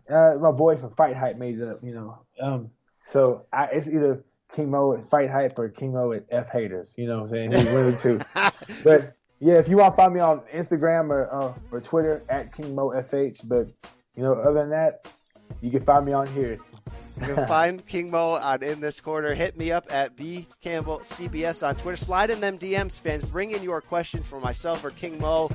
Uh, 0.09 0.35
my 0.39 0.51
boy 0.51 0.77
from 0.77 0.91
Fight 0.91 1.15
Hype 1.15 1.37
made 1.37 1.59
it 1.59 1.67
up, 1.67 1.83
you 1.83 1.93
know. 1.93 2.19
Um, 2.39 2.71
so 3.07 3.45
I, 3.53 3.65
it's 3.67 3.87
either 3.87 4.23
King 4.53 4.69
Mo 4.69 4.93
at 4.93 5.09
Fight 5.09 5.29
Hype 5.29 5.57
or 5.57 5.69
King 5.69 5.93
Mo 5.93 6.11
at 6.11 6.25
F 6.29 6.49
Haters. 6.49 6.93
You 6.97 7.07
know 7.07 7.17
what 7.17 7.23
I'm 7.23 7.29
saying? 7.29 7.51
He's 7.53 7.65
one 7.65 7.85
of 7.85 8.01
the 8.01 8.01
two. 8.01 8.21
But 8.83 9.15
yeah, 9.39 9.55
if 9.55 9.67
you 9.67 9.77
want 9.77 9.93
to 9.93 9.97
find 9.97 10.13
me 10.13 10.19
on 10.19 10.41
Instagram 10.53 11.09
or 11.09 11.33
uh, 11.33 11.53
or 11.71 11.79
Twitter 11.79 12.21
at 12.29 12.53
King 12.53 12.75
Mo 12.75 12.89
FH. 12.89 13.47
But 13.47 13.67
you 14.15 14.23
know, 14.23 14.33
other 14.33 14.53
than 14.53 14.69
that, 14.71 15.11
you 15.61 15.71
can 15.71 15.83
find 15.83 16.05
me 16.05 16.13
on 16.13 16.27
here. 16.27 16.59
You 17.21 17.33
can 17.33 17.47
find 17.47 17.85
King 17.87 18.11
Mo 18.11 18.35
on 18.35 18.61
In 18.61 18.79
This 18.79 18.99
Corner. 18.99 19.33
Hit 19.33 19.57
me 19.57 19.71
up 19.71 19.91
at 19.91 20.15
B 20.15 20.47
Campbell 20.61 20.99
CBS 20.99 21.67
on 21.67 21.75
Twitter. 21.75 21.97
Slide 21.97 22.29
in 22.29 22.39
them 22.39 22.59
DMs, 22.59 22.99
fans. 22.99 23.31
Bring 23.31 23.51
in 23.51 23.63
your 23.63 23.81
questions 23.81 24.27
for 24.27 24.39
myself 24.39 24.83
or 24.83 24.91
King 24.91 25.19
Mo 25.19 25.49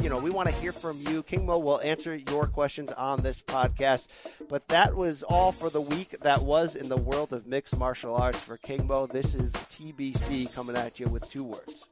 you 0.00 0.08
know, 0.08 0.18
we 0.18 0.30
want 0.30 0.48
to 0.48 0.54
hear 0.56 0.72
from 0.72 1.00
you. 1.00 1.22
King 1.22 1.46
Mo 1.46 1.58
will 1.58 1.80
answer 1.80 2.14
your 2.14 2.46
questions 2.46 2.92
on 2.92 3.22
this 3.22 3.40
podcast. 3.40 4.14
But 4.48 4.68
that 4.68 4.94
was 4.94 5.22
all 5.22 5.52
for 5.52 5.70
the 5.70 5.80
week 5.80 6.16
that 6.20 6.42
was 6.42 6.76
in 6.76 6.88
the 6.88 6.96
world 6.96 7.32
of 7.32 7.46
mixed 7.46 7.78
martial 7.78 8.14
arts 8.14 8.40
for 8.40 8.56
King 8.56 8.86
Mo. 8.86 9.06
This 9.06 9.34
is 9.34 9.52
TBC 9.52 10.54
coming 10.54 10.76
at 10.76 11.00
you 11.00 11.06
with 11.06 11.28
two 11.30 11.44
words. 11.44 11.86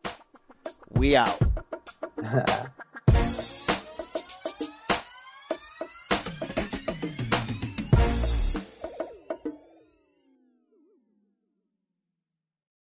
We 0.91 1.17
out. 1.17 1.41